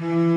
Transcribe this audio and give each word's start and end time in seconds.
Mm-hmm. 0.00 0.33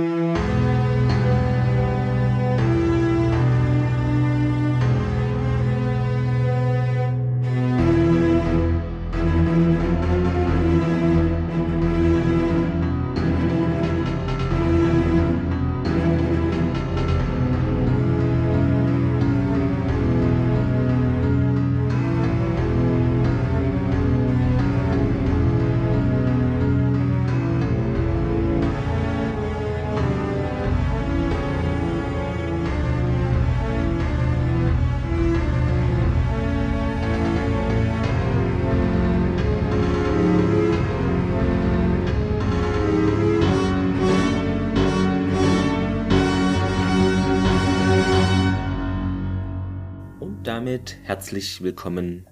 Damit 50.57 50.97
herzlich 51.03 51.61
willkommen 51.61 52.25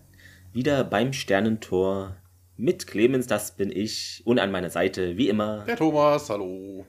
wieder 0.51 0.83
beim 0.83 1.13
Sternentor 1.13 2.17
mit 2.57 2.87
Clemens, 2.87 3.27
das 3.27 3.55
bin 3.55 3.71
ich, 3.71 4.23
und 4.25 4.39
an 4.39 4.49
meiner 4.49 4.71
Seite, 4.71 5.15
wie 5.15 5.29
immer. 5.29 5.63
Der 5.65 5.75
Thomas, 5.75 6.27
hallo. 6.31 6.87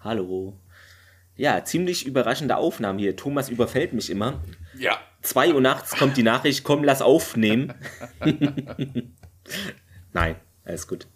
Hallo. 0.00 0.52
Ja, 1.36 1.64
ziemlich 1.64 2.04
überraschende 2.04 2.58
Aufnahmen 2.58 2.98
hier. 2.98 3.16
Thomas 3.16 3.48
überfällt 3.48 3.94
mich 3.94 4.10
immer. 4.10 4.42
Ja. 4.78 4.98
Zwei 5.22 5.54
Uhr 5.54 5.62
nachts 5.62 5.96
kommt 5.96 6.18
die 6.18 6.22
Nachricht, 6.22 6.64
komm, 6.64 6.84
lass 6.84 7.00
aufnehmen. 7.00 7.72
Nein, 10.12 10.36
alles 10.66 10.86
gut. 10.86 11.06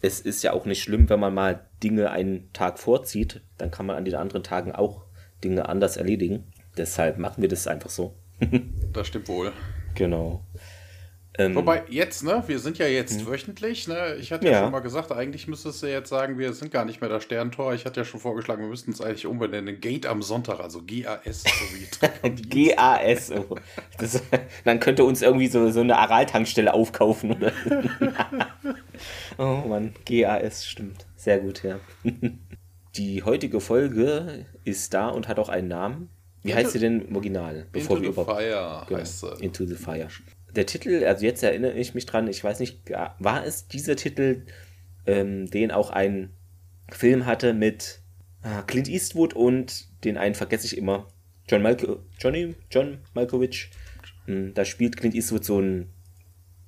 Es 0.00 0.20
ist 0.20 0.44
ja 0.44 0.52
auch 0.52 0.64
nicht 0.64 0.84
schlimm, 0.84 1.08
wenn 1.08 1.18
man 1.18 1.34
mal 1.34 1.66
Dinge 1.82 2.12
einen 2.12 2.52
Tag 2.52 2.78
vorzieht. 2.78 3.40
Dann 3.58 3.72
kann 3.72 3.86
man 3.86 3.96
an 3.96 4.04
den 4.04 4.14
anderen 4.14 4.44
Tagen 4.44 4.70
auch 4.70 5.06
Dinge 5.42 5.68
anders 5.68 5.96
erledigen. 5.96 6.52
Deshalb 6.76 7.18
machen 7.18 7.42
wir 7.42 7.48
das 7.48 7.66
einfach 7.66 7.90
so. 7.90 8.14
das 8.92 9.06
stimmt 9.08 9.28
wohl. 9.28 9.52
Genau. 9.94 10.44
Ähm, 11.38 11.54
Wobei, 11.54 11.84
jetzt, 11.88 12.24
ne, 12.24 12.42
wir 12.46 12.58
sind 12.58 12.76
ja 12.76 12.86
jetzt 12.86 13.20
hm. 13.20 13.26
wöchentlich, 13.26 13.88
ne? 13.88 14.16
Ich 14.16 14.32
hatte 14.32 14.46
ja. 14.46 14.52
ja. 14.52 14.62
schon 14.62 14.72
mal 14.72 14.80
gesagt, 14.80 15.12
eigentlich 15.12 15.48
müsstest 15.48 15.82
du 15.82 15.86
jetzt 15.86 16.10
sagen, 16.10 16.38
wir 16.38 16.52
sind 16.52 16.70
gar 16.70 16.84
nicht 16.84 17.00
mehr 17.00 17.08
das 17.08 17.22
Sterntor. 17.24 17.72
Ich 17.72 17.86
hatte 17.86 18.00
ja 18.00 18.04
schon 18.04 18.20
vorgeschlagen, 18.20 18.60
wir 18.60 18.68
müssten 18.68 18.90
es 18.90 19.00
eigentlich 19.00 19.24
umbenennen. 19.24 19.80
Gate 19.80 20.04
am 20.04 20.20
Sonntag, 20.20 20.60
also 20.60 20.82
GAS, 20.86 21.42
so 21.42 22.30
GAS. 22.48 23.32
Oh. 23.42 23.56
Das, 23.98 24.22
dann 24.64 24.78
könnte 24.78 25.04
uns 25.04 25.22
irgendwie 25.22 25.46
so, 25.46 25.70
so 25.70 25.80
eine 25.80 25.96
Aral-Tankstelle 25.96 26.74
aufkaufen, 26.74 27.32
oder? 27.32 27.52
oh 29.38 29.66
Mann, 29.66 29.94
GAS, 30.04 30.66
stimmt. 30.66 31.06
Sehr 31.16 31.38
gut, 31.38 31.62
ja. 31.62 31.80
Die 32.96 33.22
heutige 33.22 33.60
Folge 33.60 34.44
ist 34.64 34.92
da 34.92 35.08
und 35.08 35.28
hat 35.28 35.38
auch 35.38 35.48
einen 35.48 35.68
Namen. 35.68 36.10
Wie 36.42 36.54
heißt 36.54 36.72
sie 36.72 36.78
denn 36.78 37.02
im 37.02 37.16
Original? 37.16 37.66
Bevor 37.72 37.96
Into 37.96 38.16
wir 38.16 38.24
the 38.24 38.30
Fire 38.30 38.84
genau, 38.88 39.00
heißt 39.00 39.20
sie. 39.20 39.44
Into 39.44 39.64
the 39.64 39.74
Fire. 39.74 40.08
Der 40.54 40.66
Titel, 40.66 41.04
also 41.04 41.24
jetzt 41.24 41.42
erinnere 41.42 41.74
ich 41.74 41.94
mich 41.94 42.06
dran, 42.06 42.28
ich 42.28 42.42
weiß 42.42 42.60
nicht, 42.60 42.90
war 43.18 43.46
es 43.46 43.68
dieser 43.68 43.96
Titel, 43.96 44.44
ähm, 45.06 45.46
den 45.50 45.70
auch 45.70 45.90
ein 45.90 46.30
Film 46.90 47.26
hatte 47.26 47.54
mit 47.54 48.00
ah, 48.42 48.62
Clint 48.62 48.88
Eastwood 48.88 49.34
und 49.34 49.88
den 50.04 50.18
einen 50.18 50.34
vergesse 50.34 50.66
ich 50.66 50.76
immer, 50.76 51.08
John 51.48 51.62
Malko 51.62 52.00
Johnny, 52.18 52.54
John 52.70 52.98
Malkovich. 53.14 53.70
Hm, 54.26 54.54
da 54.54 54.64
spielt 54.64 54.96
Clint 54.96 55.14
Eastwood 55.14 55.44
so 55.44 55.58
einen 55.58 55.91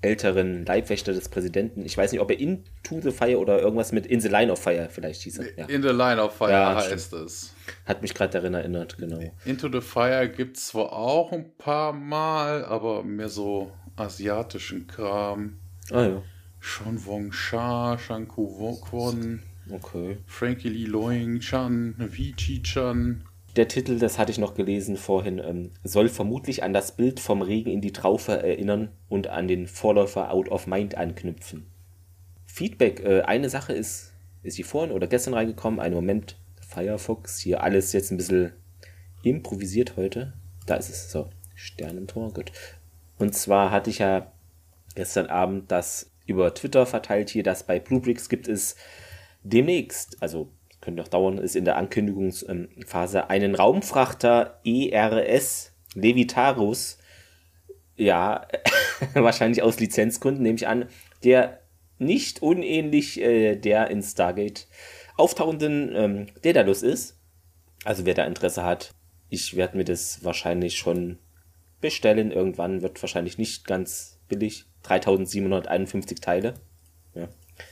älteren 0.05 0.67
Leibwächter 0.67 1.13
des 1.13 1.29
Präsidenten. 1.29 1.85
Ich 1.85 1.97
weiß 1.97 2.13
nicht, 2.13 2.21
ob 2.21 2.31
er 2.31 2.39
Into 2.39 3.01
the 3.01 3.11
Fire 3.11 3.39
oder 3.39 3.61
irgendwas 3.61 3.93
mit 3.93 4.07
In 4.07 4.21
the 4.21 4.29
Line 4.29 4.53
of 4.53 4.61
Fire 4.61 4.89
vielleicht 4.91 5.23
hieß 5.23 5.39
er. 5.39 5.59
Ja. 5.59 5.67
In 5.67 5.83
the 5.83 5.89
Line 5.89 6.23
of 6.23 6.35
Fire 6.35 6.51
ja, 6.51 6.77
heißt 6.77 7.07
stimmt. 7.07 7.27
es. 7.27 7.55
Hat 7.87 8.03
mich 8.03 8.15
gerade 8.15 8.33
daran 8.33 8.55
erinnert, 8.55 8.99
genau. 8.99 9.21
Into 9.45 9.69
the 9.73 9.81
Fire 9.81 10.29
gibt 10.29 10.59
es 10.59 10.69
zwar 10.69 10.93
auch 10.93 11.33
ein 11.33 11.57
paar 11.57 11.93
Mal, 11.93 12.65
aber 12.65 13.03
mehr 13.03 13.29
so 13.29 13.73
asiatischen 13.97 14.87
Kram. 14.87 15.59
Ah 15.91 16.03
ja. 16.03 16.23
Sean 16.61 17.05
Wong 17.05 17.33
Sha, 17.33 17.99
Shanku 17.99 18.81
Kwon, 18.81 19.43
okay. 19.71 20.19
Frankie 20.27 20.71
Lee 20.71 20.87
Loing 20.87 21.41
Chan, 21.41 21.95
Vici 21.99 22.63
Chan. 22.63 23.25
Der 23.57 23.69
Titel, 23.69 23.99
das 24.01 24.19
hatte 24.19 24.33
ich 24.33 24.39
noch 24.39 24.55
gelesen 24.55 24.97
vorhin, 24.97 25.39
ähm, 25.39 25.71
soll 25.85 26.09
vermutlich 26.09 26.65
an 26.65 26.73
das 26.73 26.97
Bild 26.97 27.21
vom 27.21 27.41
Regen 27.41 27.71
in 27.71 27.81
die 27.81 27.93
Traufe 27.93 28.33
erinnern 28.33 28.91
und 29.09 29.29
an 29.29 29.47
den 29.47 29.69
Vorläufer 29.69 30.33
Out 30.33 30.49
of 30.49 30.67
Mind 30.67 30.97
anknüpfen. 30.97 31.67
Feedback, 32.47 33.01
äh, 33.01 33.23
eine 33.23 33.49
Sache 33.49 33.73
ist, 33.73 34.13
ist 34.43 34.59
die 34.59 34.65
vorhin 34.65 34.93
oder 34.93 35.07
gestern 35.07 35.35
reingekommen, 35.35 35.79
einen 35.79 35.95
Moment, 35.95 36.37
Firefox, 36.61 37.39
hier 37.39 37.63
alles 37.63 37.93
jetzt 37.93 38.11
ein 38.11 38.17
bisschen 38.17 38.53
improvisiert 39.23 39.97
heute. 39.97 40.33
Da 40.67 40.75
ist 40.75 40.91
es 40.91 41.13
so, 41.13 41.31
Sternentor, 41.55 42.33
gut. 42.33 42.51
Und 43.19 43.35
zwar 43.35 43.71
hatte 43.71 43.91
ich 43.91 43.99
ja 44.01 44.33
gestern 44.97 45.27
Abend 45.27 45.71
das 45.71 46.11
über 46.27 46.53
Twitter 46.55 46.87
verteilt 46.87 47.31
hier, 47.31 47.45
dass 47.45 47.65
bei 47.65 47.79
Bluebricks 47.79 48.29
gibt 48.29 48.49
es 48.49 48.77
demnächst, 49.45 50.21
also 50.23 50.51
könnte 50.85 51.01
noch 51.01 51.09
dauern, 51.09 51.39
ist 51.39 51.57
in 51.57 51.65
der 51.65 51.77
Ankündigungsphase 51.77 53.31
einen 53.31 53.55
Raumfrachter 53.55 54.61
ERS 54.65 55.73
Levitarus, 55.95 56.99
ja, 57.97 58.47
wahrscheinlich 59.15 59.63
aus 59.63 59.81
Lizenzgründen, 59.81 60.43
nehme 60.43 60.57
ich 60.57 60.69
an, 60.69 60.89
der 61.23 61.61
nicht 61.99 62.43
unähnlich 62.43 63.21
äh, 63.21 63.57
der 63.57 63.91
in 63.91 64.03
Stargate 64.03 64.67
auftauchenden 65.17 65.93
ähm, 65.95 66.27
Daedalus 66.43 66.83
ist. 66.83 67.21
Also 67.85 68.05
wer 68.05 68.15
da 68.15 68.25
Interesse 68.25 68.65
hat, 68.65 68.91
ich 69.29 69.57
werde 69.57 69.77
mir 69.77 69.85
das 69.85 70.25
wahrscheinlich 70.25 70.77
schon 70.77 71.19
bestellen. 71.81 72.31
Irgendwann 72.31 72.83
wird 72.83 73.01
wahrscheinlich 73.03 73.39
nicht 73.39 73.67
ganz 73.67 74.21
billig. 74.29 74.65
3751 74.83 76.21
Teile. 76.21 76.55
Ja, 77.15 77.29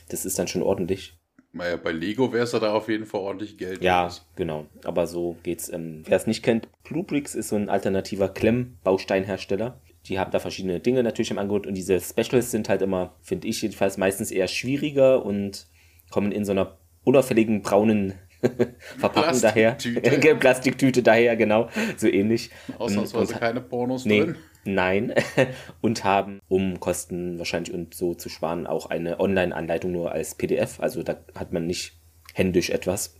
das 0.09 0.25
ist 0.25 0.39
dann 0.39 0.47
schon 0.47 0.63
ordentlich. 0.63 1.15
Naja, 1.55 1.77
bei 1.77 1.91
Lego 1.91 2.33
wäre 2.33 2.45
es 2.45 2.51
ja 2.51 2.59
da 2.59 2.73
auf 2.73 2.89
jeden 2.89 3.05
Fall 3.05 3.21
ordentlich 3.21 3.57
Geld. 3.59 3.81
Ja, 3.81 4.07
ist. 4.07 4.25
genau. 4.35 4.65
Aber 4.83 5.05
so 5.05 5.37
geht's. 5.43 5.71
Ähm, 5.71 6.01
Wer 6.05 6.17
es 6.17 6.25
nicht 6.25 6.41
kennt, 6.41 6.67
Bluebricks 6.83 7.35
ist 7.35 7.49
so 7.49 7.55
ein 7.55 7.69
alternativer 7.69 8.27
Klemmbausteinhersteller. 8.27 9.79
Die 10.07 10.17
haben 10.17 10.31
da 10.31 10.39
verschiedene 10.39 10.79
Dinge 10.79 11.03
natürlich 11.03 11.29
im 11.29 11.37
Angebot 11.37 11.67
und 11.67 11.75
diese 11.75 12.01
Specials 12.01 12.49
sind 12.49 12.69
halt 12.69 12.81
immer, 12.81 13.15
finde 13.21 13.47
ich 13.47 13.61
jedenfalls, 13.61 13.97
meistens 13.97 14.31
eher 14.31 14.47
schwieriger 14.47 15.23
und 15.23 15.67
kommen 16.09 16.31
in 16.31 16.43
so 16.43 16.51
einer 16.51 16.77
unauffälligen 17.03 17.61
braunen 17.61 18.15
Verpackung 18.97 19.39
daher. 19.39 19.77
Plastiktüte 20.39 21.03
daher, 21.03 21.35
genau. 21.35 21.69
So 21.97 22.07
ähnlich. 22.07 22.49
Ausnahmsweise 22.79 23.35
keine 23.35 23.61
Pornos 23.61 24.05
nee, 24.05 24.21
drin. 24.21 24.37
Nein. 24.65 25.13
und 25.81 26.03
haben, 26.03 26.39
um 26.47 26.79
Kosten 26.79 27.37
wahrscheinlich 27.37 27.73
und 27.73 27.93
so 27.93 28.13
zu 28.13 28.29
sparen, 28.29 28.67
auch 28.67 28.87
eine 28.87 29.19
Online-Anleitung 29.19 29.91
nur 29.91 30.11
als 30.11 30.35
PDF. 30.35 30.79
Also 30.79 31.03
da 31.03 31.17
hat 31.35 31.53
man 31.53 31.67
nicht 31.67 31.93
händisch 32.33 32.69
etwas. 32.69 33.15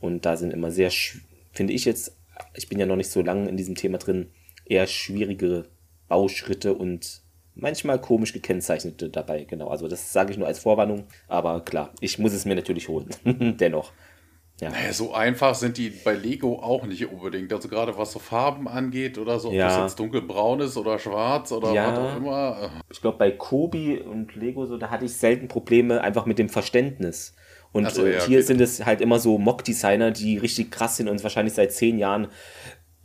Und 0.00 0.26
da 0.26 0.36
sind 0.36 0.52
immer 0.52 0.70
sehr, 0.70 0.90
finde 1.52 1.72
ich 1.72 1.84
jetzt, 1.84 2.16
ich 2.54 2.68
bin 2.68 2.78
ja 2.78 2.86
noch 2.86 2.96
nicht 2.96 3.10
so 3.10 3.22
lange 3.22 3.48
in 3.48 3.56
diesem 3.56 3.74
Thema 3.74 3.98
drin, 3.98 4.30
eher 4.64 4.86
schwierige 4.86 5.66
Bauschritte 6.08 6.74
und 6.74 7.22
manchmal 7.54 8.00
komisch 8.00 8.32
gekennzeichnete 8.32 9.10
dabei. 9.10 9.44
Genau, 9.44 9.68
also 9.68 9.88
das 9.88 10.12
sage 10.12 10.32
ich 10.32 10.38
nur 10.38 10.46
als 10.46 10.58
Vorwarnung. 10.58 11.04
Aber 11.28 11.64
klar, 11.64 11.92
ich 12.00 12.18
muss 12.18 12.32
es 12.32 12.44
mir 12.44 12.54
natürlich 12.54 12.88
holen. 12.88 13.10
Dennoch. 13.24 13.92
Ja. 14.62 14.70
Naja, 14.70 14.92
so 14.92 15.12
einfach 15.12 15.56
sind 15.56 15.76
die 15.76 15.90
bei 15.90 16.14
Lego 16.14 16.60
auch 16.60 16.86
nicht 16.86 17.04
unbedingt. 17.10 17.52
Also 17.52 17.68
gerade 17.68 17.98
was 17.98 18.12
so 18.12 18.20
Farben 18.20 18.68
angeht 18.68 19.18
oder 19.18 19.40
so, 19.40 19.48
ob 19.48 19.54
ja. 19.54 19.66
das 19.66 19.78
jetzt 19.78 19.98
dunkelbraun 19.98 20.60
ist 20.60 20.76
oder 20.76 21.00
schwarz 21.00 21.50
oder 21.50 21.72
ja. 21.72 21.90
was 21.90 21.98
auch 21.98 22.16
immer. 22.16 22.70
Ich 22.88 23.00
glaube, 23.00 23.18
bei 23.18 23.32
Kobi 23.32 23.98
und 23.98 24.36
Lego 24.36 24.64
so, 24.64 24.76
da 24.76 24.88
hatte 24.90 25.04
ich 25.04 25.14
selten 25.14 25.48
Probleme 25.48 26.00
einfach 26.00 26.26
mit 26.26 26.38
dem 26.38 26.48
Verständnis. 26.48 27.34
Und 27.72 27.90
so, 27.90 28.06
ja, 28.06 28.24
hier 28.24 28.38
okay. 28.38 28.42
sind 28.42 28.60
es 28.60 28.86
halt 28.86 29.00
immer 29.00 29.18
so 29.18 29.36
Mock-Designer, 29.36 30.12
die 30.12 30.38
richtig 30.38 30.70
krass 30.70 30.96
sind 30.96 31.08
und 31.08 31.20
wahrscheinlich 31.24 31.54
seit 31.54 31.72
zehn 31.72 31.98
Jahren 31.98 32.28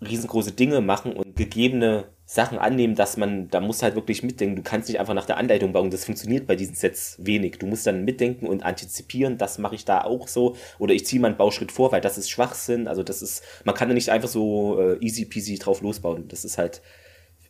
riesengroße 0.01 0.51
Dinge 0.51 0.81
machen 0.81 1.13
und 1.13 1.35
gegebene 1.35 2.05
Sachen 2.25 2.57
annehmen, 2.59 2.95
dass 2.95 3.15
man, 3.15 3.49
da 3.49 3.61
muss 3.61 3.81
halt 3.81 3.95
wirklich 3.95 4.21
mitdenken. 4.21 4.57
Du 4.57 4.61
kannst 4.61 4.89
nicht 4.89 4.99
einfach 4.99 5.13
nach 5.13 5.25
der 5.25 5.37
Anleitung 5.37 5.71
bauen. 5.71 5.89
Das 5.89 6.03
funktioniert 6.03 6.45
bei 6.45 6.57
diesen 6.57 6.75
Sets 6.75 7.15
wenig. 7.19 7.57
Du 7.57 7.65
musst 7.65 7.87
dann 7.87 8.03
mitdenken 8.03 8.47
und 8.47 8.63
antizipieren, 8.63 9.37
das 9.37 9.57
mache 9.59 9.75
ich 9.75 9.85
da 9.85 10.01
auch 10.01 10.27
so. 10.27 10.57
Oder 10.77 10.93
ich 10.93 11.05
ziehe 11.05 11.21
meinen 11.21 11.37
Bauschritt 11.37 11.71
vor, 11.71 11.93
weil 11.93 12.01
das 12.01 12.17
ist 12.17 12.29
Schwachsinn. 12.29 12.87
Also 12.87 13.01
das 13.01 13.21
ist, 13.21 13.43
man 13.63 13.75
kann 13.75 13.87
da 13.87 13.93
nicht 13.93 14.09
einfach 14.09 14.27
so 14.27 14.79
äh, 14.79 14.97
easy 14.99 15.23
peasy 15.23 15.57
drauf 15.57 15.81
losbauen. 15.81 16.27
Das 16.27 16.43
ist 16.43 16.57
halt 16.57 16.81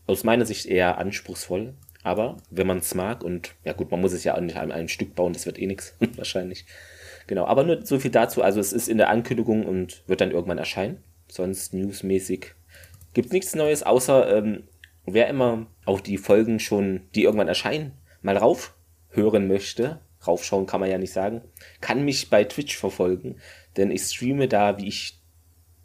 aus 0.06 0.24
meiner 0.24 0.46
Sicht 0.46 0.68
eher 0.68 1.00
anspruchsvoll. 1.00 1.74
Aber 2.04 2.38
wenn 2.52 2.68
man 2.68 2.78
es 2.78 2.94
mag 2.94 3.24
und 3.24 3.56
ja 3.66 3.74
gut, 3.74 3.90
man 3.90 4.00
muss 4.00 4.14
es 4.14 4.24
ja 4.24 4.36
auch 4.36 4.42
nicht 4.42 4.58
an 4.58 4.72
einem 4.72 4.88
Stück 4.88 5.16
bauen, 5.16 5.34
das 5.34 5.48
wird 5.48 5.60
eh 5.60 5.66
nichts 5.66 5.96
wahrscheinlich. 6.16 6.66
Genau, 7.26 7.46
aber 7.46 7.64
nur 7.64 7.86
so 7.86 8.00
viel 8.00 8.12
dazu. 8.12 8.44
Also 8.44 8.60
es 8.60 8.72
ist 8.74 8.88
in 8.88 8.98
der 8.98 9.10
Ankündigung 9.10 9.66
und 9.66 10.04
wird 10.08 10.22
dann 10.22 10.32
irgendwann 10.32 10.60
erscheinen. 10.60 11.04
Sonst 11.38 11.76
newsmäßig 11.76 12.56
gibt 13.14 13.28
es 13.28 13.32
nichts 13.32 13.54
Neues, 13.54 13.84
außer 13.84 14.38
ähm, 14.38 14.64
wer 15.06 15.28
immer 15.28 15.68
auf 15.86 16.02
die 16.02 16.18
Folgen 16.18 16.60
schon, 16.60 17.02
die 17.14 17.26
irgendwann 17.26 17.48
erscheinen, 17.48 17.92
mal 18.24 18.38
rauf 18.38 18.74
hören 19.10 19.48
möchte, 19.48 20.00
raufschauen 20.26 20.66
kann 20.66 20.80
man 20.80 20.90
ja 20.90 20.98
nicht 20.98 21.14
sagen, 21.14 21.44
kann 21.80 22.04
mich 22.04 22.32
bei 22.32 22.44
Twitch 22.44 22.76
verfolgen, 22.76 23.36
denn 23.78 23.92
ich 23.92 24.02
streame 24.02 24.48
da, 24.48 24.80
wie 24.80 24.88
ich 24.88 25.22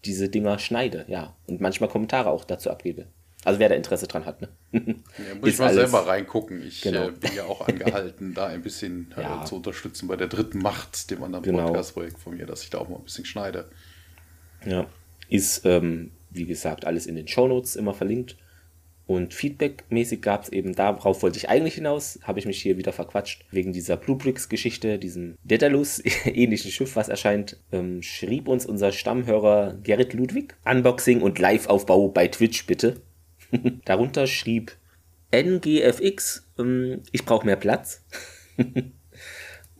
diese 0.06 0.31
Dinger 0.31 0.58
schneide, 0.58 1.04
ja, 1.06 1.37
und 1.46 1.60
manchmal 1.60 1.90
Kommentare 1.90 2.31
auch 2.31 2.44
dazu 2.44 2.70
abgebe. 2.70 3.08
Also 3.44 3.60
wer 3.60 3.69
da 3.69 3.75
Interesse 3.75 4.06
dran 4.06 4.25
hat, 4.25 4.40
ne? 4.40 4.49
Ja, 4.72 5.34
muss 5.38 5.50
ich 5.50 5.58
mal 5.58 5.66
alles. 5.66 5.90
selber 5.90 6.06
reingucken. 6.06 6.66
Ich 6.66 6.81
genau. 6.81 7.08
äh, 7.08 7.10
bin 7.12 7.34
ja 7.34 7.44
auch 7.44 7.60
angehalten, 7.69 8.32
da 8.32 8.46
ein 8.46 8.62
bisschen 8.62 9.12
äh, 9.19 9.22
ja. 9.22 9.44
zu 9.44 9.56
unterstützen 9.56 10.08
bei 10.08 10.16
der 10.16 10.28
dritten 10.28 10.60
Macht, 10.60 11.10
dem 11.10 11.22
anderen 11.22 11.44
genau. 11.44 11.66
Podcast-Projekt 11.66 12.19
von 12.19 12.38
mir, 12.38 12.46
dass 12.46 12.62
ich 12.62 12.70
da 12.70 12.78
auch 12.78 12.88
mal 12.88 12.96
ein 12.96 13.04
bisschen 13.04 13.26
schneide. 13.26 13.69
Ja, 14.64 14.87
ist, 15.32 15.64
ähm, 15.64 16.12
wie 16.31 16.44
gesagt, 16.44 16.84
alles 16.87 17.06
in 17.06 17.17
den 17.17 17.29
Shownotes 17.29 17.76
immer 17.76 17.94
verlinkt. 17.94 18.37
Und 19.06 19.34
feedbackmäßig 19.34 20.23
gab 20.23 20.44
es 20.44 20.49
eben, 20.50 20.75
darauf 20.75 21.23
wollte 21.23 21.37
ich 21.37 21.49
eigentlich 21.49 21.75
hinaus, 21.75 22.20
habe 22.23 22.38
ich 22.38 22.46
mich 22.46 22.62
hier 22.62 22.79
wieder 22.79 22.93
verquatscht, 22.93 23.44
wegen 23.50 23.73
dieser 23.73 23.96
Bluebricks-Geschichte, 23.96 24.99
diesem 24.99 25.37
Daedalus-ähnlichen 25.44 26.70
Schiff, 26.70 26.94
was 26.96 27.08
erscheint, 27.08 27.58
ähm, 27.73 28.00
schrieb 28.02 28.46
uns 28.46 28.64
unser 28.64 28.93
Stammhörer 28.93 29.76
Gerrit 29.82 30.12
Ludwig, 30.12 30.55
Unboxing 30.64 31.20
und 31.20 31.38
Live-Aufbau 31.38 32.08
bei 32.08 32.28
Twitch 32.28 32.67
bitte. 32.67 33.00
Darunter 33.85 34.26
schrieb 34.26 34.76
NGFX, 35.35 36.46
ähm, 36.58 37.02
ich 37.11 37.25
brauche 37.25 37.44
mehr 37.44 37.56
Platz. 37.56 38.05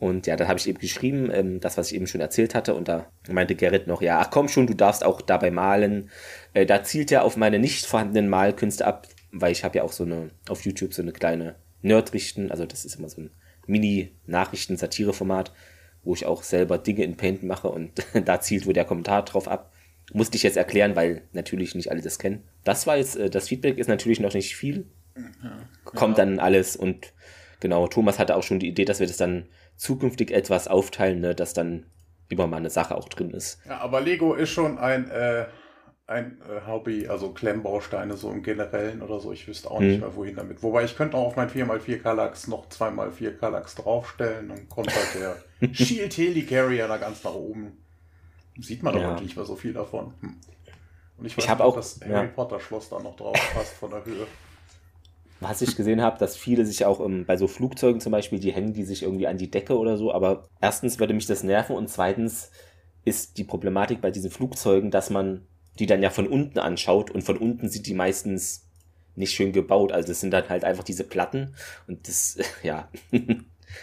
und 0.03 0.27
ja, 0.27 0.35
da 0.35 0.49
habe 0.49 0.59
ich 0.59 0.67
eben 0.67 0.79
geschrieben, 0.79 1.31
ähm, 1.31 1.61
das, 1.61 1.77
was 1.77 1.89
ich 1.89 1.95
eben 1.95 2.07
schon 2.07 2.19
erzählt 2.19 2.55
hatte. 2.55 2.75
Und 2.75 2.89
da 2.89 3.07
meinte 3.29 3.55
Gerrit 3.55 3.87
noch, 3.87 4.01
ja, 4.01 4.19
ach 4.19 4.29
komm 4.31 4.49
schon, 4.49 4.67
du 4.67 4.73
darfst 4.73 5.05
auch 5.05 5.21
dabei 5.21 5.49
malen. 5.49 6.09
Äh, 6.53 6.65
da 6.65 6.83
zielt 6.83 7.09
er 7.13 7.23
auf 7.23 7.37
meine 7.37 7.57
nicht 7.57 7.85
vorhandenen 7.85 8.29
Malkünste 8.29 8.85
ab, 8.85 9.07
weil 9.31 9.53
ich 9.53 9.63
habe 9.63 9.77
ja 9.77 9.83
auch 9.83 9.93
so 9.93 10.03
eine, 10.03 10.31
auf 10.49 10.65
YouTube 10.65 10.93
so 10.93 11.01
eine 11.01 11.13
kleine 11.13 11.55
Nerdrichten, 11.83 12.51
also 12.51 12.65
das 12.65 12.83
ist 12.83 12.95
immer 12.95 13.07
so 13.07 13.21
ein 13.21 13.29
Mini-Nachrichten-Satire-Format, 13.65 15.53
wo 16.03 16.13
ich 16.13 16.25
auch 16.25 16.43
selber 16.43 16.77
Dinge 16.77 17.05
in 17.05 17.15
Paint 17.15 17.43
mache 17.43 17.69
und 17.69 17.93
da 18.25 18.41
zielt 18.41 18.65
wohl 18.65 18.73
der 18.73 18.85
Kommentar 18.85 19.23
drauf 19.23 19.47
ab. 19.47 19.71
Musste 20.11 20.35
ich 20.35 20.43
jetzt 20.43 20.57
erklären, 20.57 20.97
weil 20.97 21.21
natürlich 21.31 21.75
nicht 21.75 21.89
alle 21.89 22.01
das 22.01 22.19
kennen. 22.19 22.43
Das 22.65 22.87
war 22.87 22.97
jetzt, 22.97 23.15
äh, 23.15 23.29
das 23.29 23.47
Feedback 23.47 23.77
ist 23.77 23.87
natürlich 23.87 24.19
noch 24.19 24.33
nicht 24.33 24.57
viel. 24.57 24.85
Ja, 25.15 25.59
Kommt 25.85 26.17
dann 26.17 26.39
alles 26.39 26.75
und 26.75 27.13
genau, 27.61 27.87
Thomas 27.87 28.19
hatte 28.19 28.35
auch 28.35 28.43
schon 28.43 28.59
die 28.59 28.67
Idee, 28.67 28.83
dass 28.83 28.99
wir 28.99 29.07
das 29.07 29.15
dann 29.15 29.45
zukünftig 29.75 30.31
etwas 30.31 30.67
aufteilen, 30.67 31.21
ne, 31.21 31.35
dass 31.35 31.53
dann 31.53 31.85
immer 32.29 32.47
mal 32.47 32.57
eine 32.57 32.69
Sache 32.69 32.95
auch 32.95 33.09
drin 33.09 33.31
ist. 33.31 33.59
Ja, 33.67 33.79
aber 33.79 34.01
Lego 34.01 34.33
ist 34.33 34.49
schon 34.49 34.77
ein, 34.77 35.09
äh, 35.09 35.45
ein 36.07 36.41
äh, 36.41 36.67
Hobby, 36.67 37.07
also 37.07 37.29
Klemmbausteine 37.29 38.15
so 38.17 38.31
im 38.31 38.43
Generellen 38.43 39.01
oder 39.01 39.19
so. 39.19 39.31
Ich 39.31 39.47
wüsste 39.47 39.71
auch 39.71 39.79
hm. 39.79 39.87
nicht 39.87 39.99
mehr, 40.01 40.15
wohin 40.15 40.35
damit. 40.35 40.63
Wobei 40.63 40.83
ich 40.83 40.95
könnte 40.95 41.17
auch 41.17 41.27
auf 41.27 41.35
mein 41.35 41.49
4x4 41.49 41.99
Kallax 41.99 42.47
noch 42.47 42.67
2x4 42.69 43.37
Kallax 43.37 43.75
draufstellen 43.75 44.51
und 44.51 44.69
kommt 44.69 44.93
halt 44.93 45.15
der 45.61 45.73
Shield 45.73 46.17
Helicarrier 46.17 46.87
da 46.87 46.97
ganz 46.97 47.23
nach 47.23 47.35
oben. 47.35 47.77
Sieht 48.59 48.83
man 48.83 48.97
ja. 48.97 49.11
aber 49.11 49.21
nicht 49.21 49.35
mehr 49.35 49.45
so 49.45 49.55
viel 49.55 49.73
davon. 49.73 50.13
Hm. 50.21 50.35
Und 51.17 51.25
ich 51.25 51.37
weiß 51.37 51.45
ich 51.45 51.49
nicht, 51.49 51.61
auch, 51.61 51.75
das 51.75 51.99
Harry 52.01 52.25
ja. 52.25 52.31
Potter 52.33 52.59
Schloss 52.59 52.89
da 52.89 52.99
noch 52.99 53.15
drauf 53.15 53.37
passt 53.53 53.73
von 53.73 53.91
der 53.91 54.03
Höhe. 54.05 54.27
Was 55.43 55.61
ich 55.61 55.75
gesehen 55.75 56.01
habe, 56.01 56.17
dass 56.17 56.37
viele 56.37 56.65
sich 56.65 56.85
auch 56.85 56.99
um, 56.99 57.25
bei 57.25 57.37
so 57.37 57.47
Flugzeugen 57.47 57.99
zum 58.01 58.11
Beispiel, 58.11 58.39
die 58.39 58.53
hängen 58.53 58.73
die 58.73 58.83
sich 58.83 59.03
irgendwie 59.03 59.27
an 59.27 59.37
die 59.37 59.51
Decke 59.51 59.77
oder 59.77 59.97
so. 59.97 60.13
Aber 60.13 60.47
erstens 60.61 60.99
würde 60.99 61.13
mich 61.13 61.27
das 61.27 61.43
nerven 61.43 61.75
und 61.75 61.89
zweitens 61.89 62.49
ist 63.05 63.37
die 63.37 63.43
Problematik 63.43 64.01
bei 64.01 64.09
diesen 64.09 64.31
Flugzeugen, 64.31 64.89
dass 64.89 65.09
man 65.09 65.45
die 65.79 65.85
dann 65.85 66.01
ja 66.01 66.09
von 66.09 66.27
unten 66.27 66.59
anschaut 66.59 67.11
und 67.11 67.23
von 67.23 67.37
unten 67.37 67.69
sind 67.69 67.87
die 67.87 67.93
meistens 67.93 68.69
nicht 69.15 69.33
schön 69.33 69.51
gebaut. 69.51 69.91
Also 69.91 70.07
das 70.07 70.21
sind 70.21 70.31
dann 70.31 70.49
halt 70.49 70.63
einfach 70.63 70.83
diese 70.83 71.03
Platten 71.03 71.55
und 71.87 72.07
das, 72.07 72.37
ja, 72.63 72.89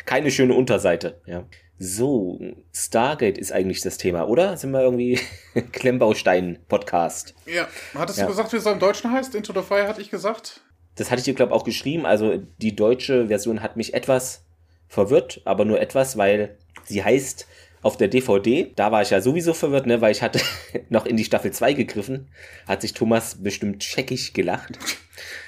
keine 0.07 0.31
schöne 0.31 0.55
Unterseite, 0.55 1.21
ja. 1.27 1.45
So, 1.83 2.39
Stargate 2.75 3.39
ist 3.39 3.53
eigentlich 3.53 3.81
das 3.81 3.97
Thema, 3.97 4.29
oder? 4.29 4.59
Sind 4.59 4.71
wir 4.73 4.83
irgendwie 4.83 5.19
Klemmbaustein-Podcast? 5.73 7.35
Ja, 7.47 7.67
hattest 7.95 8.19
ja. 8.19 8.27
du 8.27 8.31
gesagt, 8.31 8.53
wie 8.53 8.59
es 8.59 8.67
im 8.67 8.79
Deutschen 8.79 9.11
heißt? 9.11 9.35
Into 9.35 9.55
the 9.55 9.67
Fire 9.67 9.89
hatte 9.89 10.03
ich 10.03 10.11
gesagt. 10.11 10.61
Das 11.01 11.11
hatte 11.11 11.21
ich 11.21 11.25
dir, 11.25 11.35
glaube 11.35 11.53
ich, 11.53 11.57
auch 11.59 11.65
geschrieben. 11.65 12.05
Also 12.05 12.43
die 12.59 12.77
deutsche 12.77 13.29
Version 13.29 13.63
hat 13.63 13.77
mich 13.77 13.95
etwas 13.95 14.45
verwirrt, 14.87 15.41
aber 15.47 15.65
nur 15.65 15.81
etwas, 15.81 16.19
weil 16.19 16.59
sie 16.85 17.03
heißt 17.03 17.47
auf 17.81 17.97
der 17.97 18.09
DVD, 18.09 18.71
da 18.77 18.93
war 18.93 19.01
ich 19.01 19.09
ja 19.09 19.23
sowieso 19.23 19.55
verwirrt, 19.55 19.87
ne, 19.87 20.03
weil 20.03 20.13
ich 20.13 20.21
hatte 20.21 20.41
noch 20.91 21.07
in 21.07 21.17
die 21.17 21.25
Staffel 21.25 21.53
2 21.53 21.73
gegriffen, 21.73 22.29
hat 22.69 22.83
sich 22.83 22.93
Thomas 22.93 23.43
bestimmt 23.43 23.81
checkig 23.81 24.35
gelacht. 24.35 24.79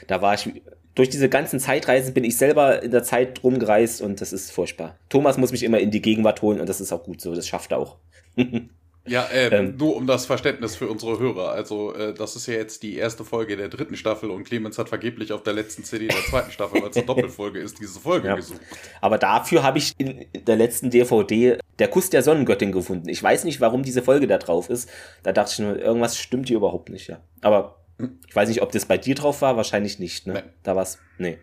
Da 0.07 0.23
war 0.23 0.33
ich 0.33 0.49
durch 0.95 1.11
diese 1.11 1.29
ganzen 1.29 1.61
Zeitreisen 1.61 2.15
bin 2.15 2.25
ich 2.25 2.39
selber 2.39 2.83
in 2.83 2.91
der 2.91 3.03
Zeit 3.03 3.43
rumgereist 3.45 4.01
und 4.01 4.23
das 4.23 4.33
ist 4.33 4.53
furchtbar. 4.53 4.97
Thomas 5.11 5.37
muss 5.37 5.53
mich 5.53 5.65
immer 5.65 5.81
in 5.81 5.91
die 5.91 6.01
Gegenwart 6.01 6.41
holen 6.41 6.61
und 6.61 6.69
das 6.69 6.81
ist 6.81 6.93
auch 6.93 7.05
gut 7.05 7.21
so, 7.21 7.35
das 7.35 7.47
schafft 7.47 7.73
er 7.73 7.79
auch. 7.79 7.97
ja, 9.05 9.25
äh, 9.25 9.49
ähm, 9.49 9.77
nur 9.77 9.97
um 9.97 10.07
das 10.07 10.27
Verständnis 10.27 10.77
für 10.77 10.89
unsere 10.89 11.19
Hörer. 11.19 11.51
Also, 11.51 11.95
äh, 11.95 12.15
das 12.15 12.37
ist 12.37 12.47
ja 12.47 12.55
jetzt 12.55 12.85
die 12.85 12.97
erste 12.97 13.25
Folge 13.25 13.57
der 13.57 13.69
dritten 13.69 13.97
Staffel 13.97 14.31
und 14.31 14.45
Clemens 14.45 14.79
hat 14.79 14.89
vergeblich 14.89 15.33
auf 15.33 15.43
der 15.43 15.55
letzten 15.55 15.83
CD 15.83 16.07
der 16.07 16.23
zweiten 16.31 16.53
Staffel, 16.53 16.83
weil 16.83 16.91
es 16.91 16.97
eine 16.97 17.07
Doppelfolge 17.07 17.59
ist, 17.59 17.81
diese 17.81 17.99
Folge 17.99 18.29
ja. 18.29 18.37
gesucht. 18.37 18.61
Aber 19.01 19.19
dafür 19.19 19.65
habe 19.65 19.79
ich 19.79 19.93
in 19.99 20.27
der 20.47 20.57
letzten 20.57 20.91
DVD 20.91 21.59
der 21.81 21.89
Kuss 21.89 22.11
der 22.11 22.23
Sonnengöttin 22.23 22.71
gefunden. 22.71 23.09
Ich 23.09 23.21
weiß 23.21 23.43
nicht, 23.45 23.61
warum 23.61 23.83
diese 23.83 24.03
Folge 24.03 24.29
da 24.29 24.39
drauf 24.39 24.71
ist. 24.71 24.89
Da 25.25 25.33
dachte 25.33 25.53
ich 25.53 25.59
nur, 25.59 25.79
irgendwas 25.79 26.17
stimmt 26.17 26.47
hier 26.47 26.59
überhaupt 26.59 26.89
nicht, 26.89 27.09
ja. 27.09 27.21
Aber 27.41 27.83
ich 28.29 28.35
weiß 28.35 28.49
nicht, 28.49 28.63
ob 28.63 28.71
das 28.71 28.87
bei 28.87 28.99
dir 28.99 29.17
drauf 29.17 29.43
war, 29.43 29.57
wahrscheinlich 29.57 29.99
nicht, 29.99 30.27
ne? 30.27 30.35
Nee. 30.35 30.43
Da 30.63 30.77
war's. 30.77 30.99
Nee. 31.19 31.39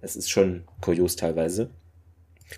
Es 0.00 0.16
ist 0.16 0.30
schon 0.30 0.64
kurios 0.80 1.14
teilweise. 1.14 1.70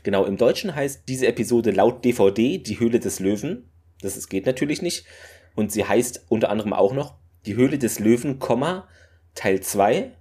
Genau, 0.03 0.25
im 0.25 0.37
Deutschen 0.37 0.75
heißt 0.75 1.03
diese 1.09 1.27
Episode 1.27 1.71
laut 1.71 2.05
DVD 2.05 2.59
Die 2.59 2.81
Höhle 2.81 3.01
des 3.01 3.21
Löwen. 3.21 3.71
Das 4.03 4.17
ist, 4.17 4.29
geht 4.29 4.47
natürlich 4.47 4.83
nicht. 4.83 5.07
Und 5.55 5.73
sie 5.73 5.85
heißt 5.85 6.27
unter 6.29 6.51
anderem 6.51 6.73
auch 6.73 6.93
noch 6.93 7.15
Die 7.47 7.57
Höhle 7.57 7.79
des 7.79 7.99
Löwen, 7.99 8.39
Teil 9.35 9.61
2. 9.61 10.13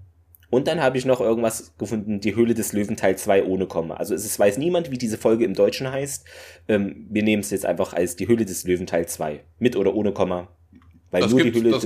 Und 0.49 0.67
dann 0.67 0.81
habe 0.81 0.97
ich 0.97 1.05
noch 1.05 1.19
irgendwas 1.19 1.73
gefunden, 1.77 2.21
Die 2.21 2.35
Höhle 2.35 2.53
des 2.53 2.73
Löwen 2.73 2.95
Teil 2.95 3.17
2 3.17 3.43
ohne 3.43 3.67
Komma. 3.67 3.95
Also 3.95 4.15
es 4.15 4.25
ist, 4.25 4.39
weiß 4.39 4.57
niemand, 4.57 4.91
wie 4.91 4.97
diese 4.97 5.17
Folge 5.17 5.43
im 5.45 5.53
Deutschen 5.53 5.91
heißt. 5.91 6.25
Ähm, 6.69 7.05
wir 7.09 7.23
nehmen 7.23 7.41
es 7.41 7.51
jetzt 7.51 7.65
einfach 7.65 7.93
als 7.93 8.15
Die 8.15 8.27
Höhle 8.27 8.45
des 8.45 8.63
Löwen 8.63 8.87
Teil 8.87 9.07
2. 9.07 9.41
Mit 9.59 9.75
oder 9.75 9.93
ohne 9.93 10.13
Komma. 10.13 10.47
Weil 11.09 11.21
das 11.21 11.33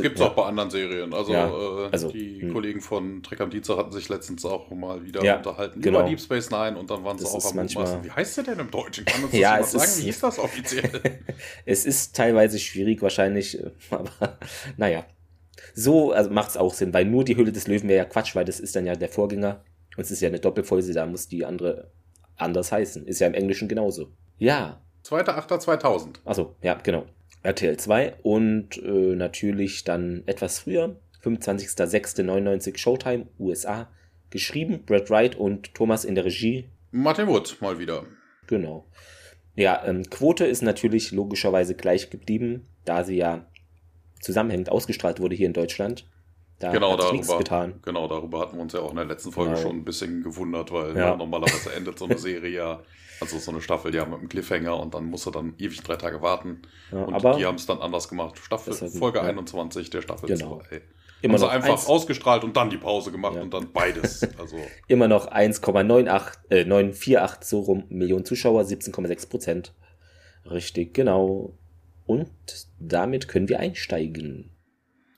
gibt 0.02 0.16
es 0.16 0.20
ja. 0.20 0.28
auch 0.28 0.34
bei 0.34 0.44
anderen 0.46 0.72
Serien. 0.72 1.14
Also, 1.14 1.32
ja, 1.32 1.48
äh, 1.48 1.90
also 1.92 2.12
die 2.12 2.38
mh. 2.38 2.42
Hm. 2.42 2.54
Kollegen 2.54 2.82
von 2.82 3.22
Trek 3.22 3.40
am 3.42 3.52
Dienstag 3.52 3.78
hatten 3.78 3.92
sich 3.92 4.10
letztens 4.10 4.44
auch 4.46 4.72
mal 4.72 5.04
wieder 5.06 5.24
ja, 5.24 5.38
unterhalten 5.38 5.80
genau. 5.80 6.00
über 6.00 6.10
Deep 6.10 6.20
Space 6.20 6.50
Nine 6.50 6.78
und 6.78 6.90
dann 6.90 7.04
waren 7.04 7.20
sie 7.20 7.26
auch 7.26 7.46
am 7.46 7.56
manchmal... 7.56 8.04
Wie 8.04 8.10
heißt 8.10 8.38
der 8.38 8.44
denn 8.46 8.60
im 8.60 8.72
Deutschen? 8.72 9.06
Kann 9.06 9.24
uns 9.24 9.32
das 9.32 9.40
ja, 9.40 9.60
es 9.60 9.72
sagen? 9.74 9.84
Ist, 9.84 10.04
Wie 10.04 10.10
ist 10.10 10.24
das 10.24 10.40
offiziell? 10.40 10.90
es 11.66 11.86
ist 11.86 12.16
teilweise 12.16 12.58
schwierig 12.58 13.02
wahrscheinlich, 13.04 13.62
aber 13.92 14.40
naja. 14.78 15.06
So 15.76 16.12
also 16.12 16.32
macht 16.32 16.50
es 16.50 16.58
auch 16.58 16.74
Sinn, 16.74 16.92
weil 16.92 17.06
nur 17.06 17.24
die 17.24 17.38
Hülle 17.38 17.52
des 17.52 17.68
Löwen 17.68 17.90
wäre 17.90 18.00
ja 18.00 18.06
Quatsch, 18.06 18.36
weil 18.36 18.46
das 18.46 18.60
ist 18.60 18.76
dann 18.76 18.88
ja 18.88 18.96
der 18.96 19.10
Vorgänger. 19.10 19.64
Und 19.96 20.04
es 20.04 20.10
ist 20.10 20.22
ja 20.22 20.30
eine 20.30 20.40
Doppelfolge, 20.40 20.94
da 20.94 21.06
muss 21.06 21.28
die 21.28 21.46
andere 21.46 21.92
anders 22.38 22.72
heißen. 22.72 23.06
Ist 23.06 23.20
ja 23.20 23.28
im 23.28 23.36
Englischen 23.36 23.68
genauso. 23.68 24.12
Ja. 24.40 24.82
2.8.2000. 25.06 26.16
Achso, 26.26 26.56
ja, 26.62 26.74
genau. 26.76 27.06
RTL 27.44 27.78
2 27.78 28.16
und 28.24 28.78
äh, 28.78 29.16
natürlich 29.16 29.84
dann 29.84 30.24
etwas 30.26 30.60
früher, 30.60 30.96
25.06.99 31.24 32.78
Showtime, 32.78 33.28
USA, 33.40 33.90
geschrieben, 34.30 34.84
Brad 34.86 35.10
Wright 35.10 35.36
und 35.36 35.74
Thomas 35.74 36.06
in 36.06 36.16
der 36.16 36.26
Regie. 36.26 36.66
Martin 36.92 37.28
Wood 37.28 37.58
mal 37.62 37.80
wieder. 37.80 38.06
Genau. 38.48 38.86
Ja, 39.56 39.84
ähm, 39.86 40.10
Quote 40.10 40.46
ist 40.46 40.62
natürlich 40.62 41.12
logischerweise 41.12 41.76
gleich 41.76 42.10
geblieben, 42.10 42.68
da 42.86 43.04
sie 43.04 43.18
ja 43.18 43.46
zusammenhängend 44.22 44.70
ausgestrahlt 44.70 45.20
wurde 45.20 45.36
hier 45.36 45.48
in 45.48 45.54
Deutschland. 45.54 46.06
Da 46.62 46.72
genau, 46.72 46.96
darüber, 46.96 47.38
getan. 47.38 47.80
genau, 47.84 48.08
darüber 48.08 48.40
hatten 48.40 48.58
wir 48.58 48.62
uns 48.62 48.74
ja 48.74 48.80
auch 48.82 48.92
in 48.92 48.98
der 48.98 49.06
letzten 49.06 49.32
Folge 49.32 49.52
genau. 49.54 49.62
schon 49.64 49.78
ein 49.78 49.84
bisschen 49.84 50.24
gewundert, 50.24 50.72
weil 50.72 50.96
ja. 50.96 51.16
normalerweise 51.16 51.74
endet 51.76 51.98
so 52.00 52.06
eine 52.06 52.18
Serie 52.18 52.50
ja 52.50 52.82
also 53.22 53.38
so 53.38 53.52
eine 53.52 53.62
Staffel, 53.62 53.94
ja, 53.94 54.04
mit 54.06 54.18
einem 54.18 54.30
Cliffhanger 54.30 54.80
und 54.80 54.96
dann 54.96 55.06
musst 55.06 55.28
du 55.28 55.32
dann 55.32 55.54
ewig 55.60 55.82
drei 55.84 55.96
Tage 55.96 56.22
warten. 56.22 56.64
Ja, 56.92 57.04
und 57.04 57.38
die 57.38 57.46
haben 57.46 57.56
es 57.56 57.68
dann 57.68 57.80
anders 57.80 58.10
gemacht. 58.10 58.40
Staffel, 58.40 58.74
Folge 58.74 59.20
ja. 59.20 59.26
21 59.26 59.92
der 59.92 60.02
Staffel 60.02 60.28
genau. 60.28 60.60
2. 60.68 60.82
Immer 61.22 61.36
haben 61.36 61.42
noch 61.42 61.50
einfach 61.50 61.70
eins, 61.70 61.86
ausgestrahlt 61.86 62.44
und 62.44 62.58
dann 62.58 62.72
die 62.72 62.78
Pause 62.78 63.12
gemacht 63.12 63.38
und 63.38 63.54
dann 63.54 63.72
beides. 63.72 64.28
Also. 64.40 64.58
Immer 64.88 65.08
noch 65.08 65.32
1,98 65.32 66.32
äh, 66.50 66.66
948 66.66 67.48
so 67.48 67.60
rum 67.60 67.84
Millionen 67.90 68.26
Zuschauer, 68.26 68.64
17,6 68.64 69.30
Prozent. 69.30 69.74
Richtig, 70.50 70.96
genau. 70.96 71.54
Und 72.08 72.32
damit 72.80 73.28
können 73.28 73.48
wir 73.50 73.60
einsteigen. 73.60 74.50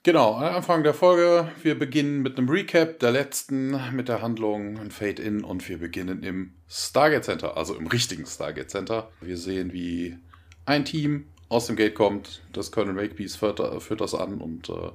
Genau, 0.06 0.34
Anfang 0.34 0.82
der 0.82 0.92
Folge. 0.92 1.50
Wir 1.62 1.78
beginnen 1.78 2.20
mit 2.20 2.36
einem 2.36 2.50
Recap 2.50 2.98
der 2.98 3.10
letzten, 3.10 3.74
mit 3.94 4.08
der 4.08 4.20
Handlung, 4.20 4.78
ein 4.78 4.90
Fade-In 4.90 5.42
und 5.42 5.66
wir 5.66 5.78
beginnen 5.78 6.22
im 6.22 6.52
Stargate 6.68 7.24
Center, 7.24 7.56
also 7.56 7.74
im 7.74 7.86
richtigen 7.86 8.26
Stargate 8.26 8.70
Center. 8.70 9.10
Wir 9.22 9.38
sehen, 9.38 9.72
wie 9.72 10.18
ein 10.66 10.84
Team 10.84 11.24
aus 11.48 11.68
dem 11.68 11.76
Gate 11.76 11.94
kommt. 11.94 12.42
Das 12.52 12.70
Colonel 12.70 12.92
Makepeace 12.94 13.36
führt, 13.36 13.82
führt 13.82 14.02
das 14.02 14.14
an 14.14 14.42
und 14.42 14.68
äh, 14.68 14.90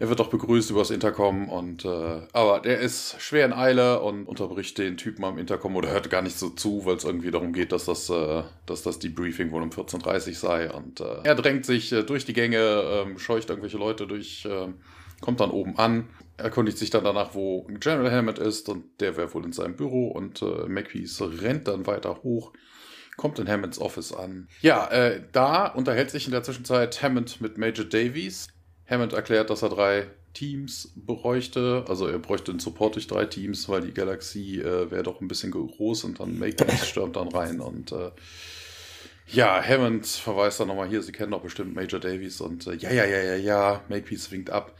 er 0.00 0.08
wird 0.08 0.20
auch 0.20 0.28
begrüßt 0.28 0.70
übers 0.70 0.90
Intercom 0.90 1.48
und 1.48 1.84
äh, 1.84 2.20
aber 2.32 2.60
der 2.60 2.78
ist 2.78 3.20
schwer 3.20 3.44
in 3.44 3.52
Eile 3.52 4.00
und 4.00 4.26
unterbricht 4.26 4.78
den 4.78 4.96
Typen 4.96 5.24
am 5.24 5.38
Intercom 5.38 5.74
oder 5.74 5.90
hört 5.90 6.08
gar 6.08 6.22
nicht 6.22 6.38
so 6.38 6.50
zu, 6.50 6.84
weil 6.84 6.96
es 6.96 7.04
irgendwie 7.04 7.32
darum 7.32 7.52
geht, 7.52 7.72
dass 7.72 7.86
das, 7.86 8.08
äh, 8.08 8.44
dass 8.66 8.82
das 8.82 9.00
Debriefing 9.00 9.50
wohl 9.50 9.62
um 9.62 9.70
14.30 9.70 10.28
Uhr 10.28 10.34
sei. 10.34 10.70
Und 10.70 11.00
äh, 11.00 11.22
er 11.24 11.34
drängt 11.34 11.66
sich 11.66 11.92
äh, 11.92 12.04
durch 12.04 12.24
die 12.24 12.32
Gänge, 12.32 12.58
äh, 12.58 13.18
scheucht 13.18 13.50
irgendwelche 13.50 13.78
Leute 13.78 14.06
durch, 14.06 14.44
äh, 14.44 14.68
kommt 15.20 15.40
dann 15.40 15.50
oben 15.50 15.76
an, 15.78 16.08
erkundigt 16.36 16.78
sich 16.78 16.90
dann 16.90 17.02
danach, 17.02 17.34
wo 17.34 17.66
General 17.80 18.12
Hammond 18.12 18.38
ist 18.38 18.68
und 18.68 19.00
der 19.00 19.16
wäre 19.16 19.34
wohl 19.34 19.44
in 19.44 19.52
seinem 19.52 19.74
Büro 19.74 20.06
und 20.08 20.42
äh, 20.42 20.68
Makepeace 20.68 21.22
rennt 21.42 21.66
dann 21.66 21.86
weiter 21.86 22.22
hoch 22.22 22.52
kommt 23.16 23.40
in 23.40 23.48
Hammonds 23.48 23.80
Office 23.80 24.12
an. 24.12 24.46
Ja, 24.60 24.86
äh, 24.92 25.20
da 25.32 25.66
unterhält 25.66 26.08
sich 26.08 26.26
in 26.26 26.30
der 26.30 26.44
Zwischenzeit 26.44 27.02
Hammond 27.02 27.40
mit 27.40 27.58
Major 27.58 27.84
Davies. 27.84 28.46
Hammond 28.88 29.12
erklärt, 29.12 29.50
dass 29.50 29.62
er 29.62 29.68
drei 29.68 30.06
Teams 30.34 30.92
bräuchte. 30.96 31.84
Also 31.88 32.06
er 32.06 32.18
bräuchte 32.18 32.52
einen 32.52 32.60
Support 32.60 32.94
durch 32.94 33.06
drei 33.06 33.26
Teams, 33.26 33.68
weil 33.68 33.82
die 33.82 33.92
Galaxie 33.92 34.60
äh, 34.60 34.90
wäre 34.90 35.02
doch 35.02 35.20
ein 35.20 35.28
bisschen 35.28 35.50
groß 35.50 36.04
und 36.04 36.20
dann 36.20 36.38
Makepeace 36.38 36.86
stürmt 36.88 37.16
dann 37.16 37.28
rein 37.28 37.60
und 37.60 37.92
äh, 37.92 38.10
ja, 39.30 39.62
Hammond 39.62 40.06
verweist 40.06 40.58
dann 40.58 40.68
nochmal 40.68 40.88
hier, 40.88 41.02
Sie 41.02 41.12
kennen 41.12 41.32
doch 41.32 41.42
bestimmt 41.42 41.74
Major 41.74 42.00
Davies 42.00 42.40
und 42.40 42.66
äh, 42.66 42.74
ja, 42.76 42.90
ja, 42.90 43.04
ja, 43.04 43.22
ja, 43.22 43.36
ja, 43.36 43.84
Makepeace 43.88 44.30
winkt 44.30 44.50
ab. 44.50 44.74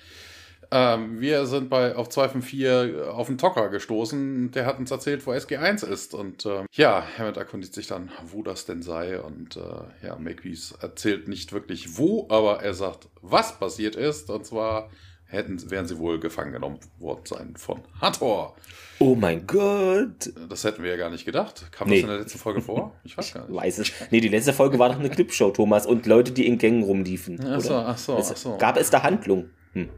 Ähm, 0.71 1.21
wir 1.21 1.47
sind 1.47 1.71
bei 1.71 1.97
auf 1.97 2.09
2 2.09 2.29
von 2.29 2.43
4 2.43 3.13
auf 3.13 3.29
den 3.29 3.39
Tocker 3.39 3.69
gestoßen. 3.71 4.51
Der 4.51 4.67
hat 4.67 4.79
uns 4.79 4.91
erzählt, 4.91 5.27
wo 5.27 5.33
SG1 5.33 5.87
ist. 5.87 6.15
Und 6.15 6.45
äh, 6.45 6.65
ja, 6.73 7.07
Hammond 7.17 7.37
erkundigt 7.37 7.75
sich 7.75 7.87
dann, 7.87 8.11
wo 8.27 8.43
das 8.43 8.67
denn 8.67 8.83
sei. 8.83 9.21
Und 9.21 9.57
äh, 9.57 10.07
ja, 10.07 10.17
Makepeace 10.17 10.75
erzählt 10.81 11.29
nicht 11.29 11.53
wirklich 11.53 11.97
wo, 11.97 12.27
aber 12.29 12.63
er 12.63 12.75
sagt, 12.75 13.09
was 13.23 13.59
passiert 13.59 13.97
ist. 13.97 14.29
Und 14.31 14.45
zwar 14.45 14.91
hätten, 15.25 15.71
wären 15.71 15.87
sie 15.87 15.99
wohl 15.99 16.21
gefangen 16.21 16.53
genommen 16.53 16.81
worden 16.99 17.23
sein 17.25 17.55
von 17.57 17.81
Hathor. 18.01 18.55
Oh 18.99 19.15
mein 19.15 19.47
Gott. 19.47 20.33
Das 20.49 20.65
hätten 20.65 20.83
wir 20.83 20.91
ja 20.91 20.97
gar 20.97 21.11
nicht 21.11 21.25
gedacht. 21.25 21.71
Kam 21.71 21.89
nee. 21.89 21.97
das 21.97 22.03
in 22.03 22.09
der 22.09 22.19
letzten 22.19 22.39
Folge 22.39 22.61
vor? 22.61 22.95
Ich 23.05 23.17
weiß 23.17 23.35
gar 23.35 23.47
nicht. 23.47 23.55
weiß 23.55 23.79
es. 23.79 23.93
Nee, 24.11 24.21
die 24.21 24.29
letzte 24.29 24.53
Folge 24.53 24.79
war 24.79 24.89
doch 24.89 24.99
eine 24.99 25.11
Clipshow, 25.11 25.51
Thomas, 25.51 25.87
und 25.87 26.07
Leute, 26.07 26.33
die 26.33 26.47
in 26.47 26.59
Gängen 26.59 26.83
rumliefen. 26.83 27.39
Ach 27.47 27.61
so, 27.61 27.75
ach 27.75 27.97
so, 27.97 28.17
ach 28.17 28.37
so. 28.37 28.59
Gab 28.59 28.77
es 28.77 28.91
da 28.91 29.03
Handlung? 29.03 29.51
Hm. 29.73 29.89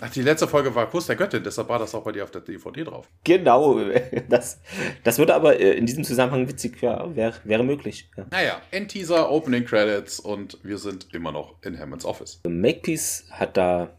Ach, 0.00 0.10
die 0.10 0.22
letzte 0.22 0.48
Folge 0.48 0.74
war 0.74 0.90
Kuss 0.90 1.06
der 1.06 1.16
Göttin, 1.16 1.44
deshalb 1.44 1.68
war 1.68 1.78
das 1.78 1.94
auch 1.94 2.02
bei 2.02 2.12
dir 2.12 2.24
auf 2.24 2.30
der 2.30 2.40
DVD 2.40 2.82
drauf. 2.82 3.08
Genau, 3.24 3.78
das, 4.28 4.60
das 5.04 5.18
würde 5.18 5.34
aber 5.34 5.60
äh, 5.60 5.72
in 5.74 5.86
diesem 5.86 6.02
Zusammenhang 6.02 6.48
witzig, 6.48 6.80
ja, 6.80 7.14
wäre 7.14 7.34
wär 7.44 7.62
möglich. 7.62 8.10
Ja. 8.16 8.26
Naja, 8.30 8.62
Endteaser, 8.70 9.30
Opening 9.30 9.64
Credits 9.64 10.18
und 10.18 10.58
wir 10.64 10.78
sind 10.78 11.08
immer 11.12 11.30
noch 11.30 11.54
in 11.62 11.78
Hammonds 11.78 12.04
Office. 12.04 12.40
Makepeace 12.48 13.26
hat 13.30 13.56
da 13.56 13.90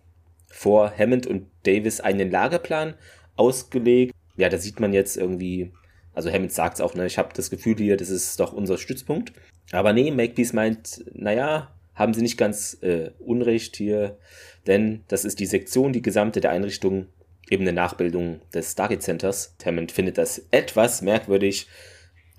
vor 0.48 0.92
Hammond 0.98 1.26
und 1.26 1.48
Davis 1.64 2.02
einen 2.02 2.32
Lagerplan 2.32 2.96
ausgelegt. 3.38 4.14
Ja, 4.36 4.50
da 4.50 4.58
sieht 4.58 4.80
man 4.80 4.94
jetzt 4.94 5.16
irgendwie, 5.16 5.72
also 6.14 6.32
Hammond 6.32 6.52
sagt 6.52 6.76
es 6.76 6.82
auch, 6.82 6.96
ne, 6.96 7.06
ich 7.06 7.18
habe 7.18 7.30
das 7.34 7.50
Gefühl 7.50 7.78
hier, 7.78 7.98
das 7.98 8.10
ist 8.10 8.40
doch 8.40 8.52
unser 8.52 8.78
Stützpunkt. 8.78 9.32
Aber 9.72 9.94
nee, 9.94 10.12
Makepeace 10.12 10.54
meint, 10.54 11.06
naja, 11.14 11.74
haben 11.96 12.14
sie 12.14 12.22
nicht 12.22 12.38
ganz 12.38 12.78
äh, 12.82 13.12
unrecht 13.20 13.76
hier, 13.76 14.18
denn 14.68 15.04
das 15.08 15.26
ist 15.26 15.40
die 15.40 15.46
Sektion, 15.46 15.94
die 15.94 16.02
gesamte 16.02 16.42
der 16.42 16.52
Einrichtung, 16.52 17.08
eben 17.50 17.64
eine 17.64 17.74
Nachbildung 17.74 18.42
des 18.54 18.72
Stargate 18.72 19.04
Centers. 19.04 19.56
Hammond 19.64 19.92
findet 19.92 20.18
das 20.18 20.46
etwas 20.52 21.02
merkwürdig 21.02 21.68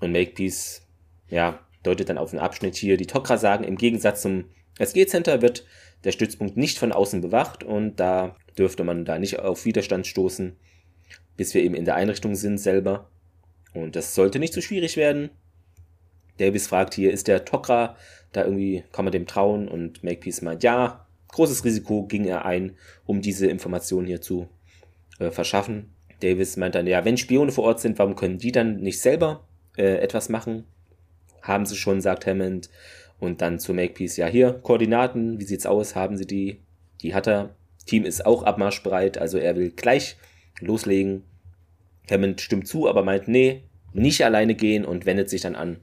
und 0.01 0.11
Makepeace, 0.11 0.81
ja, 1.29 1.59
deutet 1.83 2.09
dann 2.09 2.17
auf 2.17 2.31
einen 2.31 2.41
Abschnitt 2.41 2.75
hier. 2.75 2.97
Die 2.97 3.07
Tok'ra 3.07 3.37
sagen, 3.37 3.63
im 3.63 3.77
Gegensatz 3.77 4.21
zum 4.21 4.45
SG 4.79 5.05
Center 5.05 5.41
wird 5.41 5.65
der 6.03 6.11
Stützpunkt 6.11 6.57
nicht 6.57 6.77
von 6.77 6.91
außen 6.91 7.21
bewacht 7.21 7.63
und 7.63 7.99
da 7.99 8.35
dürfte 8.57 8.83
man 8.83 9.05
da 9.05 9.19
nicht 9.19 9.39
auf 9.39 9.65
Widerstand 9.65 10.07
stoßen, 10.07 10.55
bis 11.37 11.53
wir 11.53 11.63
eben 11.63 11.75
in 11.75 11.85
der 11.85 11.95
Einrichtung 11.95 12.35
sind 12.35 12.57
selber. 12.57 13.09
Und 13.73 13.95
das 13.95 14.15
sollte 14.15 14.39
nicht 14.39 14.53
so 14.53 14.61
schwierig 14.61 14.97
werden. 14.97 15.29
Davis 16.37 16.67
fragt 16.67 16.93
hier, 16.93 17.11
ist 17.11 17.27
der 17.27 17.45
Tok'ra 17.45 17.95
da 18.35 18.43
irgendwie, 18.43 18.83
kann 18.91 19.05
man 19.05 19.11
dem 19.11 19.27
trauen? 19.27 19.67
Und 19.67 20.03
Makepeace 20.03 20.41
meint, 20.41 20.63
ja, 20.63 21.05
großes 21.29 21.63
Risiko 21.63 22.03
ging 22.03 22.25
er 22.25 22.45
ein, 22.45 22.75
um 23.05 23.21
diese 23.21 23.47
Informationen 23.47 24.07
hier 24.07 24.21
zu 24.21 24.47
äh, 25.19 25.31
verschaffen. 25.31 25.91
Davis 26.21 26.57
meint 26.57 26.75
dann, 26.75 26.87
ja, 26.87 27.03
wenn 27.05 27.17
Spione 27.17 27.51
vor 27.51 27.65
Ort 27.65 27.79
sind, 27.79 27.99
warum 27.99 28.15
können 28.15 28.37
die 28.37 28.51
dann 28.51 28.77
nicht 28.77 28.99
selber 28.99 29.45
äh, 29.77 29.97
etwas 29.97 30.29
machen? 30.29 30.65
Haben 31.41 31.65
sie 31.65 31.75
schon, 31.75 32.01
sagt 32.01 32.25
Hammond. 32.25 32.69
Und 33.19 33.41
dann 33.41 33.59
zu 33.59 33.73
Makepeace, 33.73 34.17
ja, 34.17 34.27
hier, 34.27 34.53
Koordinaten, 34.53 35.39
wie 35.39 35.45
sieht's 35.45 35.65
aus? 35.65 35.95
Haben 35.95 36.17
sie 36.17 36.25
die? 36.25 36.61
Die 37.01 37.13
hat 37.13 37.27
er. 37.27 37.55
Team 37.85 38.03
ist 38.03 38.25
auch 38.25 38.41
abmarschbereit, 38.41 39.19
also 39.19 39.37
er 39.37 39.55
will 39.55 39.69
gleich 39.69 40.17
loslegen. 40.59 41.23
Hammond 42.09 42.41
stimmt 42.41 42.67
zu, 42.67 42.89
aber 42.89 43.03
meint, 43.03 43.27
nee, 43.27 43.61
nicht 43.93 44.25
alleine 44.25 44.55
gehen 44.55 44.85
und 44.85 45.05
wendet 45.05 45.29
sich 45.29 45.41
dann 45.41 45.55
an 45.55 45.77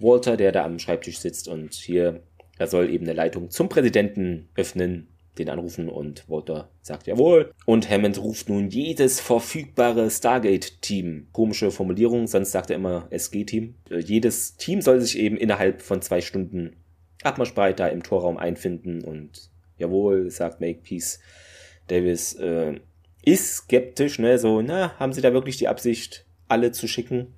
Walter, 0.00 0.36
der 0.36 0.52
da 0.52 0.64
am 0.64 0.78
Schreibtisch 0.78 1.18
sitzt 1.18 1.48
und 1.48 1.74
hier, 1.74 2.22
er 2.58 2.66
soll 2.66 2.90
eben 2.90 3.04
eine 3.04 3.14
Leitung 3.14 3.50
zum 3.50 3.68
Präsidenten 3.68 4.48
öffnen, 4.54 5.08
den 5.38 5.48
anrufen 5.48 5.88
und 5.88 6.28
Walter 6.28 6.70
sagt 6.82 7.06
jawohl. 7.06 7.52
Und 7.64 7.88
Hammond 7.88 8.18
ruft 8.18 8.48
nun 8.48 8.68
jedes 8.68 9.20
verfügbare 9.20 10.10
Stargate-Team. 10.10 11.28
Komische 11.32 11.70
Formulierung, 11.70 12.26
sonst 12.26 12.52
sagt 12.52 12.70
er 12.70 12.76
immer 12.76 13.06
SG-Team. 13.10 13.74
Äh, 13.90 14.00
jedes 14.00 14.56
Team 14.56 14.82
soll 14.82 15.00
sich 15.00 15.18
eben 15.18 15.36
innerhalb 15.36 15.82
von 15.82 16.02
zwei 16.02 16.20
Stunden 16.20 16.76
da 17.22 17.86
im 17.86 18.02
Torraum 18.02 18.38
einfinden 18.38 19.04
und 19.04 19.50
jawohl, 19.76 20.30
sagt 20.30 20.60
Makepeace. 20.60 21.20
Davis 21.88 22.34
äh, 22.34 22.80
ist 23.22 23.56
skeptisch, 23.56 24.18
ne, 24.18 24.38
so, 24.38 24.62
na, 24.62 24.98
haben 24.98 25.12
sie 25.12 25.20
da 25.20 25.32
wirklich 25.32 25.56
die 25.56 25.68
Absicht, 25.68 26.24
alle 26.48 26.72
zu 26.72 26.88
schicken? 26.88 27.34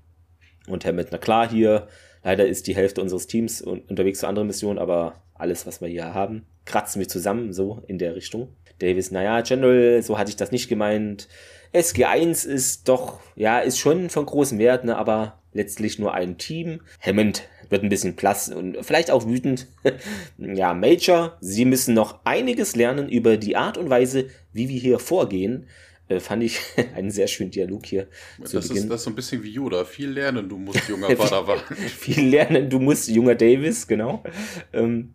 Und 0.69 0.85
Hammond, 0.85 1.09
na 1.11 1.19
klar, 1.19 1.51
hier 1.51 1.89
Leider 2.23 2.47
ist 2.47 2.67
die 2.67 2.77
Hälfte 2.77 3.03
unseres 3.03 3.27
Teams 3.27 3.63
unterwegs 3.63 4.21
zu 4.21 4.27
anderen 4.27 4.47
Missionen, 4.47 4.79
aber 4.79 5.23
alles, 5.35 5.67
was 5.67 5.81
wir 5.81 5.89
hier 5.89 6.15
haben, 6.15 6.47
kratzen 6.65 7.01
wir 7.01 7.09
zusammen, 7.09 7.53
so 7.53 7.83
in 7.87 7.99
der 7.99 8.15
Richtung. 8.15 8.49
Davis, 8.79 9.11
naja, 9.11 9.41
General, 9.41 10.03
so 10.03 10.19
hatte 10.19 10.31
ich 10.31 10.37
das 10.37 10.53
nicht 10.53 10.69
gemeint. 10.69 11.29
SG1 11.73 12.47
ist 12.47 12.89
doch, 12.89 13.21
ja, 13.35 13.59
ist 13.59 13.79
schon 13.79 14.11
von 14.11 14.27
großem 14.27 14.59
Wert, 14.59 14.85
ne, 14.85 14.97
aber 14.97 15.39
letztlich 15.53 15.99
nur 15.99 16.15
ein 16.15 16.39
Team. 16.39 16.81
Hammond 17.01 17.49
wird 17.69 17.83
ein 17.83 17.89
bisschen 17.89 18.15
blass 18.15 18.49
und 18.51 18.79
vielleicht 18.83 19.11
auch 19.11 19.27
wütend. 19.27 19.67
ja, 20.39 20.75
Major, 20.75 21.37
Sie 21.41 21.65
müssen 21.65 21.95
noch 21.95 22.21
einiges 22.25 22.77
lernen 22.77 23.09
über 23.09 23.37
die 23.37 23.57
Art 23.57 23.79
und 23.79 23.91
Weise, 23.91 24.27
wie 24.53 24.69
wir 24.69 24.79
hier 24.79 24.99
vorgehen. 24.99 25.67
Äh, 26.13 26.21
fand 26.21 26.43
ich 26.43 26.61
einen 26.95 27.11
sehr 27.11 27.27
schönen 27.27 27.51
Dialog 27.51 27.87
hier. 27.87 28.09
Das 28.39 28.55
ist, 28.55 28.91
das 28.91 29.05
so 29.05 29.11
ein 29.11 29.17
bisschen 29.17 29.43
wie 29.43 29.51
Yoda. 29.51 29.85
Viel 29.85 30.11
lernen, 30.11 30.49
du 30.49 30.59
musst 30.59 30.89
junger 30.89 31.09
Padawan. 31.15 31.59
viel 31.77 32.29
lernen, 32.29 32.69
du 32.69 32.79
musst 32.79 33.09
junger 33.09 33.35
Davis, 33.35 33.87
genau. 33.87 34.23
Ähm, 34.73 35.15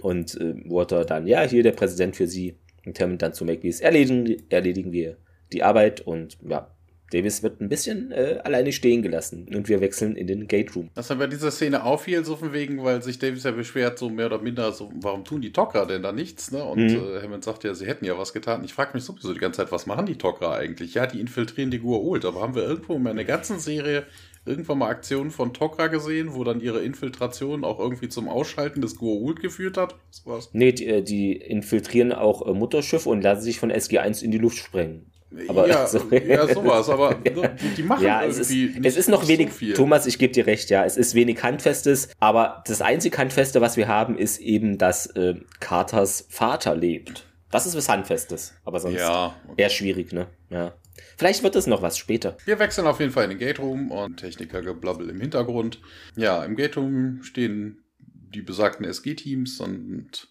und 0.00 0.34
äh, 0.40 0.54
Walter 0.66 1.04
dann, 1.04 1.26
ja, 1.26 1.42
hier 1.42 1.62
der 1.62 1.72
Präsident 1.72 2.16
für 2.16 2.26
Sie. 2.26 2.56
Und 2.86 2.98
Hammond 3.00 3.20
dann 3.20 3.34
zu 3.34 3.44
Makepeace, 3.44 3.80
erledigen, 3.80 4.42
erledigen 4.48 4.92
wir 4.92 5.18
die 5.52 5.62
Arbeit 5.62 6.00
und 6.00 6.38
ja, 6.48 6.74
Davis 7.10 7.42
wird 7.42 7.60
ein 7.60 7.68
bisschen 7.68 8.12
äh, 8.12 8.40
alleine 8.44 8.72
stehen 8.72 9.02
gelassen 9.02 9.46
und 9.54 9.68
wir 9.68 9.80
wechseln 9.80 10.16
in 10.16 10.26
den 10.26 10.46
Gate 10.46 10.74
Room. 10.76 10.90
Das 10.94 11.08
dann 11.08 11.18
bei 11.18 11.26
dieser 11.26 11.50
Szene 11.50 11.84
auffiel, 11.84 12.24
so 12.24 12.36
von 12.36 12.52
wegen, 12.52 12.82
weil 12.84 13.02
sich 13.02 13.18
Davis 13.18 13.44
ja 13.44 13.50
beschwert, 13.50 13.98
so 13.98 14.10
mehr 14.10 14.26
oder 14.26 14.40
minder, 14.40 14.72
so, 14.72 14.90
warum 15.00 15.24
tun 15.24 15.40
die 15.40 15.52
Tocker 15.52 15.86
denn 15.86 16.02
da 16.02 16.12
nichts? 16.12 16.50
Ne? 16.52 16.62
Und 16.62 16.78
mhm. 16.78 17.16
äh, 17.16 17.22
Hammond 17.22 17.44
sagt 17.44 17.64
ja, 17.64 17.74
sie 17.74 17.86
hätten 17.86 18.04
ja 18.04 18.18
was 18.18 18.32
getan. 18.32 18.62
Ich 18.64 18.74
frage 18.74 18.90
mich 18.94 19.04
sowieso 19.04 19.32
die 19.32 19.40
ganze 19.40 19.58
Zeit, 19.58 19.72
was 19.72 19.86
machen 19.86 20.06
die 20.06 20.16
Tocker 20.16 20.52
eigentlich? 20.52 20.94
Ja, 20.94 21.06
die 21.06 21.20
infiltrieren 21.20 21.70
die 21.70 21.80
Gua'uld, 21.80 22.26
aber 22.26 22.40
haben 22.40 22.54
wir 22.54 22.64
irgendwo 22.64 22.94
in 22.94 23.04
der 23.16 23.24
ganzen 23.24 23.58
Serie 23.58 24.04
irgendwann 24.44 24.78
mal 24.78 24.88
Aktionen 24.88 25.30
von 25.30 25.52
Tok'ra 25.52 25.88
gesehen, 25.88 26.34
wo 26.34 26.42
dann 26.42 26.60
ihre 26.60 26.80
Infiltration 26.80 27.64
auch 27.64 27.78
irgendwie 27.78 28.08
zum 28.08 28.28
Ausschalten 28.28 28.80
des 28.80 28.98
Gua'uld 28.98 29.40
geführt 29.40 29.76
hat? 29.76 29.94
Was? 30.24 30.50
Nee, 30.52 30.72
die, 30.72 30.86
äh, 30.86 31.02
die 31.02 31.32
infiltrieren 31.32 32.12
auch 32.12 32.46
äh, 32.46 32.52
Mutterschiffe 32.52 33.08
und 33.08 33.22
lassen 33.22 33.42
sich 33.42 33.58
von 33.58 33.70
SG1 33.70 34.22
in 34.22 34.30
die 34.30 34.38
Luft 34.38 34.58
sprengen. 34.58 35.10
Aber 35.48 35.68
ja, 35.68 35.86
so, 35.88 35.98
ja, 36.10 36.46
sowas, 36.46 36.88
aber 36.88 37.14
die, 37.76 37.82
machen 37.82 38.04
ja, 38.04 38.24
es 38.24 38.38
ist, 38.38 38.50
es 38.82 38.96
ist 38.96 39.08
noch 39.08 39.28
wenig, 39.28 39.50
so 39.52 39.74
Thomas, 39.74 40.06
ich 40.06 40.18
gebe 40.18 40.32
dir 40.32 40.46
recht, 40.46 40.70
ja, 40.70 40.84
es 40.84 40.96
ist 40.96 41.14
wenig 41.14 41.42
Handfestes, 41.42 42.08
aber 42.18 42.62
das 42.66 42.80
einzige 42.80 43.18
Handfeste, 43.18 43.60
was 43.60 43.76
wir 43.76 43.88
haben, 43.88 44.16
ist 44.16 44.38
eben, 44.40 44.78
dass 44.78 45.06
äh, 45.06 45.34
Carters 45.60 46.26
Vater 46.30 46.74
lebt. 46.74 47.26
Das 47.50 47.66
ist 47.66 47.76
was 47.76 47.88
Handfestes, 47.88 48.54
aber 48.64 48.80
sonst 48.80 48.98
ja, 48.98 49.34
okay. 49.48 49.62
eher 49.62 49.70
schwierig, 49.70 50.12
ne? 50.12 50.28
Ja. 50.50 50.74
Vielleicht 51.16 51.42
wird 51.42 51.56
es 51.56 51.66
noch 51.66 51.82
was 51.82 51.96
später. 51.96 52.36
Wir 52.44 52.58
wechseln 52.58 52.86
auf 52.86 53.00
jeden 53.00 53.12
Fall 53.12 53.24
in 53.24 53.30
den 53.30 53.38
Gate 53.38 53.58
Room 53.58 53.90
und 53.90 54.18
Technikergeblabbel 54.18 55.08
im 55.10 55.20
Hintergrund. 55.20 55.80
Ja, 56.16 56.44
im 56.44 56.56
Gate 56.56 56.76
Room 56.76 57.22
stehen 57.22 57.84
die 57.98 58.42
besagten 58.42 58.84
SG-Teams 58.84 59.60
und 59.60 60.28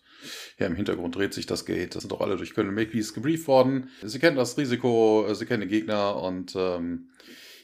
ja, 0.58 0.68
im 0.68 0.76
Hintergrund 0.76 1.16
dreht 1.16 1.34
sich 1.34 1.46
das 1.46 1.66
Gate. 1.66 1.96
Das 1.96 2.04
sind 2.04 2.12
doch 2.12 2.22
alle 2.22 2.38
durch 2.38 2.54
Colonel 2.54 2.74
Makepeace 2.74 3.14
gebrieft 3.14 3.48
worden. 3.48 3.90
Sie 4.04 4.20
kennen 4.20 4.38
das 4.38 4.58
Risiko, 4.58 5.28
sie 5.34 5.46
kennen 5.46 5.62
den 5.62 5.70
Gegner 5.70 6.22
und 6.22 6.56
ähm, 6.56 7.10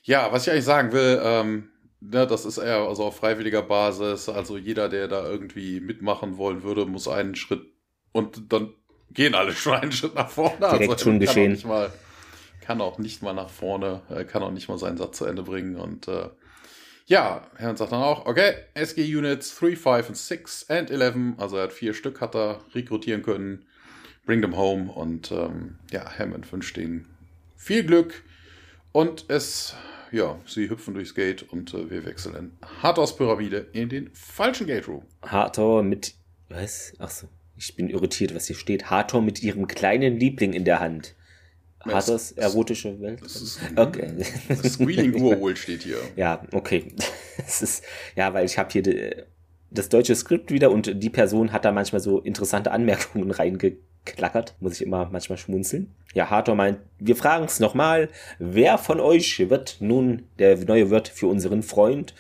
ja, 0.04 0.32
was 0.32 0.46
ich 0.46 0.52
eigentlich 0.52 0.66
sagen 0.66 0.92
will, 0.92 1.22
ähm, 1.24 1.70
ja, 2.12 2.26
das 2.26 2.46
ist 2.46 2.58
eher 2.58 2.80
also 2.80 3.06
auf 3.06 3.18
freiwilliger 3.18 3.62
Basis. 3.62 4.28
Also 4.28 4.58
jeder, 4.58 4.90
der 4.90 5.08
da 5.08 5.26
irgendwie 5.26 5.80
mitmachen 5.80 6.38
wollen 6.38 6.64
würde, 6.64 6.86
muss 6.86 7.08
einen 7.08 7.36
Schritt 7.36 7.66
und 8.12 8.52
dann 8.52 8.74
gehen 9.12 9.36
alle 9.36 9.52
schon 9.54 9.74
einen 9.74 9.92
Schritt 9.92 10.16
nach 10.16 10.30
vorne. 10.30 10.58
Direkt 10.60 10.92
also, 10.92 11.04
schon 11.06 11.20
geschehen. 11.20 11.58
Auch 11.60 11.66
mal, 11.66 11.94
kann 12.62 12.82
auch 12.82 12.98
nicht 12.98 13.22
mal 13.22 13.34
nach 13.34 13.50
vorne, 13.50 14.02
kann 14.30 14.44
auch 14.44 14.52
nicht 14.52 14.70
mal 14.70 14.78
seinen 14.78 14.98
Satz 14.98 15.18
zu 15.18 15.26
Ende 15.26 15.44
bringen 15.44 15.76
und 15.76 16.08
äh, 16.08 16.30
ja, 17.06 17.46
Herrn 17.58 17.76
sagt 17.76 17.92
dann 17.92 18.02
auch, 18.02 18.26
okay, 18.26 18.54
SG 18.74 19.02
Units 19.16 19.58
3, 19.60 19.76
5 19.76 20.10
und 20.10 20.18
6 20.18 20.70
and 20.70 20.90
11, 20.90 21.16
also 21.38 21.58
er 21.58 21.64
hat 21.64 21.74
vier 21.74 21.94
Stück, 21.94 22.22
hat 22.22 22.36
er 22.36 22.62
rekrutieren 22.74 23.24
können, 23.24 23.66
bring 24.26 24.42
them 24.42 24.56
home 24.56 24.92
und 24.92 25.32
ähm, 25.32 25.76
ja, 25.92 26.18
Hammond 26.18 26.52
wünscht 26.52 26.78
ihnen 26.78 27.08
viel 27.58 27.84
Glück 27.84 28.24
und 28.92 29.26
es, 29.28 29.76
ja, 30.12 30.40
sie 30.46 30.70
hüpfen 30.70 30.94
durchs 30.94 31.14
Gate 31.14 31.44
und 31.44 31.74
äh, 31.74 31.90
wir 31.90 32.06
wechseln 32.06 32.58
Hathors 32.82 33.16
Pyramide 33.16 33.68
in 33.74 33.90
den 33.90 34.10
falschen 34.14 34.68
Gate 34.68 34.88
Room. 34.88 35.04
Hathor 35.24 35.84
mit, 35.84 36.14
was? 36.48 36.94
Achso, 37.00 37.28
ich 37.58 37.76
bin 37.76 37.90
irritiert, 37.90 38.34
was 38.34 38.48
hier 38.48 38.56
steht. 38.56 38.90
Hathor 38.90 39.22
mit 39.22 39.44
ihrem 39.44 39.68
kleinen 39.68 40.18
Liebling 40.18 40.54
in 40.54 40.64
der 40.64 40.80
Hand. 40.80 41.16
Hat 41.86 42.08
das 42.08 42.32
erotische 42.34 43.00
Welt? 43.02 43.22
Das 43.22 43.36
ist, 43.36 43.60
okay. 43.76 44.24
Squealing 44.64 45.22
Urwohl 45.22 45.56
steht 45.56 45.84
hier. 45.84 45.98
Ja, 46.16 46.42
okay. 46.52 46.94
Es 47.46 47.62
ist, 47.62 47.84
ja, 48.16 48.34
weil 48.34 48.46
ich 48.46 48.58
habe 48.58 48.70
hier 48.72 49.26
das 49.72 49.90
deutsche 49.90 50.16
Skript 50.16 50.52
wieder 50.52 50.72
und 50.72 51.04
die 51.04 51.10
Person 51.10 51.52
hat 51.52 51.66
da 51.66 51.72
manchmal 51.72 52.00
so 52.00 52.20
interessante 52.20 52.72
Anmerkungen 52.72 53.32
reingeklackert. 53.32 54.56
Muss 54.60 54.74
ich 54.76 54.86
immer 54.86 55.10
manchmal 55.12 55.38
schmunzeln. 55.38 55.94
Ja, 56.14 56.30
Hathor 56.30 56.56
meint, 56.56 56.78
wir 57.00 57.16
fragen 57.16 57.46
es 57.46 57.60
nochmal, 57.60 58.10
wer 58.38 58.78
von 58.78 59.00
euch 59.00 59.50
wird 59.50 59.78
nun 59.80 60.28
der 60.38 60.58
neue 60.60 60.90
Wirt 60.92 61.08
für 61.08 61.28
unseren 61.28 61.64
Freund? 61.64 62.14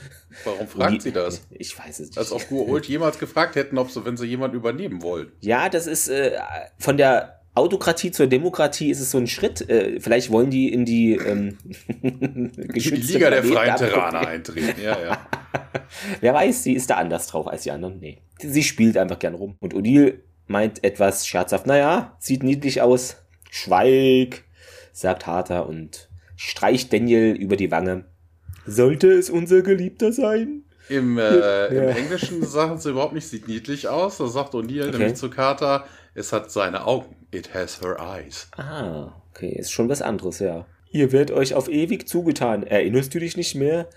Warum 0.43 0.67
fragt 0.67 0.93
die, 0.93 0.99
sie 0.99 1.11
das? 1.11 1.45
Ich 1.51 1.77
weiß 1.77 1.99
es 1.99 2.07
nicht. 2.07 2.17
Als 2.17 2.31
ob 2.31 2.49
Guold 2.49 2.87
jemals 2.87 3.19
gefragt 3.19 3.55
hätten, 3.55 3.77
ob 3.77 3.91
sie, 3.91 4.03
wenn 4.03 4.17
sie 4.17 4.25
jemand 4.25 4.55
übernehmen 4.55 5.03
wollen. 5.03 5.31
Ja, 5.41 5.69
das 5.69 5.85
ist 5.85 6.07
äh, 6.07 6.39
von 6.79 6.97
der 6.97 7.42
Autokratie 7.55 8.11
zur 8.11 8.27
Demokratie 8.27 8.89
ist 8.89 8.99
es 8.99 9.11
so 9.11 9.19
ein 9.19 9.27
Schritt. 9.27 9.69
Äh, 9.69 9.99
vielleicht 9.99 10.31
wollen 10.31 10.49
die 10.49 10.73
in 10.73 10.85
die 10.85 11.13
ähm, 11.13 11.57
die 11.87 12.79
Liga 12.79 13.29
der 13.29 13.43
freien 13.43 13.75
Terraner 13.75 14.27
eintreten. 14.27 14.81
Ja, 14.81 14.99
ja. 14.99 15.27
Wer 16.21 16.33
weiß, 16.33 16.63
sie 16.63 16.73
ist 16.73 16.89
da 16.89 16.95
anders 16.95 17.27
drauf 17.27 17.47
als 17.47 17.63
die 17.63 17.71
anderen. 17.71 17.99
Nee, 17.99 18.19
sie 18.39 18.63
spielt 18.63 18.97
einfach 18.97 19.19
gern 19.19 19.35
rum. 19.35 19.55
Und 19.59 19.75
Odile 19.75 20.19
meint 20.47 20.83
etwas 20.83 21.27
scherzhaft, 21.27 21.67
naja, 21.67 22.15
sieht 22.19 22.43
niedlich 22.43 22.81
aus. 22.81 23.17
Schweig, 23.51 24.43
sagt 24.91 25.27
Harter 25.27 25.67
und 25.67 26.09
streicht 26.35 26.91
Daniel 26.91 27.35
über 27.35 27.55
die 27.55 27.69
Wange. 27.69 28.05
Sollte 28.65 29.11
es 29.11 29.29
unser 29.29 29.61
Geliebter 29.61 30.11
sein? 30.11 30.63
Im, 30.89 31.17
äh, 31.17 31.75
ja. 31.75 31.89
im 31.91 31.97
Englischen 31.97 32.43
sagen 32.45 32.77
sie 32.77 32.89
überhaupt 32.89 33.13
nicht, 33.13 33.27
sieht 33.27 33.47
niedlich 33.47 33.87
aus. 33.87 34.17
Da 34.17 34.27
sagt 34.27 34.53
O'Neill 34.53 34.89
okay. 34.89 34.97
nämlich 34.97 35.15
zu 35.15 35.29
Carter, 35.29 35.85
es 36.15 36.33
hat 36.33 36.51
seine 36.51 36.85
Augen. 36.85 37.15
It 37.31 37.53
has 37.53 37.81
her 37.81 37.97
eyes. 37.99 38.49
Ah, 38.57 39.13
okay, 39.31 39.55
ist 39.57 39.71
schon 39.71 39.89
was 39.89 40.01
anderes, 40.01 40.39
ja. 40.39 40.65
Ihr 40.91 41.11
werdet 41.11 41.35
euch 41.35 41.55
auf 41.55 41.69
ewig 41.69 42.07
zugetan. 42.07 42.63
Erinnerst 42.63 43.13
du 43.15 43.19
dich 43.19 43.35
nicht 43.35 43.55
mehr 43.55 43.89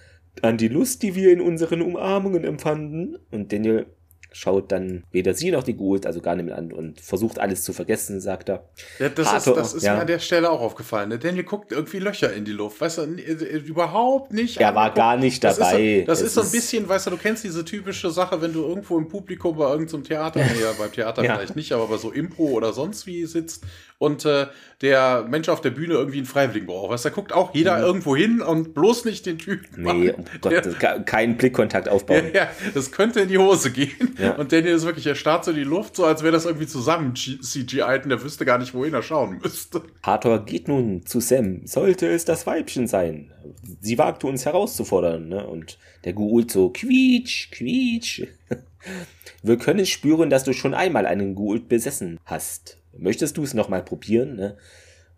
an 0.42 0.56
die 0.56 0.68
Lust, 0.68 1.02
die 1.02 1.14
wir 1.14 1.32
in 1.32 1.42
unseren 1.42 1.82
Umarmungen 1.82 2.44
empfanden? 2.44 3.18
Und 3.30 3.52
Daniel 3.52 3.86
schaut 4.36 4.70
dann 4.70 5.02
weder 5.10 5.32
sie 5.32 5.50
noch 5.50 5.62
die 5.62 5.74
Gould, 5.74 6.06
also 6.06 6.20
gar 6.20 6.36
nicht 6.36 6.44
mehr 6.44 6.58
an 6.58 6.70
und 6.70 7.00
versucht 7.00 7.38
alles 7.38 7.62
zu 7.62 7.72
vergessen, 7.72 8.20
sagt 8.20 8.50
er. 8.50 8.68
Ja, 8.98 9.08
das 9.08 9.32
Harte, 9.32 9.50
ist, 9.50 9.56
das 9.56 9.74
ist 9.74 9.82
ja. 9.82 9.94
mir 9.94 10.02
an 10.02 10.06
der 10.06 10.18
Stelle 10.18 10.50
auch 10.50 10.60
aufgefallen. 10.60 11.08
Ne? 11.08 11.18
Daniel 11.18 11.44
guckt 11.44 11.72
irgendwie 11.72 11.98
Löcher 11.98 12.32
in 12.34 12.44
die 12.44 12.52
Luft, 12.52 12.80
weißt 12.80 12.98
du, 12.98 13.02
äh, 13.02 13.32
überhaupt 13.58 14.34
nicht. 14.34 14.58
Er 14.58 14.74
war 14.74 14.92
gar 14.92 15.16
nicht 15.16 15.42
dabei. 15.42 16.04
Das 16.06 16.20
ist, 16.20 16.34
so, 16.34 16.42
das 16.42 16.50
ist 16.50 16.52
so 16.52 16.56
ein 16.56 16.60
bisschen, 16.60 16.88
weißt 16.88 17.06
du, 17.06 17.12
du 17.12 17.16
kennst 17.16 17.44
diese 17.44 17.64
typische 17.64 18.10
Sache, 18.10 18.42
wenn 18.42 18.52
du 18.52 18.62
irgendwo 18.62 18.98
im 18.98 19.08
Publikum 19.08 19.56
bei 19.56 19.70
irgendeinem 19.70 20.04
Theater, 20.04 20.40
ja, 20.60 20.72
beim 20.78 20.92
Theater 20.92 21.24
ja. 21.24 21.36
vielleicht 21.36 21.56
nicht, 21.56 21.72
aber 21.72 21.88
bei 21.88 21.96
so 21.96 22.12
Impro 22.12 22.44
oder 22.44 22.74
sonst 22.74 23.06
wie 23.06 23.24
sitzt 23.24 23.64
und 23.98 24.24
äh, 24.24 24.46
der 24.82 25.26
Mensch 25.28 25.48
auf 25.48 25.60
der 25.60 25.70
Bühne 25.70 25.94
irgendwie 25.94 26.18
einen 26.18 26.26
Freiwilligen 26.26 26.66
braucht. 26.66 26.90
Weißt, 26.90 27.04
da 27.04 27.10
guckt 27.10 27.32
auch 27.32 27.54
jeder 27.54 27.78
mhm. 27.78 27.84
irgendwo 27.84 28.16
hin 28.16 28.42
und 28.42 28.74
bloß 28.74 29.06
nicht 29.06 29.24
den 29.24 29.38
Typen. 29.38 29.82
Nee, 29.82 30.12
oh 30.16 30.22
Gott, 30.42 30.52
der, 30.52 31.00
keinen 31.00 31.36
Blickkontakt 31.36 31.88
aufbauen. 31.88 32.30
Ja, 32.34 32.44
ja, 32.44 32.48
das 32.74 32.92
könnte 32.92 33.20
in 33.20 33.28
die 33.28 33.38
Hose 33.38 33.70
gehen. 33.70 34.16
Ja. 34.18 34.34
Und 34.34 34.52
Daniel 34.52 34.74
ist 34.74 34.84
wirklich, 34.84 35.06
er 35.06 35.14
starrt 35.14 35.44
so 35.44 35.50
in 35.50 35.56
die 35.56 35.64
Luft, 35.64 35.96
so 35.96 36.04
als 36.04 36.22
wäre 36.22 36.32
das 36.32 36.44
irgendwie 36.44 36.66
zusammen 36.66 37.14
CGI 37.14 38.00
und 38.02 38.10
der 38.10 38.22
wüsste 38.22 38.44
gar 38.44 38.58
nicht, 38.58 38.74
wohin 38.74 38.92
er 38.92 39.02
schauen 39.02 39.40
müsste. 39.42 39.82
Hathor 40.02 40.44
geht 40.44 40.68
nun 40.68 41.06
zu 41.06 41.20
Sam. 41.20 41.66
Sollte 41.66 42.06
es 42.08 42.24
das 42.24 42.46
Weibchen 42.46 42.86
sein? 42.86 43.32
Sie 43.80 43.96
wagte 43.96 44.26
uns 44.26 44.44
herauszufordern, 44.44 45.28
ne? 45.28 45.46
Und 45.46 45.78
der 46.04 46.12
Guult 46.12 46.50
so, 46.50 46.70
quietsch, 46.70 47.50
quietsch. 47.50 48.22
Wir 49.42 49.56
können 49.58 49.86
spüren, 49.86 50.30
dass 50.30 50.44
du 50.44 50.52
schon 50.52 50.74
einmal 50.74 51.06
einen 51.06 51.34
Guult 51.34 51.68
besessen 51.68 52.18
hast 52.24 52.78
möchtest 52.98 53.36
du 53.36 53.42
es 53.42 53.54
nochmal 53.54 53.82
probieren? 53.82 54.36
Ne? 54.36 54.56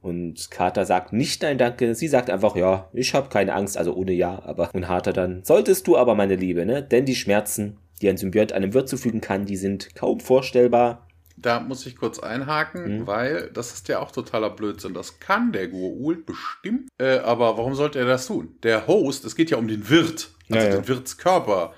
Und 0.01 0.51
Carter 0.51 0.85
sagt 0.85 1.12
nicht 1.12 1.43
nein, 1.43 1.59
danke. 1.59 1.95
Sie 1.95 2.09
sagt 2.09 2.31
einfach, 2.31 2.55
ja, 2.55 2.88
ich 2.93 3.14
habe 3.14 3.29
keine 3.29 3.55
Angst, 3.55 3.77
also 3.77 3.95
ohne 3.95 4.12
ja, 4.12 4.43
aber 4.45 4.71
und 4.73 4.88
Harter 4.88 5.12
dann, 5.12 5.43
solltest 5.45 5.87
du 5.87 5.97
aber, 5.97 6.14
meine 6.14 6.37
Liebe, 6.37 6.64
ne? 6.64 6.83
Denn 6.83 7.05
die 7.05 7.17
Schmerzen, 7.17 7.79
die 8.01 8.09
ein 8.09 8.17
Symbiont 8.17 8.53
einem 8.53 8.75
Wirt 8.75 8.88
zufügen 8.88 9.21
kann, 9.21 9.45
die 9.45 9.57
sind 9.57 9.95
kaum 9.97 10.21
vorstellbar. 10.21 11.09
Da 11.37 11.61
muss 11.61 11.87
ich 11.87 11.97
kurz 11.97 12.19
einhaken, 12.19 13.01
mhm. 13.01 13.07
weil 13.07 13.51
das 13.53 13.73
ist 13.73 13.88
ja 13.88 14.01
auch 14.01 14.11
totaler 14.11 14.51
Blödsinn. 14.51 14.95
Das 14.95 15.21
kann 15.21 15.53
der 15.53 15.71
Goa'uld 15.71 16.25
bestimmt, 16.25 16.88
äh, 16.99 17.19
aber 17.19 17.57
warum 17.59 17.75
sollte 17.75 17.99
er 17.99 18.07
das 18.07 18.27
tun? 18.27 18.57
Der 18.62 18.87
Host, 18.87 19.25
es 19.25 19.37
geht 19.37 19.51
ja 19.51 19.57
um 19.57 19.69
den 19.69 19.88
Wirt, 19.88 20.31
also 20.51 20.67
ja, 20.67 20.75
ja. 20.75 20.81
den 20.81 20.88
Wirtskörper. 20.88 21.75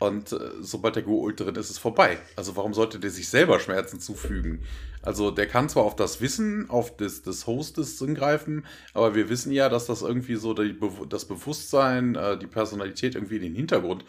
Und 0.00 0.32
äh, 0.32 0.38
sobald 0.60 0.96
der 0.96 1.04
Goa'uld 1.04 1.36
drin 1.36 1.54
ist, 1.56 1.66
ist 1.66 1.70
es 1.72 1.78
vorbei. 1.78 2.18
Also 2.36 2.56
warum 2.56 2.72
sollte 2.72 2.98
der 2.98 3.10
sich 3.10 3.28
selber 3.28 3.60
Schmerzen 3.60 4.00
zufügen? 4.00 4.62
Also 5.02 5.30
der 5.30 5.46
kann 5.46 5.68
zwar 5.68 5.84
auf 5.84 5.96
das 5.96 6.20
Wissen, 6.20 6.68
auf 6.68 6.96
das 6.96 7.22
des 7.22 7.46
Hostes 7.46 7.96
zugreifen, 7.96 8.66
aber 8.92 9.14
wir 9.14 9.28
wissen 9.28 9.52
ja, 9.52 9.68
dass 9.68 9.86
das 9.86 10.02
irgendwie 10.02 10.36
so 10.36 10.52
die, 10.52 10.78
das 11.08 11.24
Bewusstsein, 11.24 12.14
äh, 12.14 12.38
die 12.38 12.46
Personalität 12.46 13.14
irgendwie 13.14 13.36
in 13.36 13.42
den 13.42 13.54
Hintergrund 13.54 14.04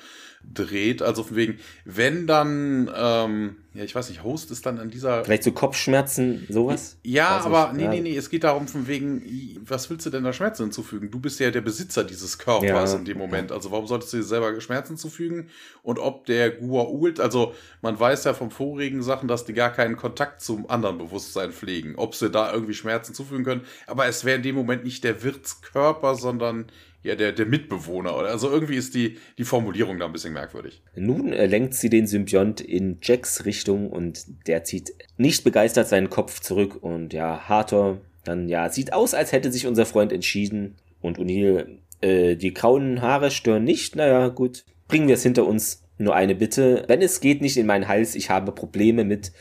dreht. 0.53 1.01
Also 1.01 1.23
von 1.23 1.37
wegen, 1.37 1.59
wenn 1.85 2.27
dann, 2.27 2.91
ähm, 2.95 3.55
ja, 3.73 3.83
ich 3.83 3.95
weiß 3.95 4.09
nicht, 4.09 4.23
Host 4.23 4.51
ist 4.51 4.65
dann 4.65 4.79
an 4.79 4.89
dieser. 4.89 5.23
Vielleicht 5.23 5.43
so 5.43 5.51
Kopfschmerzen, 5.51 6.45
sowas? 6.49 6.97
Ja, 7.03 7.37
weiß 7.37 7.45
aber 7.45 7.73
nee, 7.73 7.83
ja. 7.83 7.89
nee, 7.89 8.01
nee, 8.01 8.17
es 8.17 8.29
geht 8.29 8.43
darum, 8.43 8.67
von 8.67 8.87
wegen, 8.87 9.23
was 9.65 9.89
willst 9.89 10.05
du 10.05 10.09
denn 10.09 10.23
da 10.23 10.33
Schmerzen 10.33 10.63
hinzufügen? 10.63 11.09
Du 11.09 11.19
bist 11.19 11.39
ja 11.39 11.51
der 11.51 11.61
Besitzer 11.61 12.03
dieses 12.03 12.37
Körpers 12.37 12.93
ja. 12.93 12.99
in 12.99 13.05
dem 13.05 13.17
Moment. 13.17 13.51
Also 13.51 13.71
warum 13.71 13.87
solltest 13.87 14.13
du 14.13 14.17
dir 14.17 14.23
selber 14.23 14.59
Schmerzen 14.59 14.97
zufügen? 14.97 15.49
Und 15.83 15.99
ob 15.99 16.25
der 16.25 16.61
Gua'uld, 16.61 17.21
also 17.21 17.53
man 17.81 17.99
weiß 17.99 18.25
ja 18.25 18.33
vom 18.33 18.51
vorigen 18.51 19.03
Sachen, 19.03 19.27
dass 19.27 19.45
die 19.45 19.53
gar 19.53 19.71
keinen 19.71 19.95
Kontakt 19.95 20.41
zum 20.41 20.69
anderen 20.69 20.97
Bewusstsein 20.97 21.51
pflegen, 21.51 21.95
ob 21.95 22.15
sie 22.15 22.29
da 22.29 22.51
irgendwie 22.51 22.73
Schmerzen 22.73 23.13
zufügen 23.13 23.45
können. 23.45 23.61
Aber 23.87 24.05
es 24.07 24.25
wäre 24.25 24.37
in 24.37 24.43
dem 24.43 24.55
Moment 24.55 24.83
nicht 24.83 25.03
der 25.03 25.23
Wirtskörper, 25.23 26.15
sondern 26.15 26.65
ja, 27.03 27.15
der, 27.15 27.31
der 27.31 27.45
Mitbewohner. 27.45 28.13
Also 28.13 28.49
irgendwie 28.49 28.75
ist 28.75 28.93
die, 28.93 29.17
die 29.37 29.43
Formulierung 29.43 29.97
da 29.97 30.05
ein 30.05 30.11
bisschen 30.11 30.33
merkwürdig. 30.33 30.83
Nun 30.95 31.29
lenkt 31.29 31.73
sie 31.73 31.89
den 31.89 32.07
Symbiont 32.07 32.61
in 32.61 32.99
Jacks 33.01 33.45
Richtung 33.45 33.89
und 33.89 34.25
der 34.47 34.63
zieht 34.63 34.93
nicht 35.17 35.43
begeistert 35.43 35.87
seinen 35.87 36.09
Kopf 36.09 36.39
zurück 36.41 36.81
und 36.81 37.13
ja, 37.13 37.49
Hathor 37.49 38.01
dann 38.23 38.47
ja, 38.47 38.69
sieht 38.69 38.93
aus, 38.93 39.13
als 39.13 39.31
hätte 39.31 39.51
sich 39.51 39.65
unser 39.65 39.85
Freund 39.85 40.13
entschieden 40.13 40.75
und 41.01 41.17
O'Neill, 41.17 41.79
äh, 42.01 42.35
die 42.35 42.53
grauen 42.53 43.01
Haare 43.01 43.31
stören 43.31 43.63
nicht, 43.63 43.95
naja, 43.95 44.27
gut, 44.27 44.63
bringen 44.87 45.07
wir 45.07 45.15
es 45.15 45.23
hinter 45.23 45.47
uns. 45.47 45.83
Nur 45.97 46.15
eine 46.15 46.35
Bitte, 46.35 46.83
wenn 46.87 47.01
es 47.01 47.19
geht, 47.19 47.41
nicht 47.41 47.57
in 47.57 47.67
meinen 47.67 47.87
Hals, 47.87 48.15
ich 48.15 48.29
habe 48.29 48.51
Probleme 48.51 49.03
mit, 49.03 49.31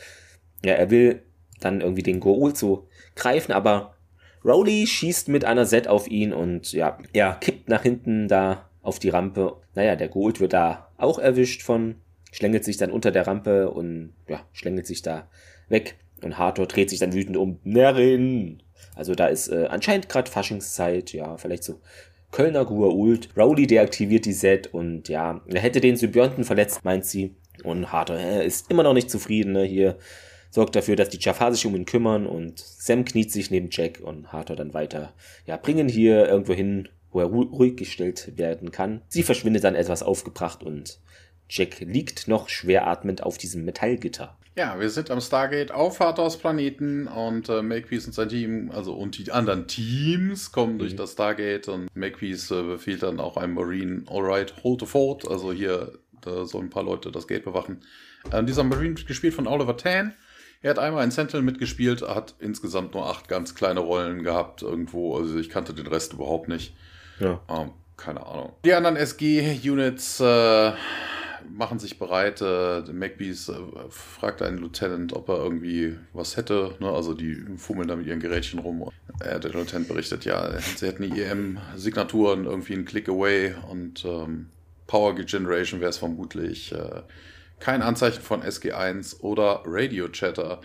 ja, 0.63 0.73
er 0.73 0.89
will 0.91 1.21
dann 1.59 1.81
irgendwie 1.81 2.03
den 2.03 2.21
Goa'uld 2.21 2.55
so 2.55 2.87
greifen, 3.15 3.51
aber 3.51 3.95
Rowley 4.43 4.87
schießt 4.87 5.29
mit 5.29 5.45
einer 5.45 5.65
Set 5.65 5.87
auf 5.87 6.07
ihn 6.07 6.33
und 6.33 6.71
ja, 6.71 6.97
er 7.13 7.33
kippt 7.35 7.69
nach 7.69 7.83
hinten 7.83 8.27
da 8.27 8.69
auf 8.81 8.99
die 8.99 9.09
Rampe. 9.09 9.57
Naja, 9.75 9.95
der 9.95 10.09
Gold 10.09 10.39
wird 10.39 10.53
da 10.53 10.89
auch 10.97 11.19
erwischt 11.19 11.61
von, 11.61 11.95
schlängelt 12.31 12.63
sich 12.63 12.77
dann 12.77 12.91
unter 12.91 13.11
der 13.11 13.27
Rampe 13.27 13.69
und 13.69 14.13
ja, 14.27 14.41
schlängelt 14.51 14.87
sich 14.87 15.01
da 15.01 15.27
weg. 15.69 15.95
Und 16.23 16.37
Hathor 16.37 16.67
dreht 16.67 16.89
sich 16.89 16.99
dann 16.99 17.13
wütend 17.13 17.37
um. 17.37 17.59
Nerin! 17.63 18.61
Also 18.95 19.15
da 19.15 19.27
ist 19.27 19.47
äh, 19.47 19.67
anscheinend 19.69 20.09
gerade 20.09 20.29
Faschingszeit, 20.29 21.13
ja, 21.13 21.37
vielleicht 21.37 21.63
so 21.63 21.79
Kölner 22.31 22.61
Gua'uld. 22.61 23.29
Rowley 23.37 23.67
deaktiviert 23.67 24.25
die 24.25 24.33
Set 24.33 24.67
und 24.73 25.09
ja, 25.09 25.41
er 25.47 25.61
hätte 25.61 25.81
den 25.81 25.97
Symbionten 25.97 26.43
verletzt, 26.43 26.83
meint 26.83 27.05
sie. 27.05 27.35
Und 27.63 27.91
Hathor 27.91 28.17
äh, 28.17 28.45
ist 28.45 28.71
immer 28.71 28.83
noch 28.83 28.93
nicht 28.93 29.09
zufrieden, 29.09 29.53
ne, 29.53 29.63
hier 29.63 29.97
sorgt 30.51 30.75
dafür, 30.75 30.95
dass 30.95 31.09
die 31.09 31.19
Jafar 31.19 31.51
sich 31.51 31.65
um 31.65 31.75
ihn 31.75 31.85
kümmern 31.85 32.27
und 32.27 32.59
Sam 32.59 33.05
kniet 33.05 33.31
sich 33.31 33.49
neben 33.49 33.69
Jack 33.71 33.99
und 34.01 34.31
Hathor 34.31 34.55
dann 34.55 34.75
weiter, 34.75 35.13
ja, 35.47 35.57
bringen 35.57 35.89
hier 35.89 36.27
irgendwo 36.27 36.53
hin, 36.53 36.89
wo 37.09 37.21
er 37.21 37.25
ruhig 37.25 37.75
gestellt 37.77 38.37
werden 38.37 38.71
kann. 38.71 39.01
Sie 39.07 39.23
verschwindet 39.23 39.63
dann 39.63 39.75
etwas 39.75 40.03
aufgebracht 40.03 40.63
und 40.63 40.99
Jack 41.49 41.79
liegt 41.79 42.27
noch 42.27 42.47
schwer 42.47 42.87
atmend 42.87 43.23
auf 43.23 43.37
diesem 43.37 43.65
Metallgitter. 43.65 44.37
Ja, 44.55 44.79
wir 44.79 44.89
sind 44.89 45.09
am 45.11 45.21
Stargate 45.21 45.71
auf 45.71 46.01
Vatos 46.01 46.37
Planeten 46.37 47.07
und 47.07 47.47
äh, 47.47 47.61
Makepeace 47.61 48.07
und 48.07 48.13
sein 48.13 48.29
Team, 48.29 48.69
also 48.71 48.93
und 48.93 49.17
die 49.17 49.31
anderen 49.31 49.67
Teams 49.67 50.51
kommen 50.51 50.73
mhm. 50.73 50.79
durch 50.79 50.95
das 50.95 51.13
Stargate 51.13 51.69
und 51.69 51.87
Makepeace 51.95 52.51
äh, 52.51 52.63
befiehlt 52.63 53.03
dann 53.03 53.21
auch 53.21 53.37
einem 53.37 53.53
Marine, 53.53 54.03
alright, 54.07 54.53
hold 54.63 54.81
the 54.81 54.85
fort, 54.85 55.25
also 55.27 55.53
hier 55.53 55.93
da 56.21 56.45
sollen 56.45 56.65
ein 56.65 56.69
paar 56.69 56.83
Leute 56.83 57.11
das 57.11 57.27
Gate 57.27 57.43
bewachen. 57.43 57.81
Äh, 58.31 58.43
dieser 58.43 58.63
Marine 58.63 58.95
gespielt 58.95 59.33
von 59.33 59.47
Oliver 59.47 59.77
Tan. 59.77 60.13
Er 60.61 60.71
hat 60.71 60.79
einmal 60.79 61.03
in 61.03 61.11
Sentinel 61.11 61.43
mitgespielt, 61.43 62.03
hat 62.03 62.35
insgesamt 62.39 62.93
nur 62.93 63.07
acht 63.07 63.27
ganz 63.27 63.55
kleine 63.55 63.79
Rollen 63.79 64.23
gehabt 64.23 64.61
irgendwo, 64.61 65.17
also 65.17 65.37
ich 65.37 65.49
kannte 65.49 65.73
den 65.73 65.87
Rest 65.87 66.13
überhaupt 66.13 66.47
nicht. 66.47 66.75
Ja. 67.19 67.41
Ähm, 67.49 67.71
keine 67.97 68.25
Ahnung. 68.25 68.53
Die 68.65 68.73
anderen 68.73 68.95
SG-Units 68.95 70.19
äh, 70.19 70.71
machen 71.49 71.79
sich 71.79 71.97
bereit. 71.99 72.41
Äh, 72.41 72.81
MacBees 72.91 73.49
äh, 73.49 73.53
fragt 73.89 74.41
einen 74.41 74.57
Lieutenant, 74.57 75.13
ob 75.13 75.29
er 75.29 75.37
irgendwie 75.37 75.97
was 76.13 76.37
hätte. 76.37 76.75
Ne? 76.79 76.89
Also 76.89 77.13
die 77.13 77.43
fummeln 77.57 77.87
da 77.87 77.95
mit 77.95 78.07
ihren 78.07 78.19
Gerätchen 78.19 78.59
rum. 78.59 78.89
Äh, 79.19 79.39
der 79.39 79.51
Lieutenant 79.51 79.87
berichtet, 79.87 80.25
ja, 80.25 80.59
sie 80.59 80.87
hätten 80.87 81.03
die 81.03 81.21
EM-Signaturen 81.21 82.45
irgendwie 82.45 82.73
einen 82.73 82.85
Click 82.85 83.09
away 83.09 83.55
und 83.69 84.05
ähm, 84.05 84.49
Power 84.87 85.15
Generation 85.15 85.79
wäre 85.79 85.89
es 85.89 85.97
vermutlich. 85.97 86.71
Äh, 86.71 87.01
kein 87.61 87.81
Anzeichen 87.81 88.21
von 88.21 88.43
SG1 88.43 89.21
oder 89.21 89.63
Radio 89.65 90.09
Chatter. 90.09 90.59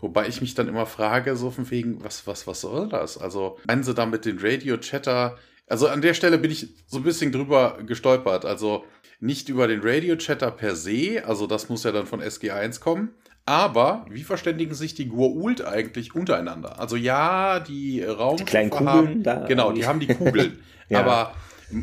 Wobei 0.00 0.28
ich 0.28 0.40
mich 0.40 0.54
dann 0.54 0.68
immer 0.68 0.86
frage, 0.86 1.36
so 1.36 1.50
von 1.50 1.70
wegen, 1.70 2.02
was, 2.02 2.26
was, 2.26 2.46
was 2.46 2.62
soll 2.62 2.88
das? 2.88 3.18
Also, 3.18 3.58
meinen 3.66 3.82
sie 3.82 3.94
damit 3.94 4.24
den 4.24 4.38
Radio 4.38 4.78
Chatter? 4.78 5.36
Also 5.68 5.88
an 5.88 6.00
der 6.00 6.14
Stelle 6.14 6.38
bin 6.38 6.50
ich 6.50 6.68
so 6.86 6.98
ein 6.98 7.02
bisschen 7.02 7.32
drüber 7.32 7.78
gestolpert. 7.84 8.44
Also 8.44 8.84
nicht 9.20 9.48
über 9.48 9.66
den 9.66 9.80
Radio-Chatter 9.82 10.50
per 10.50 10.76
se, 10.76 11.22
also 11.26 11.46
das 11.46 11.68
muss 11.68 11.84
ja 11.84 11.92
dann 11.92 12.06
von 12.06 12.20
SG1 12.20 12.80
kommen. 12.80 13.14
Aber 13.46 14.04
wie 14.10 14.24
verständigen 14.24 14.74
sich 14.74 14.94
die 14.94 15.08
Gua'uld 15.08 15.64
eigentlich 15.64 16.14
untereinander? 16.14 16.80
Also 16.80 16.96
ja, 16.96 17.60
die 17.60 18.02
Raum. 18.02 18.36
Die 18.36 18.44
kleinen 18.44 18.70
Kugeln 18.70 18.88
haben, 18.88 19.22
da. 19.22 19.46
Genau, 19.46 19.70
die 19.70 19.86
haben 19.86 20.00
die 20.00 20.08
Kugeln. 20.08 20.58
ja. 20.88 21.00
Aber 21.00 21.32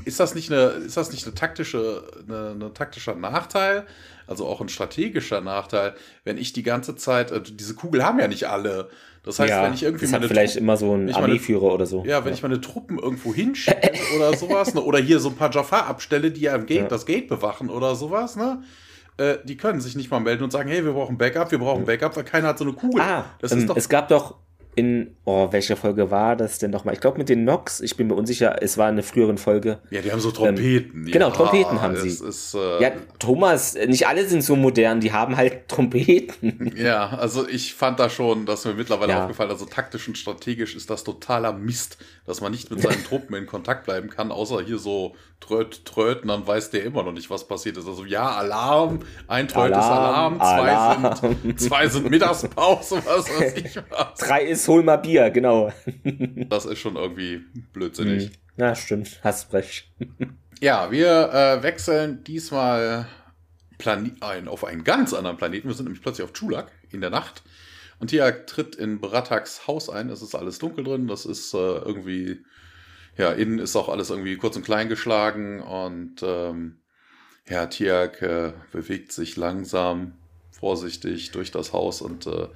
ist 0.03 0.19
das 0.19 0.35
nicht 0.35 0.51
eine, 0.51 0.65
ist 0.85 0.97
das 0.97 1.11
nicht 1.11 1.25
eine 1.25 1.35
taktische, 1.35 2.03
eine, 2.27 2.51
eine 2.51 2.73
taktischer 2.73 3.15
Nachteil? 3.15 3.85
Also 4.27 4.45
auch 4.47 4.61
ein 4.61 4.69
strategischer 4.69 5.41
Nachteil, 5.41 5.95
wenn 6.23 6.37
ich 6.37 6.53
die 6.53 6.63
ganze 6.63 6.95
Zeit, 6.95 7.31
also 7.31 7.53
diese 7.53 7.75
Kugel 7.75 8.03
haben 8.03 8.19
ja 8.19 8.27
nicht 8.27 8.47
alle. 8.47 8.89
Das 9.23 9.39
heißt, 9.39 9.49
ja, 9.49 9.63
wenn 9.63 9.73
ich 9.73 9.83
irgendwie 9.83 10.05
das 10.05 10.13
hat 10.13 10.25
vielleicht 10.25 10.53
Truppen, 10.53 10.65
immer 10.65 10.77
so 10.77 10.93
einen 10.93 11.13
Armeeführer 11.13 11.73
oder 11.73 11.85
so. 11.85 12.03
Ja, 12.05 12.25
wenn 12.25 12.31
ja. 12.31 12.35
ich 12.35 12.43
meine 12.43 12.59
Truppen 12.59 12.99
irgendwo 12.99 13.33
hinstelle 13.33 13.93
oder 14.15 14.35
sowas, 14.35 14.73
ne, 14.73 14.81
oder 14.81 14.99
hier 14.99 15.19
so 15.19 15.29
ein 15.29 15.35
paar 15.35 15.51
Jafar 15.51 15.87
abstelle, 15.87 16.31
die 16.31 16.41
ja, 16.41 16.57
Gate, 16.57 16.81
ja. 16.81 16.87
das 16.87 17.05
Gate 17.05 17.29
bewachen 17.29 17.69
oder 17.69 17.95
sowas, 17.95 18.35
ne? 18.35 18.63
Äh, 19.17 19.37
die 19.43 19.57
können 19.57 19.79
sich 19.79 19.95
nicht 19.95 20.09
mal 20.09 20.19
melden 20.19 20.43
und 20.43 20.51
sagen, 20.51 20.69
hey, 20.69 20.83
wir 20.83 20.93
brauchen 20.93 21.17
Backup, 21.17 21.51
wir 21.51 21.59
brauchen 21.59 21.85
Backup, 21.85 22.15
weil 22.17 22.23
keiner 22.23 22.49
hat 22.49 22.57
so 22.57 22.65
eine 22.65 22.73
Kugel. 22.73 23.01
Ah, 23.01 23.25
das 23.39 23.51
ähm, 23.51 23.59
ist 23.59 23.69
doch 23.69 23.77
es 23.77 23.87
gab 23.87 24.07
doch 24.07 24.35
in, 24.75 25.15
oh, 25.25 25.49
welche 25.51 25.75
Folge 25.75 26.09
war 26.09 26.35
das 26.35 26.59
denn 26.59 26.71
nochmal? 26.71 26.93
Ich 26.93 27.01
glaube 27.01 27.17
mit 27.17 27.29
den 27.29 27.43
Nox, 27.43 27.79
ich 27.81 27.95
bin 27.95 28.07
mir 28.07 28.15
unsicher, 28.15 28.61
es 28.61 28.77
war 28.77 28.89
in 28.89 28.95
einer 28.95 29.03
früheren 29.03 29.37
Folge. 29.37 29.79
Ja, 29.89 30.01
die 30.01 30.11
haben 30.11 30.19
so 30.19 30.31
Trompeten. 30.31 31.05
Ähm, 31.05 31.11
genau, 31.11 31.29
Trompeten 31.29 31.81
haben 31.81 31.95
sie. 31.95 32.09
Ist, 32.09 32.55
äh, 32.55 32.81
ja, 32.81 32.91
Thomas, 33.19 33.75
nicht 33.75 34.07
alle 34.07 34.25
sind 34.27 34.43
so 34.43 34.55
modern, 34.55 34.99
die 34.99 35.11
haben 35.11 35.37
halt 35.37 35.67
Trompeten. 35.67 36.71
Ja, 36.83 37.09
also 37.09 37.47
ich 37.47 37.73
fand 37.75 37.99
da 37.99 38.09
schon, 38.09 38.45
dass 38.45 38.65
mir 38.65 38.73
mittlerweile 38.73 39.13
ja. 39.13 39.21
aufgefallen, 39.21 39.51
also 39.51 39.65
taktisch 39.65 40.07
und 40.07 40.17
strategisch 40.17 40.75
ist 40.75 40.89
das 40.89 41.03
totaler 41.03 41.53
Mist, 41.53 41.97
dass 42.25 42.41
man 42.41 42.51
nicht 42.51 42.71
mit 42.71 42.81
seinen 42.81 43.03
Truppen 43.07 43.35
in 43.35 43.45
Kontakt 43.45 43.85
bleiben 43.85 44.09
kann, 44.09 44.31
außer 44.31 44.61
hier 44.61 44.77
so 44.77 45.15
tröt, 45.39 45.85
tröten, 45.85 46.29
dann 46.29 46.47
weiß 46.47 46.69
der 46.69 46.83
immer 46.83 47.03
noch 47.03 47.11
nicht, 47.11 47.29
was 47.29 47.47
passiert 47.47 47.77
ist. 47.77 47.87
Also 47.87 48.05
ja, 48.05 48.29
Alarm, 48.29 48.99
ein 49.27 49.47
Tröt 49.47 49.71
ist 49.71 49.77
Alarm, 49.77 50.37
zwei, 50.37 50.71
Alarm. 50.71 51.15
Sind, 51.15 51.59
zwei 51.59 51.87
sind 51.87 52.09
Mittagspause, 52.09 53.01
was 53.05 53.29
weiß 53.29 53.53
ich 53.55 53.75
was. 53.89 54.19
Drei 54.19 54.43
ist 54.43 54.67
hol 54.67 54.83
mal 54.83 54.97
Bier, 54.97 55.29
genau. 55.31 55.71
das 56.49 56.65
ist 56.65 56.79
schon 56.79 56.95
irgendwie 56.95 57.41
blödsinnig. 57.73 58.25
Hm. 58.25 58.31
Ja, 58.55 58.75
stimmt, 58.75 59.19
hast 59.23 59.51
recht. 59.53 59.91
ja, 60.61 60.91
wir 60.91 61.33
äh, 61.33 61.63
wechseln 61.63 62.23
diesmal 62.23 63.07
Plane 63.77 64.15
ein, 64.21 64.47
auf 64.47 64.63
einen 64.63 64.83
ganz 64.83 65.13
anderen 65.13 65.37
Planeten. 65.37 65.67
Wir 65.67 65.75
sind 65.75 65.85
nämlich 65.85 66.01
plötzlich 66.01 66.23
auf 66.23 66.33
Chulak 66.33 66.71
in 66.91 67.01
der 67.01 67.09
Nacht. 67.09 67.43
Und 68.03 68.09
Tiak 68.09 68.47
tritt 68.47 68.75
in 68.75 68.99
Brataks 68.99 69.65
Haus 69.65 69.89
ein. 69.89 70.09
Es 70.09 70.21
ist 70.21 70.35
alles 70.35 70.59
dunkel 70.59 70.83
drin. 70.83 71.07
Das 71.07 71.25
ist 71.25 71.53
äh, 71.53 71.57
irgendwie 71.57 72.43
ja, 73.17 73.31
innen 73.31 73.59
ist 73.59 73.77
auch 73.77 73.87
alles 73.87 74.09
irgendwie 74.09 74.35
kurz 74.35 74.57
und 74.57 74.65
klein 74.65 74.89
geschlagen 74.89 75.61
und 75.61 76.21
ähm, 76.21 76.81
ja, 77.47 77.65
Tiak 77.67 78.21
äh, 78.21 78.51
bewegt 78.73 79.13
sich 79.13 79.37
langsam, 79.37 80.15
vorsichtig 80.51 81.31
durch 81.31 81.51
das 81.51 81.71
Haus 81.71 82.01
und 82.01 82.27
äh, 82.27 82.49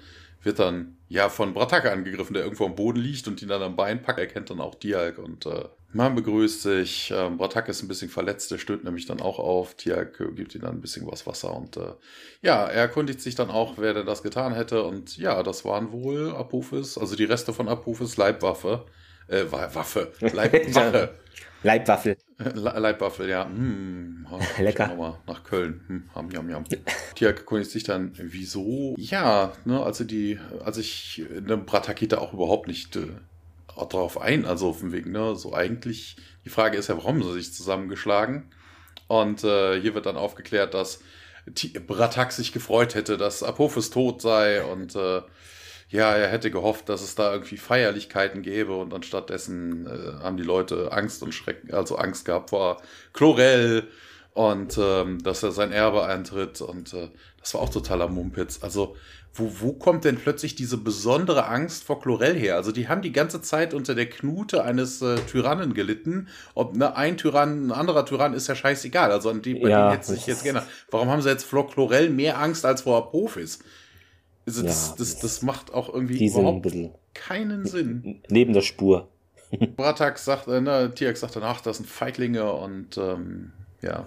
wird 0.48 0.58
dann 0.58 0.98
ja 1.08 1.30
von 1.30 1.54
Brataka 1.54 1.92
angegriffen, 1.92 2.34
der 2.34 2.44
irgendwo 2.44 2.66
am 2.66 2.76
Boden 2.76 3.00
liegt 3.00 3.28
und 3.28 3.40
ihn 3.44 3.50
dann 3.50 3.62
am 3.62 3.76
Bein 3.76 4.02
packt. 4.02 4.18
Er 4.18 4.26
kennt 4.26 4.50
dann 4.50 4.60
auch 4.60 4.74
Tiak 4.76 5.20
und 5.20 5.46
äh, 5.46 5.66
man 5.94 6.16
begrüßt 6.16 6.64
sich. 6.64 7.14
Ähm, 7.16 7.38
Brataka 7.38 7.70
ist 7.70 7.84
ein 7.84 7.88
bisschen 7.88 8.10
verletzt, 8.10 8.50
der 8.50 8.58
stößt 8.58 8.84
nämlich 8.84 9.06
dann 9.06 9.22
auch 9.22 9.38
auf. 9.38 9.76
Tiak 9.76 10.20
äh, 10.20 10.32
gibt 10.32 10.56
ihm 10.56 10.62
dann 10.62 10.78
ein 10.78 10.82
bisschen 10.82 11.06
was 11.06 11.28
Wasser 11.28 11.56
und 11.56 11.78
äh, 11.78 11.94
ja, 12.42 12.66
er 12.66 12.82
erkundigt 12.82 13.22
sich 13.22 13.36
dann 13.36 13.52
auch, 13.52 13.76
wer 13.78 13.94
denn 13.94 14.08
das 14.08 14.24
getan 14.24 14.56
hätte 14.56 14.84
und 14.84 15.18
ja, 15.18 15.44
das 15.44 15.66
waren 15.66 15.92
wohl 15.92 16.32
Apophis, 16.32 16.98
also 16.98 17.16
die 17.16 17.26
Reste 17.26 17.54
von 17.54 17.68
Apophis 17.68 18.18
Leibwaffe 18.18 18.86
äh, 19.28 19.44
Waffe. 19.52 20.12
Leibwache. 20.20 21.16
Leibwaffel. 21.64 22.18
Leibwaffel, 22.38 23.30
ja. 23.30 23.46
Hm, 23.46 24.28
Lecker. 24.60 25.18
Nach 25.26 25.44
Köln. 25.44 25.82
Hm, 25.88 26.10
ham, 26.14 26.30
jam, 26.32 26.50
jam. 26.50 26.64
Tia 27.16 27.30
erkundigt 27.30 27.72
sich 27.72 27.84
dann, 27.84 28.14
wieso? 28.18 28.96
Ja, 28.98 29.54
ne, 29.66 29.82
also 29.82 30.04
die, 30.04 30.40
als 30.64 30.78
ich 30.78 31.24
in 31.30 31.48
der 31.48 31.58
Bratakita 31.58 32.18
auch 32.20 32.34
überhaupt 32.34 32.68
nicht 32.68 32.96
äh, 32.96 33.08
drauf 33.90 34.20
ein, 34.20 34.46
also 34.46 34.70
auf 34.70 34.80
dem 34.80 34.92
Weg, 34.92 35.08
ne, 35.08 35.36
so 35.36 35.54
eigentlich, 35.54 36.18
die 36.46 36.50
Frage 36.50 36.78
ist 36.78 36.90
ja, 36.90 36.98
warum 36.98 37.24
sie 37.24 37.34
sich 37.34 37.54
zusammengeschlagen? 37.54 38.52
Und 39.08 39.44
äh, 39.44 39.80
hier 39.80 39.96
wird 39.96 40.06
dann 40.06 40.18
aufgeklärt, 40.18 40.74
dass 40.74 41.02
Bratak 41.88 42.32
sich 42.34 42.52
gefreut 42.52 42.96
hätte, 42.96 43.18
dass 43.18 43.42
Apophis 43.42 43.90
tot 43.90 44.22
sei 44.22 44.64
und 44.64 44.96
äh, 44.96 45.22
ja, 45.90 46.14
er 46.14 46.30
hätte 46.30 46.52
gehofft, 46.52 46.90
dass 46.90 47.02
es 47.02 47.16
da 47.16 47.32
irgendwie 47.32 47.58
Feierlichkeiten 47.58 48.42
gäbe 48.42 48.76
und 48.76 48.94
anstattdessen 48.94 49.88
äh, 49.88 50.24
haben 50.24 50.38
die 50.38 50.44
Leute 50.44 50.92
Angst 50.92 51.24
und 51.24 51.34
Schrecken, 51.34 51.74
also 51.74 51.96
Angst 51.96 52.26
gehabt 52.26 52.50
vor 52.50 52.82
Chlorell 53.14 53.88
und 54.34 54.78
ähm, 54.78 55.24
dass 55.24 55.44
er 55.44 55.52
sein 55.52 55.72
Erbe 55.72 56.06
eintritt 56.06 56.62
und 56.62 56.94
äh, 56.94 57.10
das 57.40 57.54
war 57.54 57.62
auch 57.62 57.70
totaler 57.70 58.10
Mumpitz. 58.10 58.60
Also 58.62 58.96
wo, 59.34 59.52
wo 59.60 59.74
kommt 59.74 60.04
denn 60.04 60.18
plötzlich 60.18 60.56
diese 60.56 60.78
besondere 60.78 61.48
Angst 61.48 61.84
vor 61.84 62.02
Chlorell 62.02 62.36
her? 62.36 62.56
Also 62.56 62.72
die 62.72 62.88
haben 62.90 63.02
die 63.02 63.12
ganze 63.12 63.42
Zeit 63.42 63.74
unter 63.74 63.96
der 63.96 64.10
Knute 64.10 64.64
eines 64.64 65.02
äh, 65.02 65.16
Tyrannen 65.32 65.74
gelitten. 65.74 66.28
Ob 66.56 66.76
ne, 66.76 66.96
ein 66.96 67.18
Tyrann, 67.18 67.68
ein 67.68 67.72
anderer 67.72 68.06
Tyrann 68.06 68.34
ist 68.34 68.48
ja 68.48 68.56
scheißegal. 68.56 69.12
Also 69.12 69.30
an 69.30 69.42
die, 69.42 69.56
bei 69.56 69.70
ja, 69.70 69.84
denen 69.84 69.92
hätte 69.92 70.12
sich 70.12 70.28
jetzt 70.28 70.44
gerne. 70.44 70.64
Warum 70.92 71.10
haben 71.10 71.22
sie 71.22 71.30
jetzt 71.30 71.46
vor 71.46 71.70
Chlorell 71.70 72.10
mehr 72.10 72.40
Angst 72.40 72.66
als 72.66 72.82
vor 72.82 73.10
Profis? 73.10 73.60
Also 74.48 74.64
das, 74.64 74.90
ja, 74.90 74.96
das, 74.98 75.20
das 75.20 75.42
macht 75.42 75.74
auch 75.74 75.94
irgendwie 75.94 76.26
überhaupt 76.26 76.66
keinen 77.14 77.66
Sinn. 77.66 78.22
Neben 78.30 78.54
der 78.54 78.62
Spur. 78.62 79.10
Bratak 79.76 80.18
sagt, 80.18 80.48
äh, 80.48 80.62
ne, 80.62 80.94
Tiak 80.96 81.18
sagt 81.18 81.36
danach, 81.36 81.60
das 81.62 81.78
sind 81.78 81.88
Feiglinge 81.88 82.52
und 82.54 82.98
ähm, 82.98 83.52
ja, 83.82 84.06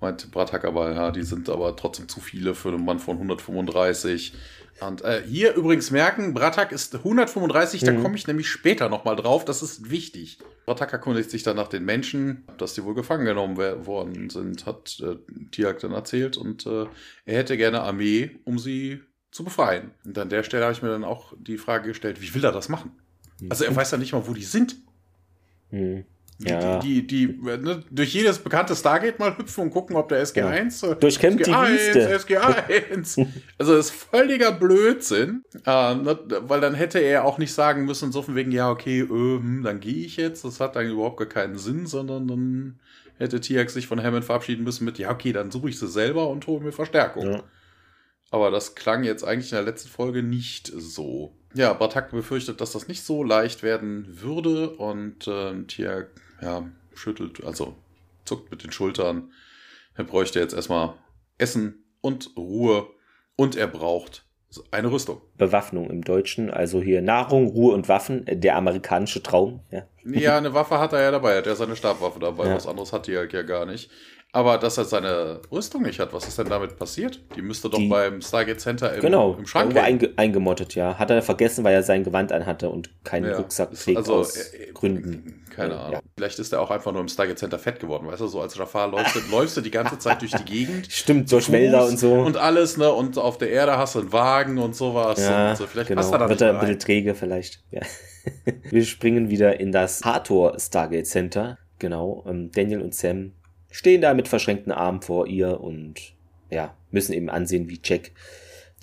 meint 0.00 0.30
Bratak 0.30 0.64
aber, 0.64 0.92
ja, 0.92 1.10
die 1.10 1.24
sind 1.24 1.48
aber 1.48 1.74
trotzdem 1.74 2.08
zu 2.08 2.20
viele 2.20 2.54
für 2.54 2.68
einen 2.68 2.84
Mann 2.84 3.00
von 3.00 3.16
135. 3.16 4.34
Und 4.80 5.02
äh, 5.02 5.22
hier 5.26 5.54
übrigens 5.54 5.90
merken, 5.90 6.32
Bratak 6.32 6.72
ist 6.72 6.94
135, 6.94 7.82
mhm. 7.82 7.86
da 7.86 7.92
komme 7.94 8.16
ich 8.16 8.26
nämlich 8.26 8.48
später 8.48 8.88
nochmal 8.88 9.16
drauf, 9.16 9.44
das 9.44 9.62
ist 9.62 9.90
wichtig. 9.90 10.38
Bratak 10.66 10.92
erkundigt 10.92 11.30
sich 11.30 11.42
dann 11.42 11.56
nach 11.56 11.68
den 11.68 11.84
Menschen, 11.84 12.44
dass 12.58 12.74
die 12.74 12.84
wohl 12.84 12.94
gefangen 12.94 13.24
genommen 13.24 13.56
worden 13.56 14.30
sind, 14.30 14.64
hat 14.64 15.00
äh, 15.00 15.16
Tiak 15.50 15.80
dann 15.80 15.92
erzählt 15.92 16.36
und 16.36 16.66
äh, 16.66 16.86
er 17.24 17.38
hätte 17.38 17.56
gerne 17.56 17.82
Armee, 17.82 18.38
um 18.44 18.58
sie 18.58 19.00
zu 19.32 19.42
befreien. 19.42 19.90
Und 20.04 20.16
an 20.18 20.28
der 20.28 20.44
Stelle 20.44 20.64
habe 20.64 20.74
ich 20.74 20.82
mir 20.82 20.90
dann 20.90 21.04
auch 21.04 21.32
die 21.38 21.58
Frage 21.58 21.88
gestellt, 21.88 22.20
wie 22.20 22.32
will 22.34 22.44
er 22.44 22.52
das 22.52 22.68
machen? 22.68 22.92
Also 23.48 23.64
er 23.64 23.74
weiß 23.74 23.90
ja 23.90 23.98
nicht 23.98 24.12
mal, 24.12 24.26
wo 24.28 24.34
die 24.34 24.44
sind. 24.44 24.76
Hm. 25.70 26.04
Ja. 26.38 26.78
Die, 26.80 27.06
die, 27.06 27.26
die 27.28 27.42
ne, 27.42 27.82
durch 27.90 28.14
jedes 28.14 28.38
bekannte 28.38 28.74
Stargate 28.74 29.18
mal 29.18 29.36
hüpfen 29.36 29.64
und 29.64 29.70
gucken, 29.70 29.96
ob 29.96 30.08
der 30.08 30.24
SG1. 30.24 30.86
Ja. 30.86 30.94
Durchkämmt 30.94 31.40
SG1, 31.40 31.92
die 31.92 32.34
SG1. 32.34 33.26
also 33.58 33.76
das 33.76 33.86
ist 33.86 33.92
völliger 33.92 34.52
Blödsinn. 34.52 35.44
Äh, 35.64 35.94
ne, 35.94 36.18
weil 36.40 36.60
dann 36.60 36.74
hätte 36.74 36.98
er 36.98 37.24
auch 37.24 37.38
nicht 37.38 37.54
sagen 37.54 37.84
müssen, 37.84 38.12
so 38.12 38.22
von 38.22 38.34
wegen, 38.34 38.50
ja, 38.50 38.70
okay, 38.70 39.00
äh, 39.00 39.08
hm, 39.08 39.62
dann 39.62 39.80
gehe 39.80 40.04
ich 40.04 40.16
jetzt. 40.16 40.44
Das 40.44 40.60
hat 40.60 40.76
dann 40.76 40.88
überhaupt 40.88 41.18
gar 41.18 41.28
keinen 41.28 41.58
Sinn, 41.58 41.86
sondern 41.86 42.26
dann 42.26 42.80
hätte 43.18 43.40
Tiax 43.40 43.74
sich 43.74 43.86
von 43.86 44.02
Hammond 44.02 44.24
verabschieden 44.24 44.64
müssen 44.64 44.84
mit, 44.84 44.98
ja, 44.98 45.10
okay, 45.10 45.32
dann 45.32 45.50
suche 45.50 45.68
ich 45.68 45.78
sie 45.78 45.88
selber 45.88 46.28
und 46.28 46.46
hole 46.46 46.64
mir 46.64 46.72
Verstärkung. 46.72 47.32
Ja. 47.32 47.42
Aber 48.32 48.50
das 48.50 48.74
klang 48.74 49.04
jetzt 49.04 49.24
eigentlich 49.24 49.52
in 49.52 49.56
der 49.56 49.64
letzten 49.64 49.90
Folge 49.90 50.22
nicht 50.22 50.72
so. 50.74 51.36
Ja, 51.52 51.74
Batak 51.74 52.10
befürchtet, 52.10 52.62
dass 52.62 52.72
das 52.72 52.88
nicht 52.88 53.04
so 53.04 53.22
leicht 53.22 53.62
werden 53.62 54.06
würde 54.08 54.70
und 54.70 55.28
äh, 55.28 55.62
Tia 55.64 56.06
ja, 56.40 56.66
schüttelt, 56.94 57.44
also 57.44 57.76
zuckt 58.24 58.50
mit 58.50 58.64
den 58.64 58.72
Schultern. 58.72 59.32
Er 59.94 60.04
bräuchte 60.04 60.40
jetzt 60.40 60.54
erstmal 60.54 60.94
Essen 61.36 61.84
und 62.00 62.30
Ruhe 62.34 62.86
und 63.36 63.54
er 63.54 63.66
braucht 63.66 64.24
eine 64.70 64.90
Rüstung. 64.90 65.20
Bewaffnung 65.36 65.90
im 65.90 66.02
Deutschen, 66.02 66.50
also 66.50 66.80
hier 66.80 67.02
Nahrung, 67.02 67.48
Ruhe 67.48 67.74
und 67.74 67.90
Waffen, 67.90 68.26
äh, 68.26 68.36
der 68.38 68.56
amerikanische 68.56 69.22
Traum. 69.22 69.60
Ja, 69.70 69.86
ja 70.04 70.38
eine 70.38 70.54
Waffe 70.54 70.78
hat 70.78 70.94
er 70.94 71.02
ja 71.02 71.10
dabei, 71.10 71.32
er 71.32 71.38
hat 71.38 71.46
ja 71.46 71.54
seine 71.54 71.76
Stabwaffe 71.76 72.18
dabei, 72.18 72.48
ja. 72.48 72.54
was 72.54 72.66
anderes 72.66 72.94
hat 72.94 73.08
er 73.08 73.30
ja 73.30 73.42
gar 73.42 73.66
nicht. 73.66 73.90
Aber 74.34 74.56
dass 74.56 74.78
er 74.78 74.86
seine 74.86 75.42
Rüstung 75.52 75.82
nicht 75.82 76.00
hat, 76.00 76.14
was 76.14 76.26
ist 76.26 76.38
denn 76.38 76.48
damit 76.48 76.78
passiert? 76.78 77.20
Die 77.36 77.42
müsste 77.42 77.68
doch 77.68 77.76
die, 77.76 77.88
beim 77.88 78.22
Stargate 78.22 78.58
Center 78.58 78.94
im, 78.94 79.02
genau, 79.02 79.34
im 79.34 79.46
Schrank 79.46 79.76
einge, 79.76 80.10
eingemottet, 80.16 80.74
ja. 80.74 80.98
Hat 80.98 81.10
er 81.10 81.20
vergessen, 81.20 81.64
weil 81.64 81.74
er 81.74 81.82
sein 81.82 82.02
Gewand 82.02 82.32
anhatte 82.32 82.70
und 82.70 82.90
keinen 83.04 83.26
ja, 83.26 83.36
Rucksack 83.36 83.74
trägt 83.74 83.98
also, 83.98 84.14
aus 84.14 84.36
äh, 84.36 84.70
äh 84.70 84.72
Gründen. 84.72 85.44
Keine 85.50 85.78
Ahnung. 85.78 85.92
Ja. 85.92 86.00
Vielleicht 86.16 86.38
ist 86.38 86.54
er 86.54 86.62
auch 86.62 86.70
einfach 86.70 86.92
nur 86.92 87.02
im 87.02 87.08
Stargate 87.08 87.38
Center 87.38 87.58
fett 87.58 87.78
geworden, 87.78 88.06
weißt 88.06 88.22
du? 88.22 88.26
So 88.26 88.40
als 88.40 88.56
Jafar 88.56 88.90
läufst, 88.90 89.16
du, 89.16 89.20
läufst 89.30 89.54
du 89.58 89.60
die 89.60 89.70
ganze 89.70 89.98
Zeit 89.98 90.22
durch 90.22 90.32
die 90.32 90.44
Gegend. 90.44 90.90
Stimmt, 90.90 91.30
durch 91.30 91.52
Wälder 91.52 91.84
und 91.84 91.98
so. 91.98 92.14
Und 92.14 92.38
alles, 92.38 92.78
ne? 92.78 92.90
Und 92.90 93.18
auf 93.18 93.36
der 93.36 93.50
Erde 93.50 93.76
hast 93.76 93.96
du 93.96 93.98
einen 93.98 94.12
Wagen 94.12 94.56
und 94.56 94.74
sowas. 94.74 95.20
Ja, 95.20 95.50
und 95.50 95.56
so. 95.58 95.66
Vielleicht 95.66 95.88
genau. 95.88 96.00
passt 96.00 96.12
er 96.14 96.18
da 96.20 96.28
Wird 96.30 96.40
er 96.40 96.54
ein 96.54 96.60
bisschen 96.60 96.78
träge 96.78 97.14
vielleicht, 97.14 97.62
ja. 97.70 97.82
Wir 98.70 98.84
springen 98.86 99.28
wieder 99.28 99.60
in 99.60 99.72
das 99.72 100.02
Hathor 100.02 100.58
Stargate 100.58 101.06
Center. 101.06 101.58
Genau. 101.78 102.24
Ähm, 102.26 102.50
Daniel 102.50 102.80
und 102.80 102.94
Sam 102.94 103.32
stehen 103.72 104.00
da 104.00 104.14
mit 104.14 104.28
verschränkten 104.28 104.70
Armen 104.70 105.02
vor 105.02 105.26
ihr 105.26 105.60
und 105.60 106.14
ja, 106.50 106.76
müssen 106.92 107.12
eben 107.12 107.28
ansehen, 107.28 107.68
wie 107.68 107.80
Jack 107.82 108.12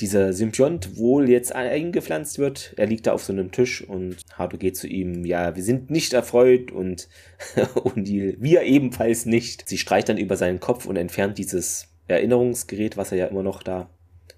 dieser 0.02 0.34
Symbiont 0.34 0.98
wohl 0.98 1.30
jetzt 1.30 1.54
eingepflanzt 1.54 2.40
wird. 2.40 2.74
Er 2.78 2.88
liegt 2.88 3.08
da 3.08 3.14
auf 3.14 3.24
so 3.24 3.34
einem 3.34 3.52
Tisch 3.52 3.82
und 3.82 4.18
Hato 4.34 4.58
geht 4.58 4.78
zu 4.78 4.88
ihm, 4.88 5.26
ja, 5.26 5.56
wir 5.56 5.64
sind 5.64 5.90
nicht 5.90 6.14
erfreut 6.14 6.72
und, 6.72 7.08
und 7.84 8.06
die, 8.06 8.36
wir 8.40 8.64
ebenfalls 8.64 9.26
nicht. 9.26 9.68
Sie 9.68 9.78
streicht 9.78 10.10
dann 10.10 10.18
über 10.18 10.38
seinen 10.38 10.60
Kopf 10.60 10.86
und 10.86 10.96
entfernt 10.96 11.38
dieses 11.38 11.88
Erinnerungsgerät, 12.08 12.98
was 12.98 13.12
er 13.12 13.18
ja 13.18 13.26
immer 13.28 13.44
noch 13.44 13.62
da 13.62 13.90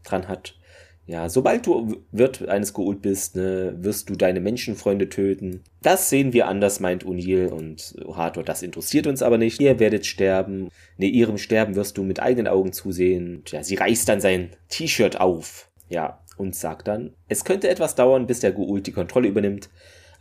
dran 0.03 0.27
hat. 0.27 0.55
Ja, 1.05 1.29
sobald 1.29 1.65
du 1.65 2.03
Wirt 2.11 2.47
eines 2.47 2.73
Geult 2.73 3.01
bist, 3.01 3.35
ne, 3.35 3.75
wirst 3.79 4.09
du 4.09 4.15
deine 4.15 4.39
Menschenfreunde 4.39 5.09
töten. 5.09 5.63
Das 5.81 6.09
sehen 6.09 6.31
wir 6.31 6.47
anders, 6.47 6.79
meint 6.79 7.05
O'Neill 7.05 7.47
und 7.47 7.95
Hathor, 8.13 8.43
das 8.43 8.61
interessiert 8.61 9.07
uns 9.07 9.21
aber 9.21 9.37
nicht. 9.37 9.59
Ihr 9.59 9.79
werdet 9.79 10.05
sterben. 10.05 10.69
Ne, 10.97 11.07
ihrem 11.07 11.37
Sterben 11.37 11.75
wirst 11.75 11.97
du 11.97 12.03
mit 12.03 12.21
eigenen 12.21 12.47
Augen 12.47 12.71
zusehen. 12.71 13.43
Ja, 13.47 13.63
sie 13.63 13.75
reißt 13.75 14.07
dann 14.07 14.21
sein 14.21 14.51
T-Shirt 14.69 15.19
auf. 15.19 15.69
Ja, 15.89 16.21
und 16.37 16.55
sagt 16.55 16.87
dann, 16.87 17.13
es 17.27 17.43
könnte 17.43 17.69
etwas 17.69 17.95
dauern, 17.95 18.25
bis 18.25 18.39
der 18.39 18.53
Geult 18.53 18.87
die 18.87 18.93
Kontrolle 18.93 19.27
übernimmt 19.27 19.69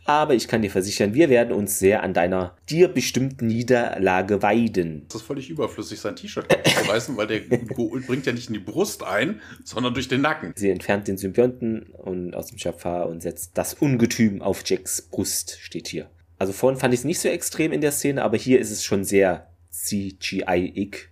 aber 0.05 0.33
ich 0.33 0.47
kann 0.47 0.61
dir 0.61 0.71
versichern, 0.71 1.13
wir 1.13 1.29
werden 1.29 1.53
uns 1.53 1.79
sehr 1.79 2.03
an 2.03 2.13
deiner 2.13 2.55
dir 2.69 2.87
bestimmten 2.87 3.47
Niederlage 3.47 4.41
weiden. 4.41 5.05
Das 5.07 5.21
ist 5.21 5.27
völlig 5.27 5.49
überflüssig, 5.49 5.99
sein 5.99 6.15
T-Shirt 6.15 6.45
zu 6.51 6.89
reißen, 6.89 7.17
weil 7.17 7.27
der 7.27 7.41
Goul 7.41 8.01
bringt 8.07 8.25
ja 8.25 8.33
nicht 8.33 8.47
in 8.47 8.53
die 8.53 8.59
Brust 8.59 9.03
ein, 9.03 9.41
sondern 9.63 9.93
durch 9.93 10.07
den 10.07 10.21
Nacken. 10.21 10.53
Sie 10.55 10.69
entfernt 10.69 11.07
den 11.07 11.17
Symbionten 11.17 11.83
und 11.83 12.35
aus 12.35 12.47
dem 12.47 12.57
Jafar 12.57 13.07
und 13.07 13.21
setzt 13.21 13.57
das 13.57 13.73
Ungetüm 13.75 14.41
auf 14.41 14.63
Jacks 14.65 15.01
Brust, 15.01 15.57
steht 15.61 15.87
hier. 15.87 16.09
Also 16.39 16.53
vorhin 16.53 16.79
fand 16.79 16.93
ich 16.93 17.01
es 17.01 17.05
nicht 17.05 17.19
so 17.19 17.29
extrem 17.29 17.71
in 17.71 17.81
der 17.81 17.91
Szene, 17.91 18.23
aber 18.23 18.37
hier 18.37 18.59
ist 18.59 18.71
es 18.71 18.83
schon 18.83 19.03
sehr 19.03 19.51
CGI-ig 19.69 21.11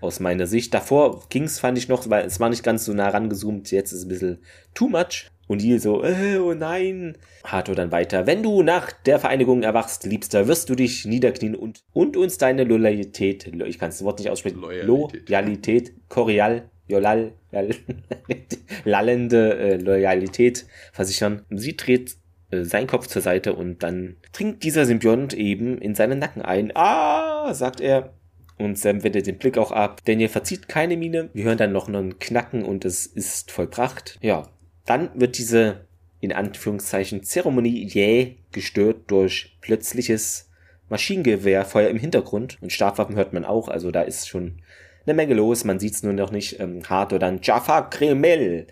aus 0.00 0.20
meiner 0.20 0.46
Sicht. 0.46 0.72
Davor 0.74 1.26
ging 1.28 1.44
es, 1.44 1.58
fand 1.58 1.78
ich 1.78 1.88
noch, 1.88 2.08
weil 2.10 2.24
es 2.24 2.40
war 2.40 2.48
nicht 2.48 2.62
ganz 2.62 2.84
so 2.84 2.92
nah 2.92 3.08
rangezoomt, 3.08 3.70
jetzt 3.70 3.92
ist 3.92 4.00
es 4.00 4.04
ein 4.04 4.08
bisschen 4.08 4.38
too 4.74 4.88
much. 4.88 5.30
Und 5.46 5.62
Neil 5.62 5.78
so, 5.78 6.02
äh, 6.02 6.38
oh 6.38 6.54
nein. 6.54 7.16
Hato 7.44 7.74
dann 7.74 7.92
weiter. 7.92 8.26
Wenn 8.26 8.42
du 8.42 8.62
nach 8.62 8.92
der 8.92 9.18
Vereinigung 9.18 9.62
erwachst, 9.62 10.04
Liebster, 10.04 10.48
wirst 10.48 10.70
du 10.70 10.74
dich 10.74 11.04
niederknien 11.04 11.54
und, 11.54 11.82
und 11.92 12.16
uns 12.16 12.38
deine 12.38 12.64
Loyalität, 12.64 13.46
ich 13.46 13.78
kann 13.78 13.90
das 13.90 14.02
Wort 14.04 14.18
nicht 14.18 14.30
aussprechen, 14.30 14.60
Loyalität, 14.60 15.28
Loyalität 15.28 15.92
Korial, 16.08 16.70
Jolal, 16.86 17.32
lallende 18.84 19.58
äh, 19.58 19.76
Loyalität 19.76 20.66
versichern. 20.92 21.42
Sie 21.50 21.76
dreht 21.76 22.16
äh, 22.50 22.64
seinen 22.64 22.86
Kopf 22.86 23.06
zur 23.06 23.22
Seite 23.22 23.54
und 23.54 23.82
dann 23.82 24.16
dringt 24.32 24.62
dieser 24.62 24.84
Symbiont 24.84 25.34
eben 25.34 25.78
in 25.78 25.94
seinen 25.94 26.18
Nacken 26.18 26.42
ein. 26.42 26.72
Ah, 26.74 27.52
sagt 27.54 27.80
er. 27.80 28.14
Und 28.56 28.78
Sam 28.78 29.02
wendet 29.02 29.26
den 29.26 29.38
Blick 29.38 29.58
auch 29.58 29.72
ab. 29.72 30.02
Daniel 30.04 30.28
verzieht 30.28 30.68
keine 30.68 30.96
Miene. 30.96 31.28
Wir 31.32 31.44
hören 31.44 31.58
dann 31.58 31.72
noch 31.72 31.88
einen 31.88 32.18
Knacken 32.20 32.64
und 32.64 32.84
es 32.84 33.04
ist 33.06 33.50
vollbracht. 33.50 34.18
Ja, 34.22 34.48
dann 34.86 35.10
wird 35.14 35.38
diese 35.38 35.86
in 36.20 36.32
Anführungszeichen 36.32 37.22
Zeremonie 37.22 37.86
jäh 37.86 38.36
gestört 38.52 39.10
durch 39.10 39.56
plötzliches 39.60 40.50
Maschinengewehrfeuer 40.88 41.88
im 41.88 41.98
Hintergrund. 41.98 42.58
Und 42.62 42.72
Stabwaffen 42.72 43.16
hört 43.16 43.32
man 43.32 43.44
auch, 43.44 43.68
also 43.68 43.90
da 43.90 44.02
ist 44.02 44.28
schon 44.28 44.62
eine 45.06 45.14
Menge 45.14 45.34
los, 45.34 45.64
man 45.64 45.78
sieht 45.78 45.94
es 45.94 46.02
nur 46.02 46.12
noch 46.12 46.30
nicht. 46.30 46.60
Ähm, 46.60 46.82
hart 46.88 47.12
oder 47.12 47.26
dann 47.26 47.40
Jaffa 47.42 47.82
Kremel 47.82 48.66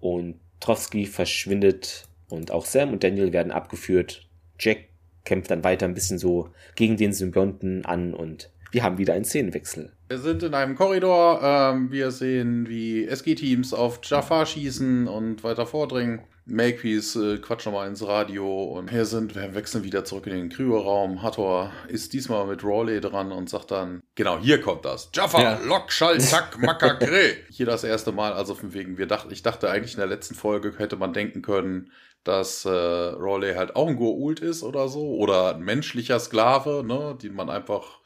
und 0.00 0.40
Trotsky 0.60 1.06
verschwindet. 1.06 2.08
Und 2.28 2.50
auch 2.50 2.64
Sam 2.64 2.92
und 2.92 3.04
Daniel 3.04 3.32
werden 3.32 3.52
abgeführt. 3.52 4.28
Jack 4.58 4.88
kämpft 5.24 5.50
dann 5.50 5.64
weiter 5.64 5.86
ein 5.86 5.94
bisschen 5.94 6.18
so 6.18 6.50
gegen 6.76 6.96
den 6.96 7.12
Symbionten 7.12 7.84
an. 7.84 8.14
Und 8.14 8.50
wir 8.70 8.82
haben 8.82 8.98
wieder 8.98 9.14
einen 9.14 9.24
Szenenwechsel. 9.24 9.92
Wir 10.10 10.18
sind 10.18 10.42
in 10.42 10.54
einem 10.54 10.74
Korridor. 10.74 11.40
Ähm, 11.40 11.92
wir 11.92 12.10
sehen, 12.10 12.68
wie 12.68 13.06
SG-Teams 13.06 13.72
auf 13.72 14.00
Jafar 14.02 14.44
schießen 14.44 15.06
und 15.06 15.44
weiter 15.44 15.66
vordringen. 15.66 16.22
Makepeace 16.46 17.14
äh, 17.14 17.38
quatscht 17.38 17.66
nochmal 17.66 17.86
ins 17.86 18.04
Radio 18.04 18.64
und 18.64 18.90
wir 18.90 19.04
sind, 19.04 19.36
wir 19.36 19.54
wechseln 19.54 19.84
wieder 19.84 20.04
zurück 20.04 20.26
in 20.26 20.32
den 20.32 20.48
Kryoraum. 20.48 21.22
Hathor 21.22 21.70
ist 21.86 22.12
diesmal 22.12 22.44
mit 22.48 22.64
Rawley 22.64 23.00
dran 23.00 23.30
und 23.30 23.48
sagt 23.48 23.70
dann, 23.70 24.02
genau, 24.16 24.40
hier 24.40 24.60
kommt 24.60 24.84
das. 24.84 25.10
Jaffa, 25.14 25.42
ja. 25.42 25.60
Lok, 25.64 25.92
Schall, 25.92 26.18
Zack, 26.18 26.58
Makakre. 26.60 27.36
hier 27.48 27.66
das 27.66 27.84
erste 27.84 28.10
Mal, 28.10 28.32
also 28.32 28.56
von 28.56 28.74
wegen, 28.74 28.98
wir 28.98 29.06
dachten, 29.06 29.32
ich 29.32 29.44
dachte 29.44 29.70
eigentlich 29.70 29.94
in 29.94 30.00
der 30.00 30.08
letzten 30.08 30.34
Folge 30.34 30.74
hätte 30.76 30.96
man 30.96 31.12
denken 31.12 31.40
können, 31.40 31.92
dass 32.24 32.64
äh, 32.64 32.68
Rawley 32.68 33.54
halt 33.54 33.76
auch 33.76 33.86
ein 33.86 33.96
Goa'uld 33.96 34.42
ist 34.42 34.64
oder 34.64 34.88
so 34.88 35.14
oder 35.14 35.54
ein 35.54 35.62
menschlicher 35.62 36.18
Sklave, 36.18 36.82
ne, 36.84 37.16
den 37.22 37.34
man 37.34 37.48
einfach 37.48 37.99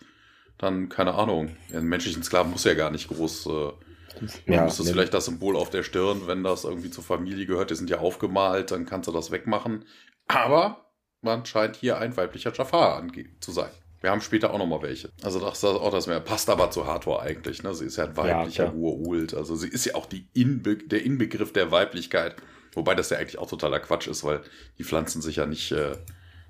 dann, 0.59 0.89
keine 0.89 1.15
Ahnung, 1.15 1.57
einen 1.73 1.87
menschlichen 1.87 2.23
Sklaven 2.23 2.53
muss 2.53 2.65
ja 2.65 2.75
gar 2.75 2.91
nicht 2.91 3.09
groß. 3.09 3.47
Äh, 3.47 3.73
ja, 4.47 4.63
muss 4.65 4.77
das 4.77 4.91
vielleicht 4.91 5.15
das 5.15 5.25
Symbol 5.25 5.57
auf 5.57 5.71
der 5.71 5.83
Stirn, 5.83 6.27
wenn 6.27 6.45
das 6.45 6.65
irgendwie 6.65 6.91
zur 6.91 7.03
Familie 7.03 7.47
gehört, 7.47 7.71
die 7.71 7.75
sind 7.75 7.91
ja 7.91 7.99
aufgemalt, 7.99 8.71
dann 8.71 8.87
kannst 8.87 9.09
du 9.09 9.13
das 9.13 9.31
wegmachen. 9.31 9.85
Aber 10.29 10.93
man 11.21 11.45
scheint 11.45 11.77
hier 11.77 11.99
ein 11.99 12.17
weiblicher 12.17 12.53
Jafar 12.55 13.05
zu 13.41 13.51
sein. 13.51 13.71
Wir 14.01 14.11
haben 14.11 14.21
später 14.21 14.53
auch 14.53 14.59
nochmal 14.59 14.83
welche. 14.83 15.11
Also 15.23 15.41
das, 15.41 15.63
das, 15.63 15.77
auch 15.77 15.91
das 15.91 16.07
mehr. 16.07 16.21
Passt 16.21 16.51
aber 16.51 16.71
zu 16.71 16.87
Hathor 16.87 17.23
eigentlich. 17.23 17.63
Ne? 17.63 17.75
Sie 17.75 17.87
ist 17.87 17.97
ja 17.97 18.05
ein 18.05 18.17
weiblicher 18.17 18.67
ja, 18.67 18.73
Urult. 18.73 19.33
Also 19.33 19.57
sie 19.57 19.69
ist 19.69 19.87
ja 19.87 19.95
auch 19.95 20.05
die 20.05 20.29
Inbe 20.35 20.77
der 20.77 21.03
Inbegriff 21.03 21.55
der 21.55 21.71
Weiblichkeit. 21.71 22.37
Wobei 22.75 22.95
das 22.95 23.09
ja 23.09 23.17
eigentlich 23.17 23.39
auch 23.39 23.49
totaler 23.49 23.81
Quatsch 23.81 24.07
ist, 24.07 24.23
weil 24.23 24.43
die 24.77 24.85
pflanzen 24.85 25.23
sich 25.23 25.37
ja 25.37 25.47
nicht 25.47 25.73
äh, 25.73 25.97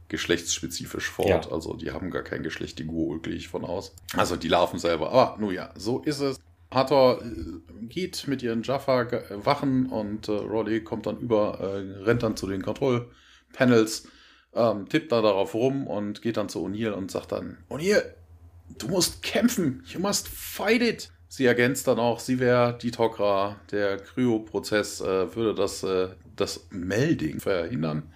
geschlechtsspezifisch 0.08 1.10
fort. 1.10 1.46
Ja. 1.46 1.52
Also 1.52 1.74
die 1.74 1.90
haben 1.90 2.10
gar 2.10 2.22
kein 2.22 2.42
Geschlecht, 2.42 2.78
die 2.78 2.84
Gurul 2.84 3.20
gehe 3.20 3.34
ich 3.34 3.48
von 3.48 3.64
aus. 3.64 3.94
Also 4.16 4.36
die 4.36 4.48
Larven 4.48 4.78
selber. 4.78 5.10
Aber 5.10 5.40
nun 5.40 5.52
ja, 5.52 5.70
so 5.76 6.00
ist 6.00 6.20
es. 6.20 6.38
Hathor 6.70 7.22
äh, 7.22 7.86
geht 7.86 8.26
mit 8.26 8.42
ihren 8.42 8.62
Jaffa 8.62 9.06
wachen 9.30 9.86
und 9.86 10.28
äh, 10.28 10.32
Roddy 10.32 10.82
kommt 10.82 11.06
dann 11.06 11.18
über, 11.18 11.60
äh, 11.60 12.02
rennt 12.02 12.22
dann 12.22 12.36
zu 12.36 12.46
den 12.48 12.62
Kontrollpanels, 12.62 14.08
ähm, 14.54 14.88
tippt 14.88 15.12
da 15.12 15.22
darauf 15.22 15.54
rum 15.54 15.86
und 15.86 16.20
geht 16.20 16.36
dann 16.36 16.48
zu 16.48 16.64
O'Neill 16.64 16.90
und 16.90 17.10
sagt 17.10 17.32
dann, 17.32 17.58
O'Neill, 17.70 18.02
du 18.78 18.88
musst 18.88 19.22
kämpfen, 19.22 19.84
you 19.86 20.00
must 20.00 20.28
fight 20.28 20.82
it. 20.82 21.10
Sie 21.28 21.46
ergänzt 21.46 21.88
dann 21.88 21.98
auch, 21.98 22.20
sie 22.20 22.38
wäre 22.38 22.78
die 22.80 22.92
Tokra, 22.92 23.60
der 23.72 23.98
Kryo-Prozess 23.98 25.00
äh, 25.00 25.34
würde 25.34 25.54
das, 25.54 25.82
äh, 25.82 26.08
das 26.36 26.68
Melding 26.70 27.40
verhindern. 27.40 28.12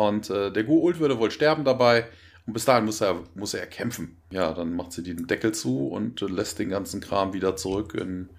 Und 0.00 0.30
äh, 0.30 0.50
der 0.50 0.64
Goult 0.64 0.98
würde 0.98 1.18
wohl 1.18 1.30
sterben 1.30 1.62
dabei. 1.62 2.06
Und 2.46 2.54
bis 2.54 2.64
dahin 2.64 2.86
muss 2.86 3.02
er, 3.02 3.22
muss 3.34 3.52
er 3.52 3.66
kämpfen. 3.66 4.16
Ja, 4.30 4.54
dann 4.54 4.74
macht 4.74 4.92
sie 4.92 5.02
den 5.02 5.26
Deckel 5.26 5.52
zu 5.52 5.88
und 5.88 6.22
äh, 6.22 6.26
lässt 6.26 6.58
den 6.58 6.70
ganzen 6.70 7.02
Kram 7.02 7.34
wieder 7.34 7.54
zurück 7.54 7.92
in 7.92 8.30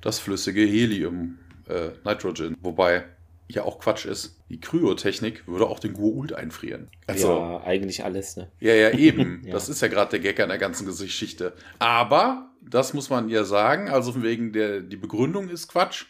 das 0.00 0.18
flüssige 0.18 0.62
Helium, 0.62 1.38
äh, 1.68 1.90
Nitrogen. 2.04 2.56
Wobei 2.60 3.04
ja 3.46 3.62
auch 3.62 3.78
Quatsch 3.78 4.04
ist. 4.04 4.36
Die 4.50 4.58
Kryotechnik 4.58 5.46
würde 5.46 5.68
auch 5.68 5.78
den 5.78 5.92
Goult 5.92 6.32
einfrieren. 6.32 6.88
Also, 7.06 7.28
ja, 7.28 7.62
eigentlich 7.62 8.02
alles, 8.02 8.36
ne? 8.36 8.50
Ja, 8.58 8.74
ja, 8.74 8.90
eben. 8.90 9.42
ja. 9.46 9.52
Das 9.52 9.68
ist 9.68 9.80
ja 9.82 9.86
gerade 9.86 10.10
der 10.10 10.18
Gag 10.18 10.40
an 10.40 10.48
der 10.48 10.58
ganzen 10.58 10.86
Geschichte. 10.86 11.52
Aber, 11.78 12.50
das 12.68 12.94
muss 12.94 13.10
man 13.10 13.28
ihr 13.28 13.44
sagen, 13.44 13.90
also 13.90 14.20
wegen 14.24 14.52
der, 14.52 14.80
die 14.80 14.96
Begründung 14.96 15.50
ist 15.50 15.68
Quatsch. 15.68 16.06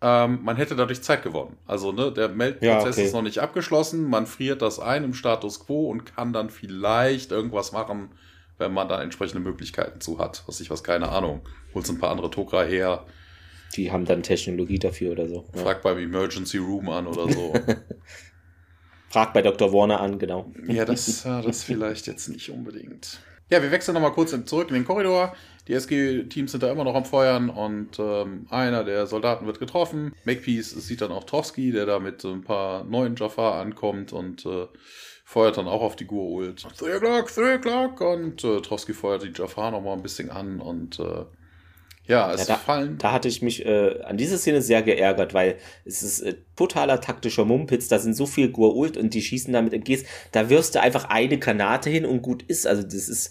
Ähm, 0.00 0.40
man 0.42 0.56
hätte 0.56 0.76
dadurch 0.76 1.02
Zeit 1.02 1.22
gewonnen. 1.22 1.56
Also 1.66 1.90
ne, 1.90 2.12
der 2.12 2.28
Meldprozess 2.28 2.84
ja, 2.84 2.90
okay. 2.90 3.04
ist 3.04 3.12
noch 3.12 3.22
nicht 3.22 3.40
abgeschlossen, 3.40 4.04
man 4.08 4.26
friert 4.26 4.62
das 4.62 4.78
ein 4.78 5.02
im 5.02 5.14
Status 5.14 5.66
quo 5.66 5.90
und 5.90 6.04
kann 6.04 6.32
dann 6.32 6.50
vielleicht 6.50 7.32
irgendwas 7.32 7.72
machen, 7.72 8.10
wenn 8.58 8.72
man 8.72 8.88
da 8.88 9.02
entsprechende 9.02 9.42
Möglichkeiten 9.42 10.00
zu 10.00 10.18
hat. 10.18 10.44
Was 10.46 10.60
ich 10.60 10.70
was, 10.70 10.84
keine 10.84 11.08
Ahnung. 11.08 11.42
Holst 11.74 11.90
ein 11.90 11.98
paar 11.98 12.10
andere 12.10 12.30
Tokra 12.30 12.62
her. 12.62 13.04
Die 13.76 13.90
haben 13.90 14.04
dann 14.04 14.22
Technologie 14.22 14.78
dafür 14.78 15.12
oder 15.12 15.28
so. 15.28 15.44
Ja. 15.54 15.62
Frag 15.62 15.82
beim 15.82 15.98
Emergency 15.98 16.58
Room 16.58 16.88
an 16.88 17.06
oder 17.06 17.30
so. 17.30 17.52
Frag 19.10 19.32
bei 19.32 19.42
Dr. 19.42 19.72
Warner 19.72 20.00
an, 20.00 20.18
genau. 20.18 20.52
Ja, 20.66 20.84
das, 20.84 21.22
das 21.22 21.62
vielleicht 21.64 22.06
jetzt 22.06 22.28
nicht 22.28 22.50
unbedingt. 22.50 23.20
Ja, 23.50 23.62
wir 23.62 23.70
wechseln 23.70 23.94
nochmal 23.94 24.12
kurz 24.12 24.34
zurück 24.44 24.68
in 24.68 24.74
den 24.74 24.84
Korridor. 24.84 25.34
Die 25.68 25.74
SG-Teams 25.74 26.50
sind 26.50 26.62
da 26.62 26.72
immer 26.72 26.84
noch 26.84 26.94
am 26.94 27.04
Feuern 27.04 27.50
und 27.50 27.98
ähm, 27.98 28.46
einer 28.48 28.84
der 28.84 29.06
Soldaten 29.06 29.46
wird 29.46 29.60
getroffen. 29.60 30.14
Makepeace 30.24 30.70
sieht 30.70 31.02
dann 31.02 31.12
auch 31.12 31.24
Trotsky, 31.24 31.72
der 31.72 31.84
da 31.84 31.98
mit 31.98 32.24
ein 32.24 32.42
paar 32.42 32.84
neuen 32.84 33.16
Jafar 33.16 33.60
ankommt 33.60 34.14
und 34.14 34.46
äh, 34.46 34.66
feuert 35.26 35.58
dann 35.58 35.68
auch 35.68 35.82
auf 35.82 35.94
die 35.94 36.06
Gur-Ult. 36.06 36.66
3 36.78 36.96
o'clock, 36.96 37.34
3 37.34 37.56
o'clock 37.56 38.00
und 38.00 38.42
äh, 38.44 38.62
Trotsky 38.62 38.94
feuert 38.94 39.22
die 39.24 39.32
Jafar 39.34 39.70
nochmal 39.70 39.94
ein 39.94 40.02
bisschen 40.02 40.30
an 40.30 40.58
und 40.60 40.98
äh, 41.00 41.26
ja, 42.06 42.32
es 42.32 42.48
ja, 42.48 42.54
da, 42.54 42.56
fallen. 42.56 42.96
Da 42.96 43.12
hatte 43.12 43.28
ich 43.28 43.42
mich 43.42 43.66
äh, 43.66 44.00
an 44.02 44.16
diese 44.16 44.38
Szene 44.38 44.62
sehr 44.62 44.82
geärgert, 44.82 45.34
weil 45.34 45.58
es 45.84 46.02
ist 46.02 46.20
äh, 46.20 46.36
totaler 46.56 47.02
taktischer 47.02 47.44
Mumpitz. 47.44 47.88
Da 47.88 47.98
sind 47.98 48.14
so 48.14 48.24
viel 48.24 48.50
Gur-Ult 48.50 48.96
und 48.96 49.12
die 49.12 49.20
schießen 49.20 49.52
damit 49.52 49.74
MGs. 49.74 50.04
Da 50.32 50.48
wirst 50.48 50.74
du 50.74 50.80
einfach 50.80 51.10
eine 51.10 51.38
Granate 51.38 51.90
hin 51.90 52.06
und 52.06 52.22
gut 52.22 52.42
ist. 52.44 52.66
Also 52.66 52.82
das 52.82 53.10
ist 53.10 53.30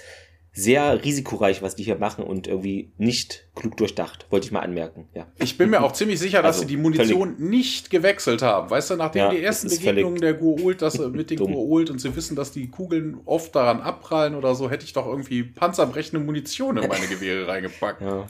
sehr 0.58 1.04
risikoreich, 1.04 1.62
was 1.62 1.76
die 1.76 1.84
hier 1.84 1.98
machen 1.98 2.24
und 2.24 2.48
irgendwie 2.48 2.92
nicht 2.98 3.48
klug 3.54 3.78
durchdacht, 3.78 4.26
wollte 4.32 4.48
ich 4.48 4.52
mal 4.52 4.62
anmerken. 4.62 5.08
Ja. 5.14 5.28
Ich 5.38 5.56
bin 5.56 5.70
mir 5.70 5.84
auch 5.84 5.92
ziemlich 5.92 6.20
sicher, 6.20 6.42
dass 6.42 6.56
also, 6.56 6.62
sie 6.62 6.76
die 6.76 6.78
Munition 6.78 7.36
völlig. 7.36 7.50
nicht 7.50 7.90
gewechselt 7.92 8.42
haben. 8.42 8.68
Weißt 8.68 8.90
du, 8.90 8.96
nachdem 8.96 9.20
ja, 9.20 9.30
die 9.30 9.44
ersten 9.44 9.70
Begegnungen 9.70 10.20
der 10.20 10.42
Gua'uld, 10.42 10.82
dass 10.82 10.98
mit 11.12 11.30
den 11.30 11.38
Gua'uld 11.38 11.92
und 11.92 12.02
sie 12.02 12.16
wissen, 12.16 12.36
dass 12.36 12.52
die 12.52 12.72
Kugeln 12.72 13.20
oft 13.26 13.56
daran 13.56 13.82
abprallen 13.82 14.34
oder 14.34 14.56
so, 14.56 14.68
hätte 14.68 14.84
ich 14.84 14.94
doch 14.94 15.06
irgendwie 15.06 15.44
panzerbrechende 15.44 16.26
Munition 16.26 16.78
in 16.78 16.90
meine 16.90 17.06
Gewehre 17.06 17.48
reingepackt. 17.48 18.02
Ja. 18.02 18.26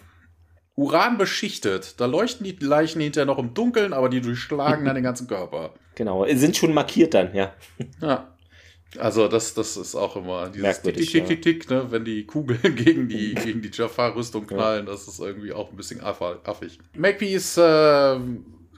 Uran 0.75 1.17
beschichtet. 1.17 1.95
Da 2.01 2.07
leuchten 2.07 2.43
die 2.43 2.57
Leichen 2.59 2.99
hinterher 2.99 3.25
noch 3.25 3.39
im 3.39 3.53
Dunkeln, 3.53 3.93
aber 3.93 4.09
die 4.09 4.19
durchschlagen 4.19 4.83
dann 4.83 4.95
den 4.95 5.03
ganzen 5.03 5.27
Körper. 5.27 5.75
Genau, 5.95 6.25
sind 6.35 6.57
schon 6.57 6.73
markiert 6.73 7.13
dann, 7.13 7.33
ja. 7.33 7.53
Ja. 8.01 8.36
Also 8.97 9.27
das, 9.27 9.53
das 9.53 9.75
ist 9.75 9.95
auch 9.95 10.15
immer 10.15 10.49
dieses 10.49 10.81
Tick, 10.81 10.95
Tick, 10.95 11.09
Tick, 11.09 11.27
Tick, 11.27 11.41
Tick, 11.41 11.69
ne? 11.69 11.91
wenn 11.91 12.05
die 12.05 12.25
Kugeln 12.25 12.75
gegen 12.75 13.09
die, 13.09 13.35
gegen 13.35 13.61
die 13.61 13.69
Jafar-Rüstung 13.71 14.47
knallen, 14.47 14.85
ja. 14.85 14.91
das 14.91 15.07
ist 15.07 15.19
irgendwie 15.19 15.51
auch 15.51 15.69
ein 15.69 15.75
bisschen 15.75 16.01
affig. 16.01 16.79
Makepeace 16.95 17.57
äh, 17.57 18.19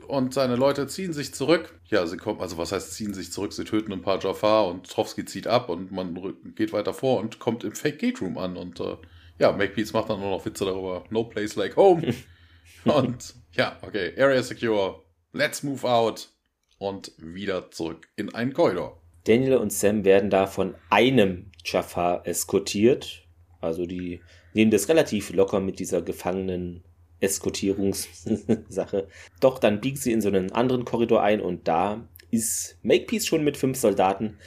und 0.07 0.33
seine 0.33 0.55
Leute 0.55 0.87
ziehen 0.87 1.13
sich 1.13 1.33
zurück. 1.33 1.79
Ja, 1.85 2.07
sie 2.07 2.17
kommen, 2.17 2.41
also 2.41 2.57
was 2.57 2.71
heißt 2.71 2.93
ziehen 2.93 3.13
sich 3.13 3.31
zurück? 3.31 3.53
Sie 3.53 3.63
töten 3.63 3.93
ein 3.93 4.01
paar 4.01 4.19
Jafar 4.19 4.67
und 4.67 4.89
Trowski 4.89 5.25
zieht 5.25 5.45
ab 5.47 5.69
und 5.69 5.91
man 5.91 6.35
geht 6.55 6.73
weiter 6.73 6.93
vor 6.93 7.19
und 7.19 7.39
kommt 7.39 7.63
im 7.63 7.73
Fake 7.73 7.99
Gate 7.99 8.19
Room 8.19 8.37
an 8.37 8.57
und 8.57 8.79
äh, 8.79 8.97
ja, 9.37 9.51
Makepeace 9.51 9.93
macht 9.93 10.09
dann 10.09 10.19
nur 10.19 10.31
noch 10.31 10.45
Witze 10.45 10.65
darüber. 10.65 11.03
No 11.11 11.23
place 11.23 11.55
like 11.55 11.77
home. 11.77 12.13
und 12.83 13.35
ja, 13.53 13.77
okay, 13.81 14.13
Area 14.17 14.43
secure. 14.43 15.03
Let's 15.31 15.63
move 15.63 15.87
out. 15.87 16.29
Und 16.77 17.11
wieder 17.17 17.71
zurück 17.71 18.07
in 18.15 18.33
einen 18.33 18.53
Korridor. 18.53 18.98
Daniel 19.29 19.57
und 19.57 19.71
Sam 19.71 20.05
werden 20.05 20.31
da 20.31 20.47
von 20.47 20.73
einem 20.89 21.51
Jafar 21.63 22.25
eskortiert. 22.25 23.27
Also 23.61 23.85
die 23.85 24.21
nehmen 24.55 24.71
das 24.71 24.89
relativ 24.89 25.31
locker 25.31 25.59
mit 25.59 25.77
dieser 25.77 26.01
Gefangenen 26.01 26.83
Eskortierungssache. 27.19 29.07
Doch 29.39 29.59
dann 29.59 29.81
biegen 29.81 29.97
sie 29.97 30.13
in 30.13 30.21
so 30.21 30.29
einen 30.29 30.51
anderen 30.51 30.83
Korridor 30.83 31.21
ein 31.21 31.41
und 31.41 31.67
da 31.67 32.07
ist 32.31 32.79
Makepeace 32.81 33.27
schon 33.27 33.43
mit 33.43 33.55
fünf 33.55 33.77
Soldaten. 33.77 34.37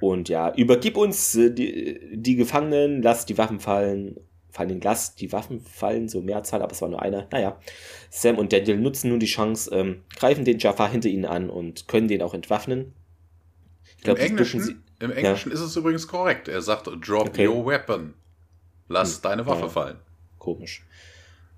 Und 0.00 0.28
ja, 0.28 0.52
übergib 0.52 0.96
uns 0.96 1.36
äh, 1.36 1.52
die, 1.52 2.00
die 2.12 2.34
Gefangenen, 2.34 3.02
lass 3.02 3.26
die 3.26 3.38
Waffen 3.38 3.60
fallen. 3.60 4.18
Vor 4.50 4.66
allem 4.66 4.80
lass 4.82 5.14
die 5.14 5.30
Waffen 5.32 5.60
fallen, 5.60 6.08
so 6.08 6.20
Mehrzahl, 6.22 6.62
aber 6.62 6.72
es 6.72 6.82
war 6.82 6.88
nur 6.88 7.02
einer. 7.02 7.28
Naja, 7.30 7.60
Sam 8.10 8.38
und 8.38 8.52
Daniel 8.52 8.78
nutzen 8.78 9.10
nun 9.10 9.20
die 9.20 9.26
Chance, 9.26 9.70
ähm, 9.72 10.02
greifen 10.16 10.44
den 10.44 10.58
Jafar 10.58 10.90
hinter 10.90 11.08
ihnen 11.08 11.24
an 11.24 11.50
und 11.50 11.86
können 11.86 12.08
den 12.08 12.22
auch 12.22 12.34
entwaffnen. 12.34 12.94
Glaub, 14.04 14.18
Im 14.18 14.24
Englischen, 14.24 14.60
sie, 14.60 14.76
im 15.00 15.10
Englischen 15.10 15.48
ja. 15.48 15.54
ist 15.54 15.60
es 15.60 15.74
übrigens 15.76 16.06
korrekt. 16.06 16.46
Er 16.46 16.62
sagt, 16.62 16.86
drop 16.86 17.28
okay. 17.28 17.48
your 17.48 17.66
weapon. 17.66 18.14
Lass 18.86 19.16
hm. 19.16 19.22
deine 19.22 19.46
Waffe 19.46 19.62
ja. 19.62 19.68
fallen. 19.68 19.96
Komisch. 20.38 20.84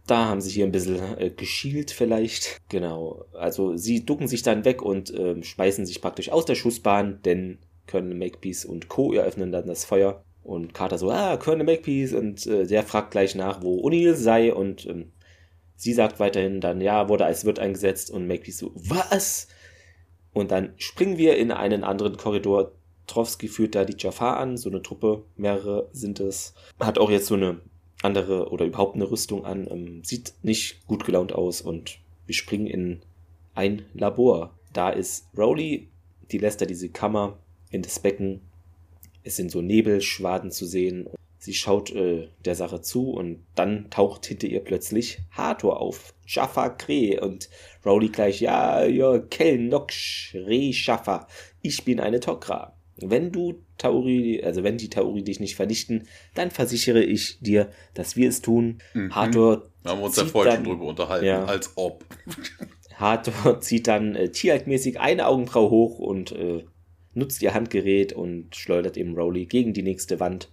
Da 0.07 0.27
haben 0.27 0.41
sie 0.41 0.53
hier 0.53 0.65
ein 0.65 0.73
bisschen 0.73 1.19
äh, 1.19 1.31
geschielt 1.31 1.91
vielleicht. 1.91 2.61
Genau. 2.69 3.25
Also 3.33 3.77
sie 3.77 4.07
ducken 4.07 4.29
sich 4.29 4.43
dann 4.43 4.65
weg 4.65 4.81
und 4.81 5.11
äh, 5.11 5.43
schmeißen 5.43 5.85
sich 5.85 6.01
praktisch 6.01 6.31
aus 6.31 6.45
der 6.45 6.55
Schussbahn, 6.55 7.21
denn 7.23 7.59
Colonel 7.89 8.17
Makepeace 8.17 8.65
und 8.65 8.89
Co. 8.89 9.13
eröffnen 9.13 9.51
dann 9.51 9.67
das 9.67 9.85
Feuer. 9.85 10.23
Und 10.45 10.73
Carter 10.73 10.99
so, 10.99 11.11
ah, 11.11 11.37
Colonel 11.37 11.67
Makepeace. 11.67 12.13
Und 12.13 12.47
äh, 12.47 12.67
der 12.67 12.85
fragt 12.85 13.11
gleich 13.11 13.35
nach, 13.35 13.63
wo 13.63 13.85
O'Neill 13.85 14.15
sei. 14.15 14.55
Und 14.55 14.87
ähm, 14.87 15.11
sie 15.75 15.93
sagt 15.93 16.21
weiterhin 16.21 16.61
dann, 16.61 16.81
ja, 16.81 17.09
wurde 17.09 17.25
als 17.25 17.45
Wirt 17.45 17.59
eingesetzt. 17.59 18.13
Und 18.13 18.29
Makepeace 18.29 18.59
so, 18.59 18.73
was? 18.77 19.49
Und 20.37 20.51
dann 20.51 20.75
springen 20.77 21.17
wir 21.17 21.39
in 21.39 21.51
einen 21.51 21.83
anderen 21.83 22.19
Korridor. 22.19 22.73
Trowski 23.07 23.49
führt 23.49 23.75
da 23.75 23.87
die 23.87 23.97
Jafar 23.97 24.37
an, 24.37 24.59
so 24.59 24.69
eine 24.69 24.83
Truppe, 24.83 25.25
mehrere 25.35 25.89
sind 25.93 26.21
es. 26.21 26.53
Hat 26.79 26.99
auch 26.99 27.09
jetzt 27.09 27.29
so 27.29 27.37
eine 27.37 27.63
andere 28.03 28.51
oder 28.51 28.67
überhaupt 28.67 28.97
eine 28.97 29.11
Rüstung 29.11 29.47
an. 29.47 29.67
Ähm, 29.71 30.05
sieht 30.05 30.35
nicht 30.43 30.87
gut 30.87 31.07
gelaunt 31.07 31.33
aus 31.33 31.63
und 31.63 32.01
wir 32.27 32.35
springen 32.35 32.67
in 32.67 33.01
ein 33.55 33.87
Labor. 33.95 34.53
Da 34.75 34.91
ist 34.91 35.27
Rowley, 35.39 35.89
die 36.31 36.37
lässt 36.37 36.61
da 36.61 36.67
diese 36.67 36.91
Kammer 36.91 37.39
in 37.71 37.81
das 37.81 37.99
Becken. 37.99 38.43
Es 39.23 39.37
sind 39.37 39.51
so 39.51 39.63
Nebelschwaden 39.63 40.51
zu 40.51 40.67
sehen. 40.67 41.09
Sie 41.47 41.55
schaut 41.55 41.93
äh, 41.93 42.27
der 42.45 42.57
Sache 42.57 42.81
zu 42.81 43.13
und 43.13 43.47
dann 43.55 43.89
taucht 43.89 44.27
hinter 44.27 44.49
ihr 44.49 44.59
plötzlich 44.59 45.21
Hathor 45.31 45.81
auf. 45.81 46.13
Jaffa 46.27 46.71
Kre 46.71 47.21
und 47.21 47.49
Rowley 47.85 48.09
gleich, 48.09 48.41
ja, 48.41 48.85
ja, 48.85 49.21
Kel 49.21 49.61
Noksh 49.61 50.35
Re 50.35 50.73
Jaffa. 50.73 51.29
Ich 51.63 51.85
bin 51.85 52.01
eine 52.01 52.19
Tokra. 52.19 52.77
Wenn 52.97 53.31
du 53.31 53.63
Tauri, 53.79 54.43
also 54.43 54.65
wenn 54.65 54.77
die 54.77 54.91
Tauri 54.91 55.23
dich 55.23 55.39
nicht 55.39 55.55
vernichten, 55.55 56.09
dann 56.35 56.51
versichere 56.51 57.05
ich 57.05 57.39
dir, 57.39 57.71
dass 57.95 58.17
wir 58.17 58.29
es 58.29 58.43
tun. 58.43 58.79
Mhm. 58.95 59.15
Hathor. 59.15 59.71
Da 59.85 59.91
haben 59.91 60.01
wir 60.01 60.07
uns 60.07 60.17
ja 60.17 60.25
vorhin 60.25 60.55
schon 60.55 60.65
drüber 60.65 60.87
unterhalten, 60.87 61.27
ja, 61.27 61.45
als 61.45 61.71
ob. 61.77 62.05
Hathor 62.97 63.61
zieht 63.61 63.87
dann 63.87 64.17
äh, 64.17 64.31
tieraltmäßig 64.31 64.99
eine 64.99 65.29
Augenbraue 65.29 65.71
hoch 65.71 66.01
und 66.01 66.33
äh, 66.33 66.65
nutzt 67.15 67.41
ihr 67.41 67.55
Handgerät 67.55 68.15
und 68.15 68.57
schleudert 68.57 68.97
eben 68.97 69.15
Rowley 69.15 69.47
gegen 69.47 69.75
die 69.75 69.85
nächste 69.85 70.19
Wand. 70.19 70.51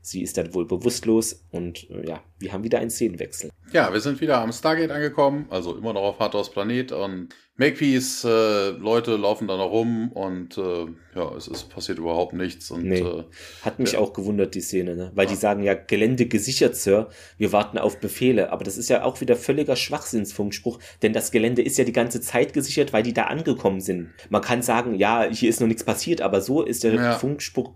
Sie 0.00 0.22
ist 0.22 0.36
dann 0.36 0.54
wohl 0.54 0.66
bewusstlos 0.66 1.44
und 1.50 1.88
äh, 1.90 2.08
ja, 2.08 2.22
wir 2.38 2.52
haben 2.52 2.64
wieder 2.64 2.78
einen 2.78 2.90
Szenenwechsel. 2.90 3.50
Ja, 3.72 3.92
wir 3.92 4.00
sind 4.00 4.20
wieder 4.20 4.38
am 4.38 4.52
Stargate 4.52 4.90
angekommen, 4.90 5.46
also 5.50 5.76
immer 5.76 5.92
noch 5.92 6.02
auf 6.02 6.18
Hathors 6.18 6.50
Planet 6.50 6.92
und 6.92 7.34
Makepeace, 7.56 8.24
äh, 8.24 8.70
Leute 8.70 9.14
laufen 9.14 9.46
da 9.46 9.56
noch 9.56 9.70
rum 9.70 10.10
und 10.10 10.58
äh, 10.58 10.86
ja, 11.14 11.36
es 11.36 11.46
ist 11.46 11.70
passiert 11.70 11.98
überhaupt 11.98 12.32
nichts. 12.32 12.72
Und, 12.72 12.84
nee. 12.84 12.98
äh, 12.98 13.22
Hat 13.62 13.78
mich 13.78 13.92
ja. 13.92 14.00
auch 14.00 14.12
gewundert, 14.12 14.56
die 14.56 14.60
Szene, 14.60 14.96
ne? 14.96 15.12
Weil 15.14 15.26
ja. 15.26 15.30
die 15.30 15.36
sagen 15.36 15.62
ja, 15.62 15.74
Gelände 15.74 16.26
gesichert, 16.26 16.74
Sir, 16.74 17.10
wir 17.38 17.52
warten 17.52 17.78
auf 17.78 18.00
Befehle. 18.00 18.50
Aber 18.50 18.64
das 18.64 18.76
ist 18.76 18.88
ja 18.88 19.04
auch 19.04 19.20
wieder 19.20 19.36
völliger 19.36 19.76
Schwachsinnsfunkspruch, 19.76 20.80
denn 21.02 21.12
das 21.12 21.30
Gelände 21.30 21.62
ist 21.62 21.78
ja 21.78 21.84
die 21.84 21.92
ganze 21.92 22.20
Zeit 22.20 22.54
gesichert, 22.54 22.92
weil 22.92 23.04
die 23.04 23.14
da 23.14 23.26
angekommen 23.26 23.80
sind. 23.80 24.10
Man 24.30 24.42
kann 24.42 24.62
sagen, 24.62 24.96
ja, 24.96 25.22
hier 25.30 25.48
ist 25.48 25.60
noch 25.60 25.68
nichts 25.68 25.84
passiert, 25.84 26.22
aber 26.22 26.40
so 26.40 26.62
ist 26.62 26.82
der 26.82 26.94
ja. 26.94 27.18
Funkspruch 27.18 27.74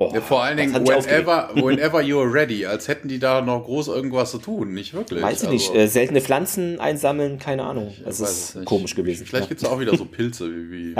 Oh, 0.00 0.12
ja, 0.14 0.20
vor 0.20 0.44
allen 0.44 0.56
Dingen, 0.56 0.74
whenever, 0.74 1.50
whenever 1.54 2.00
you're 2.00 2.32
ready, 2.32 2.64
als 2.64 2.86
hätten 2.86 3.08
die 3.08 3.18
da 3.18 3.40
noch 3.40 3.64
groß 3.64 3.88
irgendwas 3.88 4.30
zu 4.30 4.38
tun, 4.38 4.72
nicht 4.72 4.94
wirklich. 4.94 5.20
Weiß 5.22 5.42
ich 5.42 5.48
also, 5.48 5.52
nicht, 5.52 5.74
äh, 5.74 5.88
seltene 5.88 6.20
Pflanzen 6.20 6.78
einsammeln, 6.78 7.40
keine 7.40 7.64
Ahnung. 7.64 7.92
Das 8.04 8.20
ist 8.20 8.64
komisch 8.64 8.94
gewesen. 8.94 9.26
Vielleicht 9.26 9.46
ja. 9.46 9.48
gibt 9.48 9.62
es 9.62 9.68
auch 9.68 9.80
wieder 9.80 9.96
so 9.96 10.04
Pilze 10.04 10.48
wie. 10.50 10.70
wie 10.70 10.94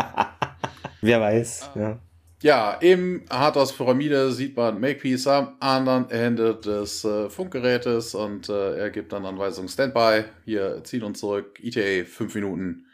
Wer 1.00 1.20
weiß, 1.20 1.70
ja. 1.76 2.00
Ja, 2.40 2.72
im 2.74 3.22
Hartos 3.30 3.72
Pyramide 3.72 4.30
sieht 4.30 4.56
man 4.56 4.80
Makepeace 4.80 5.26
am 5.26 5.56
anderen 5.58 6.08
Ende 6.10 6.54
des 6.54 7.04
äh, 7.04 7.28
Funkgerätes 7.30 8.14
und 8.14 8.48
äh, 8.48 8.78
er 8.78 8.90
gibt 8.90 9.12
dann 9.12 9.26
Anweisung 9.26 9.66
Standby. 9.68 10.24
Hier 10.44 10.82
ziehen 10.84 11.02
uns 11.02 11.18
zurück, 11.18 11.58
ETA 11.62 12.04
5 12.04 12.34
Minuten. 12.36 12.84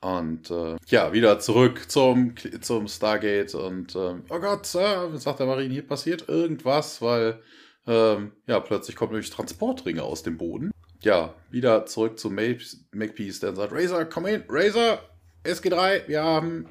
Und 0.00 0.50
äh, 0.50 0.76
ja, 0.86 1.12
wieder 1.12 1.40
zurück 1.40 1.90
zum, 1.90 2.34
zum 2.60 2.86
Stargate 2.86 3.54
und 3.54 3.96
ähm, 3.96 4.22
oh 4.30 4.38
Gott, 4.38 4.72
äh, 4.74 5.16
sagt 5.18 5.40
der 5.40 5.46
Marine, 5.46 5.74
hier 5.74 5.86
passiert 5.86 6.28
irgendwas, 6.28 7.02
weil 7.02 7.42
ähm, 7.86 8.32
ja, 8.46 8.60
plötzlich 8.60 8.94
kommen 8.94 9.12
nämlich 9.12 9.30
Transportringe 9.30 10.02
aus 10.04 10.22
dem 10.22 10.38
Boden. 10.38 10.70
Ja, 11.00 11.34
wieder 11.50 11.86
zurück 11.86 12.18
zu 12.18 12.30
Makepeace, 12.30 13.40
der 13.40 13.54
sagt, 13.54 13.72
Razor, 13.72 14.04
komm 14.04 14.26
in, 14.26 14.44
Razor, 14.48 15.00
SG3, 15.44 16.06
wir 16.06 16.22
haben 16.22 16.66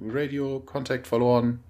Radio 0.00 0.60
Contact 0.60 1.06
verloren 1.06 1.62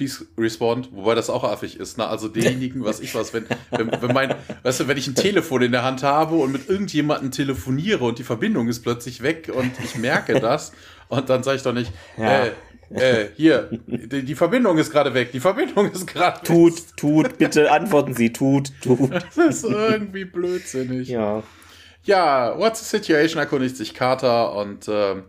please 0.00 0.24
respond, 0.38 0.88
wobei 0.92 1.14
das 1.14 1.28
auch 1.28 1.44
affig 1.44 1.78
ist. 1.78 1.98
Ne? 1.98 2.06
Also 2.06 2.28
denjenigen, 2.28 2.82
was 2.84 3.00
ich 3.00 3.14
was, 3.14 3.34
wenn, 3.34 3.44
wenn, 3.70 3.90
wenn 4.00 4.14
mein, 4.14 4.34
weißt 4.62 4.80
du, 4.80 4.88
wenn 4.88 4.96
ich 4.96 5.06
ein 5.06 5.14
Telefon 5.14 5.60
in 5.60 5.72
der 5.72 5.82
Hand 5.82 6.02
habe 6.02 6.36
und 6.36 6.52
mit 6.52 6.70
irgendjemandem 6.70 7.30
telefoniere 7.30 8.04
und 8.04 8.18
die 8.18 8.24
Verbindung 8.24 8.68
ist 8.68 8.80
plötzlich 8.80 9.22
weg 9.22 9.52
und 9.54 9.72
ich 9.84 9.96
merke 9.96 10.40
das 10.40 10.72
und 11.08 11.28
dann 11.28 11.42
sage 11.42 11.58
ich 11.58 11.62
doch 11.62 11.74
nicht, 11.74 11.92
ja. 12.16 12.46
äh, 12.46 12.52
äh, 12.94 13.28
hier, 13.36 13.68
die, 13.86 14.24
die, 14.24 14.34
Verbindung 14.34 14.78
ist 14.78 14.90
gerade 14.90 15.12
weg, 15.12 15.32
die 15.32 15.40
Verbindung 15.40 15.92
ist 15.92 16.06
gerade 16.06 16.40
Tut, 16.44 16.76
weg. 16.76 16.96
tut, 16.96 17.38
bitte 17.38 17.70
antworten 17.70 18.14
Sie, 18.14 18.32
tut, 18.32 18.72
tut. 18.82 19.12
Das 19.12 19.36
ist 19.36 19.64
irgendwie 19.64 20.24
blödsinnig. 20.24 21.08
Ja. 21.08 21.42
Ja, 22.04 22.58
what's 22.58 22.80
the 22.80 22.86
situation, 22.86 23.38
erkundigt 23.38 23.76
sich 23.76 23.92
Carter 23.92 24.56
und 24.56 24.88
ähm, 24.88 25.24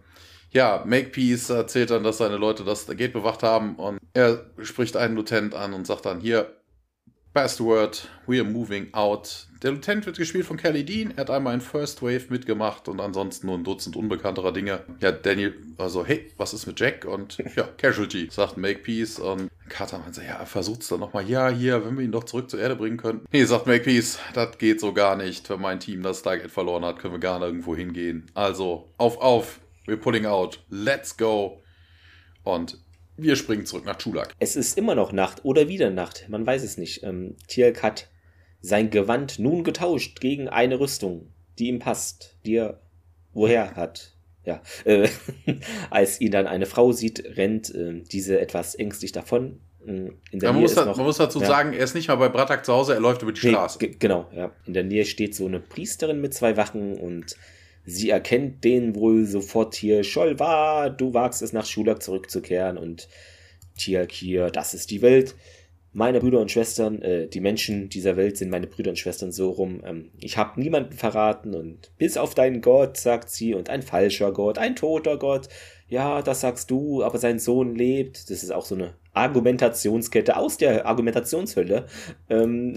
ja, 0.52 0.84
Makepeace 0.86 1.50
erzählt 1.50 1.92
dann, 1.92 2.04
dass 2.04 2.18
seine 2.18 2.38
Leute 2.38 2.64
das 2.64 2.86
Gate 2.88 3.14
bewacht 3.14 3.44
haben 3.44 3.76
und 3.76 4.00
er 4.14 4.46
spricht 4.62 4.98
einen 4.98 5.16
Lieutenant 5.16 5.56
an 5.56 5.74
und 5.74 5.88
sagt 5.88 6.06
dann 6.06 6.20
hier, 6.20 6.56
Best 7.34 7.62
Word, 7.62 8.10
we 8.28 8.42
are 8.42 8.50
moving 8.50 8.94
out. 8.94 9.48
Der 9.64 9.72
Lieutenant 9.72 10.06
wird 10.06 10.18
gespielt 10.18 10.46
von 10.46 10.58
Kelly 10.58 10.84
Dean. 10.84 11.12
Er 11.16 11.22
hat 11.22 11.30
einmal 11.30 11.54
in 11.54 11.62
First 11.62 12.02
Wave 12.02 12.26
mitgemacht 12.28 12.90
und 12.90 13.00
ansonsten 13.00 13.48
nur 13.48 13.58
ein 13.58 13.64
Dutzend 13.64 13.96
unbekannterer 13.96 14.52
Dinge. 14.52 14.82
Ja, 15.00 15.14
Daniel, 15.14 15.54
also, 15.78 16.06
hey, 16.06 16.30
was 16.36 16.54
ist 16.54 16.68
mit 16.68 16.78
Jack? 16.78 17.06
Und 17.06 17.38
ja, 17.56 17.70
Casualty, 17.78 18.28
sagt 18.30 18.58
Makepeace. 18.58 19.20
Und 19.20 19.50
Carter 19.70 20.00
meint 20.00 20.16
so, 20.16 20.22
ja, 20.22 20.44
versucht's 20.44 20.90
dann 20.90 21.00
nochmal. 21.00 21.26
Ja, 21.30 21.48
hier, 21.48 21.86
wenn 21.86 21.96
wir 21.98 22.04
ihn 22.04 22.12
doch 22.12 22.26
zurück 22.26 22.50
zur 22.50 22.60
Erde 22.60 22.76
bringen 22.76 22.98
könnten. 22.98 23.26
Nee, 23.32 23.46
sagt 23.46 23.66
Makepeace, 23.66 24.20
das 24.34 24.58
geht 24.58 24.82
so 24.82 24.92
gar 24.92 25.16
nicht. 25.16 25.50
Wenn 25.50 25.62
mein 25.62 25.80
Team 25.80 26.04
das 26.04 26.20
Stargate 26.20 26.52
verloren 26.52 26.84
hat, 26.84 27.00
können 27.00 27.14
wir 27.14 27.20
gar 27.20 27.40
nirgendwo 27.40 27.78
hingehen. 27.78 28.26
Also, 28.34 28.90
auf, 28.98 29.22
auf, 29.22 29.61
we're 29.86 29.98
pulling 29.98 30.26
out. 30.26 30.64
Let's 30.70 31.16
go. 31.16 31.62
Und 32.44 32.78
wir 33.18 33.36
springen 33.36 33.66
zurück 33.66 33.86
nach 33.86 33.98
Chulak. 33.98 34.34
Es 34.40 34.56
ist 34.56 34.78
immer 34.78 34.96
noch 34.96 35.12
Nacht 35.12 35.46
oder 35.46 35.68
wieder 35.68 35.90
Nacht. 35.90 36.26
Man 36.30 36.46
weiß 36.46 36.64
es 36.64 36.78
nicht. 36.78 37.04
Ähm, 37.04 37.36
Tierk 37.48 37.84
hat 37.84 38.08
sein 38.62 38.90
Gewand 38.90 39.40
nun 39.40 39.64
getauscht 39.64 40.20
gegen 40.20 40.48
eine 40.48 40.80
Rüstung, 40.80 41.32
die 41.60 41.68
ihm 41.68 41.80
passt, 41.80 42.38
die 42.46 42.56
er 42.56 42.80
woher 43.34 43.76
hat. 43.76 44.16
Ja, 44.44 44.62
äh, 44.86 45.08
als 45.92 46.20
ihn 46.20 46.32
dann 46.32 46.48
eine 46.48 46.66
Frau 46.66 46.92
sieht, 46.92 47.38
rennt 47.38 47.74
äh, 47.76 48.02
diese 48.12 48.40
etwas 48.40 48.74
ängstlich 48.74 49.12
davon. 49.12 49.60
Ähm, 49.86 50.18
man, 50.34 50.60
muss 50.60 50.74
da, 50.74 50.86
noch, 50.86 50.98
man, 50.98 51.06
muss 51.06 51.18
dazu 51.18 51.40
ja, 51.40 51.46
sagen, 51.46 51.74
er 51.74 51.84
ist 51.84 51.94
nicht 51.94 52.08
mal 52.08 52.16
bei 52.16 52.30
Bratak 52.30 52.66
zu 52.66 52.74
Hause, 52.74 52.94
er 52.94 53.00
läuft 53.00 53.22
über 53.22 53.32
die 53.32 53.46
nee, 53.46 53.54
Straße. 53.54 53.78
Genau, 53.80 54.28
ja. 54.36 54.52
In 54.66 54.74
der 54.74 54.84
Nähe 54.84 55.06
steht 55.06 55.36
so 55.36 55.46
eine 55.46 55.60
Priesterin 55.60 56.22
mit 56.22 56.34
zwei 56.34 56.58
Wachen 56.58 56.98
und 56.98 57.36
sie 57.86 58.10
erkennt 58.10 58.64
den 58.64 58.96
wohl 58.96 59.26
sofort 59.26 59.76
hier, 59.76 60.04
Scholwa, 60.04 60.90
du 60.90 61.14
wagst 61.14 61.42
es 61.42 61.54
nach 61.54 61.66
Schulak 61.66 62.02
zurückzukehren 62.02 62.78
und 62.78 63.08
Tiakir, 63.78 64.50
das 64.50 64.74
ist 64.74 64.92
die 64.92 65.02
Welt. 65.02 65.36
Meine 65.94 66.22
Brüder 66.22 66.40
und 66.40 66.50
Schwestern, 66.50 67.02
äh, 67.02 67.28
die 67.28 67.42
Menschen 67.42 67.90
dieser 67.90 68.16
Welt 68.16 68.38
sind 68.38 68.50
meine 68.50 68.68
Brüder 68.68 68.92
und 68.92 68.98
Schwestern 68.98 69.34
so 69.34 69.50
rum. 69.50 69.82
Ähm, 69.86 70.12
ich 70.20 70.38
habe 70.38 70.60
niemanden 70.60 70.94
verraten 70.94 71.54
und 71.54 71.92
bis 71.98 72.16
auf 72.16 72.34
deinen 72.34 72.62
Gott, 72.62 72.96
sagt 72.96 73.30
sie, 73.30 73.54
und 73.54 73.70
ein 73.70 73.82
falscher 73.82 74.32
Gott, 74.32 74.58
ein 74.58 74.78
toter 74.78 75.18
Gott. 75.18 75.50
Ja, 75.90 76.22
das 76.22 76.40
sagst 76.42 76.72
du, 76.72 77.04
aber 77.04 77.18
sein 77.18 77.40
Sohn 77.40 77.76
lebt. 77.76 78.30
Das 78.30 78.42
ist 78.42 78.52
auch 78.52 78.66
so 78.66 78.76
eine 78.76 78.94
Argumentationskette 79.12 80.38
aus 80.38 80.56
der 80.56 80.86
Argumentationshölle. 80.86 81.88
Ähm 82.30 82.76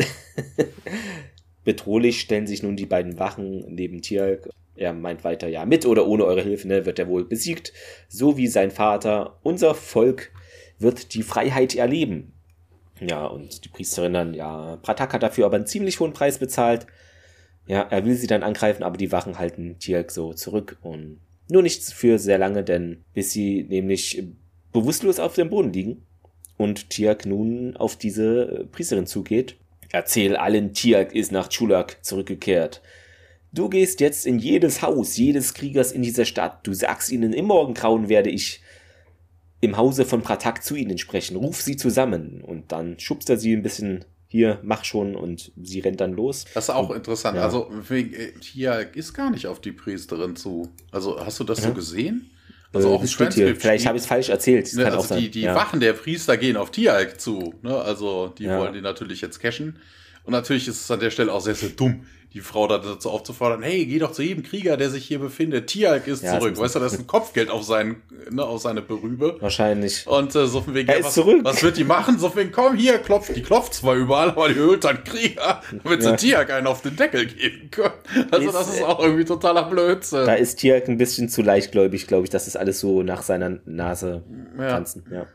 Bedrohlich 1.65 2.21
stellen 2.21 2.49
sich 2.49 2.65
nun 2.65 2.75
die 2.75 2.87
beiden 2.87 3.21
Wachen 3.21 3.65
neben 3.69 4.03
Tialk 4.03 4.51
er 4.77 4.93
meint 4.93 5.25
weiter, 5.25 5.49
ja, 5.49 5.65
mit 5.65 5.87
oder 5.87 6.07
ohne 6.07 6.25
eure 6.25 6.43
Hilfe 6.43 6.69
ne, 6.69 6.87
wird 6.87 6.99
er 6.99 7.09
wohl 7.09 7.25
besiegt, 7.25 7.73
so 8.09 8.37
wie 8.37 8.49
sein 8.49 8.71
Vater. 8.71 9.39
Unser 9.43 9.75
Volk 9.75 10.33
wird 10.79 11.15
die 11.15 11.23
Freiheit 11.23 11.75
erleben. 11.75 12.33
Ja, 13.01 13.27
und 13.27 13.65
die 13.65 13.69
Priesterin 13.69 14.15
dann, 14.15 14.35
ja, 14.35 14.79
Pratak 14.83 15.13
hat 15.13 15.23
dafür 15.23 15.47
aber 15.47 15.57
einen 15.57 15.67
ziemlich 15.67 16.01
hohen 16.01 16.13
Preis 16.13 16.39
bezahlt. 16.39 16.87
Ja, 17.67 17.83
er 17.83 18.05
will 18.05 18.15
sie 18.15 18.27
dann 18.27 18.43
angreifen, 18.43 18.83
aber 18.83 18.97
die 18.97 19.13
Wachen 19.13 19.39
halten 19.39 19.79
Tierk 19.79 20.11
so 20.11 20.35
zurück 20.35 20.77
und 20.83 21.21
nur 21.49 21.63
nicht 21.63 21.83
für 21.83 22.19
sehr 22.19 22.39
lange, 22.39 22.63
denn 22.63 23.05
bis 23.15 23.33
sie 23.33 23.65
nämlich 23.65 24.23
bewusstlos 24.73 25.19
auf 25.19 25.35
dem 25.35 25.51
Boden 25.51 25.73
liegen 25.73 26.03
und 26.57 26.91
Tiak 26.91 27.27
nun 27.27 27.77
auf 27.77 27.97
diese 27.97 28.69
Priesterin 28.73 29.07
zugeht. 29.07 29.57
Erzähl 29.91 30.37
allen, 30.37 30.73
Tiak 30.73 31.15
ist 31.15 31.33
nach 31.33 31.49
Chulak 31.49 32.05
zurückgekehrt. 32.05 32.83
Du 33.55 33.69
gehst 33.69 34.01
jetzt 34.01 34.27
in 34.27 34.41
jedes 34.41 34.83
Haus 34.83 35.17
jedes 35.17 35.55
Kriegers 35.55 35.93
in 35.93 36.03
dieser 36.03 36.25
Stadt. 36.25 36.67
Du 36.67 36.73
sagst 36.73 37.13
ihnen, 37.13 37.33
im 37.33 37.45
Morgengrauen 37.45 38.09
werde 38.09 38.29
ich 38.29 38.61
im 39.61 39.77
Hause 39.77 40.05
von 40.05 40.23
Pratak 40.23 40.65
zu 40.65 40.75
ihnen 40.75 40.99
sprechen. 40.99 41.37
Ruf 41.37 41.63
sie 41.63 41.77
zusammen. 41.77 42.43
Und 42.43 42.73
dann 42.73 42.99
schubst 42.99 43.31
er 43.31 43.37
sie 43.37 43.53
ein 43.53 43.63
bisschen 43.63 44.05
hier, 44.27 44.59
mach 44.65 44.85
schon 44.85 45.15
und 45.15 45.53
sie 45.63 45.79
rennt 45.79 46.01
dann 46.01 46.15
los. 46.15 46.47
Das 46.53 46.65
ist 46.65 46.71
auch 46.71 46.89
und, 46.89 46.97
interessant. 46.97 47.37
Ja. 47.37 47.45
Also 47.45 47.71
äh, 47.91 48.33
hier 48.41 48.91
ist 48.93 49.15
gar 49.15 49.31
nicht 49.31 49.47
auf 49.47 49.61
die 49.61 49.71
Priesterin 49.71 50.35
zu. 50.35 50.69
Also 50.91 51.25
hast 51.25 51.39
du 51.39 51.45
das 51.45 51.63
ja. 51.63 51.69
so 51.69 51.75
gesehen? 51.75 52.33
Also 52.73 52.93
auch 52.93 53.03
ein 53.03 53.31
hier. 53.31 53.55
Vielleicht 53.55 53.87
habe 53.87 53.97
ich 53.97 54.03
es 54.03 54.09
falsch 54.09 54.31
erzählt. 54.31 54.75
Ne, 54.75 54.91
also 54.91 55.15
die, 55.15 55.31
die 55.31 55.43
ja. 55.43 55.55
Wachen 55.55 55.79
der 55.79 55.93
Priester 55.93 56.37
gehen 56.37 56.57
auf 56.57 56.73
Tialk 56.73 57.21
zu. 57.21 57.55
Ne? 57.63 57.73
Also 57.73 58.35
die 58.37 58.49
wollen 58.49 58.73
die 58.73 58.81
natürlich 58.81 59.21
jetzt 59.21 59.39
cashen. 59.39 59.79
Und 60.25 60.33
natürlich 60.33 60.69
ist 60.69 60.81
es 60.81 60.91
an 60.91 61.01
der 61.01 61.11
Stelle 61.11 61.33
auch 61.33 61.41
sehr, 61.41 61.55
sehr 61.55 61.71
dumm, 61.71 62.07
die 62.35 62.41
Frau 62.41 62.67
dazu 62.67 63.11
aufzufordern, 63.11 63.63
hey, 63.63 63.87
geh 63.87 64.01
doch 64.01 64.11
zu 64.11 64.23
jedem 64.23 64.43
Krieger, 64.43 64.77
der 64.77 64.91
sich 64.91 65.07
hier 65.07 65.21
befindet. 65.21 65.69
Tialk 65.69 66.09
ist 66.09 66.25
ja, 66.25 66.41
zurück. 66.41 66.59
Weißt 66.59 66.75
du, 66.75 66.81
das 66.81 66.95
ist 66.95 66.99
ein 66.99 67.07
Kopfgeld 67.07 67.49
auf, 67.49 67.63
sein, 67.63 68.03
ne, 68.29 68.43
auf 68.43 68.61
seine 68.61 68.83
Berübe. 68.83 69.37
Wahrscheinlich. 69.39 70.05
Und 70.09 70.35
äh, 70.35 70.49
so 70.49 70.61
von 70.61 70.75
wegen, 70.75 70.89
er 70.89 70.99
ist 70.99 71.07
was, 71.07 71.15
zurück. 71.15 71.41
was 71.45 71.63
wird 71.63 71.77
die 71.77 71.85
machen? 71.85 72.19
So 72.19 72.31
von 72.31 72.41
wegen, 72.41 72.51
komm 72.51 72.77
hier, 72.77 72.99
klopft. 72.99 73.37
Die 73.37 73.43
klopft 73.43 73.75
zwar 73.75 73.95
überall, 73.95 74.31
aber 74.31 74.49
die 74.49 74.57
höhlt 74.57 74.83
dann 74.83 75.05
Krieger, 75.05 75.63
damit 75.85 76.03
ja. 76.03 76.19
sie 76.19 76.27
Tialk 76.27 76.51
einen 76.51 76.67
auf 76.67 76.83
den 76.83 76.97
Deckel 76.97 77.27
geben 77.27 77.71
können. 77.71 77.95
Also 78.33 78.49
ist, 78.49 78.55
das 78.55 78.75
ist 78.75 78.83
auch 78.83 78.99
irgendwie 78.99 79.25
totaler 79.25 79.71
Blödsinn. 79.71 80.27
Da 80.27 80.35
ist 80.35 80.57
Tialk 80.57 80.89
ein 80.89 80.99
bisschen 80.99 81.29
zu 81.29 81.41
leichtgläubig, 81.41 82.09
glaube 82.09 82.25
ich. 82.25 82.31
Das 82.31 82.49
ist 82.49 82.57
alles 82.57 82.81
so 82.81 83.05
nach 83.05 83.23
seiner 83.23 83.61
Nase 83.65 84.25
tanzen. 84.59 85.05
Ja. 85.09 85.27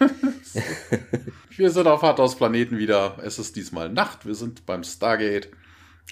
Wir 1.60 1.68
sind 1.68 1.86
auf 1.86 2.00
Harthaus 2.00 2.36
Planeten 2.36 2.78
wieder. 2.78 3.18
Es 3.22 3.38
ist 3.38 3.54
diesmal 3.54 3.90
Nacht. 3.90 4.24
Wir 4.24 4.34
sind 4.34 4.64
beim 4.64 4.82
Stargate. 4.82 5.50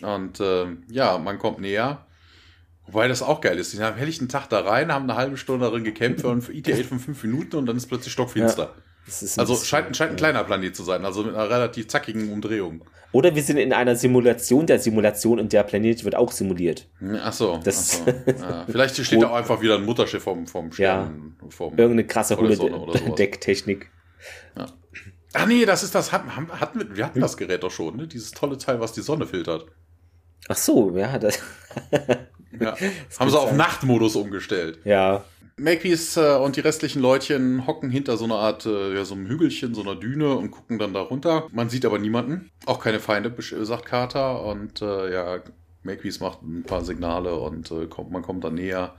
Und 0.03 0.41
äh, 0.41 0.67
ja, 0.91 1.17
man 1.17 1.39
kommt 1.39 1.59
näher. 1.59 2.05
Wobei 2.87 3.09
das 3.09 3.23
auch 3.23 3.41
geil 3.41 3.59
ist. 3.59 3.73
Die 3.73 3.83
haben 3.83 3.97
helllichten 3.97 4.29
Tag 4.29 4.51
da 4.51 4.61
rein, 4.61 4.93
haben 4.93 5.09
eine 5.09 5.19
halbe 5.19 5.39
Stunde 5.39 5.65
darin 5.65 5.85
gekämpft 5.85 6.27
und 6.27 6.43
für 6.43 6.53
ETA 6.53 6.83
von 6.87 6.99
fünf 6.99 7.23
Minuten 7.25 7.57
und 7.57 7.65
dann 7.65 7.79
ist 7.79 7.87
plötzlich 7.87 8.13
stockfinster. 8.13 8.75
Ja, 9.07 9.39
also 9.39 9.57
scheint, 9.57 9.97
scheint 9.97 10.11
ein 10.11 10.17
kleiner 10.17 10.45
Planet 10.45 10.77
zu 10.77 10.83
sein, 10.83 11.07
also 11.07 11.23
mit 11.23 11.35
einer 11.35 11.49
relativ 11.49 11.89
zackigen 11.89 12.31
Umdrehung. 12.31 12.85
Oder 13.13 13.35
wir 13.35 13.43
sind 13.43 13.57
in 13.57 13.73
einer 13.73 13.97
Simulation 13.97 14.67
der 14.67 14.79
Simulation 14.79 15.41
und 15.41 15.55
der 15.55 15.63
Planet 15.63 16.05
wird 16.05 16.15
auch 16.15 16.31
simuliert. 16.31 16.87
Ach 17.23 17.33
so. 17.33 17.59
Das 17.65 18.03
ach 18.03 18.07
so. 18.07 18.43
Ja, 18.45 18.65
vielleicht 18.69 19.03
steht 19.03 19.23
da 19.23 19.29
auch 19.29 19.35
einfach 19.37 19.63
wieder 19.63 19.77
ein 19.77 19.85
Mutterschiff 19.87 20.23
vom, 20.23 20.47
vom 20.47 20.73
Stern. 20.73 21.37
Ja, 21.41 21.49
vom 21.49 21.71
irgendeine 21.71 22.07
krasse 22.07 22.37
Decktechnik. 22.37 23.91
Ja. 24.55 24.67
Ach 25.35 25.47
nee, 25.47 25.65
das 25.67 25.83
ist 25.83 25.95
das, 25.95 26.13
hatten, 26.13 26.31
hatten, 26.37 26.97
wir 26.97 27.05
hatten 27.05 27.21
das 27.21 27.37
Gerät 27.37 27.63
doch 27.63 27.71
schon, 27.71 27.97
ne? 27.97 28.07
Dieses 28.07 28.31
tolle 28.33 28.57
Teil, 28.57 28.81
was 28.81 28.93
die 28.93 29.03
Sonne 29.03 29.27
filtert. 29.27 29.67
Ach 30.49 30.57
so, 30.57 30.97
ja, 30.97 31.19
das. 31.19 31.39
ja. 32.59 32.71
das 32.71 32.81
Haben 33.21 33.31
sie 33.31 33.39
auf 33.39 33.53
Nachtmodus 33.53 34.17
umgestellt. 34.17 34.81
Ja. 34.85 35.25
Makepeace 35.59 36.17
äh, 36.19 36.37
und 36.37 36.57
die 36.57 36.61
restlichen 36.61 37.03
Leutchen 37.03 37.67
hocken 37.67 37.91
hinter 37.91 38.17
so 38.17 38.25
einer 38.25 38.37
Art, 38.37 38.65
äh, 38.65 38.95
ja, 38.95 39.05
so 39.05 39.15
einem 39.15 39.27
Hügelchen, 39.27 39.75
so 39.75 39.83
einer 39.83 39.97
Düne 39.97 40.37
und 40.37 40.51
gucken 40.51 40.79
dann 40.79 40.95
da 40.95 41.01
runter. 41.01 41.49
Man 41.53 41.69
sieht 41.69 41.85
aber 41.85 41.99
niemanden. 41.99 42.51
Auch 42.65 42.81
keine 42.81 43.01
Feinde, 43.01 43.35
sagt 43.65 43.87
Carter. 43.87 44.45
Und 44.45 44.81
äh, 44.83 45.13
ja, 45.13 45.41
Makepeace 45.83 46.21
macht 46.21 46.43
ein 46.43 46.63
paar 46.63 46.85
Signale 46.85 47.35
und 47.35 47.71
äh, 47.71 47.87
kommt, 47.87 48.13
man 48.13 48.23
kommt 48.23 48.45
dann 48.45 48.55
näher 48.55 48.95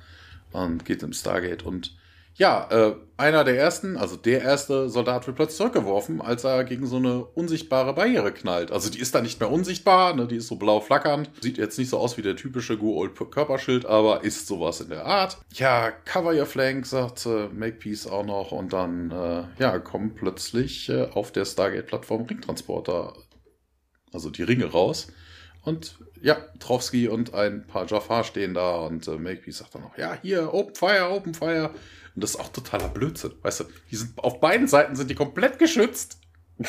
und 0.51 0.85
geht 0.85 1.01
im 1.03 1.13
Stargate 1.13 1.63
und 1.63 1.95
ja, 2.39 2.67
äh, 2.71 2.95
einer 3.17 3.43
der 3.43 3.57
ersten, 3.57 3.97
also 3.97 4.15
der 4.15 4.41
erste 4.41 4.87
Soldat 4.87 5.27
wird 5.27 5.35
plötzlich 5.35 5.57
zurückgeworfen, 5.57 6.21
als 6.21 6.45
er 6.45 6.63
gegen 6.63 6.87
so 6.87 6.95
eine 6.95 7.25
unsichtbare 7.25 7.93
Barriere 7.93 8.31
knallt. 8.31 8.71
Also 8.71 8.89
die 8.89 8.99
ist 8.99 9.13
da 9.13 9.21
nicht 9.21 9.41
mehr 9.41 9.51
unsichtbar, 9.51 10.15
ne, 10.15 10.25
die 10.25 10.37
ist 10.37 10.47
so 10.47 10.55
blau 10.55 10.79
flackernd. 10.79 11.29
Sieht 11.41 11.57
jetzt 11.57 11.77
nicht 11.77 11.89
so 11.89 11.97
aus 11.97 12.17
wie 12.17 12.21
der 12.21 12.37
typische 12.37 12.77
Go-Old 12.77 13.11
Körperschild, 13.29 13.85
aber 13.85 14.23
ist 14.23 14.47
sowas 14.47 14.79
in 14.79 14.87
der 14.87 15.05
Art. 15.05 15.37
Ja, 15.53 15.91
cover 15.91 16.33
your 16.33 16.45
flank, 16.45 16.85
sagt 16.85 17.25
äh, 17.25 17.49
Makepeace 17.49 18.07
auch 18.07 18.25
noch. 18.25 18.53
Und 18.53 18.71
dann, 18.71 19.11
äh, 19.11 19.43
ja, 19.61 19.77
kommen 19.79 20.15
plötzlich 20.15 20.87
äh, 20.87 21.09
auf 21.13 21.33
der 21.33 21.43
Stargate-Plattform 21.43 22.23
Ringtransporter, 22.23 23.15
also 24.13 24.29
die 24.29 24.43
Ringe 24.43 24.67
raus. 24.67 25.07
Und 25.65 25.99
ja, 26.21 26.37
Trowski 26.59 27.09
und 27.09 27.33
ein 27.33 27.67
paar 27.67 27.85
Jafar 27.85 28.23
stehen 28.23 28.53
da 28.53 28.77
und 28.77 29.09
äh, 29.09 29.17
Makepeace 29.17 29.57
sagt 29.57 29.75
dann 29.75 29.81
noch, 29.81 29.97
ja, 29.97 30.17
hier, 30.21 30.53
Open 30.53 30.75
Fire, 30.75 31.09
Open 31.11 31.33
Fire. 31.33 31.71
Und 32.15 32.23
das 32.23 32.31
ist 32.31 32.39
auch 32.39 32.49
totaler 32.49 32.89
Blödsinn. 32.89 33.31
Weißt 33.41 33.61
du, 33.61 33.63
die 33.91 33.95
sind, 33.95 34.17
auf 34.17 34.39
beiden 34.39 34.67
Seiten 34.67 34.95
sind 34.95 35.09
die 35.09 35.15
komplett 35.15 35.59
geschützt. 35.59 36.19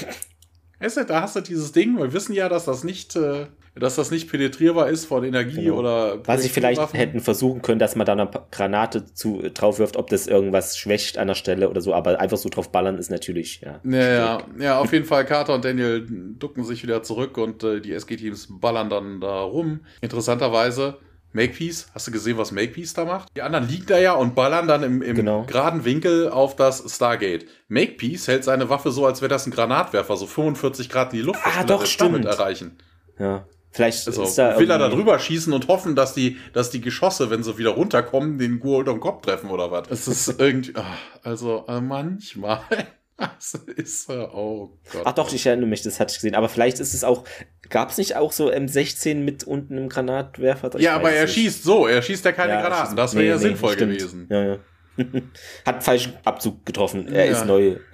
weißt 0.80 0.98
du, 0.98 1.04
da 1.04 1.22
hast 1.22 1.36
du 1.36 1.40
dieses 1.40 1.72
Ding, 1.72 1.98
wir 1.98 2.12
wissen 2.12 2.34
ja, 2.34 2.48
dass 2.48 2.64
das 2.64 2.84
nicht, 2.84 3.16
äh, 3.16 3.46
dass 3.74 3.96
das 3.96 4.10
nicht 4.10 4.30
penetrierbar 4.30 4.88
ist 4.88 5.06
von 5.06 5.24
Energie 5.24 5.64
genau. 5.64 5.78
oder. 5.78 6.26
Was 6.26 6.42
sie 6.42 6.48
vielleicht 6.48 6.92
hätten 6.92 7.20
versuchen 7.20 7.62
können, 7.62 7.78
dass 7.78 7.96
man 7.96 8.06
da 8.06 8.12
eine 8.12 8.28
Granate 8.50 9.06
zu, 9.12 9.42
drauf 9.54 9.78
wirft, 9.78 9.96
ob 9.96 10.08
das 10.08 10.26
irgendwas 10.26 10.76
schwächt 10.76 11.18
an 11.18 11.28
der 11.28 11.34
Stelle 11.34 11.70
oder 11.70 11.80
so, 11.80 11.94
aber 11.94 12.20
einfach 12.20 12.38
so 12.38 12.48
drauf 12.48 12.70
ballern 12.72 12.98
ist 12.98 13.10
natürlich, 13.10 13.60
ja. 13.60 13.80
Ja, 13.84 14.08
ja, 14.08 14.38
ja, 14.58 14.78
auf 14.78 14.92
jeden 14.92 15.04
Fall, 15.04 15.24
Carter 15.24 15.54
und 15.54 15.64
Daniel 15.64 16.06
ducken 16.38 16.64
sich 16.64 16.82
wieder 16.82 17.02
zurück 17.02 17.38
und 17.38 17.62
äh, 17.62 17.80
die 17.80 17.92
SG-Teams 17.92 18.48
ballern 18.50 18.90
dann 18.90 19.20
da 19.20 19.42
rum. 19.42 19.80
Interessanterweise 20.00 20.98
Makepeace, 21.32 21.88
hast 21.94 22.08
du 22.08 22.10
gesehen, 22.10 22.38
was 22.38 22.50
Makepeace 22.50 22.94
da 22.94 23.04
macht? 23.04 23.28
Die 23.36 23.42
anderen 23.42 23.68
liegen 23.68 23.86
da 23.86 23.98
ja 23.98 24.14
und 24.14 24.34
ballern 24.34 24.66
dann 24.66 24.82
im, 24.82 25.02
im 25.02 25.14
genau. 25.14 25.44
geraden 25.44 25.84
Winkel 25.84 26.28
auf 26.28 26.56
das 26.56 26.82
Stargate. 26.92 27.46
Makepeace 27.68 28.26
hält 28.28 28.44
seine 28.44 28.68
Waffe 28.68 28.90
so, 28.90 29.06
als 29.06 29.20
wäre 29.20 29.28
das 29.28 29.46
ein 29.46 29.52
Granatwerfer, 29.52 30.16
so 30.16 30.26
45 30.26 30.88
Grad 30.88 31.12
in 31.12 31.20
die 31.20 31.24
Luft. 31.24 31.40
Ah, 31.44 31.62
doch, 31.64 31.86
stimmt. 31.86 32.24
damit 32.24 32.26
erreichen. 32.26 32.78
Ja. 33.18 33.46
Vielleicht 33.72 34.08
also, 34.08 34.28
da 34.36 34.58
will 34.58 34.68
er 34.68 34.78
da 34.78 34.88
drüber 34.88 35.16
schießen 35.20 35.52
und 35.52 35.68
hoffen, 35.68 35.94
dass 35.94 36.12
die, 36.12 36.38
dass 36.52 36.70
die 36.70 36.80
Geschosse, 36.80 37.30
wenn 37.30 37.44
sie 37.44 37.56
wieder 37.56 37.70
runterkommen, 37.70 38.36
den 38.38 38.58
Gurt 38.58 38.88
am 38.88 38.98
Kopf 38.98 39.24
treffen 39.24 39.50
oder 39.50 39.70
was. 39.70 39.88
Es 39.90 40.08
ist 40.08 40.28
irgendwie, 40.40 40.72
ach, 40.74 40.96
also 41.22 41.64
äh, 41.68 41.80
manchmal. 41.80 42.62
Das 43.20 43.54
ist 43.76 44.08
er, 44.08 44.34
oh 44.34 44.78
Gott. 44.90 45.02
Ach 45.04 45.12
doch, 45.12 45.32
ich 45.32 45.44
erinnere 45.44 45.68
mich, 45.68 45.82
das 45.82 46.00
hatte 46.00 46.12
ich 46.12 46.16
gesehen. 46.16 46.34
Aber 46.34 46.48
vielleicht 46.48 46.80
ist 46.80 46.94
es 46.94 47.04
auch, 47.04 47.24
gab 47.68 47.90
es 47.90 47.98
nicht 47.98 48.16
auch 48.16 48.32
so 48.32 48.50
M16 48.50 49.16
mit 49.16 49.44
unten 49.44 49.76
im 49.76 49.88
Granatwerfer? 49.90 50.80
ja, 50.80 50.94
aber 50.94 51.12
er 51.12 51.24
nicht. 51.24 51.34
schießt 51.34 51.62
so, 51.62 51.86
er 51.86 52.00
schießt 52.00 52.24
ja 52.24 52.32
keine 52.32 52.54
ja, 52.54 52.62
Granaten. 52.62 52.96
Das 52.96 53.14
wäre 53.14 53.24
nee, 53.24 53.30
ja 53.30 53.36
nee, 53.36 53.42
sinnvoll 53.42 53.74
stimmt. 53.74 53.98
gewesen. 53.98 54.26
Ja, 54.30 54.44
ja. 54.44 54.58
Hat 55.66 55.82
falschen 55.82 56.14
Abzug 56.24 56.64
getroffen. 56.66 57.08
Er 57.08 57.26
ja. 57.26 57.32
ist 57.32 57.46
neu. 57.46 57.76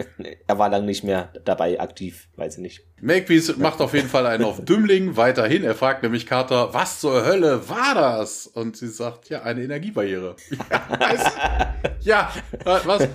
Er 0.48 0.58
war 0.58 0.68
lange 0.68 0.86
nicht 0.86 1.04
mehr 1.04 1.32
dabei 1.44 1.80
aktiv, 1.80 2.28
weiß 2.36 2.56
ich 2.56 2.62
nicht. 2.62 2.86
Makepeace 3.00 3.56
macht 3.56 3.80
auf 3.80 3.94
jeden 3.94 4.08
Fall 4.08 4.26
einen 4.26 4.44
auf 4.44 4.64
Dümmling 4.64 5.16
weiterhin. 5.16 5.64
Er 5.64 5.74
fragt 5.74 6.02
nämlich 6.02 6.26
Carter, 6.26 6.72
was 6.72 7.00
zur 7.00 7.24
Hölle 7.24 7.68
war 7.68 7.94
das? 7.94 8.46
Und 8.46 8.76
sie 8.76 8.88
sagt, 8.88 9.28
ja, 9.28 9.42
eine 9.42 9.62
Energiebarriere. 9.62 10.36
ja, 12.00 12.32
was? 12.64 13.08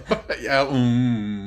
Ja, 0.43 0.65
mm, 0.65 1.40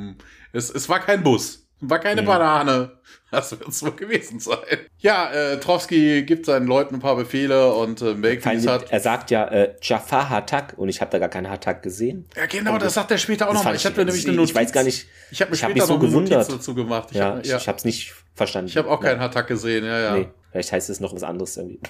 es, 0.55 0.71
es 0.71 0.89
war 0.89 1.01
kein 1.01 1.23
Bus. 1.23 1.67
War 1.81 1.99
keine 1.99 2.21
hm. 2.21 2.27
Banane. 2.27 2.93
Das 3.31 3.51
wird 3.51 3.69
es 3.69 3.83
wohl 3.83 3.93
gewesen 3.93 4.39
sein. 4.39 4.59
Ja, 4.99 5.31
äh, 5.33 5.59
Trowski 5.59 6.23
gibt 6.23 6.47
seinen 6.47 6.69
Leuten 6.69 6.95
ein 6.95 7.01
paar 7.01 7.17
Befehle 7.17 7.75
und 7.75 8.01
äh, 8.01 8.15
Makepeace 8.15 8.69
hat. 8.69 8.93
Er 8.93 9.01
sagt 9.01 9.33
ja 9.33 9.45
äh, 9.49 9.75
Jafar 9.83 10.31
Hatak 10.31 10.75
und 10.77 10.89
ich 10.89 11.01
habe 11.01 11.11
da 11.11 11.19
gar 11.19 11.29
keinen 11.29 11.51
Hatak 11.51 11.83
gesehen. 11.83 12.27
Ja, 12.37 12.47
genau, 12.47 12.79
das 12.79 12.95
sagt 12.95 13.11
er 13.11 13.19
später 13.19 13.49
auch 13.49 13.55
nochmal. 13.55 13.75
Ich 13.75 13.85
habe 13.85 13.97
mir 13.97 14.05
nämlich 14.05 14.25
eine 14.27 14.37
Notiz. 14.37 14.51
Ich 14.51 14.57
weiß 14.57 14.73
gar 14.73 14.85
nicht. 14.85 15.09
Ich 15.33 15.41
habe 15.41 15.51
mir 15.51 15.57
später 15.57 15.81
hab 15.81 15.89
so 15.89 15.95
noch 15.95 16.01
gewundert. 16.01 16.39
Notiz 16.39 16.55
dazu 16.55 16.75
gemacht. 16.75 17.09
Ich 17.11 17.17
ja, 17.17 17.37
hab, 17.37 17.45
ja. 17.45 17.57
ich 17.57 17.67
habe 17.67 17.77
es 17.77 17.85
nicht 17.85 18.15
verstanden. 18.35 18.69
Ich 18.69 18.77
habe 18.77 18.89
auch 18.89 19.01
keinen 19.01 19.21
Hatak 19.21 19.49
gesehen, 19.49 19.85
ja, 19.85 19.99
ja. 19.99 20.17
Nee, 20.17 20.29
vielleicht 20.53 20.71
heißt 20.71 20.89
es 20.89 21.01
noch 21.01 21.13
was 21.13 21.25
anderes 21.25 21.57
irgendwie. 21.57 21.81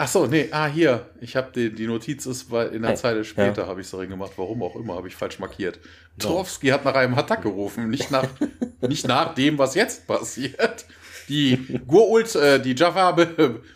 Ach 0.00 0.06
so, 0.06 0.26
nee, 0.26 0.48
ah, 0.52 0.68
hier. 0.68 1.06
Ich 1.20 1.34
habe 1.34 1.50
die, 1.52 1.74
die 1.74 1.88
Notiz 1.88 2.24
ist 2.24 2.52
weil 2.52 2.68
in 2.68 2.82
der 2.82 2.92
hey, 2.92 2.96
Zeile 2.96 3.24
später 3.24 3.62
ja. 3.62 3.68
habe 3.68 3.80
ich 3.80 3.88
so 3.88 3.98
gemacht. 3.98 4.32
Warum 4.36 4.62
auch 4.62 4.76
immer, 4.76 4.94
habe 4.94 5.08
ich 5.08 5.16
falsch 5.16 5.40
markiert. 5.40 5.80
Trowski 6.20 6.68
hat 6.68 6.84
nach 6.84 6.94
einem 6.94 7.16
Hatak 7.16 7.42
gerufen, 7.42 7.90
nicht 7.90 8.12
nach, 8.12 8.28
nicht 8.80 9.08
nach 9.08 9.34
dem, 9.34 9.58
was 9.58 9.74
jetzt 9.74 10.06
passiert. 10.06 10.86
Die 11.28 11.80
Gurult, 11.86 12.34
äh, 12.36 12.60
die 12.60 12.76
Java 12.76 13.16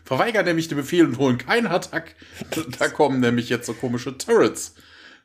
verweigern 0.04 0.44
nämlich 0.44 0.68
den 0.68 0.78
Befehl 0.78 1.04
und 1.04 1.18
holen 1.18 1.38
keinen 1.38 1.68
Hatak. 1.68 2.14
Da 2.78 2.88
kommen 2.88 3.18
nämlich 3.18 3.48
jetzt 3.48 3.66
so 3.66 3.74
komische 3.74 4.16
Turrets. 4.16 4.74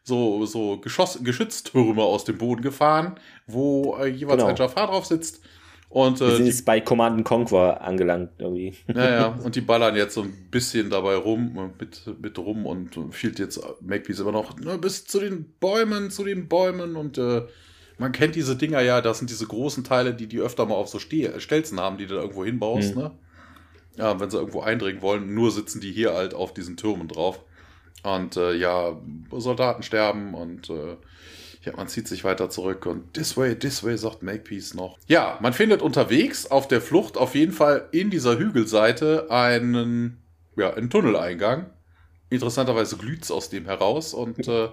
So, 0.04 0.46
so 0.46 0.80
Geschoss, 0.80 1.20
Geschütztürme 1.22 2.02
aus 2.02 2.26
dem 2.26 2.38
Boden 2.38 2.62
gefahren, 2.62 3.20
wo 3.46 3.98
äh, 3.98 4.08
jeweils 4.08 4.38
genau. 4.38 4.50
ein 4.50 4.56
Jafar 4.56 4.88
drauf 4.88 5.06
sitzt. 5.06 5.42
Und, 5.90 6.20
äh, 6.20 6.28
Wir 6.28 6.36
sind 6.36 6.46
jetzt 6.48 6.66
bei 6.66 6.82
Command 6.82 7.24
Conquer 7.24 7.82
angelangt 7.82 8.32
irgendwie. 8.40 8.76
Naja, 8.88 9.28
und 9.44 9.56
die 9.56 9.62
ballern 9.62 9.96
jetzt 9.96 10.16
so 10.16 10.22
ein 10.22 10.50
bisschen 10.52 10.90
dabei 10.90 11.16
rum, 11.16 11.72
mit, 11.80 12.02
mit 12.22 12.38
rum 12.38 12.66
und 12.66 12.98
fehlt 13.12 13.40
jetzt 13.40 13.60
Makepeace 13.82 14.20
immer 14.20 14.34
noch 14.34 14.58
ne, 14.60 14.78
bis 14.78 15.06
zu 15.06 15.20
den 15.20 15.54
Bäumen, 15.60 16.12
zu 16.12 16.26
den 16.26 16.48
Bäumen 16.48 16.96
und 16.96 17.18
äh, 17.18 17.44
man 17.98 18.12
kennt 18.12 18.36
diese 18.36 18.56
Dinger 18.56 18.82
ja, 18.82 19.02
das 19.02 19.20
sind 19.20 19.30
diese 19.30 19.48
großen 19.48 19.84
Teile, 19.84 20.14
die 20.14 20.28
die 20.28 20.40
öfter 20.40 20.66
mal 20.66 20.76
auf 20.76 20.90
so 20.90 21.00
Stelzen 21.00 21.80
haben, 21.80 21.98
die 21.98 22.06
du 22.06 22.16
da 22.16 22.22
irgendwo 22.22 22.46
hinbaust, 22.46 22.96
mhm. 22.96 23.02
ne? 23.02 23.12
Ja, 23.96 24.20
wenn 24.20 24.30
sie 24.30 24.38
irgendwo 24.38 24.62
eindringen 24.62 25.02
wollen, 25.02 25.34
nur 25.34 25.50
sitzen 25.50 25.82
die 25.82 25.92
hier 25.92 26.14
halt 26.14 26.36
auf 26.36 26.54
diesen 26.54 26.78
Türmen 26.78 27.08
drauf. 27.08 27.44
Und 28.04 28.38
äh, 28.38 28.54
ja, 28.54 28.96
Soldaten 29.32 29.82
sterben 29.82 30.36
und 30.36 30.70
äh, 30.70 30.98
ja, 31.68 31.76
man 31.76 31.88
zieht 31.88 32.08
sich 32.08 32.24
weiter 32.24 32.50
zurück 32.50 32.86
und 32.86 33.14
this 33.14 33.36
way, 33.36 33.54
this 33.56 33.84
way, 33.84 33.98
sagt 33.98 34.24
Makepeace 34.24 34.74
noch. 34.74 34.98
Ja, 35.08 35.38
man 35.42 35.54
findet 35.54 35.82
unterwegs 35.82 36.50
auf 36.50 36.68
der 36.68 36.82
Flucht 36.82 37.18
auf 37.18 37.36
jeden 37.36 37.52
Fall 37.52 37.90
in 37.92 38.10
dieser 38.10 38.40
Hügelseite 38.40 39.30
einen, 39.30 40.18
ja, 40.56 40.74
einen 40.74 40.90
Tunneleingang. 40.90 41.70
Interessanterweise 42.30 42.96
glüht 42.98 43.24
es 43.24 43.32
aus 43.32 43.50
dem 43.50 43.66
heraus 43.66 44.14
und 44.14 44.48
äh, 44.48 44.70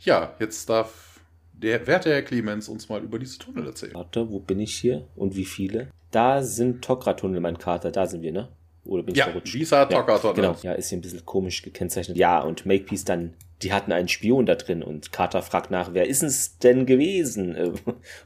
ja, 0.00 0.34
jetzt 0.38 0.68
darf 0.70 1.20
der 1.52 1.86
werte 1.88 2.10
Herr 2.10 2.22
Clemens 2.22 2.68
uns 2.68 2.88
mal 2.88 3.02
über 3.02 3.18
diese 3.18 3.38
Tunnel 3.38 3.66
erzählen. 3.66 3.94
Warte, 3.94 4.30
wo 4.30 4.38
bin 4.38 4.60
ich 4.60 4.76
hier 4.76 5.08
und 5.16 5.34
wie 5.34 5.44
viele? 5.44 5.88
Da 6.12 6.42
sind 6.42 6.82
Tokra-Tunnel, 6.84 7.40
mein 7.40 7.58
Kater, 7.58 7.90
da 7.90 8.06
sind 8.06 8.22
wir, 8.22 8.32
ne? 8.32 8.48
Oder 8.84 9.02
bin 9.02 9.14
ich 9.14 9.18
ja, 9.18 9.24
verrutscht? 9.24 9.54
Visa 9.54 9.84
Tokra-Tunnel. 9.86 10.44
Ja, 10.44 10.52
genau, 10.52 10.62
ja, 10.62 10.72
ist 10.72 10.88
hier 10.88 10.98
ein 10.98 11.02
bisschen 11.02 11.26
komisch 11.26 11.62
gekennzeichnet. 11.62 12.16
Ja, 12.16 12.40
und 12.40 12.64
Makepeace 12.64 13.04
dann 13.04 13.34
die 13.62 13.72
hatten 13.72 13.92
einen 13.92 14.08
Spion 14.08 14.46
da 14.46 14.54
drin 14.54 14.82
und 14.82 15.12
Carter 15.12 15.42
fragt 15.42 15.70
nach, 15.70 15.94
wer 15.94 16.08
ist 16.08 16.22
es 16.22 16.58
denn 16.58 16.86
gewesen? 16.86 17.56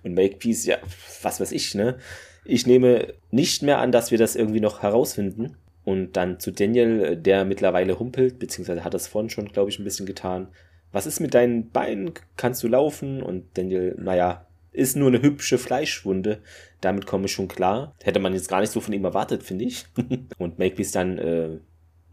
Und 0.02 0.14
Makepeace, 0.14 0.66
ja, 0.66 0.78
was 1.22 1.40
weiß 1.40 1.52
ich, 1.52 1.74
ne? 1.74 1.98
Ich 2.44 2.66
nehme 2.66 3.14
nicht 3.30 3.62
mehr 3.62 3.78
an, 3.78 3.92
dass 3.92 4.10
wir 4.10 4.18
das 4.18 4.36
irgendwie 4.36 4.60
noch 4.60 4.82
herausfinden. 4.82 5.56
Und 5.84 6.16
dann 6.16 6.38
zu 6.38 6.52
Daniel, 6.52 7.16
der 7.16 7.44
mittlerweile 7.44 7.98
humpelt, 7.98 8.38
beziehungsweise 8.38 8.84
hat 8.84 8.94
das 8.94 9.08
vorhin 9.08 9.30
schon, 9.30 9.46
glaube 9.46 9.70
ich, 9.70 9.78
ein 9.78 9.84
bisschen 9.84 10.06
getan. 10.06 10.48
Was 10.92 11.06
ist 11.06 11.20
mit 11.20 11.34
deinen 11.34 11.70
Beinen? 11.70 12.12
Kannst 12.36 12.62
du 12.62 12.68
laufen? 12.68 13.22
Und 13.22 13.46
Daniel, 13.54 13.96
naja, 13.98 14.46
ist 14.72 14.96
nur 14.96 15.08
eine 15.08 15.22
hübsche 15.22 15.58
Fleischwunde. 15.58 16.40
Damit 16.80 17.06
komme 17.06 17.26
ich 17.26 17.32
schon 17.32 17.48
klar. 17.48 17.94
Hätte 18.02 18.20
man 18.20 18.34
jetzt 18.34 18.48
gar 18.48 18.60
nicht 18.60 18.72
so 18.72 18.80
von 18.80 18.94
ihm 18.94 19.04
erwartet, 19.04 19.42
finde 19.42 19.64
ich. 19.64 19.86
und 20.38 20.58
Makepeace 20.58 20.92
dann, 20.92 21.18
äh, 21.18 21.58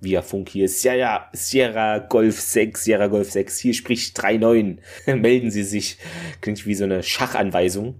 via 0.01 0.21
Funk 0.21 0.49
hier, 0.49 0.69
Sierra, 0.69 1.29
Sierra 1.33 1.99
Golf 1.99 2.39
6, 2.39 2.83
Sierra 2.83 3.07
Golf 3.07 3.31
6, 3.31 3.59
hier 3.59 3.73
spricht 3.73 4.17
39, 4.17 4.79
melden 5.15 5.51
Sie 5.51 5.63
sich. 5.63 5.97
Klingt 6.41 6.65
wie 6.65 6.75
so 6.75 6.85
eine 6.85 7.03
Schachanweisung. 7.03 7.95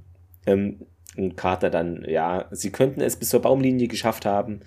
Ähm, 0.45 0.85
und 1.17 1.35
Carter 1.35 1.69
dann, 1.69 2.05
ja, 2.07 2.47
Sie 2.51 2.71
könnten 2.71 3.01
es 3.01 3.17
bis 3.17 3.29
zur 3.29 3.41
Baumlinie 3.41 3.87
geschafft 3.87 4.25
haben. 4.25 4.61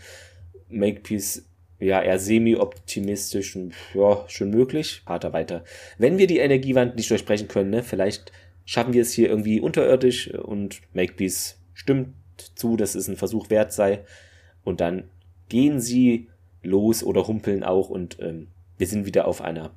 Makepeace, 0.68 1.46
ja, 1.78 2.02
eher 2.02 2.18
semi-optimistisch 2.18 3.56
und 3.56 3.74
ja, 3.94 4.24
schon 4.28 4.50
möglich. 4.50 5.02
Carter 5.06 5.32
weiter. 5.32 5.64
Wenn 5.98 6.18
wir 6.18 6.26
die 6.26 6.38
Energiewand 6.38 6.96
nicht 6.96 7.10
durchbrechen 7.10 7.48
können, 7.48 7.70
ne, 7.70 7.82
vielleicht 7.82 8.32
schaffen 8.64 8.92
wir 8.92 9.02
es 9.02 9.12
hier 9.12 9.28
irgendwie 9.28 9.60
unterirdisch 9.60 10.32
und 10.34 10.80
Makepeace 10.92 11.58
stimmt 11.74 12.14
zu, 12.54 12.76
dass 12.76 12.94
es 12.94 13.08
ein 13.08 13.16
Versuch 13.16 13.50
wert 13.50 13.72
sei. 13.72 14.00
Und 14.64 14.80
dann 14.80 15.04
gehen 15.48 15.80
sie 15.80 16.28
los 16.62 17.02
oder 17.02 17.26
humpeln 17.26 17.64
auch 17.64 17.88
und 17.88 18.18
ähm, 18.20 18.48
wir 18.78 18.86
sind 18.86 19.06
wieder 19.06 19.26
auf 19.26 19.40
einer 19.40 19.72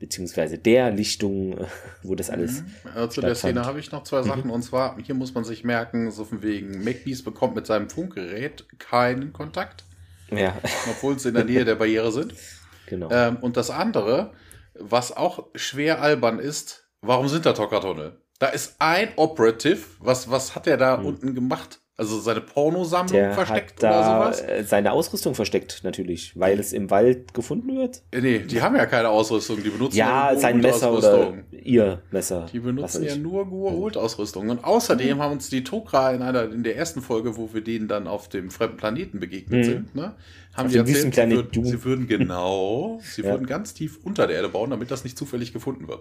beziehungsweise 0.00 0.58
der 0.58 0.90
Lichtung, 0.90 1.56
wo 2.02 2.16
das 2.16 2.30
alles. 2.30 2.62
Mhm. 2.62 3.10
Zu 3.10 3.20
der 3.20 3.36
Szene 3.36 3.64
habe 3.64 3.78
ich 3.78 3.92
noch 3.92 4.02
zwei 4.02 4.22
Sachen. 4.22 4.46
Mhm. 4.46 4.50
Und 4.50 4.62
zwar, 4.62 4.96
hier 5.00 5.14
muss 5.14 5.34
man 5.34 5.44
sich 5.44 5.62
merken, 5.62 6.10
so 6.10 6.24
von 6.24 6.42
wegen, 6.42 6.82
Macbees 6.82 7.22
bekommt 7.22 7.54
mit 7.54 7.66
seinem 7.66 7.88
Funkgerät 7.88 8.66
keinen 8.78 9.32
Kontakt. 9.32 9.84
Ja. 10.30 10.56
Obwohl 10.90 11.18
sie 11.18 11.28
in 11.28 11.34
der 11.34 11.44
Nähe 11.44 11.64
der 11.64 11.76
Barriere 11.76 12.10
sind. 12.10 12.34
Genau. 12.86 13.08
Ähm, 13.12 13.36
und 13.36 13.56
das 13.56 13.70
andere, 13.70 14.32
was 14.74 15.16
auch 15.16 15.46
schwer 15.54 16.02
albern 16.02 16.40
ist, 16.40 16.88
warum 17.02 17.28
sind 17.28 17.46
da 17.46 17.52
Tockertunnel? 17.52 18.20
Da 18.40 18.48
ist 18.48 18.74
ein 18.80 19.10
Operative, 19.14 19.78
was, 20.00 20.28
was 20.28 20.56
hat 20.56 20.66
der 20.66 20.76
da 20.76 20.96
mhm. 20.96 21.06
unten 21.06 21.34
gemacht? 21.36 21.78
Also 22.00 22.18
seine 22.18 22.40
Pornosammlung 22.40 23.12
der 23.12 23.32
versteckt 23.32 23.80
oder 23.80 24.04
sowas? 24.04 24.42
Seine 24.70 24.92
Ausrüstung 24.92 25.34
versteckt 25.34 25.80
natürlich, 25.82 26.32
weil 26.34 26.58
es 26.58 26.72
im 26.72 26.88
Wald 26.88 27.34
gefunden 27.34 27.76
wird. 27.76 28.00
Äh, 28.10 28.22
nee, 28.22 28.38
die 28.38 28.62
haben 28.62 28.74
ja 28.74 28.86
keine 28.86 29.10
Ausrüstung, 29.10 29.62
die 29.62 29.68
benutzen 29.68 29.98
ja 29.98 30.34
sein 30.34 30.60
Messer 30.60 30.94
oder 30.94 31.34
ihr 31.50 32.00
Messer. 32.10 32.46
Die 32.50 32.60
benutzen 32.60 33.04
ja 33.04 33.16
nur 33.16 33.44
Goa'uld-Ausrüstung. 33.44 34.48
Und 34.48 34.64
außerdem 34.64 35.18
mhm. 35.18 35.20
haben 35.20 35.32
uns 35.32 35.50
die 35.50 35.62
Tokra 35.62 36.12
in 36.12 36.22
einer 36.22 36.50
in 36.50 36.62
der 36.62 36.74
ersten 36.74 37.02
Folge, 37.02 37.36
wo 37.36 37.52
wir 37.52 37.60
denen 37.60 37.86
dann 37.86 38.08
auf 38.08 38.30
dem 38.30 38.50
fremden 38.50 38.78
Planeten 38.78 39.20
begegnet 39.20 39.66
mhm. 39.66 39.70
sind, 39.70 39.94
ne, 39.94 40.14
haben 40.54 40.66
auf 40.68 40.72
die 40.72 40.78
erzählt, 40.78 41.14
sie 41.14 41.30
würden, 41.30 41.64
sie 41.66 41.84
würden 41.84 42.06
genau, 42.06 42.98
sie 43.02 43.20
ja. 43.20 43.28
würden 43.28 43.46
ganz 43.46 43.74
tief 43.74 43.98
unter 44.02 44.26
der 44.26 44.36
Erde 44.36 44.48
bauen, 44.48 44.70
damit 44.70 44.90
das 44.90 45.04
nicht 45.04 45.18
zufällig 45.18 45.52
gefunden 45.52 45.86
wird. 45.86 46.00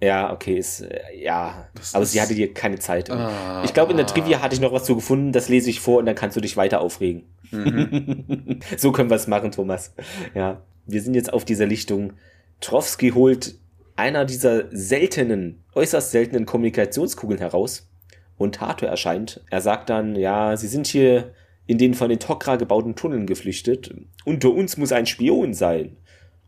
Ja, 0.00 0.32
okay, 0.32 0.56
ist, 0.56 0.82
äh, 0.82 1.00
ja. 1.20 1.68
Das 1.74 1.94
aber 1.94 2.04
sie 2.04 2.20
hatte 2.20 2.34
dir 2.34 2.54
keine 2.54 2.78
Zeit. 2.78 3.10
Ah, 3.10 3.62
ich 3.64 3.74
glaube, 3.74 3.90
in 3.90 3.96
der 3.96 4.06
Trivia 4.06 4.40
hatte 4.40 4.54
ich 4.54 4.60
noch 4.60 4.72
was 4.72 4.84
zu 4.84 4.94
gefunden, 4.94 5.32
das 5.32 5.48
lese 5.48 5.70
ich 5.70 5.80
vor 5.80 5.98
und 5.98 6.06
dann 6.06 6.14
kannst 6.14 6.36
du 6.36 6.40
dich 6.40 6.56
weiter 6.56 6.80
aufregen. 6.80 7.24
Mhm. 7.50 8.60
so 8.76 8.92
können 8.92 9.10
wir 9.10 9.16
es 9.16 9.26
machen, 9.26 9.50
Thomas. 9.50 9.94
Ja. 10.34 10.62
Wir 10.86 11.02
sind 11.02 11.14
jetzt 11.14 11.32
auf 11.32 11.44
dieser 11.44 11.66
Lichtung. 11.66 12.14
Trowski 12.60 13.10
holt 13.10 13.56
einer 13.96 14.24
dieser 14.24 14.64
seltenen, 14.70 15.64
äußerst 15.74 16.12
seltenen 16.12 16.46
Kommunikationskugeln 16.46 17.40
heraus 17.40 17.90
und 18.36 18.54
Tato 18.54 18.86
erscheint. 18.86 19.44
Er 19.50 19.60
sagt 19.60 19.90
dann, 19.90 20.16
ja, 20.16 20.56
sie 20.56 20.68
sind 20.68 20.86
hier 20.86 21.34
in 21.66 21.76
den 21.76 21.94
von 21.94 22.08
den 22.08 22.18
Tok'ra 22.18 22.56
gebauten 22.56 22.94
Tunneln 22.94 23.26
geflüchtet. 23.26 23.94
Unter 24.24 24.50
uns 24.50 24.76
muss 24.76 24.92
ein 24.92 25.06
Spion 25.06 25.52
sein. 25.52 25.96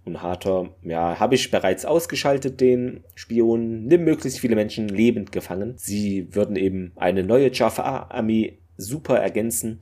Und 0.04 0.22
Hathor, 0.22 0.74
ja, 0.82 1.20
habe 1.20 1.34
ich 1.34 1.50
bereits 1.50 1.84
ausgeschaltet, 1.84 2.60
den 2.60 3.04
Spion, 3.14 3.84
nimm 3.84 4.04
möglichst 4.04 4.40
viele 4.40 4.56
Menschen 4.56 4.88
lebend 4.88 5.30
gefangen. 5.30 5.74
Sie 5.76 6.34
würden 6.34 6.56
eben 6.56 6.92
eine 6.96 7.22
neue 7.22 7.52
Jafar-Armee 7.52 8.58
super 8.76 9.18
ergänzen. 9.18 9.80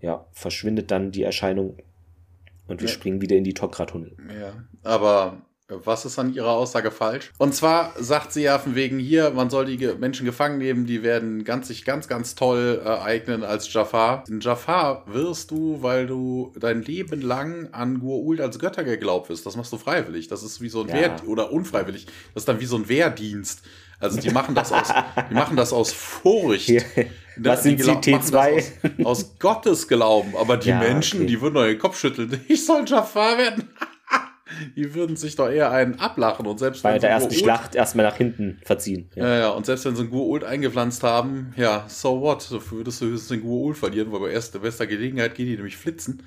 Ja, 0.00 0.26
verschwindet 0.32 0.90
dann 0.90 1.12
die 1.12 1.22
Erscheinung 1.22 1.78
und 2.66 2.82
wir 2.82 2.88
ja. 2.88 2.94
springen 2.94 3.22
wieder 3.22 3.36
in 3.36 3.44
die 3.44 3.54
Tokra-Tunnel. 3.54 4.16
Ja, 4.38 4.64
aber 4.82 5.42
Was 5.68 6.04
ist 6.04 6.18
an 6.18 6.34
ihrer 6.34 6.50
Aussage 6.50 6.90
falsch? 6.90 7.32
Und 7.38 7.54
zwar 7.54 7.94
sagt 7.98 8.34
sie 8.34 8.42
ja 8.42 8.58
von 8.58 8.74
wegen 8.74 8.98
hier, 8.98 9.30
man 9.30 9.48
soll 9.48 9.64
die 9.64 9.78
Menschen 9.98 10.26
gefangen 10.26 10.58
nehmen, 10.58 10.84
die 10.84 11.02
werden 11.02 11.42
ganz, 11.42 11.68
sich 11.68 11.86
ganz, 11.86 12.06
ganz 12.06 12.34
toll 12.34 12.82
äh, 12.84 12.88
eignen 12.88 13.42
als 13.42 13.72
Jafar. 13.72 14.24
In 14.28 14.40
Jafar 14.40 15.04
wirst 15.06 15.50
du, 15.50 15.78
weil 15.80 16.06
du 16.06 16.52
dein 16.60 16.82
Leben 16.82 17.22
lang 17.22 17.70
an 17.72 18.02
Gua'uld 18.02 18.42
als 18.42 18.58
Götter 18.58 18.84
geglaubt 18.84 19.30
wirst. 19.30 19.46
Das 19.46 19.56
machst 19.56 19.72
du 19.72 19.78
freiwillig. 19.78 20.28
Das 20.28 20.42
ist 20.42 20.60
wie 20.60 20.68
so 20.68 20.82
ein 20.82 20.88
ja. 20.88 20.94
Wehr, 20.96 21.16
oder 21.26 21.50
unfreiwillig. 21.50 22.04
Das 22.34 22.42
ist 22.42 22.48
dann 22.48 22.60
wie 22.60 22.66
so 22.66 22.76
ein 22.76 22.86
Wehrdienst. 22.90 23.62
Also 24.00 24.20
die 24.20 24.30
machen 24.30 24.54
das 24.54 24.70
aus, 24.70 24.88
die 25.30 25.34
machen 25.34 25.56
das 25.56 25.72
aus 25.72 25.94
Furcht. 25.94 26.66
Hier. 26.66 26.82
Was 27.38 27.62
die 27.62 27.70
sind 27.70 27.82
sie, 28.04 28.12
T2? 28.12 28.58
Aus, 28.58 28.72
aus 29.04 29.38
Gottes 29.38 29.88
Glauben. 29.88 30.36
Aber 30.36 30.58
die 30.58 30.68
ja, 30.68 30.78
Menschen, 30.78 31.20
okay. 31.20 31.26
die 31.26 31.40
würden 31.40 31.54
doch 31.54 31.64
den 31.64 31.78
Kopf 31.78 31.98
schütteln. 31.98 32.38
Ich 32.48 32.66
soll 32.66 32.84
Jafar 32.86 33.38
werden. 33.38 33.70
Die 34.76 34.94
würden 34.94 35.16
sich 35.16 35.36
doch 35.36 35.48
eher 35.48 35.70
einen 35.70 35.98
ablachen 35.98 36.46
und 36.46 36.58
selbst 36.58 36.82
bei 36.82 36.98
der 36.98 37.20
so 37.20 37.26
ersten 37.26 37.34
Schlacht 37.34 37.74
erstmal 37.74 38.06
nach 38.06 38.16
hinten 38.16 38.60
verziehen. 38.64 39.10
Ja. 39.14 39.26
ja, 39.26 39.38
ja, 39.38 39.48
und 39.50 39.66
selbst 39.66 39.84
wenn 39.84 39.96
sie 39.96 40.02
einen 40.02 40.12
Gua'uld 40.12 40.44
eingepflanzt 40.44 41.02
haben, 41.02 41.52
ja, 41.56 41.84
so 41.88 42.20
what? 42.20 42.50
Dafür 42.50 42.78
würdest 42.78 43.00
du 43.00 43.06
höchstens 43.06 43.28
den 43.28 43.44
Gua'uld 43.44 43.74
verlieren, 43.74 44.12
weil 44.12 44.20
bei 44.20 44.30
erster 44.30 44.58
bester 44.58 44.86
Gelegenheit 44.86 45.34
gehen 45.34 45.46
die 45.46 45.56
nämlich 45.56 45.76
flitzen 45.76 46.22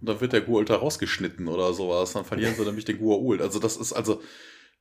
und 0.00 0.08
dann 0.08 0.20
wird 0.20 0.32
der 0.32 0.46
Gua'uld 0.46 0.66
da 0.66 0.76
rausgeschnitten 0.76 1.46
oder 1.48 1.72
sowas. 1.72 2.12
Dann 2.12 2.24
verlieren 2.24 2.54
sie 2.56 2.64
nämlich 2.64 2.84
den 2.84 2.98
Gua'uld. 2.98 3.40
Also 3.40 3.58
das 3.60 3.76
ist 3.76 3.92
also, 3.92 4.20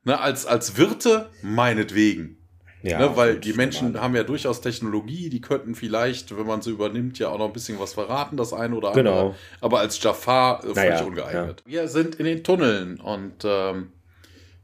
ne, 0.03 0.19
als, 0.19 0.45
als 0.45 0.77
Wirte 0.77 1.29
meinetwegen. 1.43 2.40
Ja, 2.83 2.99
ne, 2.99 3.15
weil 3.15 3.39
die 3.39 3.53
Menschen 3.53 3.87
normal. 3.87 4.01
haben 4.01 4.15
ja 4.15 4.23
durchaus 4.23 4.61
Technologie, 4.61 5.29
die 5.29 5.39
könnten 5.39 5.75
vielleicht, 5.75 6.35
wenn 6.35 6.47
man 6.47 6.61
sie 6.61 6.71
übernimmt, 6.71 7.19
ja 7.19 7.29
auch 7.29 7.37
noch 7.37 7.45
ein 7.45 7.53
bisschen 7.53 7.79
was 7.79 7.93
verraten, 7.93 8.37
das 8.37 8.53
eine 8.53 8.75
oder 8.75 8.89
andere. 8.89 9.03
Genau. 9.03 9.35
Aber 9.59 9.79
als 9.79 10.01
Jafar 10.01 10.59
äh, 10.59 10.73
völlig 10.73 10.75
naja, 10.75 11.03
ungeeignet. 11.03 11.63
Ja. 11.65 11.71
Wir 11.71 11.87
sind 11.87 12.15
in 12.15 12.25
den 12.25 12.43
Tunneln 12.43 12.99
und 12.99 13.43
ähm, 13.43 13.91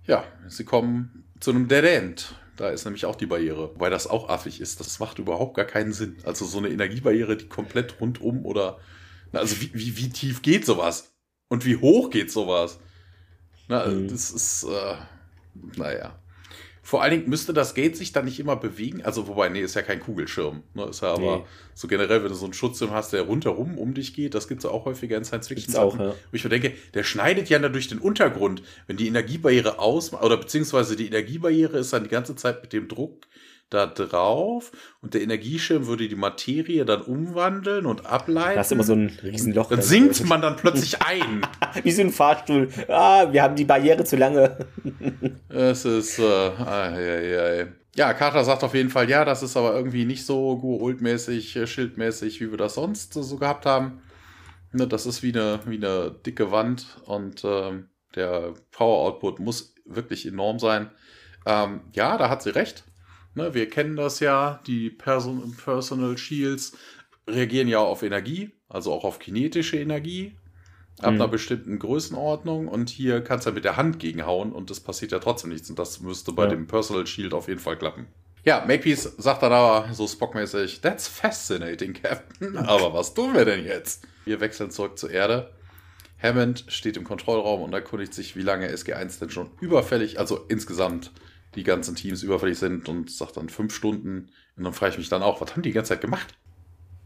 ja, 0.08 0.24
sie 0.48 0.66
kommen 0.66 1.26
zu 1.40 1.52
einem 1.52 1.68
Dead 1.68 1.84
End. 1.84 2.34
Da 2.56 2.70
ist 2.70 2.86
nämlich 2.86 3.06
auch 3.06 3.16
die 3.16 3.28
Barriere. 3.28 3.76
Wobei 3.76 3.92
das 3.92 4.08
auch 4.08 4.30
affig 4.30 4.60
ist. 4.62 4.80
Das 4.80 5.00
macht 5.00 5.20
überhaupt 5.20 5.56
gar 5.56 5.66
keinen 5.66 5.94
Sinn. 5.94 6.18
Also 6.26 6.44
so 6.46 6.58
eine 6.58 6.70
Energiebarriere, 6.70 7.38
die 7.38 7.48
komplett 7.48 8.02
rundum 8.02 8.46
oder. 8.46 8.80
Also 9.32 9.62
wie, 9.62 9.70
wie, 9.74 9.98
wie 9.98 10.10
tief 10.10 10.42
geht 10.42 10.66
sowas? 10.66 11.14
Und 11.50 11.66
wie 11.66 11.78
hoch 11.78 12.10
geht 12.10 12.32
sowas? 12.32 12.80
Na, 13.68 13.86
mhm. 13.86 14.08
das 14.08 14.32
ist. 14.32 14.64
Äh, 14.64 14.96
naja. 15.78 16.18
Vor 16.88 17.04
allen 17.04 17.12
Dingen 17.12 17.30
müsste 17.30 17.52
das 17.52 17.74
Gate 17.74 17.98
sich 17.98 18.14
dann 18.14 18.24
nicht 18.24 18.40
immer 18.40 18.56
bewegen. 18.56 19.04
Also, 19.04 19.28
wobei, 19.28 19.50
nee, 19.50 19.60
ist 19.60 19.76
ja 19.76 19.82
kein 19.82 20.00
Kugelschirm. 20.00 20.64
Ne? 20.74 20.86
Ist 20.86 21.02
ja 21.02 21.10
aber 21.10 21.40
nee. 21.40 21.44
so 21.74 21.90
generell, 21.90 22.24
wenn 22.24 22.30
du 22.30 22.36
so 22.36 22.46
einen 22.46 22.54
Schutzschirm 22.54 22.92
hast, 22.92 23.12
der 23.12 23.24
rundherum 23.24 23.78
um 23.78 23.94
dich 23.94 24.14
geht, 24.14 24.34
das 24.34 24.48
gibt 24.48 24.60
es 24.60 24.64
ja 24.64 24.70
auch 24.70 24.86
häufiger 24.86 25.18
in 25.18 25.26
Science 25.26 25.50
Fiction. 25.50 25.76
Auch, 25.76 26.00
ja. 26.00 26.12
Wo 26.12 26.16
ich 26.32 26.46
mir 26.46 26.50
denke, 26.50 26.72
der 26.94 27.04
schneidet 27.04 27.50
ja 27.50 27.60
dann 27.60 27.74
durch 27.74 27.90
den 27.90 28.00
Untergrund. 28.00 28.64
Wenn 28.88 28.96
die 28.96 29.08
Energiebarriere 29.08 29.80
aus, 29.80 30.14
oder 30.14 30.38
beziehungsweise 30.38 30.96
die 30.96 31.08
Energiebarriere 31.08 31.78
ist 31.78 31.92
dann 31.92 32.04
die 32.04 32.10
ganze 32.10 32.38
Zeit 32.38 32.62
mit 32.62 32.72
dem 32.72 32.88
Druck 32.88 33.28
da 33.70 33.86
drauf 33.86 34.72
und 35.02 35.14
der 35.14 35.22
Energieschirm 35.22 35.88
würde 35.88 36.08
die 36.08 36.16
Materie 36.16 36.86
dann 36.86 37.02
umwandeln 37.02 37.86
und 37.86 38.06
ableiten. 38.06 38.56
Da 38.56 38.62
ist 38.62 38.72
immer 38.72 38.84
so 38.84 38.94
ein 38.94 39.12
Riesenloch. 39.22 39.70
Dann 39.70 39.82
sinkt 39.82 40.26
man 40.26 40.42
dann 40.42 40.56
plötzlich 40.56 41.02
ein. 41.02 41.42
Wie 41.84 41.92
so 41.92 42.02
ein 42.02 42.12
Fahrstuhl. 42.12 42.70
Ah, 42.88 43.28
wir 43.32 43.44
haben 43.44 43.56
die 43.56 43.66
Barriere 43.66 44.04
zu 44.04 44.16
lange. 44.16 44.58
es 45.50 45.86
ist, 45.86 46.20
äh, 46.20 46.24
ah, 46.24 47.00
ja, 47.00 47.20
ja, 47.20 47.68
ja, 47.98 48.14
Carter 48.14 48.44
sagt 48.44 48.64
auf 48.64 48.76
jeden 48.76 48.92
Fall, 48.92 49.10
ja, 49.10 49.26
das 49.26 49.42
ist 49.42 49.58
aber 49.58 49.74
irgendwie 49.74 50.06
nicht 50.06 50.24
so 50.24 50.58
Guold-mäßig, 50.60 51.56
äh, 51.56 51.66
schildmäßig, 51.66 52.40
wie 52.40 52.52
wir 52.52 52.58
das 52.58 52.76
sonst 52.76 53.14
so 53.14 53.38
gehabt 53.38 53.66
haben. 53.66 54.04
Ne, 54.72 54.88
das 54.88 55.08
ist 55.08 55.24
wie 55.24 55.34
eine, 55.34 55.60
wie 55.66 55.78
eine 55.78 56.12
dicke 56.12 56.52
Wand 56.52 57.00
und 57.06 57.44
ähm, 57.44 57.90
der 58.16 58.54
Power-Output 58.72 59.40
muss 59.40 59.74
wirklich 59.86 60.28
enorm 60.28 60.60
sein. 60.60 60.92
Ähm, 61.46 61.82
ja, 61.94 62.18
da 62.18 62.30
hat 62.30 62.44
sie 62.44 62.52
recht. 62.52 62.84
Ne, 63.38 63.54
wir 63.54 63.70
kennen 63.70 63.96
das 63.96 64.20
ja, 64.20 64.60
die 64.66 64.90
Person 64.90 65.56
Personal 65.64 66.18
Shields 66.18 66.76
reagieren 67.28 67.68
ja 67.68 67.78
auf 67.78 68.02
Energie, 68.02 68.50
also 68.68 68.92
auch 68.92 69.04
auf 69.04 69.20
kinetische 69.20 69.78
Energie, 69.78 70.36
ab 70.98 71.14
mhm. 71.14 71.22
einer 71.22 71.28
bestimmten 71.28 71.78
Größenordnung. 71.78 72.68
Und 72.68 72.90
hier 72.90 73.22
kannst 73.22 73.46
du 73.46 73.52
ja 73.52 73.54
mit 73.54 73.64
der 73.64 73.78
Hand 73.78 74.00
gegenhauen 74.00 74.52
und 74.52 74.72
es 74.72 74.80
passiert 74.80 75.12
ja 75.12 75.20
trotzdem 75.20 75.52
nichts. 75.52 75.70
Und 75.70 75.78
das 75.78 76.00
müsste 76.00 76.32
bei 76.34 76.46
ja. 76.46 76.50
dem 76.50 76.66
Personal 76.66 77.06
Shield 77.06 77.36
auf 77.36 77.48
jeden 77.48 77.60
Fall 77.60 77.78
klappen. 77.78 78.08
Ja, 78.44 78.62
Makepeace 78.66 79.14
sagt 79.20 79.44
dann 79.44 79.54
aber 79.54 79.94
so 79.94 80.08
Spock-mäßig, 80.08 80.82
that's 80.82 81.08
fascinating, 81.08 81.94
Captain. 81.94 82.58
Aber 82.66 82.94
was 82.94 83.14
tun 83.14 83.36
wir 83.36 83.44
denn 83.44 83.66
jetzt? 83.66 84.08
Wir 84.26 84.40
wechseln 84.40 84.72
zurück 84.72 84.98
zur 84.98 85.12
Erde. 85.12 85.52
Hammond 86.24 86.64
steht 86.70 86.96
im 86.96 87.04
Kontrollraum 87.04 87.62
und 87.62 87.74
erkundigt 87.74 88.14
sich, 88.14 88.38
wie 88.38 88.42
lange 88.42 88.74
SG1 88.74 89.20
denn 89.20 89.30
schon 89.30 89.50
überfällig, 89.60 90.18
also 90.18 90.46
insgesamt 90.48 91.12
die 91.58 91.64
ganzen 91.64 91.96
Teams 91.96 92.24
überfällig 92.24 92.58
sind 92.58 92.88
und 92.88 93.12
sagt 93.12 93.38
dann 93.38 93.50
fünf 93.50 93.74
Stunden. 93.74 94.30
Und 94.56 94.64
dann 94.64 94.74
frage 94.74 94.94
ich 94.94 94.98
mich 94.98 95.10
dann 95.10 95.24
auch, 95.24 95.42
was 95.42 95.52
haben 95.52 95.62
die 95.62 95.70
die 95.70 95.74
ganze 95.74 95.90
Zeit 95.90 96.02
gemacht? 96.02 96.36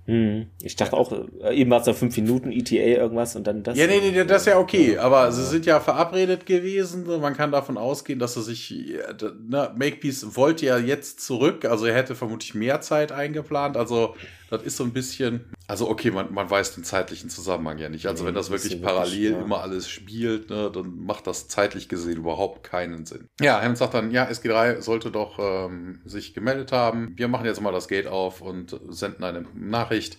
Hm, 0.06 0.48
ich 0.62 0.76
dachte 0.76 0.98
auch, 0.98 1.12
äh, 1.44 1.56
eben 1.56 1.70
war 1.70 1.80
es 1.80 1.86
so 1.86 1.94
fünf 1.94 2.18
Minuten 2.18 2.52
ETA 2.52 3.02
irgendwas 3.02 3.36
und 3.36 3.46
dann 3.46 3.62
das. 3.62 3.78
Ja, 3.78 3.86
nee, 3.86 4.00
nee, 4.02 4.24
das 4.24 4.42
ist 4.42 4.48
ja 4.48 4.58
okay, 4.58 4.98
aber 4.98 5.32
sie 5.32 5.46
sind 5.46 5.66
ja 5.66 5.80
verabredet 5.80 6.46
gewesen. 6.46 7.06
Man 7.22 7.36
kann 7.36 7.52
davon 7.52 7.78
ausgehen, 7.78 8.18
dass 8.18 8.36
er 8.36 8.42
sich, 8.42 8.72
ne, 8.72 9.72
Makepeace 9.76 10.36
wollte 10.36 10.66
ja 10.66 10.78
jetzt 10.78 11.22
zurück, 11.22 11.66
also 11.66 11.86
er 11.86 11.96
hätte 11.96 12.16
vermutlich 12.16 12.56
mehr 12.56 12.82
Zeit 12.82 13.12
eingeplant. 13.12 13.78
Also 13.78 14.16
das 14.52 14.64
ist 14.64 14.76
so 14.76 14.84
ein 14.84 14.92
bisschen, 14.92 15.46
also 15.66 15.90
okay, 15.90 16.12
man, 16.12 16.34
man 16.34 16.50
weiß 16.50 16.76
den 16.76 16.84
zeitlichen 16.84 17.30
Zusammenhang 17.30 17.78
ja 17.78 17.88
nicht. 17.88 18.06
Also 18.06 18.24
nee, 18.24 18.28
wenn 18.28 18.36
das 18.36 18.52
wirklich 18.52 18.82
parallel 18.82 19.14
wirklich, 19.14 19.32
ja. 19.32 19.42
immer 19.42 19.62
alles 19.62 19.88
spielt, 19.88 20.50
ne, 20.50 20.70
dann 20.70 20.98
macht 20.98 21.26
das 21.26 21.48
zeitlich 21.48 21.88
gesehen 21.88 22.18
überhaupt 22.18 22.62
keinen 22.62 23.06
Sinn. 23.06 23.28
Ja, 23.40 23.62
Hammond 23.62 23.78
sagt 23.78 23.94
dann, 23.94 24.12
ja, 24.12 24.28
SG3 24.28 24.82
sollte 24.82 25.10
doch 25.10 25.40
ähm, 25.40 26.02
sich 26.04 26.34
gemeldet 26.34 26.74
haben. 26.74 27.14
Wir 27.16 27.30
machen 27.30 27.46
jetzt 27.46 27.62
mal 27.62 27.72
das 27.72 27.88
Gate 27.88 28.08
auf 28.08 28.42
und 28.42 28.78
senden 28.90 29.24
eine 29.24 29.46
Nachricht. 29.56 30.18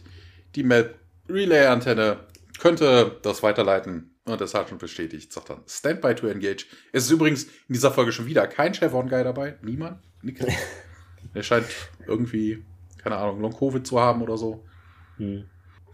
Die 0.55 0.63
Map 0.63 0.99
Relay 1.29 1.67
Antenne 1.67 2.27
könnte 2.59 3.19
das 3.23 3.43
weiterleiten. 3.43 4.09
Und 4.25 4.41
der 4.41 4.47
Sergeant 4.47 4.79
bestätigt, 4.79 5.33
sagt 5.33 5.51
dann, 5.51 5.63
Standby 5.67 6.15
to 6.15 6.29
engage. 6.29 6.67
Es 6.93 7.05
ist 7.05 7.11
übrigens 7.11 7.45
in 7.45 7.75
dieser 7.75 7.91
Folge 7.91 8.13
schon 8.13 8.27
wieder 8.27 8.47
kein 8.47 8.73
Chevron 8.73 9.09
Guy 9.09 9.25
dabei. 9.25 9.59
Niemand? 9.63 9.99
Nix. 10.23 10.41
er 11.35 11.43
scheint 11.43 11.67
irgendwie 12.07 12.65
keine 13.03 13.17
Ahnung, 13.17 13.41
Long-Covid 13.41 13.87
zu 13.87 14.01
haben 14.01 14.23
oder 14.23 14.37
so. 14.37 14.65
Hm. 15.17 15.45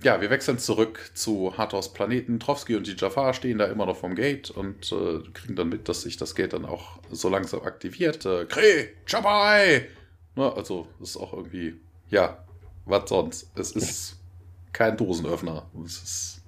Ja, 0.03 0.21
wir 0.21 0.31
wechseln 0.31 0.59
zurück 0.59 1.11
zu 1.15 1.59
Hathors 1.59 1.93
Planeten. 1.93 2.39
Trowski 2.39 2.77
und 2.77 2.87
die 2.87 2.95
Jafar 2.97 3.35
stehen 3.35 3.59
da 3.59 3.67
immer 3.67 3.85
noch 3.85 3.97
vom 3.97 4.15
Gate 4.15 4.51
und 4.51 4.93
äh, 4.93 5.19
kriegen 5.33 5.57
dann 5.57 5.71
mit, 5.71 5.89
dass 5.89 6.03
sich 6.03 6.17
das 6.17 6.37
Gate 6.37 6.53
dann 6.53 6.65
auch 6.65 7.01
so 7.11 7.29
langsam 7.29 7.63
aktiviert. 7.63 8.25
Äh, 8.25 8.45
Kree, 8.45 8.91
Jabai! 9.09 9.89
Ne, 10.37 10.53
also, 10.55 10.87
das 11.01 11.11
ist 11.11 11.17
auch 11.17 11.33
irgendwie, 11.33 11.81
ja, 12.11 12.45
was 12.85 13.09
sonst? 13.09 13.51
Es 13.57 13.73
ist 13.73 14.21
kein 14.73 14.97
Dosenöffner. 14.97 15.67
Ist 15.85 16.43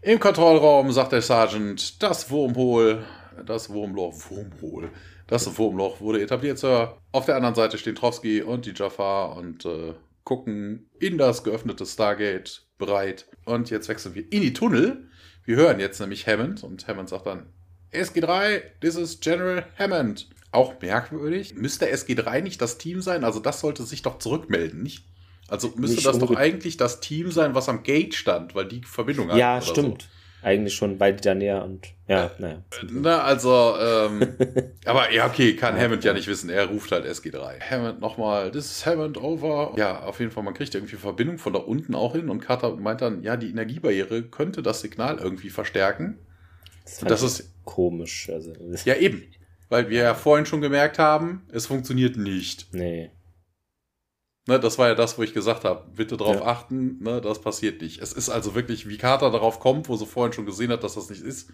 Im 0.00 0.18
Kontrollraum 0.18 0.90
sagt 0.92 1.12
der 1.12 1.20
Sergeant, 1.20 2.02
das 2.02 2.30
Wurmhol, 2.30 3.04
das 3.44 3.68
Wurmloch, 3.68 4.14
Wurmhol, 4.30 4.90
das 5.30 5.58
Wurmloch 5.58 6.00
wurde 6.00 6.20
etabliert, 6.20 6.58
Sir. 6.58 6.96
Auf 7.12 7.24
der 7.24 7.36
anderen 7.36 7.54
Seite 7.54 7.78
stehen 7.78 7.94
Trowski 7.94 8.42
und 8.42 8.66
die 8.66 8.74
Jafar 8.74 9.36
und 9.36 9.64
äh, 9.64 9.94
gucken 10.24 10.90
in 10.98 11.18
das 11.18 11.44
geöffnete 11.44 11.86
Stargate 11.86 12.66
bereit. 12.78 13.26
Und 13.44 13.70
jetzt 13.70 13.88
wechseln 13.88 14.14
wir 14.14 14.30
in 14.32 14.42
die 14.42 14.52
Tunnel. 14.52 15.08
Wir 15.44 15.56
hören 15.56 15.80
jetzt 15.80 16.00
nämlich 16.00 16.26
Hammond 16.26 16.62
und 16.62 16.86
Hammond 16.86 17.08
sagt 17.08 17.26
dann, 17.26 17.46
SG3, 17.92 18.62
this 18.80 18.96
is 18.96 19.20
General 19.20 19.64
Hammond. 19.78 20.28
Auch 20.52 20.80
merkwürdig. 20.80 21.54
Müsste 21.54 21.86
SG3 21.86 22.42
nicht 22.42 22.60
das 22.60 22.78
Team 22.78 23.00
sein? 23.00 23.24
Also 23.24 23.40
das 23.40 23.60
sollte 23.60 23.84
sich 23.84 24.02
doch 24.02 24.18
zurückmelden, 24.18 24.82
nicht? 24.82 25.04
Also 25.48 25.72
müsste 25.76 25.96
nicht 25.96 26.06
das 26.06 26.18
doch 26.18 26.34
eigentlich 26.34 26.76
das 26.76 27.00
Team 27.00 27.30
sein, 27.30 27.54
was 27.54 27.68
am 27.68 27.82
Gate 27.82 28.14
stand, 28.14 28.54
weil 28.54 28.66
die 28.66 28.82
Verbindung 28.82 29.30
hat. 29.30 29.36
Ja, 29.36 29.60
stimmt. 29.60 30.02
So. 30.02 30.08
Eigentlich 30.42 30.74
schon 30.74 30.96
beide 30.96 31.20
da 31.20 31.34
näher 31.34 31.64
und 31.64 31.88
ja, 32.08 32.30
naja. 32.38 32.62
Na, 32.90 33.22
also, 33.22 33.74
ähm, 33.78 34.36
aber 34.84 35.12
ja, 35.12 35.26
okay, 35.26 35.54
kann 35.54 35.78
Hammond 35.78 36.02
ja 36.02 36.12
nicht 36.12 36.26
wissen. 36.26 36.50
Er 36.50 36.66
ruft 36.66 36.90
halt 36.92 37.04
SG3. 37.04 37.60
Hammond 37.60 38.00
nochmal, 38.00 38.50
this 38.50 38.64
is 38.70 38.86
Hammond 38.86 39.16
over. 39.22 39.74
Ja, 39.76 40.00
auf 40.00 40.18
jeden 40.18 40.32
Fall, 40.32 40.42
man 40.42 40.54
kriegt 40.54 40.74
irgendwie 40.74 40.96
Verbindung 40.96 41.38
von 41.38 41.52
da 41.52 41.60
unten 41.60 41.94
auch 41.94 42.14
hin 42.14 42.28
und 42.30 42.40
Carter 42.40 42.74
meint 42.76 43.00
dann, 43.00 43.22
ja, 43.22 43.36
die 43.36 43.50
Energiebarriere 43.50 44.22
könnte 44.22 44.62
das 44.62 44.80
Signal 44.80 45.18
irgendwie 45.18 45.50
verstärken. 45.50 46.18
Das, 46.84 46.98
das 46.98 47.22
ist 47.22 47.52
komisch. 47.64 48.28
Also. 48.32 48.52
Ja, 48.84 48.96
eben. 48.96 49.22
Weil 49.68 49.88
wir 49.88 50.02
ja 50.02 50.14
vorhin 50.14 50.46
schon 50.46 50.60
gemerkt 50.60 50.98
haben, 50.98 51.42
es 51.52 51.66
funktioniert 51.66 52.16
nicht. 52.16 52.74
Nee. 52.74 53.10
Ne, 54.50 54.58
das 54.58 54.78
war 54.78 54.88
ja 54.88 54.96
das, 54.96 55.16
wo 55.16 55.22
ich 55.22 55.32
gesagt 55.32 55.64
habe, 55.64 55.84
bitte 55.94 56.16
darauf 56.16 56.40
ja. 56.40 56.44
achten, 56.44 56.98
ne, 57.00 57.20
das 57.20 57.40
passiert 57.40 57.80
nicht. 57.80 58.02
Es 58.02 58.12
ist 58.12 58.30
also 58.30 58.56
wirklich, 58.56 58.88
wie 58.88 58.98
Carter 58.98 59.30
darauf 59.30 59.60
kommt, 59.60 59.88
wo 59.88 59.94
sie 59.94 60.06
vorhin 60.06 60.32
schon 60.32 60.44
gesehen 60.44 60.72
hat, 60.72 60.82
dass 60.82 60.96
das 60.96 61.08
nicht 61.08 61.22
ist. 61.22 61.52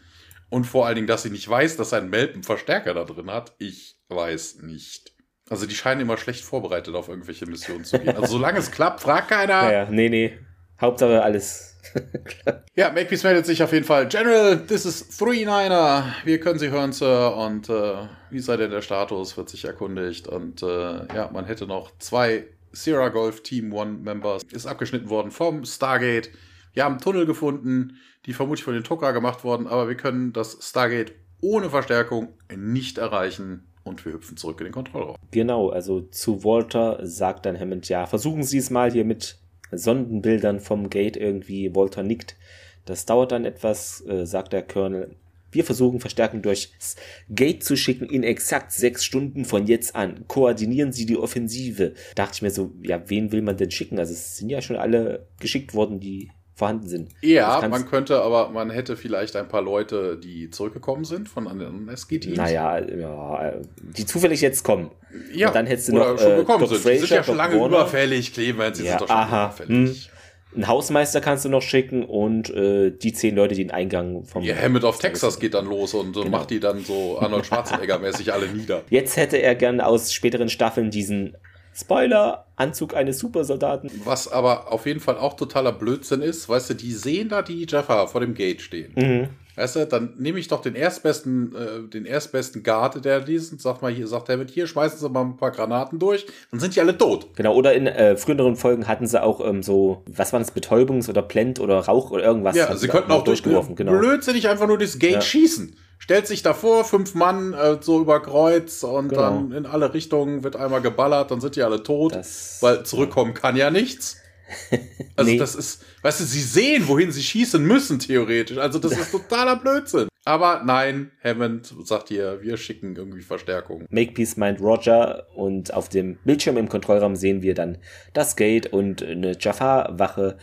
Und 0.49 0.64
vor 0.64 0.86
allen 0.86 0.94
Dingen, 0.94 1.07
dass 1.07 1.22
sie 1.22 1.28
nicht 1.28 1.47
weiß, 1.47 1.76
dass 1.76 1.92
ein 1.92 2.09
Melp 2.09 2.32
einen 2.32 2.42
Verstärker 2.42 2.94
da 2.94 3.05
drin 3.05 3.30
hat. 3.30 3.55
Ich 3.59 3.99
weiß 4.09 4.62
nicht. 4.62 5.12
Also 5.51 5.66
die 5.66 5.74
scheinen 5.74 6.01
immer 6.01 6.16
schlecht 6.16 6.42
vorbereitet 6.42 6.94
auf 6.94 7.11
irgendwelche 7.11 7.44
Missionen 7.44 7.84
zu 7.84 7.99
gehen. 7.99 8.16
Also 8.16 8.32
solange 8.38 8.61
es 8.61 8.70
klappt, 8.70 9.03
fragt 9.03 9.28
keiner. 9.28 9.64
Ja, 9.64 9.72
ja, 9.72 9.90
nee, 9.90 10.09
nee. 10.09 10.38
Hauptsache 10.80 11.22
alles 11.22 11.76
ja, 12.74 12.90
Makepeace 12.90 13.24
meldet 13.24 13.47
sich 13.47 13.62
auf 13.62 13.72
jeden 13.72 13.84
Fall. 13.84 14.09
General, 14.09 14.59
this 14.66 14.86
is 14.86 15.20
3-9er. 15.20 16.05
Wir 16.24 16.40
können 16.40 16.59
Sie 16.59 16.70
hören, 16.70 16.92
Sir. 16.92 17.36
Und 17.36 17.68
äh, 17.68 17.94
wie 18.30 18.40
sei 18.40 18.57
denn 18.57 18.70
der 18.70 18.82
Status? 18.82 19.36
Wird 19.36 19.49
sich 19.49 19.64
erkundigt. 19.64 20.28
Und 20.28 20.62
äh, 20.62 21.14
ja, 21.14 21.30
man 21.32 21.44
hätte 21.44 21.66
noch 21.66 21.97
zwei 21.99 22.47
Sierra 22.77 23.09
Golf 23.09 23.43
Team 23.43 23.72
One 23.72 23.93
Members. 23.93 24.43
Ist 24.53 24.66
abgeschnitten 24.66 25.09
worden 25.09 25.31
vom 25.31 25.64
Stargate. 25.64 26.31
Wir 26.74 26.85
haben 26.85 26.99
Tunnel 26.99 27.27
gefunden, 27.27 27.97
die 28.27 28.35
vermutlich 28.35 28.64
von 28.64 28.74
den 28.74 28.85
Tucker 28.85 29.12
gemacht 29.12 29.45
worden, 29.45 29.66
aber 29.66 29.89
wir 29.89 29.97
können 29.97 30.33
das 30.33 30.59
Stargate 30.61 31.14
ohne 31.41 31.70
Verstärkung 31.70 32.35
nicht 32.55 32.99
erreichen 32.99 33.66
und 33.83 34.05
wir 34.05 34.12
hüpfen 34.12 34.37
zurück 34.37 34.61
in 34.61 34.64
den 34.66 34.72
Kontrollraum. 34.72 35.16
Genau, 35.31 35.70
also 35.70 36.03
zu 36.03 36.45
Walter 36.45 36.99
sagt 37.07 37.47
dann 37.47 37.59
Hammond, 37.59 37.89
ja, 37.89 38.07
versuchen 38.07 38.43
Sie 38.43 38.59
es 38.59 38.70
mal 38.70 38.93
hier 38.93 39.05
mit 39.05 39.39
Sondenbildern 39.72 40.61
vom 40.61 40.91
Gate 40.91 41.16
irgendwie. 41.16 41.74
Walter 41.74 42.03
nickt. 42.03 42.37
Das 42.85 43.07
dauert 43.07 43.33
dann 43.33 43.45
etwas, 43.45 44.05
äh, 44.07 44.27
sagt 44.27 44.53
der 44.53 44.62
Colonel. 44.62 45.16
Wir 45.57 45.65
versuchen 45.65 46.01
Verstärkung 46.01 46.43
durchs 46.43 46.97
Gate 47.31 47.65
zu 47.65 47.77
schicken 47.77 48.07
in 48.11 48.23
exakt 48.23 48.73
sechs 48.73 49.05
Stunden 49.05 49.47
von 49.47 49.67
jetzt 49.67 49.97
an. 49.97 50.25
Koordinieren 50.29 50.93
Sie 50.93 51.07
die 51.07 51.17
Offensive. 51.17 51.95
Dachte 52.15 52.33
ich 52.35 52.43
mir 52.43 52.51
so, 52.51 52.73
ja, 52.83 53.01
wen 53.09 53.33
will 53.33 53.41
man 53.41 53.57
denn 53.57 53.71
schicken? 53.71 53.99
Also 53.99 54.13
es 54.13 54.37
sind 54.37 54.51
ja 54.51 54.61
schon 54.61 54.77
alle 54.77 55.27
geschickt 55.41 55.73
worden, 55.73 55.99
die 55.99 56.31
vorhanden 56.55 56.89
sind. 56.89 57.09
Ja, 57.23 57.67
man 57.69 57.87
könnte, 57.87 58.21
aber 58.23 58.51
man 58.51 58.71
hätte 58.71 58.97
vielleicht 58.97 59.37
ein 59.37 59.49
paar 59.49 59.61
Leute, 59.63 60.19
die 60.19 60.49
zurückgekommen 60.51 61.05
sind 61.05 61.29
von 61.29 61.49
anderen 61.49 61.89
SG-Teams. 61.89 62.37
Naja, 62.37 62.79
ja, 62.79 63.53
die 63.97 64.07
zufällig 64.07 64.41
jetzt 64.43 64.63
kommen. 64.63 64.91
Ja, 65.35 65.49
Und 65.49 65.55
dann 65.57 65.67
hättest 65.67 65.89
du 65.89 65.93
oder 65.97 66.13
noch 66.13 66.19
schon 66.21 66.33
äh, 66.33 66.37
gekommen 66.37 66.61
Doc 66.61 66.69
sind. 66.71 66.81
Fraser, 66.81 66.93
die 66.95 66.99
sind 67.01 67.11
ja 67.11 67.23
schon 67.25 67.37
Doc 67.37 67.47
lange 67.47 67.61
Warner. 67.61 67.77
überfällig, 67.77 68.33
Clemens, 68.33 68.79
sie 68.79 68.85
Ja, 68.85 68.91
sind 68.93 69.01
doch 69.03 69.09
schon 69.09 69.17
aha, 69.17 69.45
überfällig. 69.47 70.11
Ein 70.57 70.67
Hausmeister 70.69 71.21
kannst 71.21 71.45
du 71.45 71.49
noch 71.49 71.63
schicken 71.63 72.05
und 72.05 72.49
äh, 72.51 72.91
die 72.91 73.13
zehn 73.13 73.37
Leute, 73.37 73.55
die 73.55 73.63
den 73.65 73.71
Eingang 73.71 74.25
vom. 74.25 74.43
Ja, 74.43 74.57
Hammond 74.57 74.85
of 74.85 74.99
Texas 74.99 75.39
geht 75.39 75.55
dann 75.55 75.67
los 75.67 75.93
und 75.95 76.17
äh, 76.17 76.21
Genau. 76.23 76.39
macht 76.39 76.51
die 76.51 76.61
dann 76.61 76.83
so 76.85 77.19
Arnold 77.19 77.45
Schwarzenegger-mäßig 77.45 78.33
alle 78.33 78.49
nieder. 78.49 78.83
Jetzt 78.91 79.17
hätte 79.17 79.37
er 79.37 79.55
gern 79.55 79.81
aus 79.81 80.13
späteren 80.13 80.49
Staffeln 80.49 80.91
diesen 80.91 81.37
Spoiler, 81.75 82.47
Anzug 82.57 82.97
eines 82.97 83.19
Supersoldaten. 83.19 83.91
Was 84.05 84.29
aber 84.33 84.73
auf 84.73 84.87
jeden 84.87 85.01
Fall 85.01 85.19
auch 85.19 85.35
totaler 85.35 85.73
Blödsinn 85.73 86.23
ist, 86.23 86.49
weißt 86.49 86.71
du, 86.71 86.75
die 86.75 86.93
sehen 86.93 87.29
da 87.29 87.43
die 87.43 87.67
Jaffa 87.69 88.07
vor 88.07 88.23
dem 88.23 88.33
Gate 88.33 88.63
stehen. 88.63 88.93
Mhm. 88.97 89.29
Weißt 89.57 89.77
du, 89.77 89.87
dann 89.87 90.13
nehme 90.19 90.39
ich 90.39 90.49
doch 90.49 90.61
den 90.61 90.75
erstbesten, 90.75 91.55
äh, 91.57 91.89
den 91.89 92.05
erstbesten 92.05 92.63
Guard, 92.63 93.05
der 93.05 93.21
diesen, 93.21 93.59
sag 93.59 93.81
mal 93.81 93.91
hier, 93.91 94.07
sagt 94.07 94.29
er 94.29 94.37
mit 94.37 94.51
hier, 94.51 94.67
schmeißen 94.67 94.99
Sie 94.99 95.09
mal 95.09 95.23
ein 95.23 95.37
paar 95.39 95.51
Granaten 95.51 95.99
durch, 95.99 96.27
dann 96.51 96.61
sind 96.61 96.77
die 96.77 96.81
alle 96.81 96.97
tot. 96.97 97.29
Genau, 97.37 97.55
oder 97.55 97.73
in 97.73 97.87
äh, 97.87 98.17
früheren 98.17 98.57
Folgen 98.57 98.87
hatten 98.87 99.07
sie 99.07 99.23
auch 99.23 99.41
ähm, 99.47 99.63
so, 99.63 100.03
was 100.11 100.33
waren 100.35 100.43
das, 100.43 100.55
Betäubungs- 100.55 101.09
oder 101.09 101.23
Blend- 101.23 101.59
oder 101.59 101.79
Rauch 101.81 102.11
oder 102.11 102.23
irgendwas. 102.25 102.55
Ja, 102.55 102.77
sie 102.77 102.89
könnten 102.89 103.11
auch 103.13 103.25
durch 103.25 103.41
durchgeworfen, 103.43 103.77
genau. 103.77 103.93
blödsinnig 103.99 104.47
einfach 104.49 104.67
nur 104.67 104.79
das 104.79 104.99
Gate 104.99 105.13
Ja. 105.15 105.21
schießen. 105.23 105.77
Stellt 105.99 106.27
sich 106.27 106.43
davor, 106.43 106.85
fünf 106.85 107.15
Mann 107.15 107.55
äh, 107.55 107.79
so 107.81 108.01
über 108.01 108.21
Kreuz 108.21 108.83
und 108.83 109.09
Genau. 109.09 109.23
dann 109.23 109.53
in 109.53 109.65
alle 109.65 109.95
Richtungen 109.95 110.45
wird 110.45 110.55
einmal 110.57 110.83
geballert, 110.83 111.31
dann 111.31 111.41
sind 111.41 111.57
die 111.57 111.63
alle 111.63 111.83
tot, 111.83 112.15
Das- 112.15 112.59
weil 112.61 112.85
zurückkommen 112.85 113.33
kann 113.33 113.57
ja 113.57 113.71
nichts. 113.71 114.19
Also 115.18 115.30
Nee. 115.30 115.38
das 115.38 115.55
ist, 115.55 115.82
weißt 116.03 116.20
du, 116.20 116.24
sie 116.24 116.42
sehen, 116.42 116.88
wohin 116.88 117.11
sie 117.11 117.22
schießen 117.22 117.64
müssen, 117.64 117.99
theoretisch. 117.99 118.59
Also 118.59 118.78
das 118.78 118.92
ist 118.92 119.11
totaler 119.11 119.57
Blödsinn. 119.57 120.09
Aber 120.26 120.62
nein, 120.64 121.11
Hammond 121.24 121.72
sagt 121.84 122.09
hier, 122.09 122.42
wir 122.42 122.57
schicken 122.59 122.97
irgendwie 122.97 123.22
Verstärkung. 123.22 123.86
Makepeace 123.88 124.36
meint 124.36 124.61
Roger 124.61 125.26
und 125.34 125.72
auf 125.72 125.88
dem 125.88 126.16
Bildschirm 126.24 126.59
im 126.59 126.68
Kontrollraum 126.68 127.16
sehen 127.16 127.40
wir 127.40 127.55
dann 127.55 127.78
das 128.12 128.36
Gate 128.36 128.66
und 128.72 129.03
eine 129.03 129.36
Jafar-Wache. 129.40 130.36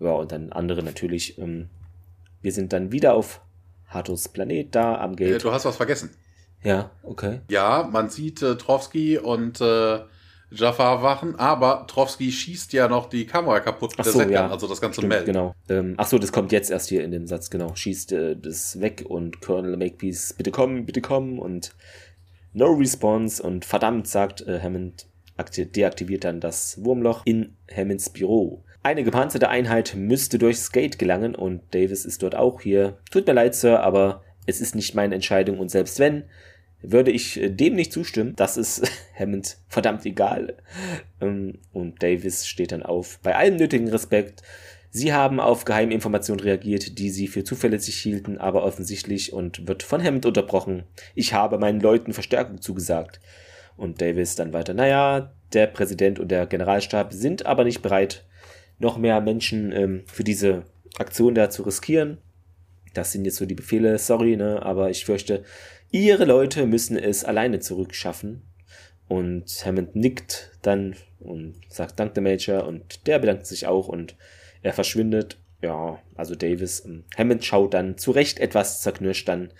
Ja, 0.00 0.10
und 0.10 0.32
dann 0.32 0.50
andere 0.52 0.82
natürlich. 0.82 1.38
Ähm, 1.38 1.68
wir 2.42 2.50
sind 2.52 2.72
dann 2.72 2.90
wieder 2.92 3.14
auf 3.14 3.40
Hatos 3.88 4.28
Planet 4.28 4.74
da 4.74 4.96
am 4.98 5.12
Äh, 5.12 5.16
Gate. 5.16 5.44
du 5.44 5.52
hast 5.52 5.64
was 5.66 5.76
vergessen. 5.76 6.10
Ja, 6.64 6.90
okay. 7.04 7.42
Ja, 7.48 7.88
man 7.92 8.08
sieht 8.08 8.42
äh, 8.42 8.56
Trowski 8.56 9.18
und 9.18 9.60
äh, 9.60 10.00
Jafar 10.50 11.02
wachen, 11.02 11.34
aber 11.36 11.86
Trowski 11.88 12.30
schießt 12.30 12.72
ja 12.72 12.88
noch 12.88 13.08
die 13.08 13.26
Kamera 13.26 13.60
kaputt 13.60 13.90
mit 13.90 14.00
Ach 14.00 14.04
der 14.04 14.12
so, 14.12 14.18
Setgun, 14.20 14.34
ja. 14.34 14.48
also 14.48 14.68
das 14.68 14.80
ganze 14.80 15.00
Stimmt, 15.00 15.12
Meld. 15.12 15.26
genau. 15.26 15.54
Ähm, 15.68 15.94
ach 15.96 16.06
so, 16.06 16.18
das 16.18 16.30
kommt 16.32 16.52
jetzt 16.52 16.70
erst 16.70 16.88
hier 16.88 17.02
in 17.04 17.10
dem 17.10 17.26
Satz, 17.26 17.50
genau. 17.50 17.74
Schießt 17.74 18.12
äh, 18.12 18.36
das 18.36 18.80
weg 18.80 19.04
und 19.08 19.40
Colonel 19.40 19.76
Makepeace, 19.76 20.34
bitte 20.36 20.50
komm, 20.52 20.86
bitte 20.86 21.00
komm 21.00 21.38
und 21.38 21.74
no 22.52 22.72
response 22.72 23.42
und 23.42 23.64
verdammt, 23.64 24.06
sagt 24.06 24.42
äh, 24.46 24.60
Hammond, 24.62 25.06
akti- 25.36 25.64
deaktiviert 25.70 26.24
dann 26.24 26.40
das 26.40 26.82
Wurmloch 26.84 27.22
in 27.24 27.56
Hammonds 27.74 28.10
Büro. 28.10 28.62
Eine 28.82 29.02
gepanzerte 29.02 29.48
Einheit 29.48 29.94
müsste 29.96 30.38
durchs 30.38 30.70
Gate 30.70 30.96
gelangen 30.98 31.34
und 31.34 31.62
Davis 31.74 32.04
ist 32.04 32.22
dort 32.22 32.36
auch 32.36 32.60
hier. 32.60 32.98
Tut 33.10 33.26
mir 33.26 33.32
leid, 33.32 33.56
Sir, 33.56 33.80
aber 33.80 34.22
es 34.46 34.60
ist 34.60 34.76
nicht 34.76 34.94
meine 34.94 35.16
Entscheidung 35.16 35.58
und 35.58 35.72
selbst 35.72 35.98
wenn, 35.98 36.22
würde 36.82 37.10
ich 37.10 37.40
äh, 37.40 37.50
dem 37.50 37.74
nicht 37.74 37.92
zustimmen. 37.92 38.34
Das 38.36 38.56
ist 38.56 38.82
Hammond 39.18 39.58
verdammt 39.68 40.04
egal. 40.06 40.56
Ähm, 41.20 41.58
Und 41.72 42.02
Davis 42.02 42.46
steht 42.46 42.72
dann 42.72 42.82
auf. 42.82 43.18
Bei 43.22 43.36
allem 43.36 43.56
nötigen 43.56 43.88
Respekt. 43.88 44.42
Sie 44.90 45.12
haben 45.12 45.40
auf 45.40 45.66
Geheiminformationen 45.66 46.42
reagiert, 46.42 46.98
die 46.98 47.10
sie 47.10 47.28
für 47.28 47.44
zuverlässig 47.44 47.96
hielten, 47.96 48.38
aber 48.38 48.64
offensichtlich 48.64 49.32
und 49.32 49.68
wird 49.68 49.82
von 49.82 50.02
Hammond 50.02 50.24
unterbrochen. 50.24 50.84
Ich 51.14 51.34
habe 51.34 51.58
meinen 51.58 51.80
Leuten 51.80 52.14
Verstärkung 52.14 52.62
zugesagt. 52.62 53.20
Und 53.76 54.00
Davis 54.00 54.36
dann 54.36 54.54
weiter. 54.54 54.72
Naja, 54.72 55.34
der 55.52 55.66
Präsident 55.66 56.18
und 56.18 56.30
der 56.30 56.46
Generalstab 56.46 57.12
sind 57.12 57.44
aber 57.44 57.64
nicht 57.64 57.82
bereit, 57.82 58.24
noch 58.78 58.96
mehr 58.96 59.20
Menschen 59.20 59.70
ähm, 59.72 60.02
für 60.06 60.24
diese 60.24 60.62
Aktion 60.98 61.34
da 61.34 61.50
zu 61.50 61.62
riskieren. 61.62 62.18
Das 62.94 63.12
sind 63.12 63.26
jetzt 63.26 63.36
so 63.36 63.44
die 63.44 63.54
Befehle, 63.54 63.98
sorry, 63.98 64.36
ne, 64.36 64.62
aber 64.62 64.88
ich 64.88 65.04
fürchte, 65.04 65.44
ihre 65.90 66.24
Leute 66.24 66.66
müssen 66.66 66.98
es 66.98 67.24
alleine 67.24 67.60
zurückschaffen. 67.60 68.42
Und 69.08 69.64
Hammond 69.64 69.94
nickt 69.94 70.50
dann 70.62 70.96
und 71.20 71.54
sagt 71.68 72.00
Dank 72.00 72.14
der 72.14 72.22
Major 72.22 72.66
und 72.66 73.06
der 73.06 73.18
bedankt 73.18 73.46
sich 73.46 73.66
auch 73.66 73.88
und 73.88 74.16
er 74.62 74.72
verschwindet. 74.72 75.38
Ja, 75.62 75.98
also 76.16 76.34
Davis. 76.34 76.84
ähm, 76.84 77.04
Hammond 77.16 77.44
schaut 77.44 77.74
dann 77.74 77.96
zu 77.98 78.10
Recht 78.10 78.40
etwas 78.40 78.82
zerknirscht 78.82 79.28
dann 79.28 79.52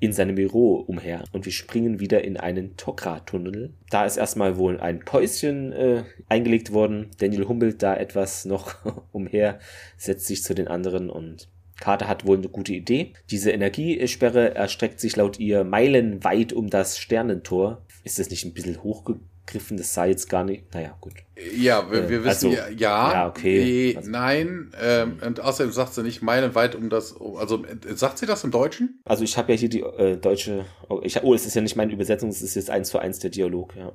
in 0.00 0.12
seinem 0.12 0.34
Büro 0.34 0.76
umher 0.76 1.24
und 1.32 1.44
wir 1.44 1.52
springen 1.52 2.00
wieder 2.00 2.24
in 2.24 2.36
einen 2.36 2.76
Tokra-Tunnel. 2.76 3.72
Da 3.90 4.04
ist 4.04 4.16
erstmal 4.16 4.56
wohl 4.56 4.80
ein 4.80 5.00
Päuschen 5.00 5.72
äh, 5.72 6.04
eingelegt 6.28 6.72
worden. 6.72 7.10
Daniel 7.18 7.46
humpelt 7.46 7.82
da 7.82 7.96
etwas 7.96 8.44
noch 8.44 8.74
umher, 9.12 9.58
setzt 9.96 10.26
sich 10.26 10.42
zu 10.42 10.54
den 10.54 10.68
anderen 10.68 11.10
und 11.10 11.48
Carter 11.84 12.08
hat 12.08 12.24
wohl 12.24 12.38
eine 12.38 12.48
gute 12.48 12.72
Idee. 12.72 13.12
Diese 13.30 13.50
Energiesperre 13.50 14.54
erstreckt 14.54 15.00
sich 15.00 15.16
laut 15.16 15.38
ihr 15.38 15.64
meilenweit 15.64 16.54
um 16.54 16.70
das 16.70 16.98
Sternentor. 16.98 17.84
Ist 18.04 18.18
das 18.18 18.30
nicht 18.30 18.46
ein 18.46 18.54
bisschen 18.54 18.82
hochgegriffen? 18.82 19.76
Das 19.76 19.92
sei 19.92 20.08
jetzt 20.08 20.30
gar 20.30 20.44
nicht. 20.44 20.72
Naja, 20.72 20.96
gut. 21.02 21.12
Ja, 21.54 21.90
wir, 21.92 22.08
wir 22.08 22.20
Äh, 22.20 22.24
wissen 22.24 22.46
also, 22.46 22.48
ja, 22.48 22.68
ja, 22.70 23.12
ja, 23.12 23.28
okay. 23.28 23.90
eh, 23.90 23.96
Also- 23.98 24.10
nein, 24.10 24.70
ähm, 24.80 25.18
und 25.26 25.40
außerdem 25.40 25.72
sagt 25.74 25.92
sie 25.92 26.02
nicht 26.02 26.22
meilenweit 26.22 26.74
um 26.74 26.88
das, 26.88 27.14
also 27.36 27.62
äh, 27.66 27.94
sagt 27.94 28.16
sie 28.16 28.24
das 28.24 28.44
im 28.44 28.50
Deutschen? 28.50 29.02
Also 29.04 29.22
ich 29.22 29.36
habe 29.36 29.52
ja 29.52 29.58
hier 29.58 29.68
die 29.68 29.80
äh, 29.82 30.16
deutsche. 30.16 30.64
Oh, 30.88 31.02
ich, 31.04 31.22
oh, 31.22 31.34
es 31.34 31.44
ist 31.44 31.54
ja 31.54 31.60
nicht 31.60 31.76
meine 31.76 31.92
Übersetzung, 31.92 32.30
es 32.30 32.40
ist 32.40 32.54
jetzt 32.54 32.70
eins 32.70 32.88
zu 32.88 32.98
eins 32.98 33.18
der 33.18 33.28
Dialog, 33.28 33.76
ja. 33.76 33.92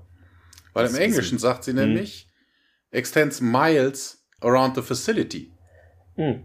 Weil 0.74 0.84
Das 0.84 0.94
im 0.94 1.02
Englischen 1.02 1.40
sagt 1.40 1.64
sie 1.64 1.72
Hm. 1.72 1.78
nämlich, 1.78 2.28
extends 2.92 3.42
miles 3.42 4.24
around 4.42 4.76
the 4.76 4.84
facility. 4.84 5.52
Hm. 6.18 6.44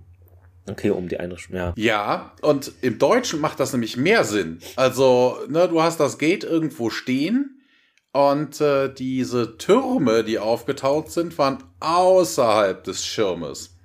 Okay, 0.68 0.90
um 0.90 1.08
die 1.08 1.18
Einrichtung, 1.20 1.56
ja. 1.56 1.74
Ja, 1.76 2.32
und 2.40 2.72
im 2.80 2.98
Deutschen 2.98 3.40
macht 3.40 3.60
das 3.60 3.72
nämlich 3.72 3.96
mehr 3.96 4.24
Sinn. 4.24 4.58
Also, 4.76 5.38
ne, 5.48 5.68
du 5.68 5.82
hast 5.82 6.00
das 6.00 6.16
Gate 6.18 6.44
irgendwo 6.44 6.88
stehen 6.90 7.60
und 8.12 8.60
äh, 8.60 8.92
diese 8.92 9.58
Türme, 9.58 10.24
die 10.24 10.38
aufgetaucht 10.38 11.10
sind, 11.10 11.36
waren 11.36 11.58
außerhalb 11.80 12.82
des 12.84 13.04
Schirmes. 13.04 13.76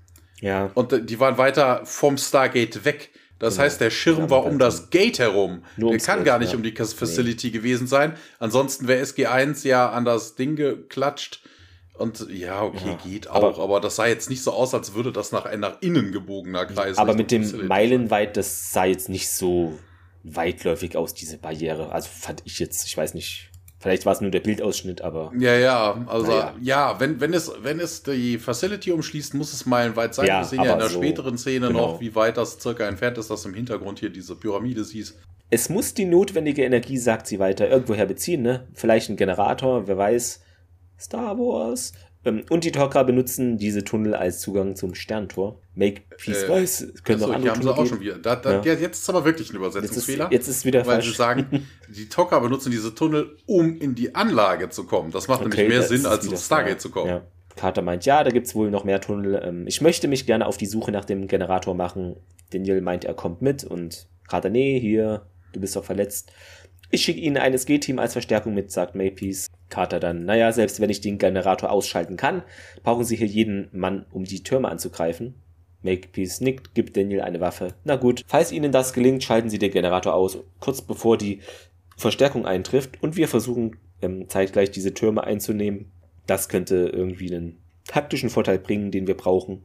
Ja, 0.41 0.71
Und 0.73 0.93
äh, 0.93 1.03
die 1.03 1.19
waren 1.19 1.37
weiter 1.37 1.81
vom 1.85 2.17
Stargate 2.17 2.85
weg. 2.85 3.09
Das 3.39 3.55
Genau. 3.55 3.63
heißt, 3.65 3.81
der 3.81 3.89
Schirm 3.89 4.19
Ja, 4.19 4.29
war 4.29 4.45
um 4.45 4.59
das 4.59 4.89
Gate 4.89 5.19
herum. 5.19 5.63
Nur 5.77 5.91
der 5.91 5.99
kann 5.99 6.23
gar 6.23 6.39
nicht 6.39 6.51
ja. 6.51 6.57
um 6.57 6.63
die 6.63 6.73
Facility 6.73 7.51
gewesen 7.51 7.87
sein. 7.87 8.13
Ansonsten 8.37 8.87
wäre 8.87 9.01
SG1 9.03 9.65
ja 9.65 9.89
an 9.89 10.05
das 10.05 10.35
Ding 10.35 10.55
geklatscht. 10.55 11.41
Und 11.99 12.27
ja, 12.29 12.63
okay, 12.63 12.79
Ja, 12.87 12.97
geht 13.05 13.27
aber- 13.27 13.47
auch. 13.49 13.59
Aber, 13.59 13.79
das 13.79 13.97
sah 13.97 14.07
jetzt 14.07 14.29
nicht 14.29 14.41
so 14.41 14.51
aus, 14.53 14.73
als 14.73 14.93
würde 14.95 15.11
das 15.11 15.31
nach 15.31 15.45
ein 15.45 15.59
nach 15.59 15.81
innen 15.81 16.11
gebogener 16.11 16.65
Kreis 16.65 16.97
aber 16.97 17.13
mit 17.13 17.29
dem. 17.31 17.67
Meilenweit, 17.67 18.37
das 18.37 18.71
sah 18.71 18.85
jetzt 18.85 19.09
nicht 19.09 19.29
so 19.29 19.77
weitläufig 20.23 20.95
aus, 20.97 21.13
diese 21.13 21.37
Barriere. 21.37 21.91
Also 21.91 22.09
fand 22.11 22.41
ich 22.45 22.59
jetzt, 22.59 22.85
ich 22.85 22.95
weiß 22.97 23.13
nicht, 23.13 23.49
vielleicht 23.79 24.05
war 24.05 24.13
es 24.13 24.21
nur 24.21 24.31
der 24.31 24.41
Bildausschnitt, 24.41 25.01
aber 25.01 25.31
Ja, 25.37 25.55
ja, 25.55 26.05
also 26.07 26.27
Naja. 26.31 26.53
ja, 26.61 26.99
wenn, 26.99 27.19
wenn, 27.21 27.33
es, 27.33 27.51
wenn 27.61 27.79
es 27.79 28.03
die 28.03 28.37
Facility 28.37 28.91
umschließt, 28.91 29.33
muss 29.33 29.53
es 29.53 29.65
meilenweit 29.65 30.13
sein. 30.13 30.27
Ja, 30.27 30.39
Wir 30.41 30.45
sehen 30.45 30.57
ja 30.59 30.63
in 30.65 30.71
aber 30.71 30.79
der 30.81 30.89
so, 30.89 30.97
späteren 30.99 31.37
Szene 31.37 31.67
genau. 31.67 31.93
noch, 31.93 32.01
wie 32.01 32.13
weit 32.15 32.37
das 32.37 32.59
circa 32.59 32.85
entfernt 32.87 33.17
ist, 33.17 33.29
dass 33.29 33.45
im 33.45 33.53
Hintergrund 33.53 33.99
hier 33.99 34.09
diese 34.09 34.35
Pyramide 34.35 34.83
siehst. 34.83 35.17
es 35.49 35.69
muss 35.69 35.93
die 35.93 36.05
notwendige 36.05 36.63
Energie, 36.63 36.97
sagt 36.97 37.25
sie 37.27 37.39
weiter, 37.39 37.69
irgendwoher 37.69 38.05
beziehen, 38.05 38.41
ne? 38.43 38.67
Vielleicht 38.73 39.09
ein 39.09 39.15
Generator, 39.17 39.87
wer 39.87 39.97
weiß. 39.97 40.41
Star 40.99 41.37
Wars. 41.37 41.93
Ähm, 42.25 42.43
und 42.49 42.65
die 42.65 42.71
Tok'ra 42.71 43.03
benutzen 43.03 43.57
diese 43.57 43.83
Tunnel 43.83 44.13
als 44.13 44.41
Zugang 44.41 44.75
zum 44.75 44.93
Sterntor. 44.93 45.61
Make 45.73 46.01
Peace 46.17 46.43
äh, 46.43 46.49
Weiß. 46.49 46.93
Können 47.03 47.21
achso, 47.21 47.33
andere 47.33 47.51
haben 47.51 47.61
sie 47.61 47.73
auch 47.73 47.85
schon 47.85 48.01
wieder. 48.01 48.17
Da, 48.17 48.35
da, 48.35 48.61
ja. 48.61 48.73
Jetzt 48.73 49.01
ist 49.01 49.09
aber 49.09 49.23
wirklich 49.23 49.51
ein 49.51 49.55
Übersetzungsfehler. 49.55 50.25
Jetzt 50.25 50.41
ist, 50.41 50.47
jetzt 50.47 50.57
ist 50.57 50.65
wieder 50.65 50.79
weil 50.85 50.95
falsch. 50.95 51.07
sie 51.07 51.15
sagen, 51.15 51.67
die 51.89 52.07
Tok'ra 52.07 52.41
benutzen 52.41 52.71
diese 52.71 52.93
Tunnel, 52.93 53.37
um 53.45 53.77
in 53.79 53.95
die 53.95 54.15
Anlage 54.15 54.69
zu 54.69 54.85
kommen. 54.85 55.11
Das 55.11 55.27
macht 55.27 55.45
okay, 55.45 55.61
nämlich 55.61 55.69
mehr 55.69 55.83
Sinn, 55.83 56.05
als 56.05 56.25
ins 56.25 56.45
Stargate 56.45 56.81
zu 56.81 56.89
kommen. 56.89 57.09
Ja. 57.09 57.21
Carter 57.55 57.81
meint, 57.81 58.05
ja, 58.05 58.23
da 58.23 58.29
gibt 58.29 58.47
es 58.47 58.55
wohl 58.55 58.69
noch 58.69 58.83
mehr 58.83 59.01
Tunnel. 59.01 59.41
Ähm, 59.43 59.67
ich 59.67 59.81
möchte 59.81 60.07
mich 60.07 60.25
gerne 60.25 60.45
auf 60.45 60.57
die 60.57 60.65
Suche 60.65 60.91
nach 60.91 61.05
dem 61.05 61.27
Generator 61.27 61.75
machen. 61.75 62.15
Daniel 62.51 62.81
meint, 62.81 63.05
er 63.05 63.13
kommt 63.13 63.41
mit 63.41 63.63
und 63.63 64.07
Carter, 64.27 64.49
nee, 64.49 64.79
hier, 64.79 65.25
du 65.53 65.59
bist 65.59 65.75
doch 65.75 65.83
verletzt. 65.83 66.31
Ich 66.91 67.03
schicke 67.03 67.19
Ihnen 67.19 67.37
ein 67.37 67.53
SG-Team 67.53 67.99
als 67.99 68.13
Verstärkung 68.13 68.53
mit, 68.53 68.71
sagt 68.71 68.95
Mapeace. 68.95 69.47
Carter 69.69 69.99
dann, 69.99 70.25
naja, 70.25 70.51
selbst 70.51 70.79
wenn 70.79 70.89
ich 70.89 71.01
den 71.01 71.17
Generator 71.17 71.71
ausschalten 71.71 72.17
kann, 72.17 72.43
brauchen 72.83 73.05
Sie 73.05 73.15
hier 73.15 73.27
jeden 73.27 73.69
Mann, 73.71 74.05
um 74.11 74.23
die 74.23 74.43
Türme 74.43 74.69
anzugreifen. 74.69 75.35
Makepeace 75.81 76.41
nickt, 76.41 76.75
gibt 76.75 76.97
Daniel 76.97 77.21
eine 77.21 77.39
Waffe. 77.39 77.73
Na 77.83 77.95
gut, 77.95 78.23
falls 78.27 78.51
Ihnen 78.51 78.71
das 78.71 78.93
gelingt, 78.93 79.23
schalten 79.23 79.49
Sie 79.49 79.59
den 79.59 79.71
Generator 79.71 80.13
aus, 80.13 80.37
kurz 80.59 80.81
bevor 80.81 81.17
die 81.17 81.39
Verstärkung 81.95 82.45
eintrifft 82.45 83.01
und 83.01 83.15
wir 83.15 83.27
versuchen 83.27 83.77
ähm, 84.01 84.27
zeitgleich 84.27 84.71
diese 84.71 84.93
Türme 84.93 85.23
einzunehmen. 85.23 85.91
Das 86.27 86.49
könnte 86.49 86.89
irgendwie 86.93 87.33
einen 87.33 87.57
taktischen 87.87 88.29
Vorteil 88.29 88.59
bringen, 88.59 88.91
den 88.91 89.07
wir 89.07 89.17
brauchen. 89.17 89.63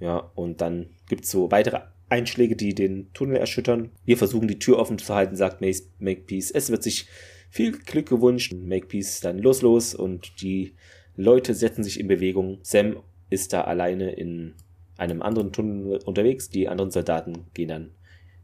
Ja, 0.00 0.30
und 0.34 0.60
dann 0.60 0.90
gibt's 1.08 1.30
so 1.30 1.50
weitere 1.50 1.80
Einschläge, 2.08 2.56
die 2.56 2.74
den 2.74 3.12
Tunnel 3.12 3.36
erschüttern. 3.36 3.90
Wir 4.04 4.16
versuchen 4.16 4.48
die 4.48 4.58
Tür 4.58 4.78
offen 4.78 4.98
zu 4.98 5.14
halten, 5.14 5.36
sagt 5.36 5.60
Makepeace. 5.60 6.50
Es 6.50 6.70
wird 6.70 6.82
sich 6.82 7.06
viel 7.50 7.72
Glück 7.72 8.08
gewünscht. 8.08 8.52
Makepeace 8.52 9.20
dann 9.20 9.38
los, 9.38 9.62
los 9.62 9.94
und 9.94 10.40
die 10.42 10.74
Leute 11.16 11.54
setzen 11.54 11.82
sich 11.82 11.98
in 11.98 12.08
Bewegung. 12.08 12.58
Sam 12.62 12.96
ist 13.30 13.52
da 13.52 13.62
alleine 13.62 14.12
in 14.12 14.54
einem 14.96 15.22
anderen 15.22 15.52
Tunnel 15.52 15.98
unterwegs. 16.04 16.50
Die 16.50 16.68
anderen 16.68 16.90
Soldaten 16.90 17.46
gehen 17.54 17.68
dann 17.68 17.90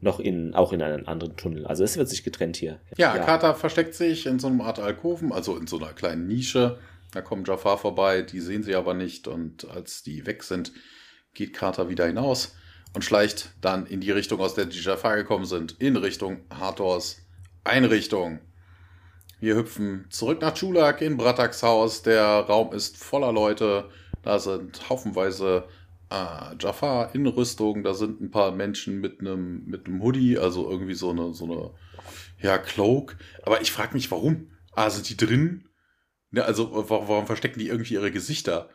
noch 0.00 0.20
in, 0.20 0.54
auch 0.54 0.72
in 0.72 0.82
einen 0.82 1.06
anderen 1.06 1.36
Tunnel. 1.36 1.66
Also 1.66 1.82
es 1.82 1.96
wird 1.96 2.08
sich 2.08 2.22
getrennt 2.22 2.56
hier. 2.56 2.80
Ja, 2.96 3.16
ja. 3.16 3.24
Carter 3.24 3.54
versteckt 3.54 3.94
sich 3.94 4.26
in 4.26 4.38
so 4.38 4.48
einer 4.48 4.64
Art 4.64 4.78
Alkoven, 4.78 5.32
also 5.32 5.56
in 5.56 5.66
so 5.66 5.78
einer 5.78 5.92
kleinen 5.92 6.26
Nische. 6.26 6.78
Da 7.12 7.22
kommt 7.22 7.48
Jafar 7.48 7.78
vorbei, 7.78 8.22
die 8.22 8.40
sehen 8.40 8.62
sie 8.62 8.74
aber 8.74 8.94
nicht. 8.94 9.28
Und 9.28 9.68
als 9.70 10.02
die 10.02 10.26
weg 10.26 10.42
sind, 10.42 10.72
geht 11.32 11.52
Carter 11.54 11.88
wieder 11.88 12.06
hinaus 12.06 12.54
und 12.92 13.04
schleicht 13.04 13.52
dann 13.60 13.86
in 13.86 14.00
die 14.00 14.10
Richtung, 14.10 14.40
aus 14.40 14.54
der 14.54 14.66
die 14.66 14.78
Jafar 14.78 15.16
gekommen 15.16 15.44
sind, 15.44 15.76
in 15.80 15.96
Richtung 15.96 16.40
Hathors 16.50 17.18
Einrichtung. 17.64 18.40
Wir 19.44 19.56
hüpfen 19.56 20.06
zurück 20.08 20.40
nach 20.40 20.54
Chulak 20.54 21.02
in 21.02 21.18
Brataks 21.18 21.62
Haus. 21.62 22.00
Der 22.00 22.24
Raum 22.24 22.72
ist 22.72 22.96
voller 22.96 23.30
Leute. 23.30 23.90
Da 24.22 24.38
sind 24.38 24.88
haufenweise 24.88 25.64
äh, 26.10 26.56
Jafar 26.58 27.14
in 27.14 27.26
Rüstung. 27.26 27.82
Da 27.82 27.92
sind 27.92 28.22
ein 28.22 28.30
paar 28.30 28.52
Menschen 28.52 29.02
mit 29.02 29.20
einem 29.20 29.66
mit 29.66 29.86
einem 29.86 30.02
Hoodie, 30.02 30.38
also 30.38 30.70
irgendwie 30.70 30.94
so 30.94 31.10
eine 31.10 31.34
so 31.34 31.44
eine 31.44 31.70
ja 32.40 32.56
Cloak. 32.56 33.18
Aber 33.42 33.60
ich 33.60 33.70
frage 33.70 33.92
mich, 33.92 34.10
warum? 34.10 34.50
Also 34.72 35.02
die 35.02 35.14
drin? 35.14 35.68
Ja, 36.32 36.44
also 36.44 36.70
warum 36.88 37.26
verstecken 37.26 37.58
die 37.58 37.68
irgendwie 37.68 37.94
ihre 37.94 38.10
Gesichter? 38.10 38.70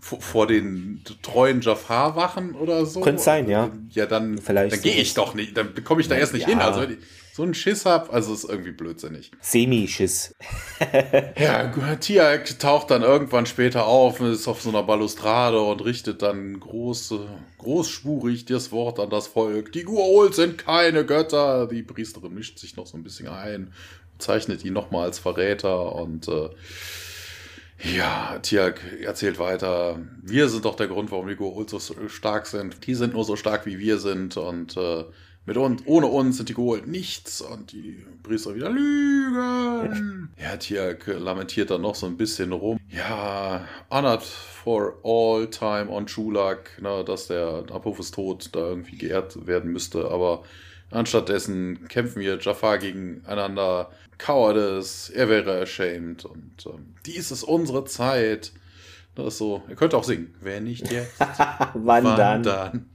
vor 0.00 0.48
den 0.48 1.04
treuen 1.22 1.60
Jafar-Wachen 1.60 2.56
oder 2.56 2.86
so? 2.86 3.02
Könnte 3.02 3.22
sein, 3.22 3.48
ja. 3.48 3.70
Ja, 3.90 4.06
dann, 4.06 4.36
Vielleicht 4.38 4.74
dann 4.74 4.82
gehe 4.82 5.00
ich 5.00 5.14
doch 5.14 5.34
nicht, 5.34 5.56
dann 5.56 5.72
komme 5.84 6.00
ich 6.00 6.08
da 6.08 6.16
erst 6.16 6.32
nicht 6.32 6.42
ja. 6.42 6.48
hin. 6.48 6.58
Also 6.58 6.80
wenn 6.80 6.94
ich 6.94 6.98
so 7.34 7.44
einen 7.44 7.54
Schiss 7.54 7.86
habe, 7.86 8.12
also 8.12 8.34
ist 8.34 8.44
irgendwie 8.44 8.72
blödsinnig. 8.72 9.30
Semi-Schiss. 9.40 10.34
ja, 11.38 11.96
Tia 11.96 12.36
taucht 12.36 12.90
dann 12.90 13.00
irgendwann 13.02 13.46
später 13.46 13.86
auf, 13.86 14.20
ist 14.20 14.46
auf 14.46 14.60
so 14.60 14.68
einer 14.68 14.82
Balustrade 14.82 15.58
und 15.58 15.82
richtet 15.82 16.20
dann 16.20 16.60
große, 16.60 17.26
großspurig 17.56 18.44
das 18.44 18.70
Wort 18.70 19.00
an 19.00 19.08
das 19.08 19.28
Volk. 19.28 19.72
Die 19.72 19.86
Gua'uld 19.86 20.34
sind 20.34 20.58
keine 20.58 21.06
Götter. 21.06 21.68
Die 21.68 21.82
Priesterin 21.82 22.34
mischt 22.34 22.58
sich 22.58 22.76
noch 22.76 22.86
so 22.86 22.98
ein 22.98 23.02
bisschen 23.02 23.28
ein, 23.28 23.72
zeichnet 24.18 24.62
ihn 24.62 24.74
nochmal 24.74 25.04
als 25.06 25.18
Verräter 25.18 25.94
und 25.94 26.28
äh, 26.28 26.50
ja, 27.96 28.38
Tiag 28.40 28.80
erzählt 29.02 29.38
weiter, 29.38 29.98
wir 30.22 30.50
sind 30.50 30.66
doch 30.66 30.76
der 30.76 30.86
Grund, 30.86 31.10
warum 31.10 31.28
die 31.28 31.34
Goa'uld 31.34 31.70
so 31.70 32.08
stark 32.08 32.46
sind. 32.46 32.86
Die 32.86 32.94
sind 32.94 33.14
nur 33.14 33.24
so 33.24 33.36
stark, 33.36 33.64
wie 33.64 33.78
wir 33.78 33.98
sind 33.98 34.36
und 34.36 34.76
äh, 34.76 35.04
mit 35.44 35.56
uns, 35.56 35.82
ohne 35.86 36.06
uns 36.06 36.36
sind 36.36 36.48
die 36.48 36.54
Goa'uld 36.54 36.86
nichts 36.86 37.40
und 37.40 37.72
die 37.72 38.04
Priester 38.22 38.54
wieder 38.54 38.70
lügen. 38.70 40.32
Ja, 40.40 40.56
Tiag 40.56 41.06
lamentiert 41.06 41.70
dann 41.70 41.82
noch 41.82 41.96
so 41.96 42.06
ein 42.06 42.16
bisschen 42.16 42.52
rum. 42.52 42.78
Ja, 42.88 43.66
honored 43.90 44.22
for 44.22 44.98
all 45.02 45.48
time 45.48 45.90
on 45.90 46.06
Chulak, 46.06 46.70
na, 46.80 47.02
dass 47.02 47.26
der 47.26 47.64
Apophis 47.72 48.12
Tod 48.12 48.50
da 48.52 48.60
irgendwie 48.60 48.96
geehrt 48.96 49.46
werden 49.46 49.72
müsste, 49.72 50.08
aber 50.10 50.44
anstattdessen 50.90 51.88
kämpfen 51.88 52.20
wir 52.20 52.38
Jafar 52.38 52.78
gegeneinander 52.78 53.90
Cowardice, 54.18 55.10
er 55.10 55.28
wäre 55.28 55.60
ashamed 55.62 56.24
und 56.24 56.66
ähm, 56.66 56.94
dies 57.04 57.32
ist 57.32 57.42
unsere 57.42 57.84
Zeit. 57.84 58.52
Das 59.14 59.26
ist 59.26 59.38
so, 59.38 59.62
ihr 59.68 59.74
könnt 59.74 59.94
auch 59.94 60.04
singen. 60.04 60.32
Wer 60.40 60.60
nicht 60.60 60.90
jetzt? 60.90 61.18
wann, 61.18 62.04
wann, 62.04 62.16
dann? 62.16 62.42
dann? 62.42 62.90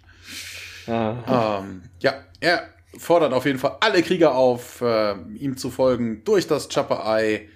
Ah. 0.87 1.59
Ähm, 1.59 1.83
ja, 1.99 2.13
er 2.39 2.67
fordert 2.97 3.33
auf 3.33 3.45
jeden 3.45 3.59
Fall 3.59 3.77
alle 3.79 4.01
Krieger 4.01 4.35
auf, 4.35 4.81
äh, 4.81 5.13
ihm 5.35 5.57
zu 5.57 5.69
folgen 5.69 6.23
durch 6.23 6.47
das 6.47 6.69
Chopper 6.69 7.03
Eye. 7.05 7.49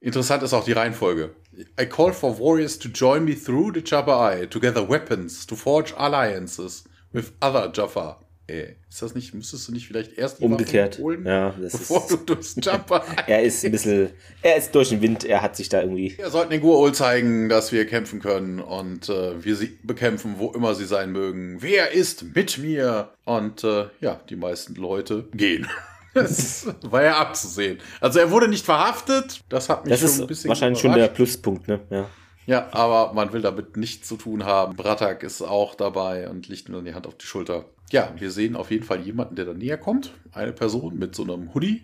Interessant 0.00 0.42
ist 0.42 0.52
auch 0.52 0.64
die 0.64 0.72
Reihenfolge. 0.72 1.34
I 1.78 1.86
call 1.86 2.12
for 2.12 2.38
warriors 2.38 2.78
to 2.78 2.88
join 2.88 3.24
me 3.24 3.34
through 3.34 3.72
the 3.74 3.82
Chopper 3.82 4.18
Eye, 4.18 4.46
together 4.46 4.88
weapons, 4.88 5.46
to 5.46 5.54
forge 5.54 5.92
alliances 5.96 6.84
with 7.12 7.32
other 7.40 7.70
Jaffa. 7.72 8.18
Ey, 8.52 8.76
ist 8.90 9.00
das 9.00 9.14
nicht, 9.14 9.32
müsstest 9.32 9.66
du 9.66 9.72
nicht 9.72 9.86
vielleicht 9.86 10.18
erst 10.18 10.38
die 10.40 10.44
Umgekehrt. 10.44 10.98
holen, 10.98 11.24
ja, 11.24 11.54
das 11.58 11.72
bevor 11.72 12.02
ist, 12.02 12.10
du 12.10 12.16
durchs 12.18 12.54
Jumper 12.62 13.02
Er 13.26 13.42
ist 13.42 13.64
ein 13.64 13.72
bisschen, 13.72 14.10
er 14.42 14.56
ist 14.56 14.74
durch 14.74 14.90
den 14.90 15.00
Wind, 15.00 15.24
er 15.24 15.40
hat 15.40 15.56
sich 15.56 15.70
da 15.70 15.80
irgendwie. 15.80 16.18
Wir 16.18 16.28
sollten 16.28 16.50
den 16.50 16.60
Gua'ul 16.60 16.92
zeigen, 16.92 17.48
dass 17.48 17.72
wir 17.72 17.86
kämpfen 17.86 18.20
können 18.20 18.60
und 18.60 19.08
äh, 19.08 19.42
wir 19.42 19.56
sie 19.56 19.78
bekämpfen, 19.82 20.34
wo 20.36 20.50
immer 20.50 20.74
sie 20.74 20.84
sein 20.84 21.12
mögen. 21.12 21.62
Wer 21.62 21.92
ist 21.92 22.34
mit 22.34 22.58
mir? 22.58 23.08
Und 23.24 23.64
äh, 23.64 23.86
ja, 24.00 24.20
die 24.28 24.36
meisten 24.36 24.74
Leute 24.74 25.24
gehen. 25.32 25.66
Das 26.14 26.66
war 26.82 27.02
ja 27.02 27.16
abzusehen. 27.16 27.78
Also 28.02 28.18
er 28.18 28.30
wurde 28.30 28.46
nicht 28.46 28.66
verhaftet. 28.66 29.40
Das 29.48 29.70
hat 29.70 29.86
mich 29.86 29.98
das 29.98 30.12
schon 30.12 30.20
ein 30.24 30.26
bisschen. 30.26 30.48
Wahrscheinlich 30.50 30.84
überrascht. 30.84 31.00
schon 31.00 31.08
der 31.08 31.14
Pluspunkt, 31.14 31.68
ne? 31.68 31.80
Ja. 31.88 32.10
Ja, 32.46 32.68
aber 32.72 33.14
man 33.14 33.32
will 33.32 33.40
damit 33.40 33.78
nichts 33.78 34.08
zu 34.08 34.16
tun 34.16 34.44
haben. 34.44 34.76
Bratak 34.76 35.22
ist 35.22 35.40
auch 35.40 35.74
dabei 35.74 36.28
und 36.28 36.48
legt 36.48 36.68
mir 36.68 36.76
dann 36.76 36.84
die 36.84 36.92
Hand 36.94 37.06
auf 37.06 37.14
die 37.16 37.24
Schulter. 37.24 37.64
Ja, 37.92 38.10
wir 38.16 38.30
sehen 38.30 38.56
auf 38.56 38.70
jeden 38.70 38.84
Fall 38.84 39.02
jemanden, 39.02 39.36
der 39.36 39.44
da 39.44 39.52
näher 39.52 39.76
kommt. 39.76 40.14
Eine 40.32 40.52
Person 40.52 40.98
mit 40.98 41.14
so 41.14 41.24
einem 41.24 41.52
Hoodie. 41.52 41.82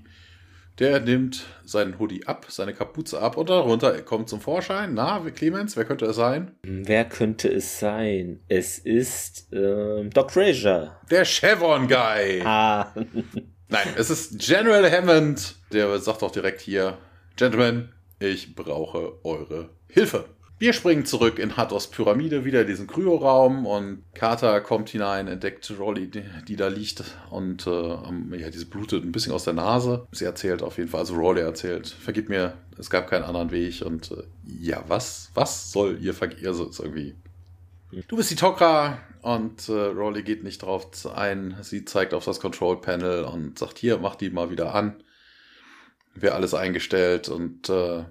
Der 0.78 1.00
nimmt 1.00 1.44
seinen 1.66 1.98
Hoodie 1.98 2.26
ab, 2.26 2.46
seine 2.48 2.72
Kapuze 2.72 3.20
ab 3.20 3.36
und 3.36 3.50
darunter 3.50 4.00
kommt 4.02 4.30
zum 4.30 4.40
Vorschein. 4.40 4.94
Na, 4.94 5.20
Clemens, 5.34 5.76
wer 5.76 5.84
könnte 5.84 6.06
es 6.06 6.16
sein? 6.16 6.52
Wer 6.62 7.04
könnte 7.04 7.48
es 7.48 7.78
sein? 7.78 8.40
Es 8.48 8.78
ist 8.78 9.48
ähm, 9.52 10.08
Doc 10.08 10.30
Fraser. 10.30 10.98
Der 11.10 11.26
Chevron 11.26 11.86
Guy. 11.88 12.40
Ah. 12.42 12.94
Nein, 13.68 13.88
es 13.98 14.08
ist 14.08 14.38
General 14.38 14.90
Hammond. 14.90 15.56
Der 15.72 15.98
sagt 15.98 16.22
auch 16.22 16.30
direkt 16.30 16.62
hier, 16.62 16.96
Gentlemen, 17.36 17.92
ich 18.18 18.54
brauche 18.54 19.22
eure 19.24 19.68
Hilfe. 19.90 20.24
Wir 20.60 20.72
springen 20.72 21.06
zurück 21.06 21.38
in 21.38 21.56
Hathors 21.56 21.86
Pyramide, 21.86 22.44
wieder 22.44 22.62
in 22.62 22.66
diesen 22.66 22.88
Kryoraum 22.88 23.64
und 23.64 24.02
Carter 24.14 24.60
kommt 24.60 24.88
hinein, 24.88 25.28
entdeckt 25.28 25.72
Rolly, 25.78 26.10
die, 26.48 26.56
da 26.56 26.66
liegt 26.66 27.04
und 27.30 27.64
äh, 27.68 27.96
ja, 28.36 28.50
diese 28.50 28.66
blutet 28.66 29.04
ein 29.04 29.12
bisschen 29.12 29.32
aus 29.32 29.44
der 29.44 29.52
Nase. 29.52 30.08
Sie 30.10 30.24
erzählt 30.24 30.64
auf 30.64 30.76
jeden 30.78 30.90
Fall, 30.90 31.00
also 31.00 31.14
Rolly 31.14 31.42
erzählt, 31.42 31.86
vergib 31.86 32.28
mir, 32.28 32.54
es 32.76 32.90
gab 32.90 33.08
keinen 33.08 33.22
anderen 33.22 33.52
Weg 33.52 33.82
und 33.82 34.10
äh, 34.10 34.24
ja, 34.44 34.82
was, 34.88 35.30
was 35.34 35.70
soll 35.70 35.98
ihr 36.00 36.12
vergeben? 36.12 36.48
Also 36.48 36.68
ist 36.68 36.80
irgendwie. 36.80 37.14
Du 38.08 38.16
bist 38.16 38.32
die 38.32 38.36
Tokra 38.36 38.98
und 39.22 39.68
äh, 39.68 39.72
Rolly 39.72 40.24
geht 40.24 40.42
nicht 40.42 40.62
drauf 40.62 40.88
ein. 41.14 41.56
Sie 41.62 41.84
zeigt 41.84 42.12
auf 42.14 42.24
das 42.24 42.40
Control 42.40 42.80
Panel 42.80 43.22
und 43.22 43.60
sagt, 43.60 43.78
hier, 43.78 43.98
mach 43.98 44.16
die 44.16 44.30
mal 44.30 44.50
wieder 44.50 44.74
an. 44.74 45.04
Wäre 46.14 46.34
alles 46.34 46.52
eingestellt 46.52 47.28
und 47.28 47.68
äh, 47.68 48.02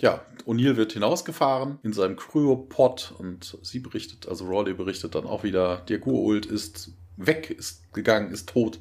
ja, 0.00 0.24
O'Neill 0.46 0.76
wird 0.76 0.92
hinausgefahren 0.92 1.78
in 1.82 1.92
seinem 1.92 2.16
Cryopod 2.16 3.14
und 3.18 3.58
sie 3.62 3.78
berichtet, 3.78 4.28
also 4.28 4.46
Rawley 4.46 4.74
berichtet 4.74 5.14
dann 5.14 5.26
auch 5.26 5.44
wieder, 5.44 5.78
der 5.88 6.00
Gua'uld 6.00 6.46
ist 6.46 6.92
weg, 7.16 7.50
ist 7.50 7.92
gegangen, 7.92 8.32
ist 8.32 8.48
tot. 8.48 8.80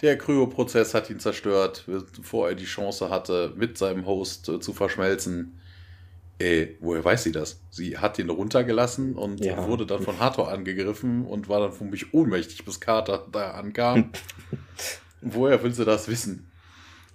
Der 0.00 0.16
Kryoprozess 0.16 0.94
hat 0.94 1.10
ihn 1.10 1.18
zerstört, 1.18 1.84
bevor 2.16 2.48
er 2.48 2.54
die 2.54 2.64
Chance 2.64 3.10
hatte, 3.10 3.52
mit 3.56 3.78
seinem 3.78 4.06
Host 4.06 4.48
äh, 4.48 4.60
zu 4.60 4.72
verschmelzen. 4.72 5.58
Äh, 6.38 6.68
woher 6.78 7.04
weiß 7.04 7.24
sie 7.24 7.32
das? 7.32 7.60
Sie 7.70 7.98
hat 7.98 8.18
ihn 8.20 8.30
runtergelassen 8.30 9.16
und 9.16 9.44
ja. 9.44 9.66
wurde 9.66 9.86
dann 9.86 10.02
von 10.02 10.20
Hathor 10.20 10.52
angegriffen 10.52 11.26
und 11.26 11.48
war 11.48 11.60
dann 11.60 11.72
für 11.72 11.84
mich 11.84 12.14
ohnmächtig, 12.14 12.64
bis 12.64 12.78
Carter 12.78 13.26
da 13.32 13.52
ankam. 13.52 14.12
woher 15.20 15.60
will 15.64 15.74
sie 15.74 15.84
das 15.84 16.06
wissen? 16.06 16.47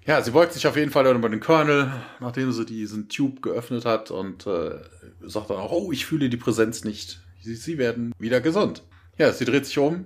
Ja, 0.05 0.21
sie 0.21 0.31
beugt 0.31 0.51
sich 0.51 0.67
auf 0.67 0.75
jeden 0.75 0.91
Fall 0.91 1.07
über 1.07 1.29
den 1.29 1.39
Colonel, 1.39 1.89
nachdem 2.19 2.51
sie 2.51 2.65
diesen 2.65 3.07
Tube 3.07 3.41
geöffnet 3.41 3.85
hat 3.85 4.11
und 4.11 4.45
äh, 4.45 4.81
sagt 5.21 5.49
dann 5.49 5.57
auch, 5.57 5.71
oh, 5.71 5.93
ich 5.93 6.05
fühle 6.05 6.29
die 6.29 6.37
Präsenz 6.37 6.83
nicht. 6.83 7.21
Sie, 7.39 7.55
sie 7.55 7.77
werden 7.77 8.11
wieder 8.19 8.41
gesund. 8.41 8.83
Ja, 9.17 9.31
sie 9.31 9.45
dreht 9.45 9.65
sich 9.65 9.77
um 9.77 10.05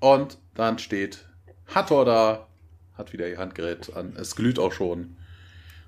und 0.00 0.38
dann 0.54 0.78
steht 0.78 1.26
Hathor 1.66 2.06
da, 2.06 2.48
hat 2.94 3.12
wieder 3.12 3.28
ihr 3.28 3.36
Handgerät 3.36 3.94
an. 3.94 4.14
Es 4.16 4.34
glüht 4.34 4.58
auch 4.58 4.72
schon. 4.72 5.16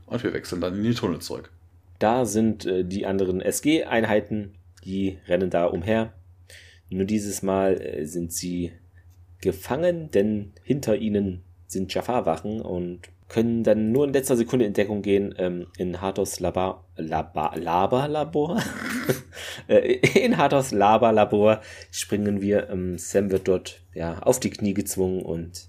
Und 0.04 0.22
wir 0.22 0.34
wechseln 0.34 0.60
dann 0.60 0.74
in 0.74 0.82
die 0.82 0.94
Tunnel 0.94 1.20
zurück. 1.20 1.50
Da 1.98 2.26
sind 2.26 2.66
äh, 2.66 2.84
die 2.84 3.06
anderen 3.06 3.40
SG-Einheiten, 3.40 4.54
die 4.84 5.18
rennen 5.26 5.48
da 5.48 5.64
umher. 5.64 6.12
Nur 6.90 7.06
dieses 7.06 7.42
Mal 7.42 7.80
äh, 7.80 8.04
sind 8.04 8.34
sie 8.34 8.72
gefangen, 9.40 10.10
denn 10.10 10.52
hinter 10.62 10.96
ihnen 10.96 11.42
sind 11.66 11.92
Jafar-Wachen 11.94 12.60
und 12.60 13.08
können 13.28 13.64
dann 13.64 13.90
nur 13.92 14.04
in 14.04 14.12
letzter 14.12 14.36
Sekunde 14.36 14.66
in 14.66 14.72
Deckung 14.72 15.02
gehen 15.02 15.34
ähm, 15.38 15.66
in 15.76 16.00
Hathors 16.00 16.40
Laba, 16.40 16.84
Laba, 16.96 17.54
Laba-Labor. 17.54 18.62
Äh, 19.68 19.98
in 20.18 20.36
Hathors 20.36 20.70
Laba-Labor 20.70 21.60
springen 21.90 22.40
wir. 22.40 22.68
Ähm, 22.70 22.98
Sam 22.98 23.30
wird 23.30 23.48
dort 23.48 23.80
ja, 23.94 24.20
auf 24.20 24.38
die 24.38 24.50
Knie 24.50 24.74
gezwungen 24.74 25.22
und 25.22 25.68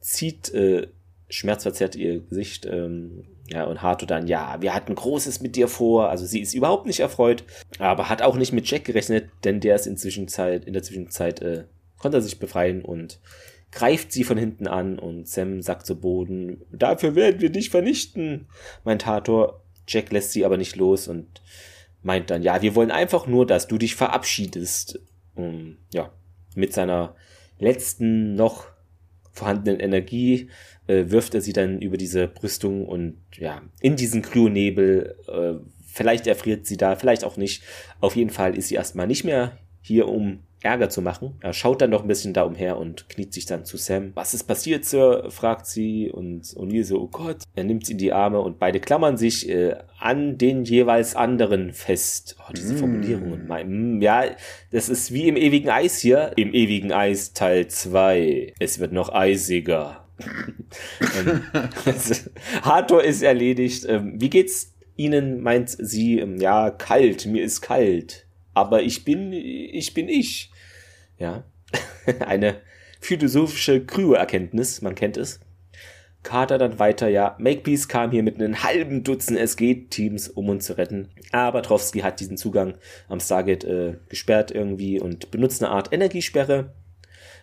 zieht 0.00 0.52
äh, 0.54 0.88
schmerzverzerrt 1.28 1.96
ihr 1.96 2.20
Gesicht. 2.20 2.66
Ähm, 2.66 3.24
ja, 3.48 3.64
und 3.64 3.82
Hato 3.82 4.06
dann, 4.06 4.26
ja, 4.26 4.56
wir 4.60 4.74
hatten 4.74 4.94
Großes 4.94 5.40
mit 5.40 5.56
dir 5.56 5.68
vor. 5.68 6.08
Also 6.08 6.24
sie 6.24 6.40
ist 6.40 6.54
überhaupt 6.54 6.86
nicht 6.86 7.00
erfreut, 7.00 7.44
aber 7.78 8.08
hat 8.08 8.22
auch 8.22 8.36
nicht 8.36 8.52
mit 8.52 8.70
Jack 8.70 8.84
gerechnet, 8.84 9.28
denn 9.44 9.60
der 9.60 9.76
ist 9.76 9.86
in, 9.86 9.96
Zwischenzeit, 9.96 10.64
in 10.64 10.72
der 10.72 10.82
Zwischenzeit, 10.82 11.42
äh, 11.42 11.64
konnte 11.98 12.18
er 12.18 12.22
sich 12.22 12.38
befreien 12.38 12.82
und 12.82 13.20
greift 13.72 14.12
sie 14.12 14.22
von 14.22 14.38
hinten 14.38 14.68
an 14.68 14.98
und 14.98 15.26
Sam 15.26 15.62
sagt 15.62 15.86
zu 15.86 15.98
Boden, 15.98 16.62
dafür 16.70 17.14
werden 17.14 17.40
wir 17.40 17.50
dich 17.50 17.70
vernichten, 17.70 18.46
meint 18.84 19.06
Hathor. 19.06 19.62
Jack 19.88 20.12
lässt 20.12 20.32
sie 20.32 20.44
aber 20.44 20.58
nicht 20.58 20.76
los 20.76 21.08
und 21.08 21.42
meint 22.02 22.30
dann, 22.30 22.42
ja, 22.42 22.62
wir 22.62 22.74
wollen 22.74 22.90
einfach 22.90 23.26
nur, 23.26 23.46
dass 23.46 23.66
du 23.66 23.78
dich 23.78 23.96
verabschiedest. 23.96 25.00
Und, 25.34 25.78
ja, 25.92 26.12
mit 26.54 26.72
seiner 26.72 27.16
letzten 27.58 28.34
noch 28.34 28.66
vorhandenen 29.32 29.80
Energie 29.80 30.50
äh, 30.86 31.04
wirft 31.08 31.34
er 31.34 31.40
sie 31.40 31.54
dann 31.54 31.80
über 31.80 31.96
diese 31.96 32.28
Brüstung 32.28 32.86
und 32.86 33.16
ja, 33.34 33.62
in 33.80 33.96
diesen 33.96 34.22
Kryonebel. 34.22 35.16
Äh, 35.26 35.54
vielleicht 35.86 36.26
erfriert 36.26 36.66
sie 36.66 36.76
da, 36.76 36.96
vielleicht 36.96 37.24
auch 37.24 37.36
nicht. 37.36 37.62
Auf 38.00 38.16
jeden 38.16 38.30
Fall 38.30 38.56
ist 38.56 38.68
sie 38.68 38.74
erstmal 38.74 39.06
nicht 39.06 39.24
mehr 39.24 39.58
hier, 39.80 40.08
um 40.08 40.40
Ärger 40.64 40.88
zu 40.88 41.02
machen. 41.02 41.36
Er 41.40 41.52
schaut 41.52 41.80
dann 41.80 41.90
noch 41.90 42.02
ein 42.02 42.08
bisschen 42.08 42.34
da 42.34 42.42
umher 42.42 42.78
und 42.78 43.08
kniet 43.08 43.32
sich 43.32 43.46
dann 43.46 43.64
zu 43.64 43.76
Sam. 43.76 44.12
Was 44.14 44.34
ist 44.34 44.44
passiert, 44.44 44.84
Sir? 44.84 45.26
fragt 45.30 45.66
sie 45.66 46.10
und 46.10 46.42
O'Neill 46.56 46.84
so, 46.84 47.00
oh 47.00 47.08
Gott. 47.08 47.42
Er 47.54 47.64
nimmt 47.64 47.86
sie 47.86 47.92
in 47.92 47.98
die 47.98 48.12
Arme 48.12 48.40
und 48.40 48.58
beide 48.58 48.80
klammern 48.80 49.16
sich 49.16 49.48
äh, 49.48 49.76
an 49.98 50.38
den 50.38 50.64
jeweils 50.64 51.16
anderen 51.16 51.72
fest. 51.72 52.36
Oh, 52.40 52.52
diese 52.52 52.74
mm. 52.74 52.78
Formulierungen. 52.78 53.46
Mein, 53.46 53.98
mm, 53.98 54.02
ja, 54.02 54.24
das 54.70 54.88
ist 54.88 55.12
wie 55.12 55.28
im 55.28 55.36
ewigen 55.36 55.68
Eis 55.68 55.98
hier. 55.98 56.32
Im 56.36 56.54
ewigen 56.54 56.92
Eis 56.92 57.32
Teil 57.32 57.68
2. 57.68 58.54
Es 58.58 58.78
wird 58.78 58.92
noch 58.92 59.12
eisiger. 59.12 60.06
Hathor 62.62 63.02
ist 63.02 63.22
erledigt. 63.22 63.84
Ähm, 63.88 64.20
wie 64.20 64.30
geht's 64.30 64.72
Ihnen, 64.96 65.40
meint 65.40 65.70
sie, 65.70 66.18
ähm, 66.18 66.38
ja, 66.38 66.70
kalt, 66.70 67.26
mir 67.26 67.42
ist 67.42 67.62
kalt. 67.62 68.21
Aber 68.54 68.82
ich 68.82 69.04
bin, 69.04 69.32
ich 69.32 69.94
bin 69.94 70.08
ich. 70.08 70.50
Ja. 71.18 71.44
Eine 72.20 72.60
philosophische 73.00 73.84
Kryo-Erkenntnis, 73.84 74.82
man 74.82 74.94
kennt 74.94 75.16
es. 75.16 75.40
Carter 76.22 76.56
dann 76.56 76.78
weiter, 76.78 77.08
ja, 77.08 77.34
Makepeace 77.38 77.88
kam 77.88 78.12
hier 78.12 78.22
mit 78.22 78.36
einem 78.36 78.62
halben 78.62 79.02
Dutzend 79.02 79.38
SG-Teams, 79.38 80.28
um 80.28 80.48
uns 80.50 80.66
zu 80.66 80.78
retten. 80.78 81.08
Aber 81.32 81.62
Trowski 81.62 82.00
hat 82.00 82.20
diesen 82.20 82.36
Zugang 82.36 82.74
am 83.08 83.18
Stargate 83.18 83.64
äh, 83.64 83.96
gesperrt 84.08 84.52
irgendwie 84.52 85.00
und 85.00 85.32
benutzt 85.32 85.62
eine 85.62 85.72
Art 85.72 85.92
Energiesperre, 85.92 86.72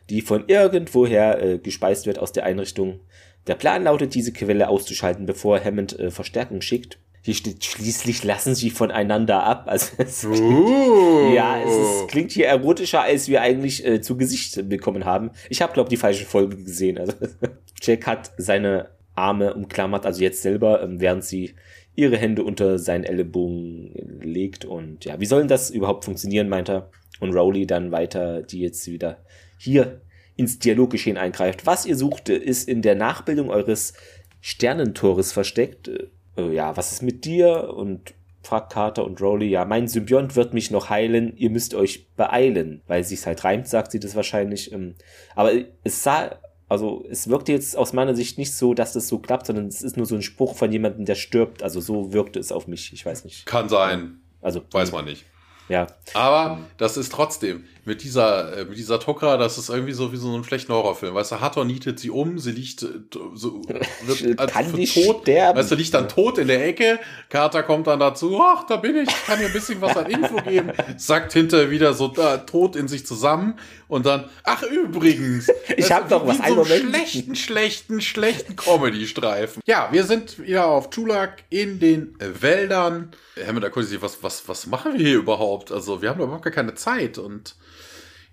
die 0.10 0.22
von 0.22 0.46
irgendwoher 0.48 1.44
äh, 1.44 1.58
gespeist 1.58 2.06
wird 2.06 2.20
aus 2.20 2.32
der 2.32 2.46
Einrichtung. 2.46 3.02
Der 3.48 3.56
Plan 3.56 3.84
lautet, 3.84 4.16
diese 4.16 4.32
Quelle 4.32 4.70
auszuschalten, 4.70 5.26
bevor 5.26 5.64
Hammond 5.64 6.00
äh, 6.00 6.10
Verstärkung 6.10 6.62
schickt. 6.62 7.00
Hier 7.22 7.34
steht, 7.34 7.66
schließlich 7.66 8.24
lassen 8.24 8.56
sie 8.56 8.70
voneinander 8.70 9.44
ab. 9.44 9.66
Also 9.68 9.94
es 9.98 10.24
uh. 10.24 10.32
klingt, 10.32 11.36
ja, 11.36 11.62
es 11.62 11.76
ist, 11.76 12.08
klingt 12.08 12.32
hier 12.32 12.48
erotischer, 12.48 13.02
als 13.02 13.28
wir 13.28 13.42
eigentlich 13.42 13.86
äh, 13.86 14.02
zu 14.02 14.18
Gesicht 14.18 14.70
bekommen 14.70 15.06
haben. 15.06 15.32
Ich 15.50 15.62
habe, 15.62 15.74
glaube 15.74 15.90
die 15.90 15.98
falsche 15.98 16.26
Folge 16.26 16.58
gesehen. 16.58 16.98
Also 16.98 17.14
Jack 17.82 18.08
hat 18.08 18.32
seine 18.38 18.90
Arme 19.16 19.54
umklammert, 19.54 20.06
also 20.06 20.22
jetzt 20.22 20.42
selber, 20.42 20.82
ähm, 20.82 21.02
während 21.02 21.26
sie 21.26 21.56
ihre 21.96 22.18
Hände 22.18 22.44
unter 22.44 22.80
seinen 22.80 23.04
Ellenbogen 23.04 24.22
legt. 24.22 24.64
Und 24.64 25.04
ja, 25.06 25.20
wie 25.20 25.26
soll 25.26 25.42
denn 25.42 25.50
das 25.50 25.70
überhaupt 25.70 26.06
funktionieren, 26.06 26.48
meint 26.48 26.70
er. 26.70 26.90
Und 27.20 27.34
Rowley 27.34 27.68
dann 27.68 27.92
weiter, 27.92 28.42
die 28.42 28.62
jetzt 28.62 28.88
wieder 28.88 29.18
hier 29.58 30.00
ins 30.38 30.58
Dialoggeschehen 30.60 31.18
eingreift. 31.18 31.66
Was 31.66 31.86
ihr 31.86 31.98
sucht, 31.98 32.30
ist 32.30 32.70
in 32.70 32.82
der 32.82 32.96
Nachbildung 32.96 33.50
eures 33.50 33.94
Sternentores 34.40 35.34
versteckt 35.34 35.92
äh, 36.40 36.54
ja, 36.54 36.76
was 36.78 36.92
ist 36.92 37.02
mit 37.02 37.26
dir? 37.26 37.74
Und 37.74 38.14
fragt 38.42 38.74
Carter 38.74 39.06
und 39.06 39.22
Rowley, 39.22 39.50
ja, 39.50 39.66
mein 39.66 39.88
Symbiont 39.88 40.36
wird 40.36 40.54
mich 40.54 40.72
noch 40.72 40.90
heilen, 40.90 41.36
ihr 41.38 41.50
müsst 41.50 41.74
euch 41.74 42.08
beeilen. 42.16 42.82
Weil 42.88 43.04
sie 43.04 43.16
es 43.16 43.26
halt 43.26 43.44
reimt, 43.44 43.68
sagt 43.68 43.92
sie 43.92 44.00
das 44.00 44.16
wahrscheinlich. 44.16 44.72
Ähm, 44.72 44.96
aber 45.36 45.52
es 45.84 46.04
sah, 46.04 46.40
also 46.68 47.06
es 47.10 47.28
wirkte 47.30 47.52
jetzt 47.52 47.76
aus 47.78 47.94
meiner 47.94 48.16
Sicht 48.16 48.38
nicht 48.38 48.54
so, 48.54 48.74
dass 48.74 48.94
das 48.94 49.08
so 49.08 49.20
klappt, 49.20 49.48
sondern 49.48 49.68
es 49.68 49.82
ist 49.82 49.98
nur 49.98 50.06
so 50.06 50.16
ein 50.16 50.22
Spruch 50.22 50.56
von 50.56 50.72
jemandem, 50.72 51.06
der 51.06 51.16
stirbt. 51.16 51.64
Also 51.64 51.82
so 51.82 52.14
wirkte 52.14 52.40
es 52.40 52.52
auf 52.52 52.68
mich, 52.68 52.94
ich 52.94 53.06
weiß 53.06 53.26
nicht. 53.26 53.46
Kann 53.46 53.70
sein. 53.70 54.20
Also 54.42 54.62
weiß 54.72 54.92
man 54.92 55.06
nicht. 55.06 55.26
Ja. 55.70 55.88
Aber 56.14 56.60
das 56.78 56.98
ist 56.98 57.12
trotzdem 57.12 57.64
mit 57.90 58.04
dieser, 58.04 58.56
äh, 58.56 58.66
mit 58.66 58.78
dieser 58.78 59.00
Tokra, 59.00 59.38
das 59.38 59.58
ist 59.58 59.70
irgendwie 59.70 59.94
so 59.94 60.12
wie 60.14 60.18
so 60.18 60.36
ein 60.36 60.44
schlechter 60.44 60.74
Horrorfilm. 60.74 61.16
Weißt 61.16 61.32
du, 61.32 61.42
Hathor 61.42 61.66
nietet 61.66 62.00
sie 62.00 62.12
um, 62.12 62.38
sie 62.38 62.52
liegt 62.52 62.84
äh, 62.84 62.88
so, 63.34 63.62
wird 64.04 64.38
kann 64.52 64.72
nicht 64.72 65.04
tot, 65.04 65.24
sterben. 65.24 65.58
weißt 65.58 65.72
du, 65.72 65.76
liegt 65.76 65.94
dann 65.94 66.08
tot 66.08 66.38
in 66.38 66.48
der 66.48 66.66
Ecke. 66.66 67.00
Carter 67.30 67.64
kommt 67.64 67.88
dann 67.88 68.00
dazu, 68.00 68.40
ach, 68.42 68.66
da 68.68 68.78
bin 68.78 68.96
ich, 68.96 69.10
kann 69.26 69.40
dir 69.40 69.48
ein 69.48 69.54
bisschen 69.54 69.82
was 69.82 69.98
an 69.98 70.06
Info 70.06 70.36
geben. 70.38 70.72
Sagt 70.98 71.34
hinterher 71.34 71.72
wieder 71.72 71.94
so 71.94 72.10
da, 72.10 72.38
tot 72.38 72.76
in 72.76 72.88
sich 72.88 73.06
zusammen 73.06 73.56
und 73.88 74.06
dann, 74.06 74.30
ach 74.44 74.62
übrigens. 74.64 75.50
ich 75.78 75.92
habe 75.92 76.08
doch 76.08 76.26
was, 76.28 76.38
so 76.38 76.44
einen 76.44 76.66
schlechten, 76.66 77.36
schlechten, 77.36 78.02
schlechten 78.02 78.56
Comedy-Streifen. 78.56 79.64
Ja, 79.66 79.90
wir 79.92 80.04
sind 80.04 80.40
wieder 80.40 80.68
auf 80.68 80.92
Tulak 80.92 81.44
in 81.50 81.80
den 81.80 82.16
Wäldern. 82.20 83.12
Erkundigt 83.36 83.92
sich, 83.92 84.02
was, 84.02 84.22
was, 84.22 84.48
was 84.48 84.68
machen 84.68 84.94
wir 84.94 85.00
hier 85.00 85.18
überhaupt? 85.18 85.59
Also, 85.72 86.02
wir 86.02 86.10
haben 86.10 86.22
überhaupt 86.22 86.44
gar 86.44 86.54
keine 86.54 86.76
Zeit 86.76 87.18
und 87.18 87.56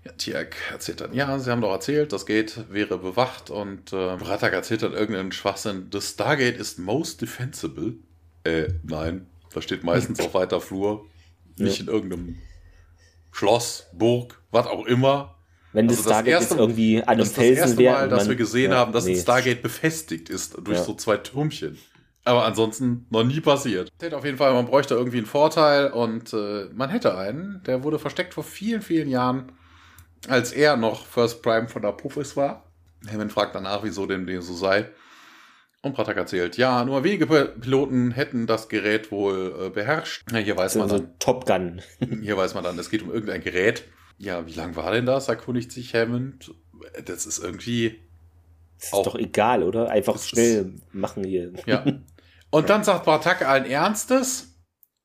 ja, 0.05 0.11
Tiak 0.13 0.55
erzählt 0.71 1.01
dann, 1.01 1.13
ja, 1.13 1.37
sie 1.39 1.51
haben 1.51 1.61
doch 1.61 1.71
erzählt, 1.71 2.13
das 2.13 2.25
Gate 2.25 2.65
wäre 2.69 2.97
bewacht 2.97 3.49
und 3.49 3.91
äh, 3.93 4.15
Bratak 4.17 4.53
erzählt 4.53 4.83
dann 4.83 4.93
irgendeinen 4.93 5.31
Schwachsinn. 5.31 5.89
Das 5.89 6.11
Stargate 6.11 6.57
ist 6.57 6.79
most 6.79 7.21
defensible. 7.21 7.95
Äh, 8.43 8.69
nein, 8.83 9.27
da 9.53 9.61
steht 9.61 9.83
meistens 9.83 10.19
auf 10.19 10.33
weiter 10.33 10.61
Flur, 10.61 11.05
nicht 11.57 11.79
ja. 11.79 11.83
in 11.83 11.89
irgendeinem 11.89 12.37
Schloss, 13.31 13.87
Burg, 13.93 14.41
was 14.51 14.67
auch 14.67 14.85
immer. 14.85 15.35
Wenn 15.73 15.87
das, 15.87 15.97
also 15.97 16.09
das 16.09 16.15
Stargate 16.15 16.31
erste, 16.31 16.53
jetzt 16.53 16.61
irgendwie 16.61 17.01
an 17.01 17.07
einem 17.09 17.19
das 17.19 17.31
Felsen 17.33 17.77
wäre. 17.77 17.93
Das 17.93 18.01
erste 18.01 18.09
Mal, 18.09 18.09
dass 18.09 18.29
wir 18.29 18.35
gesehen 18.35 18.71
ja, 18.71 18.77
haben, 18.77 18.93
dass 18.93 19.05
nee. 19.05 19.13
ein 19.13 19.19
Stargate 19.19 19.61
befestigt 19.61 20.29
ist 20.29 20.55
durch 20.63 20.77
ja. 20.77 20.83
so 20.83 20.93
zwei 20.93 21.17
Türmchen. 21.17 21.77
Aber 22.27 22.45
ansonsten 22.45 23.05
noch 23.09 23.23
nie 23.23 23.39
passiert. 23.39 23.91
Auf 24.13 24.25
jeden 24.25 24.37
Fall, 24.37 24.53
man 24.53 24.65
bräuchte 24.65 24.93
irgendwie 24.95 25.17
einen 25.17 25.25
Vorteil 25.25 25.91
und 25.91 26.33
äh, 26.33 26.65
man 26.73 26.89
hätte 26.89 27.17
einen. 27.17 27.61
Der 27.65 27.83
wurde 27.83 27.99
versteckt 27.99 28.33
vor 28.33 28.43
vielen, 28.43 28.81
vielen 28.81 29.09
Jahren 29.09 29.51
als 30.27 30.51
er 30.51 30.77
noch 30.77 31.05
First 31.05 31.41
Prime 31.41 31.67
von 31.67 31.85
Apophis 31.85 32.35
war. 32.35 32.63
Hammond 33.11 33.31
fragt 33.31 33.55
danach, 33.55 33.83
wieso 33.83 34.05
dem 34.05 34.25
dem 34.25 34.41
so 34.41 34.53
sei. 34.53 34.89
Und 35.81 35.93
Pratak 35.93 36.17
erzählt, 36.17 36.57
ja, 36.57 36.83
nur 36.83 37.03
wenige 37.03 37.27
Piloten 37.27 38.11
hätten 38.11 38.47
das 38.47 38.67
Gerät 38.67 39.11
wohl 39.11 39.55
äh, 39.59 39.69
beherrscht. 39.69 40.25
Ja, 40.31 40.39
hier 40.39 40.57
weiß 40.57 40.75
man 40.75 40.89
dann. 40.89 41.19
Top 41.19 41.45
Gun. 41.45 41.81
hier 42.21 42.35
weiß 42.35 42.55
man 42.55 42.63
dann, 42.63 42.77
es 42.79 42.89
geht 42.89 43.03
um 43.03 43.11
irgendein 43.11 43.41
Gerät. 43.41 43.85
Ja, 44.17 44.47
wie 44.47 44.53
lang 44.53 44.75
war 44.75 44.91
denn 44.91 45.05
das? 45.05 45.29
Erkundigt 45.29 45.71
sich 45.71 45.93
Hammond. 45.93 46.53
Das 47.05 47.25
ist 47.25 47.37
irgendwie. 47.37 47.99
Das 48.79 48.87
ist 48.87 48.93
auch, 48.93 49.03
doch 49.03 49.15
egal, 49.15 49.63
oder? 49.63 49.89
Einfach 49.89 50.17
schnell 50.19 50.73
ist, 50.75 50.93
machen 50.93 51.23
hier. 51.23 51.53
Ja. 51.65 51.85
Und 52.49 52.69
dann 52.69 52.83
sagt 52.83 53.05
Bartak 53.05 53.47
allen 53.47 53.65
Ernstes: 53.65 54.57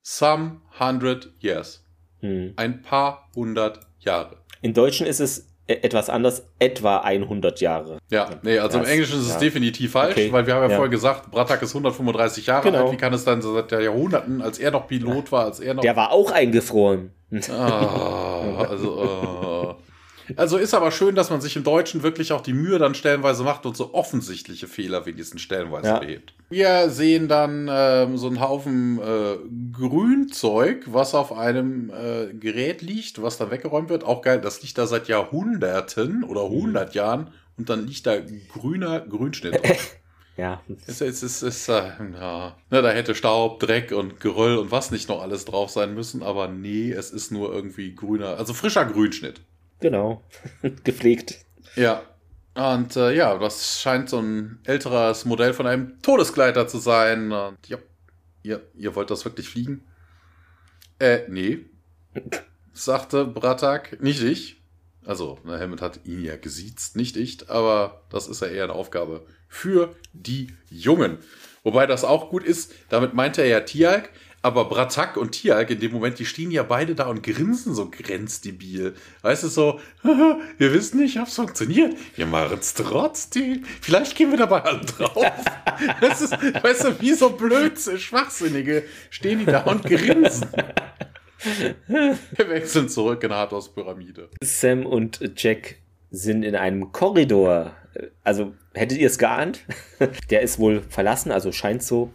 Some 0.03 0.61
hundred 0.79 1.33
years. 1.41 1.85
Hm. 2.21 2.55
Ein 2.57 2.83
paar 2.83 3.31
hundert 3.35 3.81
Jahre. 3.99 4.37
In 4.61 4.75
Deutschen 4.75 5.07
ist 5.07 5.21
es 5.21 5.49
e- 5.67 5.75
etwas 5.83 6.09
anders, 6.09 6.45
etwa 6.59 6.99
100 6.99 7.61
Jahre. 7.61 7.99
Ja, 8.11 8.31
nee, 8.43 8.59
also 8.59 8.79
das, 8.79 8.87
im 8.87 8.93
Englischen 8.93 9.19
ist 9.19 9.27
es 9.27 9.33
ja. 9.35 9.39
definitiv 9.41 9.93
falsch, 9.93 10.13
okay. 10.13 10.33
weil 10.33 10.47
wir 10.47 10.55
haben 10.55 10.63
ja, 10.65 10.71
ja. 10.71 10.77
vorher 10.77 10.91
gesagt, 10.91 11.31
Bratak 11.31 11.63
ist 11.63 11.71
135 11.71 12.47
Jahre 12.47 12.71
genau. 12.71 12.85
alt. 12.85 12.93
Wie 12.93 12.97
kann 12.97 13.13
es 13.13 13.25
dann 13.25 13.43
seit 13.43 13.73
Jahrhunderten, 13.73 14.41
als 14.41 14.59
er 14.59 14.71
noch 14.71 14.87
Pilot 14.87 15.33
war, 15.33 15.47
als 15.47 15.61
er 15.61 15.75
noch. 15.75 15.83
Der 15.83 15.97
war 15.97 16.13
auch 16.13 16.31
eingefroren. 16.31 17.13
Ah, 17.51 18.67
also, 18.69 19.03
uh. 19.03 19.32
Also 20.37 20.57
ist 20.57 20.75
aber 20.75 20.91
schön, 20.91 21.15
dass 21.15 21.31
man 21.31 21.41
sich 21.41 21.57
im 21.57 21.65
Deutschen 21.65 22.03
wirklich 22.03 22.33
auch 22.33 22.41
die 22.41 22.53
Mühe 22.53 22.79
dann 22.79 22.95
stellenweise 22.95 23.43
macht 23.43 23.67
und 23.67 23.77
so 23.77 23.95
offensichtliche 23.95 24.69
Fehler 24.69 25.07
wenigstens 25.07 25.43
stellenweise 25.43 25.89
ja. 25.89 25.99
behebt. 25.99 26.35
Wir 26.51 26.91
sehen 26.91 27.29
dann 27.29 27.69
ähm, 27.71 28.17
so 28.19 28.27
einen 28.27 28.41
Haufen 28.41 28.99
äh, 28.99 29.37
Grünzeug, 29.73 30.85
was 30.87 31.15
auf 31.15 31.33
einem 31.33 31.91
äh, 31.91 32.33
Gerät 32.35 32.83
liegt, 32.83 33.23
was 33.23 33.39
dann 33.39 33.51
weggeräumt 33.51 33.89
wird. 33.89 34.05
Auch 34.05 34.23
geil, 34.23 34.41
das 34.41 34.63
liegt 34.63 34.79
da 34.79 34.87
seit 34.87 35.09
Jahrhunderten 35.09 36.25
oder 36.25 36.43
hundert 36.49 36.95
Jahren 36.95 37.31
und 37.57 37.69
dann 37.69 37.87
liegt 37.87 38.07
da 38.07 38.17
grüner 38.53 39.01
Grünschnitt 39.01 39.63
drauf. 39.65 39.97
Ja. 40.37 40.63
Es, 40.87 41.01
es, 41.01 41.23
es, 41.23 41.43
es, 41.43 41.69
äh, 41.69 41.91
ja. 42.15 42.57
Ne, 42.71 42.83
da 42.83 42.91
hätte 42.91 43.15
Staub, 43.15 43.61
Dreck 43.61 43.93
und 43.93 44.19
Geröll 44.19 44.57
und 44.57 44.71
was 44.71 44.91
nicht 44.91 45.09
noch 45.09 45.21
alles 45.21 45.45
drauf 45.45 45.71
sein 45.71 45.95
müssen, 45.95 46.23
aber 46.23 46.49
nee, 46.49 46.91
es 46.91 47.11
ist 47.11 47.33
nur 47.33 47.53
irgendwie 47.53 47.95
grüner, 47.95 48.39
also 48.39 48.55
frischer 48.55 48.87
Grünschnitt. 48.87 49.43
Genau. 49.83 50.23
Gepflegt. 50.85 51.45
Ja. 51.77 52.03
Und 52.55 52.97
äh, 52.97 53.15
ja, 53.15 53.37
das 53.39 53.81
scheint 53.81 54.09
so 54.09 54.19
ein 54.19 54.61
älteres 54.65 55.25
Modell 55.25 55.53
von 55.53 55.67
einem 55.67 56.01
Todesgleiter 56.03 56.69
zu 56.69 56.79
sein. 56.79 57.33
Und 57.33 57.59
ja, 57.67 57.79
ihr, 58.43 58.63
ihr 58.75 58.95
wollt 58.95 59.11
das 59.11 59.25
wirklich 59.25 59.49
fliegen? 59.49 59.85
Äh, 60.99 61.23
nee. 61.29 61.67
sagte 62.73 63.27
Bratak. 63.27 64.01
Nicht 64.01 64.23
ich. 64.23 64.63
Also, 65.05 65.39
na, 65.45 65.57
Helmut 65.57 65.83
hat 65.83 66.01
ihn 66.05 66.25
ja 66.25 66.37
gesiezt, 66.37 66.95
nicht 66.95 67.17
ich, 67.17 67.51
aber 67.51 68.03
das 68.09 68.29
ist 68.29 68.41
ja 68.41 68.47
eher 68.47 68.65
eine 68.65 68.75
Aufgabe 68.75 69.27
für 69.49 69.97
die 70.13 70.55
Jungen. 70.71 71.19
Wobei 71.65 71.87
das 71.87 72.05
auch 72.05 72.31
gut 72.31 72.45
ist, 72.45 72.73
damit 72.89 73.13
meint 73.13 73.37
er 73.37 73.47
ja 73.47 73.61
Tialk, 73.61 74.11
aber 74.43 74.65
Bratak 74.65 75.17
und 75.17 75.33
Tialk 75.33 75.71
in 75.71 75.79
dem 75.79 75.93
Moment, 75.93 76.19
die 76.19 76.27
stehen 76.27 76.51
ja 76.51 76.65
beide 76.65 76.97
da 76.97 77.07
und 77.07 77.23
grinsen 77.23 77.75
so 77.75 77.89
grenzdebil. 77.89 78.95
Weißt 79.23 79.45
du, 79.45 79.49
so, 79.49 79.81
wir 80.03 80.75
wissen 80.75 80.99
nicht, 80.99 81.19
ob 81.19 81.29
es 81.29 81.37
funktioniert. 81.37 81.97
Wir 82.17 82.27
machen 82.27 82.59
es 82.59 82.75
trotzdem. 82.75 83.65
Vielleicht 83.81 84.17
gehen 84.17 84.33
wir 84.33 84.39
dabei 84.39 84.63
alle 84.63 84.81
drauf. 84.81 85.25
das 86.01 86.23
ist, 86.23 86.33
weißt 86.33 86.85
du, 86.85 87.01
wie 87.01 87.15
so 87.15 87.31
blöd, 87.31 87.79
Schwachsinnige 87.79 88.83
stehen 89.11 89.39
die 89.39 89.47
da 89.47 89.63
und 89.63 89.85
grinsen. 89.85 90.49
Wir 91.89 92.49
wechseln 92.49 92.89
zurück 92.89 93.23
in 93.23 93.33
Hathors 93.33 93.73
Pyramide. 93.73 94.29
Sam 94.43 94.87
und 94.87 95.21
Jack 95.37 95.77
sind 96.11 96.43
in 96.43 96.57
einem 96.57 96.93
Korridor. 96.93 97.77
Also, 98.25 98.55
hättet 98.75 98.99
ihr 98.99 99.07
es 99.07 99.19
geahnt? 99.19 99.61
Der 100.31 100.43
ist 100.43 100.59
wohl 100.59 100.83
verlassen, 100.89 101.31
also 101.31 101.53
scheint 101.53 101.83
so. 101.83 102.13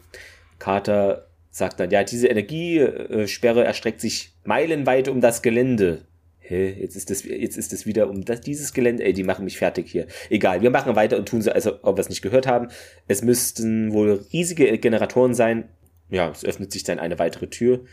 Carter 0.60 1.27
sagt 1.58 1.80
dann, 1.80 1.92
ja, 1.92 2.04
diese 2.04 2.28
Energiesperre 2.28 3.64
erstreckt 3.64 4.00
sich 4.00 4.34
meilenweit 4.44 5.08
um 5.08 5.22
das 5.22 5.42
Gelände. 5.42 6.06
Hä, 6.40 6.78
jetzt 6.80 6.96
ist 6.96 7.10
das, 7.10 7.24
jetzt 7.24 7.58
ist 7.58 7.74
es 7.74 7.86
wieder 7.86 8.10
um 8.10 8.24
das, 8.24 8.42
dieses 8.42 8.74
Gelände. 8.74 9.04
Ey, 9.04 9.12
die 9.12 9.24
machen 9.24 9.44
mich 9.44 9.58
fertig 9.58 9.92
hier. 9.92 10.08
Egal, 10.30 10.62
wir 10.62 10.70
machen 10.70 10.96
weiter 10.96 11.18
und 11.18 11.28
tun 11.28 11.42
so, 11.42 11.52
als 11.52 11.68
ob 11.68 11.98
wir 11.98 12.02
es 12.02 12.10
nicht 12.10 12.22
gehört 12.22 12.48
haben. 12.48 12.70
Es 13.08 13.22
müssten 13.22 13.92
wohl 13.92 14.26
riesige 14.32 14.78
Generatoren 14.78 15.34
sein. 15.34 15.68
Ja, 16.10 16.30
es 16.30 16.46
öffnet 16.46 16.72
sich 16.72 16.84
dann 16.84 17.00
eine 17.00 17.20
weitere 17.20 17.48
Tür. 17.48 17.84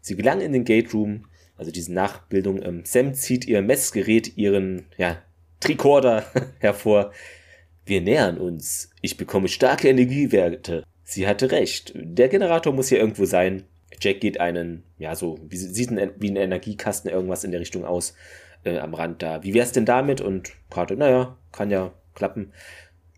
Sie 0.00 0.14
gelangen 0.14 0.42
in 0.42 0.52
den 0.52 0.64
Gate 0.64 0.94
Room, 0.94 1.26
also 1.56 1.72
diese 1.72 1.92
Nachbildung. 1.92 2.62
Ähm, 2.62 2.82
Sam 2.84 3.14
zieht 3.14 3.46
ihr 3.46 3.62
Messgerät, 3.62 4.36
ihren, 4.36 4.86
ja, 4.96 5.22
Tricorder 5.60 6.24
hervor. 6.58 7.10
Wir 7.86 8.00
nähern 8.00 8.38
uns. 8.38 8.90
Ich 9.00 9.16
bekomme 9.16 9.48
starke 9.48 9.88
Energiewerte. 9.88 10.84
Sie 11.04 11.28
hatte 11.28 11.50
recht. 11.52 11.92
Der 11.94 12.28
Generator 12.28 12.72
muss 12.72 12.88
hier 12.88 12.98
irgendwo 12.98 13.26
sein. 13.26 13.64
Jack 14.00 14.20
geht 14.20 14.40
einen, 14.40 14.82
ja, 14.98 15.14
so, 15.14 15.38
wie, 15.48 15.56
sieht 15.56 15.90
ein, 15.90 16.10
wie 16.18 16.30
ein 16.30 16.36
Energiekasten 16.36 17.10
irgendwas 17.10 17.44
in 17.44 17.52
der 17.52 17.60
Richtung 17.60 17.84
aus, 17.84 18.14
äh, 18.64 18.78
am 18.78 18.94
Rand 18.94 19.22
da. 19.22 19.44
Wie 19.44 19.54
wär's 19.54 19.72
denn 19.72 19.84
damit? 19.84 20.20
Und 20.20 20.52
Carter, 20.70 20.96
naja, 20.96 21.36
kann 21.52 21.70
ja 21.70 21.92
klappen. 22.14 22.52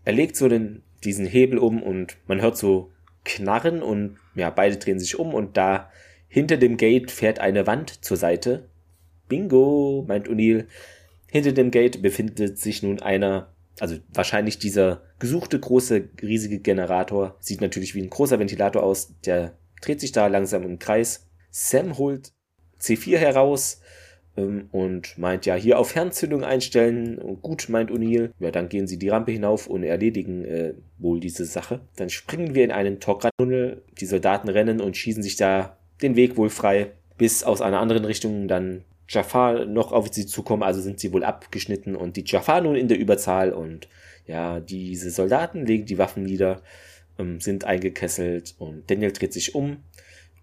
Er 0.05 0.13
legt 0.13 0.35
so 0.35 0.47
den, 0.47 0.83
diesen 1.03 1.25
Hebel 1.25 1.57
um 1.57 1.81
und 1.81 2.17
man 2.27 2.41
hört 2.41 2.57
so 2.57 2.91
Knarren 3.25 3.81
und 3.81 4.17
ja, 4.35 4.49
beide 4.49 4.77
drehen 4.77 4.99
sich 4.99 5.17
um 5.17 5.33
und 5.33 5.57
da 5.57 5.89
hinter 6.27 6.57
dem 6.57 6.77
Gate 6.77 7.11
fährt 7.11 7.39
eine 7.39 7.67
Wand 7.67 8.03
zur 8.05 8.17
Seite. 8.17 8.69
Bingo, 9.27 10.05
meint 10.07 10.29
O'Neill. 10.29 10.65
Hinter 11.29 11.51
dem 11.51 11.71
Gate 11.71 12.01
befindet 12.01 12.57
sich 12.57 12.83
nun 12.83 13.01
einer 13.01 13.53
also 13.79 13.97
wahrscheinlich 14.13 14.59
dieser 14.59 15.01
gesuchte 15.19 15.59
große, 15.59 16.09
riesige 16.21 16.59
Generator 16.59 17.35
sieht 17.39 17.61
natürlich 17.61 17.95
wie 17.95 18.01
ein 18.01 18.09
großer 18.09 18.39
Ventilator 18.39 18.83
aus. 18.83 19.13
Der 19.25 19.53
dreht 19.81 19.99
sich 19.99 20.11
da 20.11 20.27
langsam 20.27 20.63
im 20.63 20.79
Kreis. 20.79 21.27
Sam 21.51 21.97
holt 21.97 22.33
C4 22.79 23.17
heraus 23.17 23.81
ähm, 24.35 24.69
und 24.71 25.17
meint 25.17 25.45
ja 25.45 25.55
hier 25.55 25.79
auf 25.79 25.91
Fernzündung 25.91 26.43
einstellen. 26.43 27.19
Und 27.19 27.41
gut, 27.41 27.69
meint 27.69 27.91
O'Neill. 27.91 28.31
Ja, 28.39 28.51
dann 28.51 28.69
gehen 28.69 28.87
sie 28.87 28.97
die 28.97 29.09
Rampe 29.09 29.31
hinauf 29.31 29.67
und 29.67 29.83
erledigen 29.83 30.45
äh, 30.45 30.73
wohl 30.97 31.19
diese 31.19 31.45
Sache. 31.45 31.81
Dann 31.95 32.09
springen 32.09 32.55
wir 32.55 32.63
in 32.63 32.71
einen 32.71 32.99
Tokra-Tunnel. 32.99 33.83
Die 33.99 34.05
Soldaten 34.05 34.49
rennen 34.49 34.81
und 34.81 34.97
schießen 34.97 35.23
sich 35.23 35.35
da 35.35 35.77
den 36.01 36.15
Weg 36.15 36.37
wohl 36.37 36.49
frei, 36.49 36.91
bis 37.17 37.43
aus 37.43 37.61
einer 37.61 37.79
anderen 37.79 38.05
Richtung 38.05 38.47
dann 38.47 38.83
Jafar 39.07 39.65
noch 39.65 39.91
auf 39.91 40.13
sie 40.13 40.25
zukommen, 40.25 40.63
also 40.63 40.81
sind 40.81 40.99
sie 40.99 41.13
wohl 41.13 41.23
abgeschnitten 41.23 41.95
und 41.95 42.17
die 42.17 42.23
Jafar 42.25 42.61
nun 42.61 42.75
in 42.75 42.87
der 42.87 42.99
Überzahl 42.99 43.53
und 43.53 43.87
ja, 44.25 44.59
diese 44.59 45.09
Soldaten 45.11 45.65
legen 45.65 45.85
die 45.85 45.97
Waffen 45.97 46.23
nieder, 46.23 46.61
ähm, 47.17 47.39
sind 47.39 47.63
eingekesselt 47.63 48.55
und 48.59 48.89
Daniel 48.89 49.13
dreht 49.13 49.33
sich 49.33 49.55
um 49.55 49.77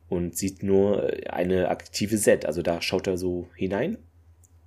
und 0.09 0.37
sieht 0.37 0.63
nur 0.63 1.11
eine 1.29 1.69
aktive 1.69 2.17
Set, 2.17 2.47
also 2.47 2.63
da 2.63 2.81
schaut 2.81 3.07
er 3.07 3.19
so 3.19 3.49
hinein 3.57 3.99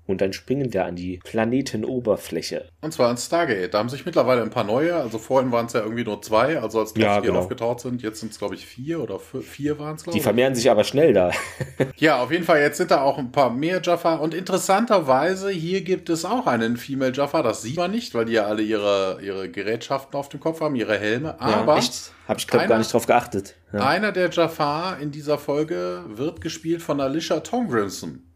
und 0.08 0.22
dann 0.22 0.34
springen 0.34 0.74
wir 0.74 0.86
an 0.86 0.96
die 0.96 1.20
Planetenoberfläche. 1.24 2.70
Und 2.82 2.94
zwar 2.94 3.10
an 3.10 3.18
Stargate. 3.18 3.74
Da 3.74 3.80
haben 3.80 3.90
sich 3.90 4.06
mittlerweile 4.06 4.42
ein 4.42 4.50
paar 4.50 4.64
neue, 4.64 4.96
also 4.96 5.20
vorhin 5.20 5.52
waren 5.52 5.68
es 5.68 5.74
ja 5.74 5.82
irgendwie 5.82 6.04
nur 6.04 6.22
zwei, 6.22 6.60
also 6.60 6.80
als 6.80 6.94
ja, 6.96 7.20
genau. 7.20 7.40
aufgetaucht 7.40 7.82
sind, 7.82 8.02
jetzt 8.02 8.22
sind 8.22 8.32
es 8.32 8.40
glaube 8.40 8.56
ich 8.56 8.66
vier 8.66 9.02
oder 9.02 9.20
vier 9.20 9.78
waren 9.78 9.96
es 9.96 10.04
glaube 10.04 10.18
ich. 10.18 10.22
Die 10.22 10.24
vermehren 10.24 10.56
sich 10.56 10.72
aber 10.72 10.84
schnell 10.84 11.14
da. 11.14 11.32
ja, 11.98 12.22
auf 12.22 12.32
jeden 12.32 12.46
Fall, 12.46 12.62
jetzt 12.62 12.78
sind 12.78 12.92
da 12.92 13.02
auch 13.02 13.18
ein 13.18 13.32
paar 13.32 13.52
mehr 13.52 13.82
Jaffa 13.84 14.16
und 14.16 14.34
interessanterweise, 14.34 15.50
hier 15.50 15.82
gibt 15.82 16.10
es 16.10 16.26
auch 16.26 16.48
einen 16.48 16.78
Female 16.78 17.12
Jaffa, 17.14 17.44
das 17.44 17.62
sieht 17.62 17.78
man 17.78 17.92
nicht, 17.92 18.16
weil 18.16 18.26
die 18.26 18.34
ja 18.34 18.46
alle 18.46 18.62
ihre, 18.62 19.20
ihre 19.22 19.50
Gerätschaften 19.50 20.18
auf 20.18 20.30
dem 20.30 20.40
Kopf 20.40 20.62
haben, 20.62 20.76
ihre 20.76 20.98
Helme, 20.98 21.40
aber... 21.42 21.74
Ja, 21.74 21.80
echt? 21.80 22.12
Habe 22.28 22.40
ich 22.40 22.48
glaube 22.48 22.68
gar 22.68 22.78
nicht 22.78 22.92
drauf 22.92 23.06
geachtet. 23.06 23.56
Ja. 23.72 23.88
Einer 23.88 24.12
der 24.12 24.30
Jaffa 24.30 24.96
in 24.96 25.12
dieser 25.12 25.38
Folge 25.38 26.04
wird 26.10 26.42
gespielt 26.42 26.82
von 26.82 27.00
Alicia 27.00 27.40
Tomgrimson. 27.40 28.27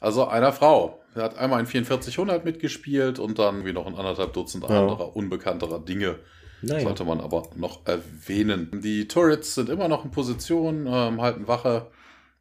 Also 0.00 0.26
einer 0.26 0.52
Frau. 0.52 1.00
Er 1.14 1.24
hat 1.24 1.38
einmal 1.38 1.60
in 1.60 1.66
4400 1.66 2.44
mitgespielt 2.44 3.18
und 3.18 3.38
dann 3.38 3.64
wie 3.64 3.72
noch 3.72 3.86
ein 3.86 3.96
anderthalb 3.96 4.32
Dutzend 4.32 4.64
ja. 4.68 4.80
anderer 4.80 5.16
unbekannterer 5.16 5.80
Dinge. 5.80 6.16
Naja. 6.62 6.80
Sollte 6.80 7.04
man 7.04 7.20
aber 7.20 7.50
noch 7.56 7.86
erwähnen. 7.86 8.80
Die 8.82 9.08
Turrets 9.08 9.54
sind 9.54 9.68
immer 9.68 9.88
noch 9.88 10.04
in 10.04 10.10
Position, 10.10 10.86
ähm, 10.86 11.20
halten 11.20 11.46
Wache. 11.46 11.90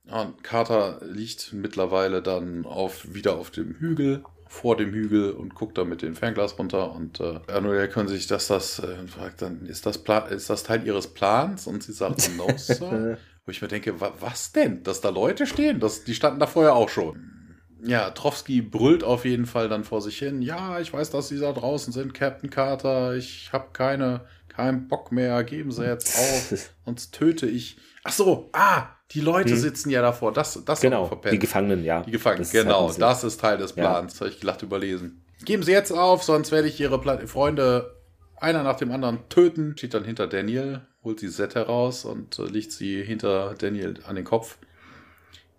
Und 0.10 0.44
Carter 0.44 1.00
liegt 1.04 1.54
mittlerweile 1.54 2.22
dann 2.22 2.66
auf, 2.66 3.14
wieder 3.14 3.38
auf 3.38 3.52
dem 3.52 3.76
Hügel, 3.76 4.24
vor 4.48 4.78
dem 4.78 4.94
Hügel 4.94 5.32
und 5.32 5.54
guckt 5.54 5.78
da 5.78 5.84
mit 5.84 6.02
dem 6.02 6.16
Fernglas 6.16 6.58
runter. 6.58 6.94
Und 6.94 7.20
äh, 7.20 7.40
Anuel 7.48 7.90
können 7.90 8.08
sich, 8.08 8.26
dass 8.28 8.48
das, 8.48 8.80
äh, 8.80 9.08
fragt 9.08 9.42
dann, 9.42 9.66
ist 9.66 9.86
das, 9.86 9.98
ist 10.30 10.50
das 10.50 10.64
Teil 10.64 10.86
ihres 10.86 11.08
Plans? 11.08 11.68
Und 11.68 11.84
sie 11.84 11.94
sagt, 11.94 12.30
no, 12.38 12.48
Sir. 12.58 13.18
Wo 13.46 13.52
ich 13.52 13.62
mir 13.62 13.68
denke, 13.68 14.02
wa 14.02 14.14
was 14.20 14.52
denn? 14.52 14.84
Dass 14.84 15.02
da 15.02 15.10
Leute 15.10 15.46
stehen? 15.46 15.80
Das, 15.80 16.04
die 16.04 16.16
standen 16.16 16.40
da 16.40 16.48
vorher 16.48 16.76
auch 16.76 16.90
schon 16.90 17.37
ja, 17.84 18.10
Trowski 18.12 18.62
brüllt 18.62 19.04
auf 19.04 19.26
jeden 19.26 19.46
Fall 19.46 19.70
dann 19.70 19.84
vor 19.84 20.02
sich 20.02 20.18
hin. 20.18 20.42
Ja, 20.42 20.80
ich 20.80 20.94
weiß, 20.94 21.10
dass 21.12 21.28
Sie 21.28 21.40
da 21.40 21.52
draußen 21.52 21.94
sind, 21.94 22.14
Captain 22.14 22.50
Carter. 22.50 23.16
Ich 23.16 23.52
habe 23.54 23.68
keine, 23.74 24.22
keinen 24.50 24.88
Bock 24.88 25.12
mehr. 25.12 25.44
Geben 25.44 25.72
Sie 25.72 25.86
jetzt 25.86 26.18
auf, 26.18 26.70
sonst 26.86 27.14
töte 27.14 27.46
ich. 27.46 27.78
Ach 28.04 28.14
so, 28.14 28.50
ah, 28.54 28.88
die 29.12 29.22
Leute 29.22 29.52
hm. 29.52 29.60
sitzen 29.60 29.90
ja 29.90 30.02
davor. 30.02 30.34
Das, 30.34 30.64
das 30.66 30.82
genau, 30.82 31.22
die 31.30 31.40
Gefangenen, 31.40 31.84
ja. 31.84 32.02
Die 32.02 32.12
Gefangenen, 32.12 32.44
das 32.44 32.52
genau. 32.52 32.92
Das 32.92 33.24
ist 33.24 33.40
Teil 33.40 33.58
des 33.58 33.74
Plans. 33.74 34.16
Ja. 34.16 34.20
Habe 34.22 34.30
ich 34.30 34.40
glatt 34.40 34.64
überlesen. 34.64 35.24
Geben 35.46 35.64
Sie 35.64 35.72
jetzt 35.72 35.92
auf, 35.92 36.24
sonst 36.24 36.52
werde 36.52 36.68
ich 36.68 36.80
Ihre 36.80 37.00
Pla 37.00 37.26
Freunde 37.28 37.96
einer 38.38 38.64
nach 38.64 38.78
dem 38.78 38.92
anderen 38.92 39.30
töten. 39.30 39.78
Steht 39.78 39.94
dann 39.94 40.04
hinter 40.04 40.28
Daniel, 40.28 40.82
holt 41.04 41.22
die 41.22 41.28
Set 41.28 41.56
heraus 41.56 42.06
und 42.06 42.40
äh, 42.40 42.44
legt 42.44 42.72
sie 42.72 43.04
hinter 43.04 43.56
Daniel 43.58 43.96
an 44.06 44.16
den 44.16 44.26
Kopf. 44.26 44.58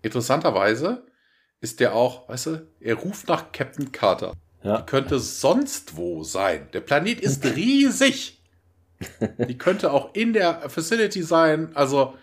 Interessanterweise 0.01 1.03
ist 1.61 1.79
der 1.79 1.93
auch, 1.93 2.29
weißt 2.29 2.45
du, 2.47 2.67
er 2.79 2.95
ruft 2.95 3.27
nach 3.27 3.51
Captain 3.51 3.91
Carter. 3.91 4.33
Ja. 4.63 4.77
Die 4.77 4.85
könnte 4.85 5.19
sonst 5.19 5.95
wo 5.95 6.23
sein. 6.23 6.67
Der 6.73 6.81
Planet 6.81 7.19
ist 7.19 7.45
riesig. 7.55 8.41
Die 9.47 9.57
könnte 9.57 9.91
auch 9.91 10.13
in 10.13 10.33
der 10.33 10.69
Facility 10.69 11.23
sein. 11.23 11.75
Also, 11.75 12.15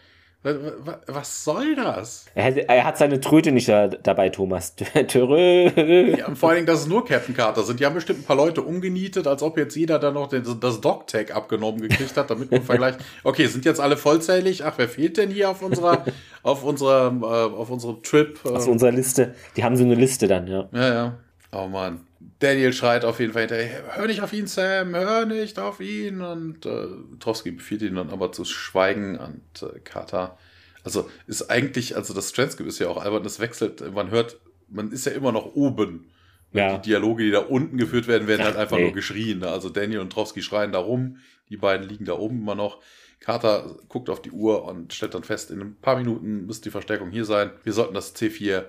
was 0.42 1.44
soll 1.44 1.74
das? 1.74 2.26
Er 2.34 2.44
hat, 2.44 2.56
er 2.56 2.84
hat 2.84 2.98
seine 2.98 3.20
Tröte 3.20 3.50
nicht 3.50 3.68
dabei, 3.68 4.28
Thomas. 4.28 4.74
ja, 4.94 6.34
vor 6.34 6.50
allen 6.50 6.56
Dingen, 6.56 6.66
dass 6.66 6.80
es 6.80 6.86
nur 6.86 7.04
Captain 7.04 7.34
Carter 7.34 7.64
sind. 7.64 7.80
Die 7.80 7.86
haben 7.86 7.94
bestimmt 7.94 8.20
ein 8.20 8.24
paar 8.24 8.36
Leute 8.36 8.62
umgenietet, 8.62 9.26
als 9.26 9.42
ob 9.42 9.58
jetzt 9.58 9.74
jeder 9.74 9.98
da 9.98 10.12
noch 10.12 10.28
den, 10.28 10.44
das 10.60 10.80
Dog-Tag 10.80 11.34
abgenommen 11.34 11.80
gekriegt 11.80 12.16
hat, 12.16 12.30
damit 12.30 12.52
man 12.52 12.62
vergleicht. 12.64 13.00
Okay, 13.24 13.46
sind 13.46 13.64
jetzt 13.64 13.80
alle 13.80 13.96
vollzählig? 13.96 14.64
Ach, 14.64 14.74
wer 14.76 14.88
fehlt 14.88 15.16
denn 15.16 15.30
hier 15.30 15.50
auf 15.50 15.62
unserer, 15.62 16.04
auf 16.44 16.62
unserer, 16.62 17.12
äh, 17.20 17.54
auf 17.54 17.70
unserem 17.70 18.02
Trip? 18.02 18.38
Auf 18.44 18.68
unserer 18.68 18.92
Liste. 18.92 19.34
Die 19.56 19.64
haben 19.64 19.76
so 19.76 19.82
eine 19.82 19.96
Liste 19.96 20.28
dann, 20.28 20.46
ja. 20.46 20.68
Ja, 20.72 20.94
ja. 20.94 21.18
Oh 21.50 21.66
Mann. 21.66 22.05
Daniel 22.38 22.72
schreit 22.72 23.04
auf 23.04 23.20
jeden 23.20 23.32
Fall 23.32 23.42
hinterher, 23.42 23.96
hör 23.96 24.06
nicht 24.06 24.20
auf 24.20 24.32
ihn, 24.32 24.46
Sam, 24.46 24.94
hör 24.94 25.26
nicht 25.26 25.58
auf 25.58 25.80
ihn. 25.80 26.20
Und 26.20 26.66
äh, 26.66 26.86
Trowski 27.20 27.52
befiehlt 27.52 27.82
ihn 27.82 27.94
dann 27.94 28.10
aber 28.10 28.32
zu 28.32 28.44
schweigen 28.44 29.18
und 29.18 29.62
äh, 29.62 29.78
Carter. 29.80 30.38
Also 30.84 31.10
ist 31.26 31.50
eigentlich, 31.50 31.96
also 31.96 32.14
das 32.14 32.32
Transcript 32.32 32.68
ist 32.68 32.78
ja 32.78 32.88
auch 32.88 33.02
albern, 33.02 33.22
das 33.22 33.40
wechselt, 33.40 33.92
man 33.92 34.10
hört, 34.10 34.38
man 34.68 34.92
ist 34.92 35.06
ja 35.06 35.12
immer 35.12 35.32
noch 35.32 35.54
oben. 35.54 36.10
Ja. 36.52 36.78
Die 36.78 36.90
Dialoge, 36.90 37.24
die 37.24 37.32
da 37.32 37.40
unten 37.40 37.76
geführt 37.76 38.06
werden, 38.06 38.28
werden 38.28 38.42
Ach, 38.42 38.46
halt 38.46 38.56
einfach 38.56 38.76
nee. 38.76 38.84
nur 38.84 38.92
geschrien. 38.92 39.40
Ne? 39.40 39.48
Also 39.48 39.68
Daniel 39.68 40.00
und 40.00 40.10
Trowski 40.12 40.42
schreien 40.42 40.72
da 40.72 40.78
rum, 40.78 41.18
die 41.50 41.56
beiden 41.56 41.88
liegen 41.88 42.04
da 42.04 42.14
oben 42.14 42.40
immer 42.40 42.54
noch. 42.54 42.80
Carter 43.20 43.76
guckt 43.88 44.08
auf 44.10 44.22
die 44.22 44.30
Uhr 44.30 44.64
und 44.64 44.94
stellt 44.94 45.14
dann 45.14 45.24
fest, 45.24 45.50
in 45.50 45.60
ein 45.60 45.76
paar 45.76 45.96
Minuten 45.96 46.46
müsste 46.46 46.64
die 46.64 46.70
Verstärkung 46.70 47.10
hier 47.10 47.24
sein. 47.24 47.50
Wir 47.64 47.72
sollten 47.72 47.94
das 47.94 48.14
C4 48.14 48.66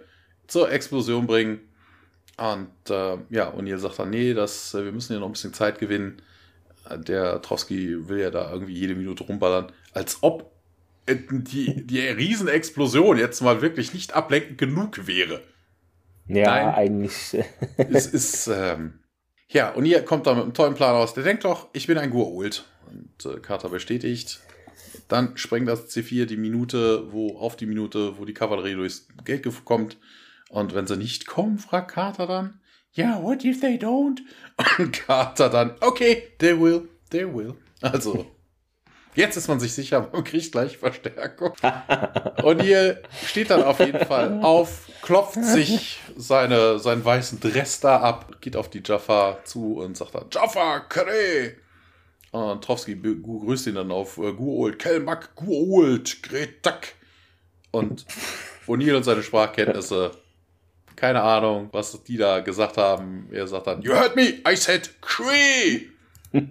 zur 0.47 0.71
Explosion 0.71 1.27
bringen. 1.27 1.59
Und 2.37 2.69
äh, 2.89 3.17
ja, 3.29 3.53
O'Neill 3.53 3.79
sagt 3.79 3.99
dann, 3.99 4.11
nee, 4.11 4.33
das, 4.33 4.73
äh, 4.73 4.85
wir 4.85 4.91
müssen 4.91 5.13
ja 5.13 5.19
noch 5.19 5.27
ein 5.27 5.33
bisschen 5.33 5.53
Zeit 5.53 5.79
gewinnen. 5.79 6.21
Der 6.95 7.41
Trowski 7.41 8.07
will 8.07 8.19
ja 8.19 8.29
da 8.29 8.51
irgendwie 8.51 8.73
jede 8.73 8.95
Minute 8.95 9.23
rumballern. 9.23 9.71
Als 9.91 10.19
ob 10.21 10.51
die, 11.09 11.85
die 11.85 11.99
Riesenexplosion 11.99 13.17
jetzt 13.17 13.41
mal 13.41 13.61
wirklich 13.61 13.93
nicht 13.93 14.13
ablenkend 14.13 14.57
genug 14.57 15.07
wäre. 15.07 15.41
Ja, 16.27 16.55
Nein, 16.55 16.75
eigentlich. 16.75 17.43
es 17.77 18.07
ist, 18.07 18.47
ähm, 18.47 18.99
ja, 19.49 19.71
und 19.71 19.85
ihr 19.85 20.03
kommt 20.03 20.27
da 20.27 20.33
mit 20.33 20.43
einem 20.43 20.53
tollen 20.53 20.75
Plan 20.75 20.95
aus. 20.95 21.13
Der 21.13 21.23
denkt 21.23 21.45
doch, 21.45 21.67
ich 21.73 21.87
bin 21.87 21.97
ein 21.97 22.11
Gua'uld. 22.11 22.63
Und 22.89 23.25
äh, 23.25 23.39
Carter 23.39 23.69
bestätigt. 23.69 24.41
Dann 25.07 25.37
sprengt 25.37 25.69
das 25.69 25.89
C4 25.89 26.25
die 26.25 26.37
Minute, 26.37 27.11
wo 27.11 27.37
auf 27.37 27.55
die 27.55 27.65
Minute, 27.65 28.17
wo 28.17 28.25
die 28.25 28.33
Kavallerie 28.33 28.75
durchs 28.75 29.07
Gate 29.23 29.47
kommt. 29.63 29.97
Und 30.49 30.73
wenn 30.73 30.87
sie 30.87 30.97
nicht 30.97 31.27
kommen, 31.27 31.59
fragt 31.59 31.91
Carter 31.91 32.27
dann, 32.27 32.61
ja, 32.93 33.05
yeah, 33.05 33.23
what 33.23 33.43
if 33.43 33.59
they 33.59 33.77
don't? 33.77 34.19
Und 34.79 34.93
Carter 34.93 35.49
dann, 35.49 35.75
okay, 35.81 36.23
they 36.39 36.59
will, 36.59 36.89
they 37.09 37.25
will. 37.25 37.55
Also, 37.81 38.25
Jetzt 39.17 39.35
ist 39.35 39.47
man 39.47 39.59
sich 39.59 39.73
sicher, 39.73 40.07
man 40.13 40.23
kriegt 40.23 40.51
gleich 40.51 40.77
Verstärkung. 40.77 41.53
Und 42.43 42.61
hier 42.61 43.01
steht 43.25 43.49
dann 43.49 43.63
auf 43.63 43.79
jeden 43.79 44.05
Fall 44.05 44.43
auf, 44.43 44.87
klopft 45.01 45.43
sich 45.43 45.99
seine, 46.15 46.77
seinen 46.77 47.03
weißen 47.03 47.39
Dress 47.39 47.79
da 47.79 47.99
ab, 47.99 48.39
geht 48.41 48.55
auf 48.55 48.69
die 48.69 48.83
Jaffa 48.85 49.39
zu 49.43 49.79
und 49.79 49.97
sagt 49.97 50.13
dann, 50.13 50.27
Jaffa, 50.31 50.81
Kare! 50.81 51.55
Und 52.29 52.63
Trowski 52.63 52.95
grüßt 52.95 53.65
ihn 53.65 53.75
dann 53.75 53.89
auf 53.89 54.19
äh, 54.19 54.33
Guold, 54.33 54.77
Kelmak, 54.77 55.35
Guold, 55.35 56.21
Gretak. 56.21 56.93
Und 57.71 58.05
O'Neill 58.67 58.97
und 58.97 59.03
seine 59.03 59.23
Sprachkenntnisse, 59.23 60.11
keine 60.97 61.21
Ahnung, 61.21 61.69
was 61.71 62.03
die 62.03 62.17
da 62.17 62.41
gesagt 62.41 62.75
haben. 62.75 63.29
Er 63.31 63.47
sagt 63.47 63.67
dann, 63.67 63.81
You 63.81 63.93
heard 63.93 64.15
me, 64.17 64.33
I 64.45 64.55
said 64.55 64.89
Cree! 64.99 65.87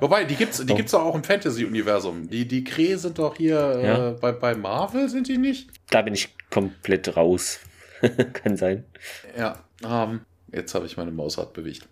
Wobei, 0.00 0.24
die 0.24 0.36
gibt's, 0.36 0.64
die 0.64 0.72
oh. 0.72 0.76
gibt's 0.76 0.94
auch 0.94 1.14
im 1.14 1.24
Fantasy-Universum. 1.24 2.28
Die, 2.28 2.46
die 2.46 2.62
Kree 2.62 2.94
sind 2.94 3.18
doch 3.18 3.36
hier 3.36 3.80
ja. 3.82 4.08
äh, 4.10 4.12
bei, 4.12 4.32
bei 4.32 4.54
Marvel, 4.54 5.08
sind 5.08 5.26
die 5.28 5.38
nicht? 5.38 5.70
Da 5.90 6.02
bin 6.02 6.14
ich 6.14 6.36
komplett 6.50 7.16
raus. 7.16 7.58
Kann 8.34 8.56
sein. 8.56 8.84
Ja, 9.36 9.58
ähm, 9.82 10.20
jetzt 10.52 10.74
habe 10.74 10.86
ich 10.86 10.96
meine 10.96 11.10
Mausrad 11.10 11.54
bewegt. 11.54 11.88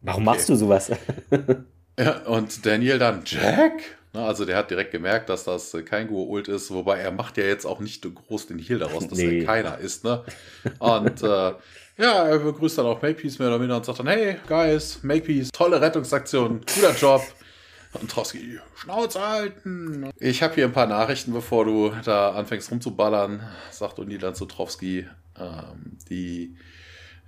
Warum 0.00 0.26
okay. 0.26 0.36
machst 0.36 0.48
du 0.48 0.54
sowas? 0.54 0.90
ja, 1.98 2.18
und 2.26 2.64
Daniel 2.64 2.98
dann, 2.98 3.22
Jack? 3.24 3.97
Na, 4.18 4.26
also 4.26 4.44
der 4.44 4.56
hat 4.56 4.68
direkt 4.68 4.90
gemerkt, 4.90 5.28
dass 5.28 5.44
das 5.44 5.76
kein 5.84 6.10
Gua'uld 6.10 6.48
ist, 6.48 6.72
wobei 6.72 6.98
er 6.98 7.12
macht 7.12 7.36
ja 7.36 7.44
jetzt 7.44 7.64
auch 7.64 7.78
nicht 7.78 8.02
groß 8.02 8.48
den 8.48 8.58
Heal 8.58 8.80
daraus, 8.80 9.06
dass 9.06 9.16
nee. 9.18 9.38
er 9.38 9.46
keiner 9.46 9.78
ist. 9.78 10.02
Ne? 10.02 10.24
Und 10.80 11.22
äh, 11.22 11.52
ja, 11.98 12.26
er 12.26 12.38
begrüßt 12.40 12.78
dann 12.78 12.86
auch 12.86 13.00
Makepeace 13.00 13.38
mehr 13.38 13.46
oder 13.46 13.60
minder 13.60 13.76
und 13.76 13.84
sagt 13.84 14.00
dann, 14.00 14.08
hey, 14.08 14.38
Guys, 14.48 15.04
Makepeace, 15.04 15.50
tolle 15.52 15.80
Rettungsaktion, 15.80 16.62
guter 16.74 16.96
Job. 16.96 17.22
Und 17.92 18.10
Trotsky, 18.10 18.58
Schnauze 18.74 19.20
halten. 19.20 20.10
Ich 20.18 20.42
habe 20.42 20.54
hier 20.56 20.64
ein 20.64 20.72
paar 20.72 20.88
Nachrichten, 20.88 21.32
bevor 21.32 21.64
du 21.64 21.92
da 22.04 22.32
anfängst 22.32 22.72
rumzuballern, 22.72 23.40
sagt 23.70 24.00
Uni 24.00 24.18
dann 24.18 24.34
zu 24.34 24.46
Trowski. 24.46 25.06
Ähm, 25.38 25.96
die, 26.10 26.56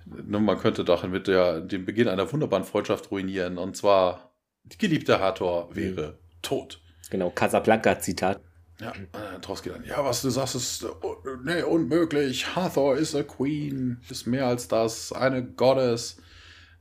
ne, 0.05 0.39
man 0.41 0.59
könnte 0.59 0.83
doch 0.83 1.07
mit 1.07 1.27
der, 1.27 1.61
dem 1.61 1.85
Beginn 1.85 2.09
einer 2.09 2.29
wunderbaren 2.31 2.65
Freundschaft 2.65 3.11
ruinieren. 3.11 3.57
Und 3.57 3.77
zwar, 3.77 4.33
die 4.65 4.77
geliebte 4.77 5.21
Hathor 5.21 5.73
wäre 5.73 6.19
tot. 6.41 6.80
Genau, 7.11 7.29
Casablanca-Zitat. 7.29 8.41
Ja, 8.79 8.89
äh, 8.89 9.39
Trotsky 9.41 9.69
dann, 9.69 9.83
ja, 9.83 10.03
was 10.03 10.23
du 10.23 10.31
sagst, 10.31 10.55
ist 10.55 10.83
uh, 10.83 11.15
nee, 11.43 11.61
unmöglich. 11.61 12.55
Hathor 12.55 12.97
ist 12.97 13.13
a 13.13 13.21
Queen, 13.21 14.01
ist 14.09 14.25
mehr 14.25 14.47
als 14.47 14.67
das, 14.67 15.13
eine 15.13 15.45
Goddess. 15.45 16.17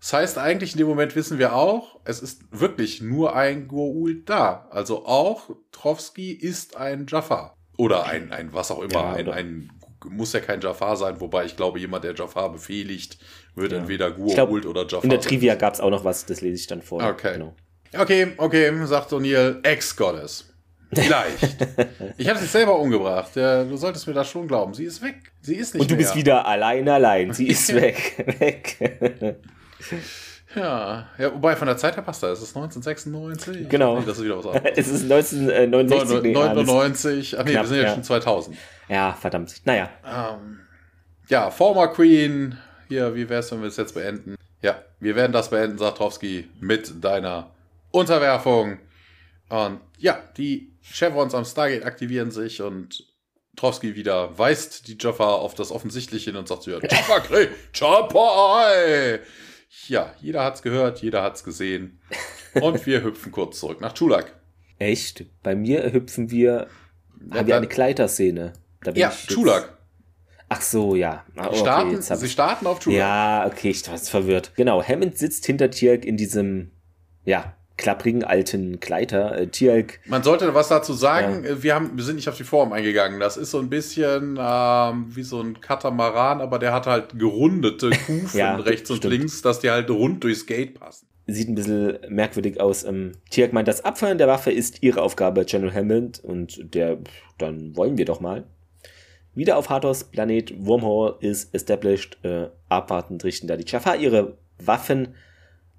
Das 0.00 0.14
heißt, 0.14 0.38
eigentlich 0.38 0.72
in 0.72 0.78
dem 0.78 0.86
Moment 0.86 1.14
wissen 1.14 1.38
wir 1.38 1.54
auch, 1.54 2.00
es 2.04 2.22
ist 2.22 2.40
wirklich 2.58 3.02
nur 3.02 3.36
ein 3.36 3.68
Goa'uld 3.68 4.24
da. 4.24 4.66
Also 4.70 5.04
auch 5.04 5.50
Trotsky 5.72 6.32
ist 6.32 6.78
ein 6.78 7.06
Jafar. 7.06 7.54
Oder 7.76 8.06
ein, 8.06 8.32
ein 8.32 8.54
was 8.54 8.70
auch 8.70 8.80
immer, 8.80 8.94
ja, 9.00 9.12
ein, 9.12 9.28
ein, 9.28 9.72
muss 10.08 10.32
ja 10.32 10.40
kein 10.40 10.62
Jafar 10.62 10.96
sein, 10.96 11.20
wobei 11.20 11.44
ich 11.44 11.56
glaube, 11.56 11.80
jemand, 11.80 12.04
der 12.04 12.14
Jafar 12.14 12.50
befehligt, 12.50 13.18
wird 13.54 13.72
ja. 13.72 13.78
entweder 13.78 14.06
Goa'uld 14.06 14.66
oder 14.66 14.84
Jafar. 14.84 15.04
In 15.04 15.10
der 15.10 15.20
Trivia 15.20 15.54
gab 15.54 15.74
es 15.74 15.80
auch 15.80 15.90
noch 15.90 16.04
was, 16.04 16.24
das 16.24 16.40
lese 16.40 16.54
ich 16.54 16.66
dann 16.66 16.80
vor. 16.80 17.02
Okay. 17.02 17.34
Genau. 17.34 17.54
Okay, 17.96 18.32
okay, 18.36 18.86
sagt 18.86 19.12
O'Neill, 19.12 19.64
Ex-Goddess. 19.64 20.46
Vielleicht. 20.92 21.56
ich 22.18 22.28
habe 22.28 22.38
sie 22.38 22.46
selber 22.46 22.78
umgebracht. 22.78 23.34
Ja, 23.36 23.62
du 23.64 23.76
solltest 23.76 24.06
mir 24.08 24.12
das 24.14 24.28
schon 24.28 24.48
glauben. 24.48 24.74
Sie 24.74 24.84
ist 24.84 25.02
weg. 25.02 25.16
Sie 25.40 25.54
ist 25.54 25.74
nicht 25.74 25.82
Und 25.82 25.90
du 25.90 25.94
mehr. 25.94 26.04
bist 26.04 26.16
wieder 26.16 26.46
allein, 26.46 26.88
allein. 26.88 27.32
Sie 27.32 27.46
ist 27.48 27.72
weg. 27.74 28.24
weg. 28.40 29.36
Ja, 30.56 31.06
ja, 31.16 31.32
wobei 31.32 31.54
von 31.54 31.68
der 31.68 31.76
Zeit 31.76 31.94
her 31.96 32.02
passt 32.02 32.22
das. 32.24 32.38
Es 32.38 32.44
ist 32.50 32.56
1996. 32.56 33.68
Genau. 33.68 34.00
Nee, 34.00 34.06
das 34.06 34.18
ist 34.18 34.24
wieder 34.24 34.38
was 34.38 34.46
anderes. 34.56 34.72
es 34.76 34.88
ist 34.88 35.02
1969. 35.04 36.32
99. 36.34 37.38
Ach 37.38 37.44
nee, 37.44 37.52
Knapp, 37.52 37.62
wir 37.62 37.68
sind 37.68 37.76
ja, 37.76 37.82
ja, 37.84 37.94
schon 37.94 38.02
2000. 38.04 38.56
Ja, 38.88 39.12
verdammt. 39.12 39.62
Naja. 39.64 39.90
Ähm, 40.04 40.60
ja, 41.28 41.50
Former 41.52 41.88
Queen. 41.88 42.58
Hier, 42.88 43.14
wie 43.14 43.28
wäre 43.28 43.40
es, 43.40 43.52
wenn 43.52 43.60
wir 43.60 43.68
es 43.68 43.76
jetzt 43.76 43.94
beenden? 43.94 44.34
Ja, 44.60 44.82
wir 44.98 45.14
werden 45.14 45.30
das 45.30 45.50
beenden, 45.50 45.78
sagt 45.78 45.98
Trowski, 45.98 46.48
mit 46.58 46.92
deiner 47.04 47.50
Unterwerfung. 47.90 48.78
Und 49.48 49.80
ja, 49.98 50.18
die 50.36 50.72
Chevrons 50.82 51.34
am 51.34 51.44
Stargate 51.44 51.84
aktivieren 51.84 52.30
sich 52.30 52.62
und 52.62 53.04
Trowski 53.56 53.94
wieder 53.94 54.38
weist 54.38 54.88
die 54.88 54.96
Jaffa 54.98 55.34
auf 55.34 55.54
das 55.54 55.70
Offensichtliche 55.70 56.30
hin 56.30 56.38
und 56.38 56.48
sagt 56.48 56.62
so, 56.62 56.70
ja, 56.70 56.78
Jaffa, 56.82 57.20
Jaffa, 57.74 58.70
Ja, 59.88 60.14
jeder 60.20 60.44
hat's 60.44 60.62
gehört, 60.62 61.02
jeder 61.02 61.22
hat's 61.22 61.44
gesehen. 61.44 62.00
Und 62.54 62.86
wir 62.86 63.02
hüpfen 63.04 63.32
kurz 63.32 63.60
zurück 63.60 63.80
nach 63.80 63.92
Chulak. 63.94 64.34
Echt? 64.78 65.24
Bei 65.42 65.54
mir 65.54 65.92
hüpfen 65.92 66.30
wir, 66.30 66.68
ja, 67.28 67.36
haben 67.36 67.46
wir 67.46 67.56
eine 67.56 67.68
Kleiderszene. 67.68 68.52
ja, 68.94 69.10
Chulak. 69.10 69.76
Ach 70.48 70.62
so, 70.62 70.96
ja. 70.96 71.24
Ah, 71.36 71.46
okay, 71.46 71.58
starten, 71.58 72.02
sie 72.02 72.28
starten 72.28 72.66
auf 72.66 72.80
Chulak. 72.80 72.98
Ja, 72.98 73.46
okay, 73.46 73.70
ich 73.70 73.86
war 73.86 73.94
jetzt 73.94 74.10
verwirrt. 74.10 74.52
Genau, 74.56 74.82
Hammond 74.82 75.18
sitzt 75.18 75.46
hinter 75.46 75.70
Tirk 75.70 76.04
in 76.04 76.16
diesem, 76.16 76.72
ja, 77.24 77.56
klapprigen 77.80 78.22
alten 78.22 78.78
Kleider. 78.78 79.36
Äh, 79.38 79.46
Tierk. 79.48 80.00
Man 80.06 80.22
sollte 80.22 80.54
was 80.54 80.68
dazu 80.68 80.92
sagen. 80.92 81.44
Ja. 81.44 81.62
Wir, 81.62 81.74
haben, 81.74 81.96
wir 81.96 82.04
sind 82.04 82.16
nicht 82.16 82.28
auf 82.28 82.36
die 82.36 82.44
Form 82.44 82.72
eingegangen. 82.72 83.18
Das 83.18 83.38
ist 83.38 83.50
so 83.50 83.58
ein 83.58 83.70
bisschen 83.70 84.38
ähm, 84.38 85.06
wie 85.08 85.22
so 85.22 85.40
ein 85.40 85.60
Katamaran, 85.62 86.42
aber 86.42 86.58
der 86.58 86.74
hat 86.74 86.86
halt 86.86 87.18
gerundete 87.18 87.90
Kufen 88.06 88.38
ja, 88.38 88.54
rechts 88.56 88.90
und 88.90 89.02
links, 89.04 89.40
dass 89.40 89.60
die 89.60 89.70
halt 89.70 89.88
rund 89.88 90.22
durchs 90.22 90.44
Gate 90.46 90.78
passen. 90.78 91.06
Sieht 91.26 91.48
ein 91.48 91.54
bisschen 91.54 91.98
merkwürdig 92.08 92.60
aus. 92.60 92.84
Ähm, 92.84 93.12
Tierk 93.30 93.54
meint, 93.54 93.66
das 93.66 93.82
Abfeuern 93.82 94.18
der 94.18 94.28
Waffe 94.28 94.52
ist 94.52 94.82
ihre 94.82 95.00
Aufgabe, 95.00 95.46
General 95.46 95.74
Hammond. 95.74 96.22
Und 96.22 96.74
der, 96.74 96.98
dann 97.38 97.74
wollen 97.76 97.96
wir 97.96 98.04
doch 98.04 98.20
mal. 98.20 98.44
Wieder 99.34 99.56
auf 99.56 99.70
Hathors 99.70 100.04
Planet 100.04 100.52
Wormhole 100.58 101.16
ist 101.20 101.54
established. 101.54 102.18
Äh, 102.24 102.48
abwartend 102.68 103.24
richten 103.24 103.46
da 103.46 103.56
die 103.56 103.64
Jaffa 103.66 103.94
ihre 103.94 104.36
Waffen 104.58 105.14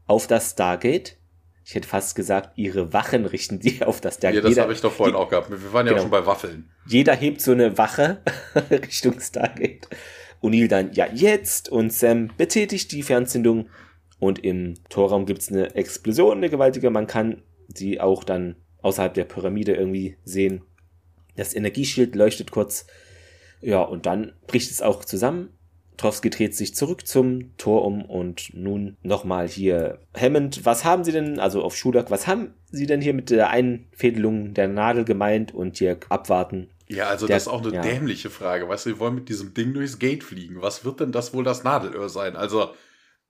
auf 0.08 0.26
das 0.26 0.52
Stargate 0.52 1.21
ich 1.64 1.76
hätte 1.76 1.88
fast 1.88 2.16
gesagt, 2.16 2.58
ihre 2.58 2.94
Wachen 2.94 3.26
richten 3.26 3.60
die 3.60 3.82
auf 3.86 4.02
das 4.02 4.16
Stargate. 4.16 4.44
Ja, 4.44 4.50
das 4.50 4.60
habe 4.60 4.74
ich 4.74 4.82
doch 4.82 4.92
vorhin 4.92 5.16
die, 5.16 5.22
auch 5.22 5.30
gehabt. 5.30 5.50
Wir 5.50 5.74
waren 5.74 5.86
ja 5.86 5.92
genau. 5.92 6.02
auch 6.02 6.04
schon 6.04 6.12
bei 6.12 6.26
Waffeln. 6.26 6.70
Jeder 6.86 7.16
hebt 7.16 7.42
so 7.42 7.52
eine 7.52 7.78
Wache 7.78 8.22
Richtung 8.72 9.20
Stargate. 9.20 9.88
O'Neill 10.42 10.68
dann, 10.68 10.94
ja, 10.94 11.08
jetzt. 11.14 11.70
Und 11.70 11.94
Sam 11.94 12.32
betätigt 12.38 12.92
die 12.92 13.04
Fernzündung. 13.04 13.70
Und 14.20 14.44
im 14.44 14.76
Torraum 14.90 15.26
gibt 15.26 15.42
es 15.42 15.52
eine 15.52 15.76
Explosion, 15.76 16.38
eine 16.38 16.50
gewaltige. 16.50 16.90
Man 16.90 17.08
kann 17.08 17.42
sie 17.68 18.00
auch 18.00 18.24
dann 18.24 18.56
außerhalb 18.82 19.14
der 19.14 19.26
Pyramide 19.26 19.74
irgendwie 19.74 20.18
sehen. 20.24 20.62
Das 21.36 21.56
Energieschild 21.56 22.16
leuchtet 22.16 22.52
kurz. 22.52 22.88
Ja, 23.62 23.82
und 23.82 24.06
dann 24.06 24.34
bricht 24.48 24.72
es 24.72 24.82
auch 24.82 25.06
zusammen. 25.06 25.50
Trowski 26.02 26.32
dreht 26.32 26.56
sich 26.56 26.74
zurück 26.74 27.06
zum 27.06 27.56
Tor 27.58 27.86
um 27.86 28.04
und 28.04 28.50
nun 28.56 28.98
nochmal 29.04 29.48
hier. 29.48 30.00
Hammond, 30.20 30.66
was 30.66 30.84
haben 30.84 31.04
Sie 31.04 31.12
denn, 31.12 31.40
also 31.40 31.62
auf 31.62 31.76
Schudak, 31.76 32.10
was 32.10 32.26
haben 32.26 32.56
Sie 32.72 32.88
denn 32.88 33.02
hier 33.02 33.14
mit 33.14 33.30
der 33.30 33.52
Einfädelung 33.52 34.56
der 34.56 34.68
Nadel 34.68 35.06
gemeint 35.06 35.54
und 35.54 35.78
hier 35.78 35.98
abwarten? 36.10 36.72
Ja, 36.88 37.08
also 37.08 37.28
der, 37.28 37.36
das 37.36 37.44
ist 37.44 37.50
auch 37.50 37.64
eine 37.64 37.76
ja. 37.76 37.82
dämliche 37.82 38.32
Frage. 38.32 38.68
Weißt 38.68 38.88
du, 38.88 38.90
wir 38.90 39.00
wollen 39.00 39.14
mit 39.14 39.30
diesem 39.30 39.54
Ding 39.54 39.74
durchs 39.76 40.00
Gate 40.00 40.24
fliegen. 40.24 40.62
Was 40.62 40.84
wird 40.84 41.02
denn 41.02 41.12
das 41.12 41.36
wohl 41.36 41.44
das 41.44 41.64
Nadelöhr 41.64 42.10
sein? 42.10 42.36
Also, 42.36 42.72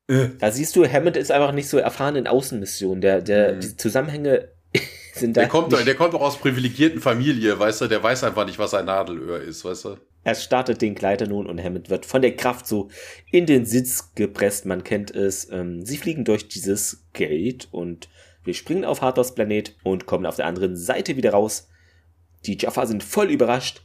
Äh. 0.08 0.30
Da 0.40 0.52
siehst 0.52 0.76
du, 0.78 0.86
Hammond 0.86 1.18
ist 1.18 1.32
einfach 1.32 1.52
nicht 1.52 1.68
so 1.68 1.78
erfahren 1.78 2.16
in 2.16 2.26
Außenmissionen. 2.26 3.02
Der, 3.02 3.22
der, 3.22 3.56
mhm. 3.56 3.60
die 3.60 3.76
Zusammenhänge 3.76 4.48
sind 5.14 5.36
da. 5.36 5.42
Der 5.42 5.50
kommt, 5.50 5.74
der 5.74 5.96
kommt 5.96 6.16
auch 6.16 6.22
aus 6.22 6.38
privilegierten 6.38 7.02
Familie, 7.02 7.60
weißt 7.60 7.82
du, 7.82 7.88
der 7.88 8.02
weiß 8.02 8.24
einfach 8.24 8.46
nicht, 8.46 8.60
was 8.60 8.74
ein 8.74 8.86
Nadelöhr 8.86 9.42
ist, 9.42 9.66
weißt 9.66 9.86
du. 9.86 9.98
Er 10.24 10.36
startet 10.36 10.82
den 10.82 10.94
Gleiter 10.94 11.28
nun 11.28 11.48
und 11.48 11.62
Hammond 11.62 11.90
wird 11.90 12.06
von 12.06 12.22
der 12.22 12.36
Kraft 12.36 12.68
so 12.68 12.90
in 13.32 13.46
den 13.46 13.66
Sitz 13.66 14.14
gepresst, 14.14 14.66
man 14.66 14.84
kennt 14.84 15.12
es. 15.12 15.50
Ähm, 15.52 15.86
sie 15.86 15.98
fliegen 15.98 16.26
durch 16.26 16.48
dieses 16.48 17.06
Gate 17.14 17.68
und 17.72 18.08
wir 18.44 18.54
springen 18.54 18.86
auf 18.86 19.02
Hathors 19.02 19.34
Planet 19.34 19.76
und 19.84 20.06
kommen 20.06 20.26
auf 20.26 20.36
der 20.36 20.46
anderen 20.46 20.76
Seite 20.76 21.18
wieder 21.18 21.32
raus. 21.32 21.70
Die 22.46 22.58
Jaffa 22.58 22.86
sind 22.86 23.04
voll 23.04 23.32
überrascht 23.32 23.84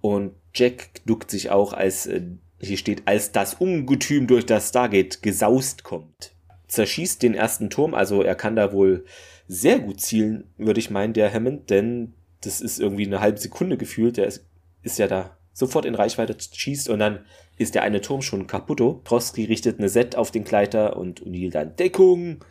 und 0.00 0.34
Jack 0.54 1.04
duckt 1.06 1.30
sich 1.30 1.50
auch, 1.50 1.72
als 1.72 2.06
äh, 2.06 2.22
hier 2.60 2.76
steht, 2.76 3.02
als 3.06 3.32
das 3.32 3.54
Ungetüm 3.54 4.26
durch 4.26 4.46
das 4.46 4.68
Stargate 4.68 5.22
gesaust 5.22 5.82
kommt. 5.82 6.32
Zerschießt 6.68 7.22
den 7.22 7.34
ersten 7.34 7.70
Turm, 7.70 7.94
also 7.94 8.22
er 8.22 8.34
kann 8.34 8.56
da 8.56 8.72
wohl 8.72 9.04
sehr 9.48 9.78
gut 9.78 10.00
zielen, 10.00 10.52
würde 10.56 10.80
ich 10.80 10.90
meinen, 10.90 11.12
der 11.12 11.32
Hammond, 11.32 11.70
denn 11.70 12.14
das 12.40 12.60
ist 12.60 12.80
irgendwie 12.80 13.06
eine 13.06 13.20
halbe 13.20 13.38
Sekunde 13.38 13.76
gefühlt. 13.76 14.16
Der 14.16 14.26
ist, 14.26 14.46
ist 14.82 14.98
ja 14.98 15.06
da 15.06 15.36
sofort 15.54 15.86
in 15.86 15.94
Reichweite 15.94 16.36
schießt 16.38 16.90
und 16.90 16.98
dann 16.98 17.24
ist 17.56 17.74
der 17.74 17.82
eine 17.82 18.02
Turm 18.02 18.20
schon 18.20 18.46
kaputto. 18.46 19.00
Trotsky 19.04 19.44
richtet 19.44 19.78
eine 19.78 19.88
Set 19.88 20.16
auf 20.16 20.30
den 20.30 20.44
Gleiter 20.44 20.96
und 20.96 21.22
O'Neill 21.22 21.50
dann 21.50 21.76
Deckung. 21.76 22.44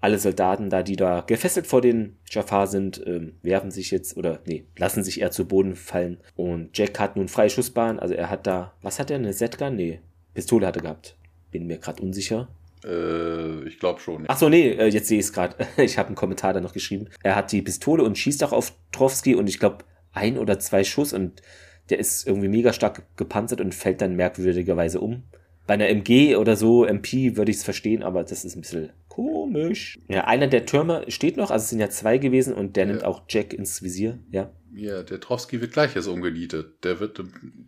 Alle 0.00 0.18
Soldaten 0.20 0.70
da, 0.70 0.84
die 0.84 0.94
da 0.94 1.22
gefesselt 1.22 1.66
vor 1.66 1.80
den 1.80 2.18
Jafar 2.30 2.68
sind, 2.68 3.02
ähm, 3.04 3.32
werfen 3.42 3.72
sich 3.72 3.90
jetzt 3.90 4.16
oder 4.16 4.38
nee, 4.44 4.64
lassen 4.76 5.02
sich 5.02 5.20
eher 5.20 5.32
zu 5.32 5.48
Boden 5.48 5.74
fallen. 5.74 6.18
Und 6.36 6.76
Jack 6.78 7.00
hat 7.00 7.16
nun 7.16 7.26
freie 7.26 7.50
Schussbahn, 7.50 7.98
also 7.98 8.14
er 8.14 8.30
hat 8.30 8.46
da, 8.46 8.74
was 8.80 9.00
hat 9.00 9.10
er, 9.10 9.16
eine 9.16 9.32
Setgun? 9.32 9.74
Nee, 9.74 10.00
Pistole 10.34 10.68
hatte 10.68 10.80
gehabt. 10.80 11.16
Bin 11.50 11.66
mir 11.66 11.78
gerade 11.78 12.00
unsicher. 12.00 12.48
Äh, 12.84 13.66
ich 13.66 13.80
glaube 13.80 13.98
schon. 13.98 14.22
Ja. 14.22 14.26
Ach 14.28 14.38
so, 14.38 14.48
nee, 14.48 14.70
äh, 14.70 14.86
jetzt 14.86 15.08
sehe 15.08 15.18
ich 15.18 15.26
es 15.26 15.32
gerade. 15.32 15.56
Ich 15.78 15.98
habe 15.98 16.08
einen 16.08 16.16
Kommentar 16.16 16.52
da 16.52 16.60
noch 16.60 16.74
geschrieben. 16.74 17.08
Er 17.24 17.34
hat 17.34 17.50
die 17.50 17.62
Pistole 17.62 18.04
und 18.04 18.16
schießt 18.16 18.44
auch 18.44 18.52
auf 18.52 18.74
Trowski 18.92 19.34
und 19.34 19.48
ich 19.48 19.58
glaube 19.58 19.78
ein 20.12 20.38
oder 20.38 20.60
zwei 20.60 20.84
Schuss 20.84 21.12
und 21.12 21.42
der 21.90 21.98
ist 21.98 22.26
irgendwie 22.26 22.48
mega 22.48 22.72
stark 22.72 23.02
gepanzert 23.16 23.60
und 23.60 23.74
fällt 23.74 24.00
dann 24.00 24.16
merkwürdigerweise 24.16 25.00
um. 25.00 25.22
Bei 25.66 25.74
einer 25.74 25.88
MG 25.88 26.36
oder 26.36 26.56
so, 26.56 26.84
MP, 26.84 27.36
würde 27.36 27.50
ich 27.50 27.58
es 27.58 27.64
verstehen, 27.64 28.02
aber 28.02 28.24
das 28.24 28.44
ist 28.44 28.56
ein 28.56 28.62
bisschen 28.62 28.90
komisch. 29.08 29.98
Ja, 30.08 30.24
einer 30.24 30.46
der 30.46 30.64
Türme 30.64 31.04
steht 31.08 31.36
noch, 31.36 31.50
also 31.50 31.64
es 31.64 31.70
sind 31.70 31.80
ja 31.80 31.90
zwei 31.90 32.18
gewesen 32.18 32.54
und 32.54 32.76
der 32.76 32.86
ja. 32.86 32.92
nimmt 32.92 33.04
auch 33.04 33.22
Jack 33.28 33.52
ins 33.52 33.82
Visier, 33.82 34.18
ja. 34.30 34.50
Ja, 34.74 35.02
der 35.02 35.20
Trowski 35.20 35.60
wird 35.60 35.72
gleich 35.72 35.94
jetzt 35.94 36.06
umgenietet. 36.06 36.84
Der 36.84 37.00
wird, 37.00 37.20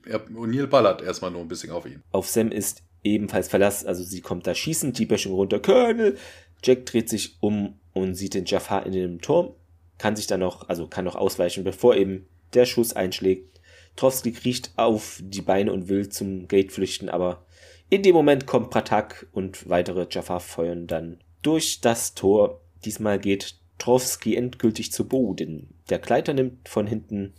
O'Neill 0.06 0.66
ballert 0.66 1.02
erstmal 1.02 1.30
nur 1.30 1.40
ein 1.40 1.48
bisschen 1.48 1.72
auf 1.72 1.86
ihn. 1.86 2.02
Auf 2.12 2.28
Sam 2.28 2.52
ist 2.52 2.82
ebenfalls 3.02 3.48
Verlass, 3.48 3.84
also 3.84 4.04
sie 4.04 4.20
kommt 4.20 4.46
da 4.46 4.54
schießend, 4.54 4.98
die 4.98 5.06
Böschung 5.06 5.32
runter, 5.32 5.58
Colonel. 5.58 6.16
Jack 6.62 6.86
dreht 6.86 7.08
sich 7.08 7.36
um 7.40 7.78
und 7.92 8.14
sieht 8.14 8.34
den 8.34 8.44
Jafar 8.44 8.86
in 8.86 8.92
dem 8.92 9.20
Turm, 9.20 9.54
kann 9.98 10.16
sich 10.16 10.26
dann 10.26 10.40
noch, 10.40 10.68
also 10.68 10.86
kann 10.86 11.04
noch 11.04 11.16
ausweichen, 11.16 11.64
bevor 11.64 11.96
eben 11.96 12.26
der 12.54 12.66
Schuss 12.66 12.92
einschlägt. 12.94 13.59
Trowski 13.96 14.32
kriecht 14.32 14.72
auf 14.76 15.20
die 15.22 15.42
Beine 15.42 15.72
und 15.72 15.88
will 15.88 16.08
zum 16.08 16.48
Gate 16.48 16.72
flüchten, 16.72 17.08
aber 17.08 17.44
in 17.88 18.02
dem 18.02 18.14
Moment 18.14 18.46
kommt 18.46 18.70
Pratak 18.70 19.26
und 19.32 19.68
weitere 19.68 20.06
Jafar 20.10 20.40
feuern 20.40 20.86
dann 20.86 21.18
durch 21.42 21.80
das 21.80 22.14
Tor. 22.14 22.60
Diesmal 22.84 23.18
geht 23.18 23.56
Trowski 23.78 24.36
endgültig 24.36 24.92
zu 24.92 25.08
Boden. 25.08 25.74
Der 25.88 25.98
Gleiter 25.98 26.32
nimmt 26.32 26.68
von 26.68 26.86
hinten 26.86 27.34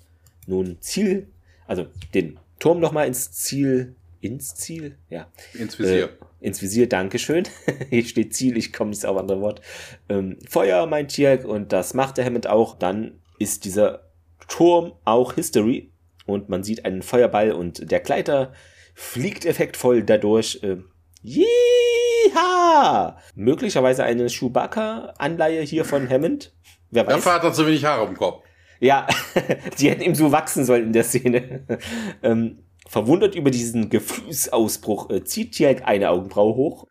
nun 0.47 0.77
Ziel, 0.81 1.27
also 1.67 1.87
den 2.13 2.37
Turm 2.59 2.79
nochmal 2.79 3.07
ins 3.07 3.31
Ziel 3.31 3.95
ins 4.21 4.55
Ziel? 4.55 4.97
Ja. 5.09 5.27
Ins 5.53 5.77
Visier. 5.77 6.05
Äh, 6.05 6.45
ins 6.47 6.61
Visier, 6.61 6.87
Dankeschön. 6.87 7.43
Hier 7.89 8.05
steht 8.05 8.33
Ziel, 8.33 8.55
ich 8.55 8.71
komme 8.71 8.91
nicht 8.91 9.05
auf 9.05 9.17
andere 9.17 9.41
Wort. 9.41 9.61
Ähm, 10.07 10.37
Feuer, 10.47 10.85
mein 10.85 11.07
Tierk, 11.07 11.43
und 11.43 11.73
das 11.73 11.93
macht 11.93 12.17
der 12.17 12.25
Hammond 12.25 12.47
auch. 12.47 12.77
Dann 12.77 13.19
ist 13.39 13.65
dieser 13.65 14.03
Turm 14.47 14.93
auch 15.03 15.33
History 15.33 15.90
und 16.25 16.49
man 16.49 16.63
sieht 16.63 16.85
einen 16.85 17.01
Feuerball 17.01 17.51
und 17.51 17.91
der 17.91 17.99
Gleiter 17.99 18.53
fliegt 18.93 19.45
effektvoll 19.45 20.03
dadurch. 20.03 20.59
Äh, 20.63 20.77
Jeha! 21.23 23.17
Möglicherweise 23.35 24.03
eine 24.03 24.27
Chewbacca-Anleihe 24.27 25.61
hier 25.61 25.85
von 25.85 26.09
Hammond. 26.09 26.53
Wer 26.89 27.05
weiß. 27.05 27.15
Dafür 27.15 27.33
hat 27.33 27.43
er 27.43 27.53
zu 27.53 27.67
wenig 27.67 27.85
Haare 27.85 28.07
im 28.07 28.17
Kopf. 28.17 28.43
Ja, 28.79 29.07
die 29.79 29.89
hätten 29.89 30.01
ihm 30.01 30.15
so 30.15 30.31
wachsen 30.31 30.65
sollen 30.65 30.87
in 30.87 30.93
der 30.93 31.03
Szene. 31.03 31.65
ähm, 32.23 32.63
Verwundert 32.87 33.35
über 33.35 33.51
diesen 33.51 33.89
Gefühlsausbruch 33.89 35.11
äh, 35.11 35.23
zieht 35.23 35.53
Tiag 35.53 35.87
eine 35.87 36.09
Augenbraue 36.09 36.55
hoch. 36.55 36.87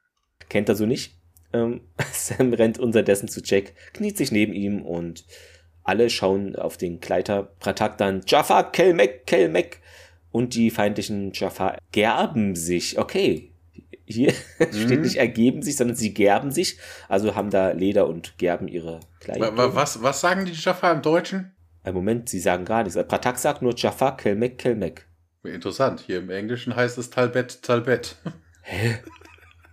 Kennt 0.48 0.69
er 0.69 0.77
so 0.77 0.86
nicht. 0.86 1.19
Ähm, 1.52 1.82
Sam 2.12 2.52
rennt 2.52 2.78
unterdessen 2.78 3.28
zu 3.28 3.40
Jack, 3.44 3.74
kniet 3.93 4.16
sich 4.16 4.32
neben 4.32 4.52
ihm 4.52 4.82
und 4.82 5.24
alle 5.91 6.09
schauen 6.09 6.55
auf 6.55 6.77
den 6.77 7.01
Gleiter. 7.01 7.51
Pratak 7.59 7.99
dann 7.99 8.23
Jaffa, 8.25 8.62
Kelmek, 8.62 9.27
Kelmek. 9.27 9.81
Und 10.31 10.55
die 10.55 10.71
feindlichen 10.71 11.33
Jaffa 11.35 11.77
gerben 11.91 12.55
sich. 12.55 12.97
Okay. 12.97 13.51
Hier 14.05 14.33
mhm. 14.61 14.73
steht 14.73 15.01
nicht 15.01 15.17
ergeben 15.17 15.62
sich, 15.62 15.77
sondern 15.77 15.97
sie 15.97 16.15
gerben 16.15 16.53
sich. 16.53 16.79
Also 17.09 17.35
haben 17.35 17.51
da 17.51 17.73
Leder 17.73 18.07
und 18.07 18.39
gerben 18.39 18.69
ihre 18.69 19.01
Kleider. 19.19 19.75
Was, 19.75 20.01
was 20.01 20.21
sagen 20.21 20.45
die 20.45 20.53
Jaffa 20.53 20.93
im 20.93 21.03
Deutschen? 21.03 21.51
Ein 21.83 21.95
Moment, 21.95 22.29
sie 22.29 22.39
sagen 22.39 22.65
gar 22.65 22.85
nichts. 22.85 22.97
Pratak 23.09 23.39
sagt 23.39 23.61
nur 23.61 23.75
Jaffa, 23.77 24.12
Kelmek, 24.12 24.59
Kelmek. 24.59 25.07
Interessant. 25.43 26.01
Hier 26.07 26.19
im 26.19 26.31
Englischen 26.31 26.77
heißt 26.77 26.99
es 26.99 27.11
Talbet, 27.11 27.62
Talbet. 27.62 28.17
Hä? 28.62 28.99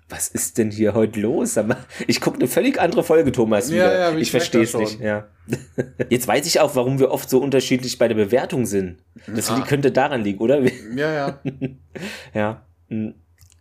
Was 0.10 0.30
ist 0.30 0.58
denn 0.58 0.72
hier 0.72 0.94
heute 0.94 1.20
los? 1.20 1.60
Ich 2.08 2.22
gucke 2.22 2.38
eine 2.38 2.48
völlig 2.48 2.80
andere 2.80 3.04
Folge, 3.04 3.32
Thomas. 3.34 3.70
Wieder. 3.70 3.94
Ja, 3.94 4.12
ja, 4.12 4.18
ich 4.18 4.32
verstehe 4.32 4.62
es 4.62 4.74
nicht. 4.74 5.02
Ja. 5.02 5.28
Jetzt 6.10 6.28
weiß 6.28 6.46
ich 6.48 6.62
auch, 6.62 6.76
warum 6.76 7.00
wir 7.00 7.12
oft 7.12 7.30
so 7.30 7.42
unterschiedlich 7.42 7.98
bei 7.98 8.08
der 8.08 8.16
Bewertung 8.16 8.66
sind. 8.66 8.98
Das 9.28 9.50
ah. 9.50 9.66
könnte 9.68 9.92
daran 9.92 10.24
liegen, 10.24 10.40
oder? 10.40 10.62
Ja, 10.96 11.14
ja. 11.14 11.40
ja. 12.34 12.66
Hm. 12.90 13.16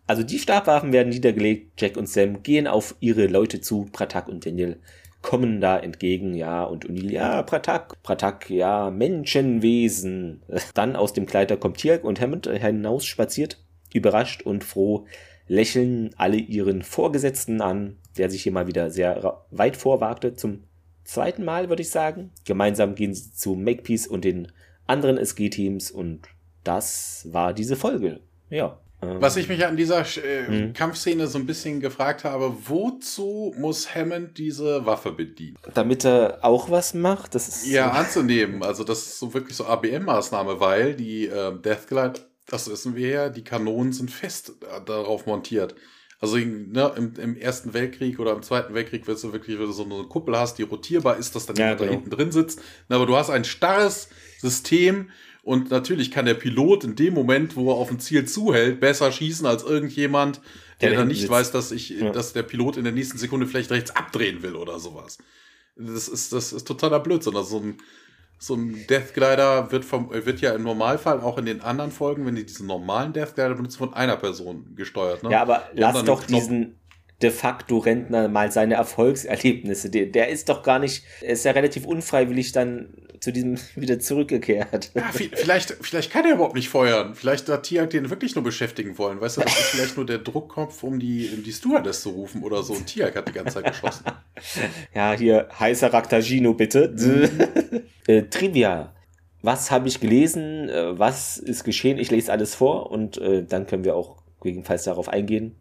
Also 0.05 0.23
die 0.23 0.39
Stabwaffen 0.39 0.93
werden 0.93 1.09
niedergelegt. 1.09 1.81
Jack 1.81 1.97
und 1.97 2.07
Sam 2.07 2.41
gehen 2.43 2.65
auf 2.65 2.95
ihre 3.01 3.27
Leute 3.27 3.59
zu, 3.59 3.89
Pratak 3.91 4.29
und 4.29 4.45
Daniel 4.45 4.77
kommen 5.21 5.59
da 5.59 5.77
entgegen, 5.77 6.33
ja, 6.33 6.63
und 6.63 6.85
Unil, 6.85 7.11
ja, 7.11 7.43
Pratak, 7.43 8.01
Pratak, 8.03 8.49
ja, 8.49 8.89
Menschenwesen. 8.89 10.41
Dann 10.73 10.95
aus 10.95 11.11
dem 11.11 11.25
Kleider 11.25 11.57
kommt 11.57 11.77
Tirk 11.77 12.05
und 12.05 12.21
Hammond 12.21 12.47
hinaus 12.47 13.05
spaziert, 13.05 13.61
überrascht 13.93 14.43
und 14.43 14.63
froh, 14.63 15.05
lächeln 15.47 16.11
alle 16.17 16.37
ihren 16.37 16.81
Vorgesetzten 16.81 17.61
an, 17.61 17.97
der 18.17 18.29
sich 18.29 18.43
hier 18.43 18.51
mal 18.51 18.67
wieder 18.67 18.89
sehr 18.89 19.43
weit 19.51 19.77
vorwagte, 19.77 20.33
zum 20.35 20.63
zweiten 21.03 21.45
Mal, 21.45 21.69
würde 21.69 21.81
ich 21.81 21.89
sagen. 21.89 22.31
Gemeinsam 22.45 22.95
gehen 22.95 23.13
sie 23.13 23.33
zu 23.33 23.55
Makepeace 23.55 24.07
und 24.07 24.25
den 24.25 24.51
anderen 24.85 25.17
SG-Teams 25.17 25.91
und 25.91 26.27
das 26.63 27.27
war 27.31 27.53
diese 27.53 27.75
Folge. 27.75 28.19
Ja. 28.49 28.79
Ähm. 29.01 29.21
Was 29.21 29.37
ich 29.37 29.47
mich 29.47 29.65
an 29.65 29.77
dieser 29.77 30.01
äh, 30.01 30.47
hm. 30.47 30.73
Kampfszene 30.73 31.27
so 31.27 31.37
ein 31.37 31.45
bisschen 31.45 31.79
gefragt 31.79 32.23
habe, 32.23 32.53
wozu 32.65 33.53
muss 33.57 33.93
Hammond 33.93 34.37
diese 34.37 34.85
Waffe 34.85 35.11
bedienen? 35.11 35.57
Damit 35.73 36.03
er 36.03 36.39
auch 36.41 36.71
was 36.71 36.93
macht? 36.93 37.35
Das 37.35 37.47
ist 37.47 37.67
ja, 37.67 37.91
so 37.93 37.99
anzunehmen. 37.99 38.63
Also 38.63 38.83
das 38.83 38.99
ist 38.99 39.19
so 39.19 39.33
wirklich 39.33 39.55
so 39.55 39.65
ABM-Maßnahme, 39.65 40.59
weil 40.59 40.95
die 40.95 41.27
äh, 41.27 41.57
Deathglide, 41.59 42.21
das 42.47 42.69
wissen 42.69 42.95
wir 42.95 43.09
ja, 43.09 43.29
die 43.29 43.43
Kanonen 43.43 43.93
sind 43.93 44.11
fest 44.11 44.53
äh, 44.61 44.83
darauf 44.85 45.25
montiert. 45.25 45.75
Also 46.19 46.37
ne, 46.37 46.93
im, 46.97 47.13
im, 47.17 47.37
Ersten 47.37 47.75
Weltkrieg 47.75 48.19
oder 48.19 48.33
im 48.33 48.41
Zweiten 48.41 48.73
Weltkrieg, 48.73 49.07
wenn 49.07 49.15
du 49.15 49.33
wirklich 49.33 49.59
wenn 49.59 49.67
du 49.67 49.71
so 49.71 49.83
eine 49.83 50.03
Kuppel 50.05 50.35
hast, 50.35 50.57
die 50.57 50.63
rotierbar 50.63 51.17
ist, 51.17 51.35
dass 51.35 51.45
dann 51.45 51.55
ja, 51.57 51.65
jemand 51.65 51.79
genau. 51.79 51.91
da 51.91 51.95
hinten 51.95 52.09
drin 52.09 52.31
sitzt. 52.31 52.59
Aber 52.89 53.05
du 53.05 53.15
hast 53.15 53.29
ein 53.29 53.43
starres 53.43 54.09
System, 54.39 55.09
und 55.47 55.71
natürlich 55.71 56.11
kann 56.11 56.25
der 56.25 56.33
Pilot 56.33 56.83
in 56.83 56.97
dem 56.97 57.13
Moment, 57.13 57.55
wo 57.55 57.71
er 57.71 57.75
auf 57.75 57.89
ein 57.89 58.01
Ziel 58.01 58.25
zuhält, 58.25 58.81
besser 58.81 59.13
schießen 59.13 59.45
als 59.45 59.63
irgendjemand, 59.63 60.41
der, 60.81 60.89
der 60.89 60.99
dann 60.99 61.07
nicht 61.07 61.21
sitzt. 61.21 61.31
weiß, 61.31 61.51
dass 61.51 61.71
ich, 61.71 61.91
ja. 61.91 62.11
dass 62.11 62.33
der 62.33 62.43
Pilot 62.43 62.75
in 62.75 62.83
der 62.83 62.91
nächsten 62.91 63.17
Sekunde 63.17 63.47
vielleicht 63.47 63.71
rechts 63.71 63.91
abdrehen 63.91 64.43
will 64.43 64.57
oder 64.57 64.77
sowas. 64.77 65.19
Das 65.77 66.09
ist, 66.09 66.33
das 66.33 66.51
ist 66.51 66.67
totaler 66.67 66.99
Blödsinn. 66.99 67.37
Also 67.37 67.59
so 67.59 67.63
ein, 67.63 67.77
so 68.39 68.55
ein 68.55 68.85
Death 68.87 69.13
Glider 69.13 69.71
wird, 69.71 69.83
vom, 69.83 70.11
wird 70.11 70.41
ja 70.41 70.53
im 70.53 70.63
Normalfall 70.63 71.21
auch 71.21 71.37
in 71.37 71.45
den 71.45 71.61
anderen 71.61 71.91
Folgen, 71.91 72.25
wenn 72.25 72.35
die 72.35 72.45
diesen 72.45 72.67
normalen 72.67 73.13
Death 73.13 73.35
Glider 73.35 73.55
benutzen, 73.55 73.77
von 73.77 73.93
einer 73.93 74.15
Person 74.15 74.75
gesteuert. 74.75 75.23
Ne? 75.23 75.31
Ja, 75.31 75.41
aber 75.41 75.63
lass 75.73 76.03
doch 76.03 76.23
diesen 76.23 76.75
de 77.21 77.31
facto 77.31 77.79
Rentner 77.79 78.27
mal 78.27 78.51
seine 78.51 78.75
Erfolgserlebnisse. 78.75 79.89
Der, 79.89 80.05
der 80.05 80.29
ist 80.29 80.49
doch 80.49 80.63
gar 80.63 80.79
nicht, 80.79 81.03
er 81.21 81.33
ist 81.33 81.45
ja 81.45 81.51
relativ 81.51 81.85
unfreiwillig 81.85 82.51
dann 82.51 82.93
zu 83.19 83.31
diesem 83.31 83.57
wieder 83.75 83.99
zurückgekehrt. 83.99 84.91
Ja, 84.93 85.09
vielleicht, 85.11 85.75
vielleicht 85.81 86.11
kann 86.11 86.25
er 86.25 86.33
überhaupt 86.33 86.55
nicht 86.55 86.69
feuern. 86.69 87.15
Vielleicht 87.15 87.49
hat 87.49 87.63
Tiag 87.63 87.89
den 87.89 88.09
wirklich 88.09 88.35
nur 88.35 88.43
beschäftigen 88.43 88.97
wollen. 88.97 89.19
Weißt 89.19 89.37
du, 89.37 89.41
das 89.41 89.59
ist 89.59 89.65
vielleicht 89.65 89.97
nur 89.97 90.05
der 90.05 90.19
Druckkopf, 90.19 90.83
um 90.83 90.99
die, 90.99 91.29
um 91.35 91.43
die 91.43 91.51
Stewardess 91.51 92.01
zu 92.01 92.09
rufen 92.09 92.43
oder 92.43 92.61
so. 92.61 92.73
Und 92.73 92.85
Tiag 92.85 93.15
hat 93.15 93.27
die 93.27 93.33
ganze 93.33 93.55
Zeit 93.55 93.65
geschossen. 93.65 94.05
ja, 94.93 95.13
hier 95.13 95.47
heißer 95.59 95.91
Raktagino, 95.91 96.53
bitte. 96.53 96.93
Mhm. 96.95 97.81
äh, 98.07 98.23
Trivia. 98.23 98.93
Was 99.41 99.71
habe 99.71 99.87
ich 99.87 99.99
gelesen? 99.99 100.69
Äh, 100.69 100.99
was 100.99 101.37
ist 101.37 101.63
geschehen? 101.63 101.97
Ich 101.97 102.11
lese 102.11 102.31
alles 102.31 102.53
vor 102.53 102.91
und 102.91 103.17
äh, 103.17 103.43
dann 103.43 103.65
können 103.65 103.83
wir 103.83 103.95
auch 103.95 104.17
gegebenenfalls 104.41 104.83
darauf 104.83 105.09
eingehen. 105.09 105.55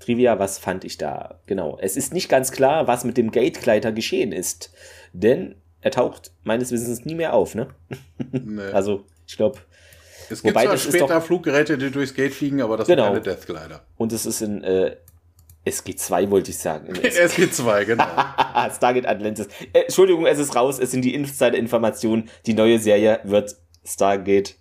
Trivia, 0.00 0.38
was 0.38 0.58
fand 0.58 0.84
ich 0.84 0.98
da? 0.98 1.40
Genau. 1.46 1.78
Es 1.80 1.96
ist 1.96 2.12
nicht 2.12 2.28
ganz 2.28 2.50
klar, 2.50 2.88
was 2.88 3.04
mit 3.04 3.16
dem 3.16 3.30
Gategleiter 3.30 3.92
geschehen 3.92 4.32
ist. 4.32 4.72
Denn 5.12 5.54
er 5.82 5.90
taucht 5.92 6.32
meines 6.42 6.72
Wissens 6.72 7.04
nie 7.04 7.14
mehr 7.14 7.34
auf, 7.34 7.54
ne? 7.54 7.68
Nee. 8.32 8.62
also, 8.72 9.04
ich 9.26 9.36
glaube. 9.36 9.58
Es 10.28 10.42
gibt 10.42 10.58
zwar 10.58 10.76
später 10.76 11.06
doch, 11.08 11.22
Fluggeräte, 11.22 11.76
die 11.76 11.90
durchs 11.90 12.14
Gate 12.14 12.32
fliegen, 12.32 12.62
aber 12.62 12.76
das 12.76 12.86
genau. 12.86 13.12
sind 13.12 13.24
keine 13.24 13.36
Deathglider. 13.36 13.84
Und 13.96 14.12
es 14.12 14.26
ist 14.26 14.40
in 14.42 14.62
äh, 14.62 14.96
SG2, 15.66 16.30
wollte 16.30 16.50
ich 16.50 16.58
sagen. 16.58 16.92
SG2, 16.94 17.84
genau. 17.84 18.04
Stargate 18.74 19.06
Atlantis. 19.06 19.48
Äh, 19.72 19.80
Entschuldigung, 19.80 20.26
es 20.26 20.38
ist 20.38 20.54
raus, 20.54 20.78
es 20.78 20.92
sind 20.92 21.04
die 21.04 21.14
Insider-Informationen. 21.14 22.30
Die 22.46 22.54
neue 22.54 22.78
Serie 22.78 23.20
wird 23.24 23.56
Stargate, 23.84 24.54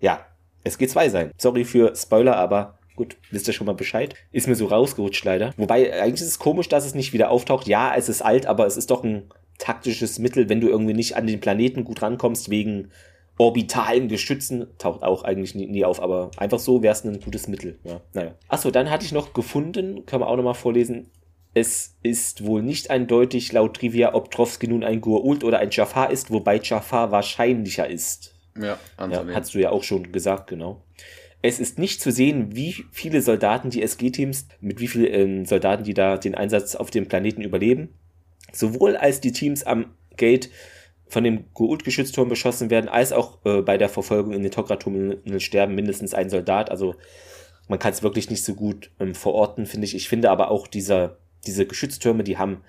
ja, 0.00 0.26
SG2 0.66 1.10
sein. 1.10 1.30
Sorry 1.38 1.64
für 1.64 1.94
Spoiler, 1.94 2.36
aber 2.36 2.78
Gut, 2.96 3.16
wisst 3.30 3.48
ihr 3.48 3.54
schon 3.54 3.66
mal 3.66 3.74
Bescheid. 3.74 4.14
Ist 4.30 4.46
mir 4.46 4.54
so 4.54 4.66
rausgerutscht 4.66 5.24
leider. 5.24 5.52
Wobei, 5.56 6.00
eigentlich 6.00 6.20
ist 6.20 6.28
es 6.28 6.38
komisch, 6.38 6.68
dass 6.68 6.86
es 6.86 6.94
nicht 6.94 7.12
wieder 7.12 7.30
auftaucht. 7.30 7.66
Ja, 7.66 7.94
es 7.96 8.08
ist 8.08 8.22
alt, 8.22 8.46
aber 8.46 8.66
es 8.66 8.76
ist 8.76 8.90
doch 8.90 9.02
ein 9.02 9.30
taktisches 9.58 10.18
Mittel, 10.18 10.48
wenn 10.48 10.60
du 10.60 10.68
irgendwie 10.68 10.94
nicht 10.94 11.16
an 11.16 11.26
den 11.26 11.40
Planeten 11.40 11.84
gut 11.84 12.02
rankommst, 12.02 12.50
wegen 12.50 12.90
orbitalen 13.36 14.08
Geschützen. 14.08 14.66
Taucht 14.78 15.02
auch 15.02 15.24
eigentlich 15.24 15.54
nie, 15.54 15.66
nie 15.66 15.84
auf, 15.84 16.00
aber 16.00 16.30
einfach 16.36 16.58
so 16.58 16.82
wäre 16.82 16.92
es 16.92 17.04
ein 17.04 17.20
gutes 17.20 17.48
Mittel. 17.48 17.78
Ja, 17.84 18.00
naja. 18.12 18.34
Achso, 18.48 18.70
dann 18.70 18.90
hatte 18.90 19.04
ich 19.04 19.12
noch 19.12 19.32
gefunden, 19.32 20.06
kann 20.06 20.20
man 20.20 20.28
auch 20.28 20.36
nochmal 20.36 20.54
vorlesen. 20.54 21.10
Es 21.52 21.96
ist 22.02 22.44
wohl 22.44 22.62
nicht 22.62 22.90
eindeutig 22.90 23.52
laut 23.52 23.76
Trivia, 23.76 24.14
ob 24.14 24.30
Trowski 24.30 24.66
nun 24.66 24.82
ein 24.82 25.00
Gurult 25.00 25.44
oder 25.44 25.58
ein 25.58 25.70
Jafar 25.70 26.10
ist, 26.10 26.30
wobei 26.32 26.60
Jafar 26.60 27.12
wahrscheinlicher 27.12 27.88
ist. 27.88 28.34
Ja, 28.56 28.78
ja 28.98 29.24
hast 29.32 29.54
du 29.54 29.60
ja 29.60 29.70
auch 29.70 29.82
schon 29.82 30.10
gesagt, 30.12 30.48
genau. 30.48 30.83
Es 31.46 31.60
ist 31.60 31.78
nicht 31.78 32.00
zu 32.00 32.10
sehen, 32.10 32.56
wie 32.56 32.86
viele 32.90 33.20
Soldaten 33.20 33.68
die 33.68 33.82
SG-Teams, 33.82 34.48
mit 34.62 34.80
wie 34.80 34.88
vielen 34.88 35.42
äh, 35.42 35.46
Soldaten 35.46 35.84
die 35.84 35.92
da 35.92 36.16
den 36.16 36.34
Einsatz 36.34 36.74
auf 36.74 36.90
dem 36.90 37.06
Planeten 37.06 37.42
überleben. 37.42 37.90
Sowohl 38.50 38.96
als 38.96 39.20
die 39.20 39.32
Teams 39.32 39.62
am 39.62 39.92
Gate 40.16 40.48
von 41.06 41.22
dem 41.22 41.52
Goult-Geschützturm 41.52 42.30
beschossen 42.30 42.70
werden, 42.70 42.88
als 42.88 43.12
auch 43.12 43.44
äh, 43.44 43.60
bei 43.60 43.76
der 43.76 43.90
Verfolgung 43.90 44.32
in 44.32 44.42
den 44.42 44.52
Tokra-Tunnel 44.52 45.38
sterben 45.38 45.74
mindestens 45.74 46.14
ein 46.14 46.30
Soldat. 46.30 46.70
Also 46.70 46.94
man 47.68 47.78
kann 47.78 47.92
es 47.92 48.02
wirklich 48.02 48.30
nicht 48.30 48.42
so 48.42 48.54
gut 48.54 48.90
ähm, 48.98 49.14
verorten, 49.14 49.66
finde 49.66 49.84
ich. 49.84 49.94
Ich 49.94 50.08
finde 50.08 50.30
aber 50.30 50.50
auch 50.50 50.66
dieser, 50.66 51.18
diese 51.46 51.66
Geschütztürme, 51.66 52.24
die 52.24 52.38
haben 52.38 52.62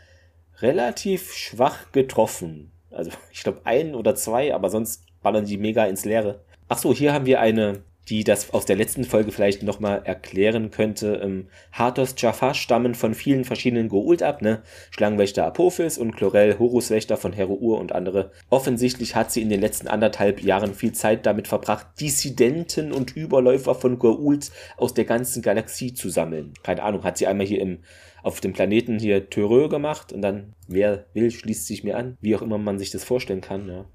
relativ 0.60 1.32
schwach 1.32 1.94
getroffen. 1.94 2.74
Also 2.92 3.12
ich 3.32 3.42
glaube 3.42 3.62
ein 3.64 3.96
oder 3.96 4.16
zwei, 4.16 4.54
aber 4.54 4.70
sonst 4.70 5.06
ballern 5.24 5.46
die 5.46 5.58
mega 5.58 5.86
ins 5.86 6.04
Leere. 6.04 6.44
Ach 6.68 6.78
so, 6.78 6.94
hier 6.94 7.14
haben 7.14 7.26
wir 7.26 7.40
eine 7.40 7.82
die 8.10 8.24
das 8.24 8.54
aus 8.54 8.66
der 8.66 8.76
letzten 8.76 9.04
Folge 9.04 9.32
vielleicht 9.32 9.64
nochmal 9.64 10.02
erklären 10.04 10.72
könnte. 10.72 11.22
Ähm, 11.24 11.48
Hathors 11.72 12.16
Jafar 12.18 12.54
stammen 12.54 12.96
von 12.96 13.14
vielen 13.14 13.46
verschiedenen 13.46 13.90
Goult 13.90 14.24
ab, 14.24 14.42
ne? 14.42 14.62
Schlangenwächter 14.92 15.46
Apophis 15.46 15.98
und 15.98 16.16
Chlorel 16.16 16.60
Horuswächter 16.60 17.18
von 17.18 17.34
Heruur 17.34 17.80
und 17.80 17.92
andere. 17.92 18.32
Offensichtlich 18.50 19.16
hat 19.16 19.32
sie 19.32 19.42
in 19.42 19.50
den 19.50 19.62
letzten 19.62 19.88
anderthalb 19.88 20.42
Jahren 20.42 20.74
viel 20.74 20.94
Zeit 20.94 21.26
damit 21.26 21.48
verbracht, 21.48 21.88
Dissidenten 22.00 22.92
und 22.92 23.16
Überläufer 23.16 23.76
von 23.76 24.00
Goult 24.00 24.52
aus 24.78 24.94
der 24.94 25.06
ganzen 25.06 25.42
Galaxie 25.42 25.94
zu 25.94 26.10
sammeln. 26.10 26.54
Keine 26.64 26.84
Ahnung, 26.84 27.04
hat 27.04 27.18
sie 27.18 27.28
einmal 27.28 27.48
hier 27.48 27.62
im 27.62 27.80
auf 28.26 28.42
dem 28.42 28.54
Planeten 28.54 28.98
hier 28.98 29.30
Thürö 29.30 29.70
gemacht 29.70 30.12
und 30.12 30.24
dann, 30.24 30.56
wer 30.68 31.06
will, 31.14 31.30
schließt 31.30 31.68
sich 31.68 31.84
mir 31.84 31.96
an. 31.96 32.18
Wie 32.22 32.36
auch 32.36 32.42
immer 32.42 32.58
man 32.58 32.80
sich 32.80 32.90
das 32.90 33.04
vorstellen 33.04 33.42
kann, 33.42 33.68
ja. 33.68 33.86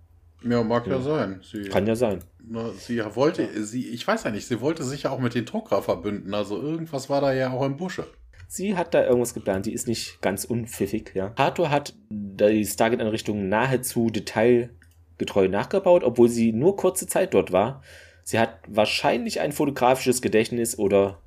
Ja, 0.42 0.62
mag 0.62 0.86
ja, 0.86 0.94
ja 0.94 1.00
sein. 1.00 1.40
Sie, 1.42 1.62
Kann 1.64 1.86
ja 1.86 1.94
sein. 1.94 2.20
Na, 2.46 2.70
sie 2.70 3.02
wollte, 3.14 3.42
ja. 3.42 3.62
sie, 3.62 3.88
ich 3.88 4.06
weiß 4.06 4.24
ja 4.24 4.30
nicht, 4.30 4.46
sie 4.46 4.60
wollte 4.60 4.84
sich 4.84 5.04
ja 5.04 5.10
auch 5.10 5.20
mit 5.20 5.34
den 5.34 5.44
Tok'ra 5.44 5.82
verbünden. 5.82 6.32
Also 6.34 6.60
irgendwas 6.60 7.10
war 7.10 7.20
da 7.20 7.32
ja 7.32 7.50
auch 7.52 7.64
im 7.64 7.76
Busche. 7.76 8.06
Sie 8.48 8.76
hat 8.76 8.94
da 8.94 9.04
irgendwas 9.04 9.34
geplant, 9.34 9.66
die 9.66 9.72
ist 9.72 9.86
nicht 9.86 10.20
ganz 10.22 10.44
unpfiffig, 10.44 11.12
ja. 11.14 11.32
Hathor 11.38 11.70
hat 11.70 11.94
die 12.10 12.64
Stargate-Einrichtung 12.64 13.48
nahezu 13.48 14.10
detailgetreu 14.10 15.46
nachgebaut, 15.48 16.02
obwohl 16.02 16.28
sie 16.28 16.52
nur 16.52 16.76
kurze 16.76 17.06
Zeit 17.06 17.32
dort 17.34 17.52
war. 17.52 17.82
Sie 18.24 18.40
hat 18.40 18.58
wahrscheinlich 18.66 19.40
ein 19.40 19.52
fotografisches 19.52 20.20
Gedächtnis 20.20 20.76
oder 20.76 21.20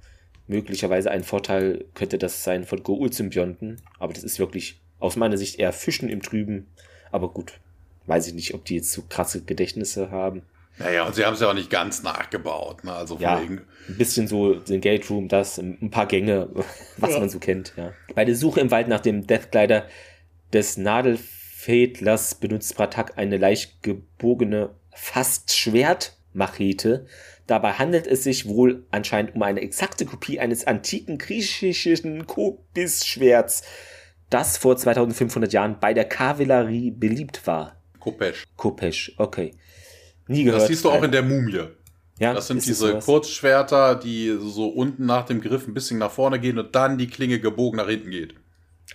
möglicherweise 0.48 1.11
ein 1.11 1.23
Vorteil 1.23 1.85
könnte 1.94 2.18
das 2.18 2.44
sein 2.44 2.65
von 2.65 2.84
Goul-Symbionten. 2.84 3.81
Aber 3.99 4.14
das 4.14 4.23
ist 4.23 4.40
wirklich 4.40 4.81
aus 4.99 5.15
meiner 5.15 5.38
Sicht 5.38 5.60
eher 5.60 5.72
Fischen 5.72 6.10
im 6.10 6.22
Trüben. 6.22 6.68
Aber 7.11 7.30
gut, 7.30 7.60
weiß 8.05 8.27
ich 8.27 8.34
nicht, 8.34 8.53
ob 8.53 8.65
die 8.65 8.75
jetzt 8.75 8.91
so 8.91 9.03
krasse 9.07 9.43
Gedächtnisse 9.43 10.11
haben. 10.11 10.43
Naja, 10.80 11.05
und 11.05 11.13
sie 11.13 11.23
haben 11.23 11.35
es 11.35 11.39
ja 11.39 11.49
auch 11.49 11.53
nicht 11.53 11.69
ganz 11.69 12.01
nachgebaut. 12.03 12.84
Ne? 12.84 12.93
Also 12.93 13.17
ja, 13.19 13.38
ein 13.38 13.61
bisschen 13.88 14.27
so 14.27 14.55
den 14.55 14.81
Gate 14.81 15.09
Room, 15.09 15.27
das, 15.27 15.57
ein 15.59 15.91
paar 15.91 16.07
Gänge, 16.07 16.49
was 16.97 17.11
ja. 17.11 17.19
man 17.19 17.30
so 17.30 17.39
kennt. 17.39 17.73
Ja. 17.77 17.93
Bei 18.15 18.25
der 18.25 18.35
Suche 18.35 18.59
im 18.59 18.71
Wald 18.71 18.88
nach 18.88 19.01
dem 19.01 19.27
Deathglider 19.27 19.88
des 20.51 20.77
Nadelfädlers 20.77 22.35
benutzt 22.35 22.75
Pratak 22.75 23.17
eine 23.17 23.38
leicht 23.38 23.84
gebogene, 23.84 24.71
fast 24.91 25.55
Schwertmachete. 25.55 27.05
Dabei 27.45 27.73
handelt 27.73 28.07
es 28.07 28.23
sich 28.23 28.47
wohl 28.47 28.85
anscheinend 28.89 29.35
um 29.35 29.43
eine 29.43 29.61
exakte 29.61 30.05
Kopie 30.05 30.39
eines 30.39 30.65
antiken 30.65 31.17
griechischen 31.17 32.25
Kobisschwerts, 32.25 33.63
das 34.30 34.57
vor 34.57 34.77
2500 34.77 35.53
Jahren 35.53 35.77
bei 35.80 35.93
der 35.93 36.05
Kavallerie 36.05 36.91
beliebt 36.91 37.45
war. 37.45 37.82
Kopesch. 38.03 38.43
Kopesch, 38.57 39.13
okay. 39.17 39.53
Nie 40.27 40.43
gehört. 40.43 40.63
Das 40.63 40.67
siehst 40.67 40.84
du 40.84 40.91
auch 40.91 41.03
in 41.03 41.11
der 41.11 41.23
Mumie. 41.23 41.69
Ja, 42.19 42.34
das 42.34 42.47
sind 42.47 42.65
diese 42.65 42.93
das 42.93 43.05
Kurzschwerter, 43.05 43.95
die 43.95 44.38
so 44.41 44.67
unten 44.67 45.05
nach 45.05 45.25
dem 45.25 45.39
Griff 45.39 45.67
ein 45.67 45.73
bisschen 45.73 45.99
nach 45.99 46.11
vorne 46.11 46.38
gehen 46.38 46.59
und 46.59 46.75
dann 46.75 46.97
die 46.97 47.07
Klinge 47.07 47.39
gebogen 47.39 47.77
nach 47.77 47.88
hinten 47.88 48.11
geht. 48.11 48.35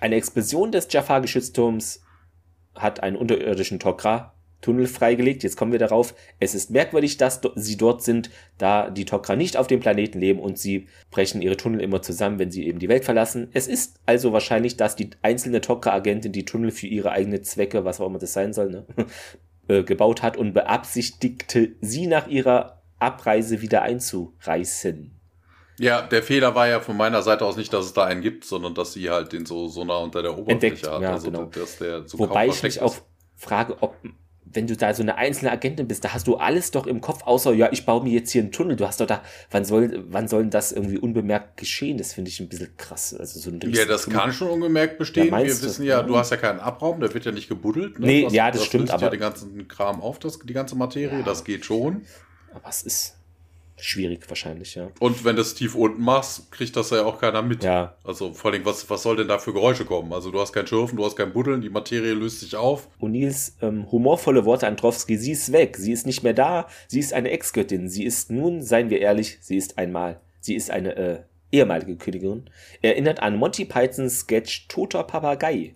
Eine 0.01 0.17
Explosion 0.17 0.73
des 0.73 0.93
Jafar-Geschützturms 0.93 2.03
hat 2.75 3.03
einen 3.03 3.17
unterirdischen 3.17 3.81
Tok'ra 3.81 4.33
Tunnel 4.61 4.87
freigelegt. 4.87 5.43
Jetzt 5.43 5.57
kommen 5.57 5.73
wir 5.73 5.79
darauf. 5.79 6.15
Es 6.41 6.55
ist 6.55 6.71
merkwürdig, 6.71 7.17
dass 7.17 7.41
sie 7.55 7.77
dort 7.77 8.03
sind, 8.03 8.31
da 8.59 8.91
die 8.91 9.05
Tok'ra 9.05 9.37
nicht 9.37 9.57
auf 9.57 9.67
dem 9.67 9.81
Planeten 9.81 10.19
leben 10.19 10.41
und 10.41 10.59
sie 10.59 10.89
brechen 11.11 11.43
ihre 11.43 11.57
Tunnel 11.57 11.81
immer 11.81 12.03
zusammen, 12.03 12.39
wenn 12.39 12.51
sie 12.51 12.67
eben 12.67 12.79
die 12.79 12.89
Welt 12.89 13.05
verlassen. 13.05 13.49
Es 13.53 13.69
ist 13.69 14.01
also 14.07 14.33
wahrscheinlich, 14.33 14.77
dass 14.77 14.97
die 14.97 15.11
einzelne 15.23 15.61
Tok'ra-Agentin 15.61 16.33
die 16.33 16.45
Tunnel 16.45 16.71
für 16.71 16.87
ihre 16.87 17.13
eigenen 17.13 17.45
Zwecke, 17.45 17.85
was 17.85 18.01
auch 18.01 18.07
immer 18.07 18.19
das 18.19 18.33
sein 18.33 18.53
soll, 18.53 18.71
ne, 18.71 18.87
äh, 19.69 19.83
gebaut 19.85 20.23
hat 20.23 20.37
und 20.37 20.53
beabsichtigte, 20.55 21.73
sie 21.81 22.07
nach 22.07 22.27
ihrer 22.27 22.83
Abreise 22.99 23.61
wieder 23.61 23.83
einzureißen. 23.83 25.15
Ja, 25.79 26.03
der 26.03 26.25
Fehler 26.25 26.57
war 26.57 26.67
ja 26.67 26.81
von 26.81 26.97
meiner 26.97 27.23
Seite 27.23 27.45
aus 27.45 27.57
nicht, 27.57 27.73
dass 27.73 27.85
es 27.85 27.93
da 27.93 28.05
einen 28.05 28.21
gibt, 28.21 28.45
sondern 28.45 28.75
dass 28.75 28.95
sie 28.95 29.11
halt 29.11 29.33
den 29.33 29.47
so, 29.47 29.69
so 29.69 29.85
nah 29.85 29.99
unter 29.99 30.23
der 30.23 30.33
Oberfläche 30.37 30.67
Entdeckt, 30.67 30.89
hat. 30.89 31.03
Ja, 31.03 31.13
also, 31.13 31.31
genau. 31.31 31.45
dass 31.45 31.79
der 31.79 32.09
so 32.09 32.19
Wobei 32.19 32.49
ich 32.49 32.63
mich 32.65 32.81
auch 32.81 32.97
frage, 33.37 33.77
ob 33.81 33.95
wenn 34.53 34.67
du 34.67 34.77
da 34.77 34.95
so 34.95 35.03
eine 35.03 35.17
einzelne 35.17 35.51
Agentin 35.51 35.89
bist, 35.89 36.05
da 36.05 36.15
hast 36.15 36.27
du 36.27 36.37
alles 36.37 36.71
doch 36.71 36.87
im 36.87 37.01
Kopf, 37.01 37.23
außer, 37.25 37.53
ja, 37.53 37.69
ich 37.73 37.85
baue 37.85 38.05
mir 38.05 38.13
jetzt 38.13 38.31
hier 38.31 38.43
einen 38.43 38.53
Tunnel. 38.53 38.77
Du 38.77 38.87
hast 38.87 39.01
doch 39.01 39.07
da, 39.07 39.23
wann 39.51 39.65
soll, 39.65 40.05
wann 40.09 40.29
soll 40.29 40.47
das 40.47 40.73
irgendwie 40.73 40.99
unbemerkt 40.99 41.57
geschehen? 41.57 41.99
Das 41.99 42.13
finde 42.15 42.31
ich 42.31 42.41
ein 42.41 42.49
bisschen 42.49 42.77
krass. 42.77 43.15
Also 43.15 43.41
so 43.41 43.51
ein 43.51 43.61
ja, 43.73 43.85
das 43.85 44.05
Tunnel. 44.05 44.19
kann 44.19 44.33
schon 44.33 44.49
unbemerkt 44.49 44.99
bestehen. 44.99 45.29
Ja, 45.29 45.39
Wir 45.39 45.47
wissen 45.47 45.85
ja, 45.85 46.03
du 46.03 46.17
hast 46.17 46.31
ja 46.31 46.37
keinen 46.37 46.61
Abraum, 46.61 47.01
der 47.01 47.13
wird 47.13 47.25
ja 47.25 47.33
nicht 47.33 47.49
gebuddelt. 47.49 47.99
Ne? 47.99 48.07
Nee, 48.07 48.23
das, 48.25 48.33
ja, 48.33 48.51
das, 48.51 48.61
das 48.61 48.67
stimmt. 48.69 48.91
aber 48.91 49.03
ja 49.03 49.11
den 49.11 49.21
ganzen 49.21 49.69
Kram 49.69 50.01
auf, 50.01 50.19
das, 50.19 50.39
die 50.39 50.53
ganze 50.53 50.77
Materie, 50.77 51.19
ja, 51.19 51.25
das 51.25 51.45
geht 51.45 51.65
schon. 51.65 52.03
Aber 52.55 52.69
es 52.69 52.83
ist, 52.83 53.18
schwierig 53.81 54.29
wahrscheinlich, 54.29 54.75
ja. 54.75 54.89
Und 55.01 55.25
wenn 55.25 55.37
du 55.37 55.43
es 55.43 55.55
tief 55.55 55.75
unten 55.75 56.03
machst, 56.03 56.51
kriegt 56.51 56.77
das 56.77 56.91
ja 56.91 57.05
auch 57.05 57.21
keiner 57.21 57.43
mit. 57.43 57.65
Ja. 57.65 57.95
Also 58.05 58.33
vor 58.33 58.53
allem, 58.53 58.65
was, 58.65 58.89
was 58.91 59.03
soll 59.03 59.17
denn 59.17 59.29
da 59.29 59.39
für 59.39 59.53
Geräusche 59.53 59.85
kommen? 59.85 60.13
Also 60.13 60.31
du 60.31 60.41
hast 60.41 60.53
kein 60.53 60.67
Schürfen, 60.67 60.97
du 60.97 61.05
hast 61.05 61.17
kein 61.17 61.33
Buddeln, 61.33 61.61
die 61.61 61.71
Materie 61.71 62.15
löst 62.15 62.41
sich 62.41 62.57
auf. 62.57 62.89
O'Neills 63.01 63.55
ähm, 63.63 63.91
humorvolle 63.91 64.45
Worte 64.45 64.67
an 64.67 64.77
Trowski, 64.77 65.17
sie 65.17 65.33
ist 65.33 65.53
weg, 65.53 65.77
sie 65.77 65.93
ist 65.93 66.07
nicht 66.07 66.23
mehr 66.23 66.35
da, 66.35 66.69
sie 66.87 67.01
ist 67.01 67.13
eine 67.13 67.31
Ex-Göttin, 67.31 67.89
sie 67.89 68.05
ist 68.05 68.31
nun, 68.31 68.63
seien 68.63 68.91
wir 68.91 69.01
ehrlich, 69.01 69.39
sie 69.41 69.57
ist 69.57 69.79
einmal, 69.79 70.21
sie 70.41 70.55
ist 70.55 70.71
eine 70.71 70.97
äh, 70.97 71.19
ehemalige 71.53 71.97
Königin, 71.97 72.51
erinnert 72.83 73.21
an 73.21 73.37
Monty 73.37 73.65
Pythons 73.65 74.21
Sketch 74.21 74.69
Toter 74.69 75.05
Papagei, 75.05 75.75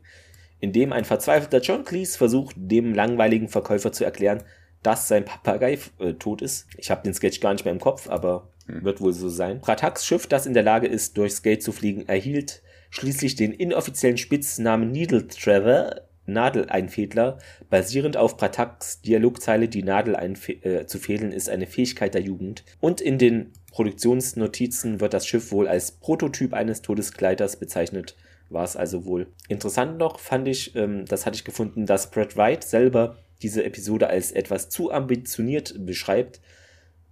in 0.60 0.72
dem 0.72 0.92
ein 0.92 1.04
verzweifelter 1.04 1.60
John 1.60 1.84
Cleese 1.84 2.16
versucht, 2.18 2.54
dem 2.56 2.94
langweiligen 2.94 3.48
Verkäufer 3.48 3.92
zu 3.92 4.04
erklären, 4.04 4.42
dass 4.82 5.08
sein 5.08 5.24
Papagei 5.24 5.78
äh, 5.98 6.14
tot 6.14 6.42
ist. 6.42 6.66
Ich 6.76 6.90
habe 6.90 7.02
den 7.02 7.14
Sketch 7.14 7.40
gar 7.40 7.52
nicht 7.52 7.64
mehr 7.64 7.74
im 7.74 7.80
Kopf, 7.80 8.08
aber 8.08 8.48
hm. 8.66 8.84
wird 8.84 9.00
wohl 9.00 9.12
so 9.12 9.28
sein. 9.28 9.60
Prataks 9.60 10.06
Schiff, 10.06 10.26
das 10.26 10.46
in 10.46 10.54
der 10.54 10.62
Lage 10.62 10.86
ist, 10.86 11.16
durchs 11.16 11.42
Gate 11.42 11.62
zu 11.62 11.72
fliegen, 11.72 12.08
erhielt 12.08 12.62
schließlich 12.90 13.36
den 13.36 13.52
inoffiziellen 13.52 14.18
Spitznamen 14.18 14.90
Needle 14.92 15.26
Trevor, 15.26 16.02
Nadeleinfädler, 16.26 17.38
basierend 17.68 18.16
auf 18.16 18.36
Prataks 18.36 19.00
Dialogzeile 19.00 19.68
Die 19.68 19.82
Nadel 19.82 20.14
äh, 20.14 20.86
zu 20.86 20.98
fädeln 20.98 21.32
ist 21.32 21.48
eine 21.48 21.66
Fähigkeit 21.66 22.14
der 22.14 22.22
Jugend. 22.22 22.64
Und 22.80 23.00
in 23.00 23.18
den 23.18 23.52
Produktionsnotizen 23.72 25.00
wird 25.00 25.14
das 25.14 25.26
Schiff 25.26 25.50
wohl 25.50 25.66
als 25.66 25.92
Prototyp 25.92 26.52
eines 26.52 26.82
Todeskleiders 26.82 27.56
bezeichnet. 27.56 28.14
War 28.50 28.64
es 28.64 28.76
also 28.76 29.06
wohl. 29.06 29.28
Interessant 29.48 29.98
noch 29.98 30.20
fand 30.20 30.46
ich, 30.46 30.76
ähm, 30.76 31.06
das 31.06 31.24
hatte 31.24 31.36
ich 31.36 31.44
gefunden, 31.44 31.86
dass 31.86 32.10
Brad 32.10 32.36
Wright 32.36 32.62
selber 32.62 33.16
diese 33.42 33.64
Episode 33.64 34.08
als 34.08 34.32
etwas 34.32 34.68
zu 34.68 34.92
ambitioniert 34.92 35.74
beschreibt. 35.84 36.40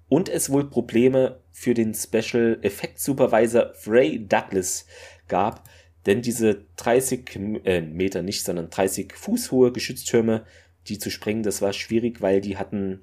und 0.09 0.28
es 0.28 0.51
wohl 0.51 0.69
Probleme 0.69 1.39
für 1.52 1.73
den 1.73 1.94
Special 1.94 2.59
Effect 2.62 2.98
Supervisor 2.98 3.73
Frey 3.74 4.27
Douglas 4.27 4.86
gab, 5.28 5.62
denn 6.07 6.20
diese 6.20 6.65
30 6.77 7.62
äh, 7.65 7.81
Meter 7.81 8.23
nicht, 8.23 8.44
sondern 8.44 8.70
30 8.70 9.15
Fuß 9.15 9.52
hohe 9.52 9.73
Geschütztürme, 9.73 10.44
die 10.89 10.98
zu 10.98 11.11
sprengen, 11.11 11.43
das 11.43 11.62
war 11.62 11.73
schwierig, 11.73 12.20
weil 12.20 12.40
die 12.40 12.57
hatten, 12.57 13.01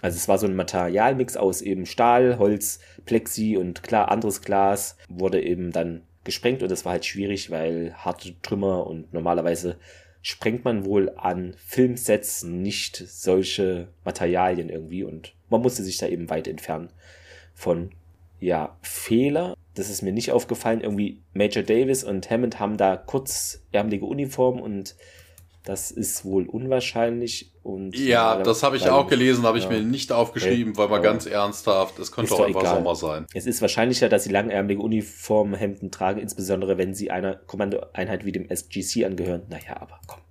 also 0.00 0.16
es 0.16 0.28
war 0.28 0.38
so 0.38 0.46
ein 0.46 0.54
Materialmix 0.54 1.36
aus 1.36 1.60
eben 1.60 1.86
Stahl, 1.86 2.38
Holz, 2.38 2.78
Plexi 3.04 3.56
und 3.56 3.82
klar 3.82 4.10
anderes 4.10 4.42
Glas, 4.42 4.96
wurde 5.08 5.42
eben 5.42 5.72
dann 5.72 6.02
gesprengt 6.24 6.62
und 6.62 6.70
das 6.70 6.84
war 6.84 6.92
halt 6.92 7.06
schwierig, 7.06 7.50
weil 7.50 7.94
harte 7.96 8.40
Trümmer 8.42 8.86
und 8.86 9.12
normalerweise 9.12 9.76
sprengt 10.22 10.64
man 10.64 10.84
wohl 10.84 11.12
an 11.16 11.54
Filmsets 11.58 12.42
nicht 12.42 12.96
solche 12.96 13.88
Materialien 14.04 14.68
irgendwie 14.68 15.04
und 15.04 15.34
man 15.48 15.62
musste 15.62 15.82
sich 15.82 15.98
da 15.98 16.06
eben 16.06 16.28
weit 16.30 16.48
entfernen 16.48 16.90
von 17.54 17.90
ja, 18.40 18.76
Fehler. 18.82 19.54
Das 19.74 19.90
ist 19.90 20.02
mir 20.02 20.12
nicht 20.12 20.32
aufgefallen. 20.32 20.80
Irgendwie 20.80 21.22
Major 21.32 21.62
Davis 21.62 22.04
und 22.04 22.30
Hammond 22.30 22.60
haben 22.60 22.76
da 22.76 22.96
kurzärmelige 22.96 24.04
Uniformen 24.04 24.60
und 24.60 24.96
das 25.68 25.90
ist 25.90 26.24
wohl 26.24 26.46
unwahrscheinlich. 26.46 27.52
Und 27.62 27.94
ja, 27.94 28.42
das 28.42 28.62
habe 28.62 28.78
ich 28.78 28.88
auch 28.88 29.06
gelesen, 29.06 29.44
habe 29.44 29.58
ich 29.58 29.64
ja. 29.64 29.70
mir 29.70 29.82
nicht 29.82 30.12
aufgeschrieben, 30.12 30.78
weil 30.78 30.88
man 30.88 31.02
ganz 31.02 31.26
ernsthaft, 31.26 31.98
es 31.98 32.10
könnte 32.10 32.32
auch 32.32 32.40
einfach 32.40 32.62
egal. 32.62 32.76
Sommer 32.76 32.94
sein. 32.94 33.26
Es 33.34 33.44
ist 33.44 33.60
wahrscheinlicher, 33.60 34.08
dass 34.08 34.24
sie 34.24 34.30
langärmelige 34.30 34.80
Uniformhemden 34.80 35.90
tragen, 35.90 36.20
insbesondere 36.20 36.78
wenn 36.78 36.94
sie 36.94 37.10
einer 37.10 37.34
Kommandoeinheit 37.34 38.24
wie 38.24 38.32
dem 38.32 38.48
SGC 38.48 39.04
angehören. 39.04 39.42
Naja, 39.50 39.78
aber 39.78 40.00
komm. 40.06 40.22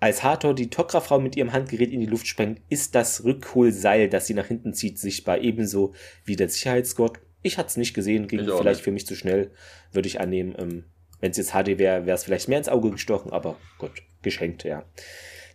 Als 0.00 0.22
Hathor 0.22 0.54
die 0.54 0.68
Tokra-Frau 0.68 1.18
mit 1.18 1.34
ihrem 1.34 1.54
Handgerät 1.54 1.90
in 1.90 2.00
die 2.00 2.06
Luft 2.06 2.26
sprengt, 2.26 2.60
ist 2.68 2.94
das 2.94 3.24
Rückholseil, 3.24 4.10
das 4.10 4.26
sie 4.26 4.34
nach 4.34 4.48
hinten 4.48 4.74
zieht, 4.74 4.98
sichtbar, 4.98 5.38
ebenso 5.38 5.94
wie 6.26 6.36
der 6.36 6.50
Sicherheitsgurt. 6.50 7.20
Ich 7.40 7.56
hatte 7.56 7.68
es 7.68 7.78
nicht 7.78 7.94
gesehen, 7.94 8.28
ging 8.28 8.40
vielleicht 8.40 8.66
nicht. 8.66 8.82
für 8.82 8.90
mich 8.90 9.06
zu 9.06 9.16
schnell, 9.16 9.50
würde 9.92 10.08
ich 10.08 10.20
annehmen. 10.20 10.54
Ähm, 10.58 10.84
wenn 11.24 11.30
es 11.30 11.38
jetzt 11.38 11.52
HD 11.52 11.78
wäre, 11.78 12.04
wäre 12.04 12.14
es 12.14 12.24
vielleicht 12.24 12.50
mehr 12.50 12.58
ins 12.58 12.68
Auge 12.68 12.90
gestochen, 12.90 13.32
aber 13.32 13.56
gut, 13.78 13.92
geschenkt, 14.20 14.62
ja. 14.62 14.82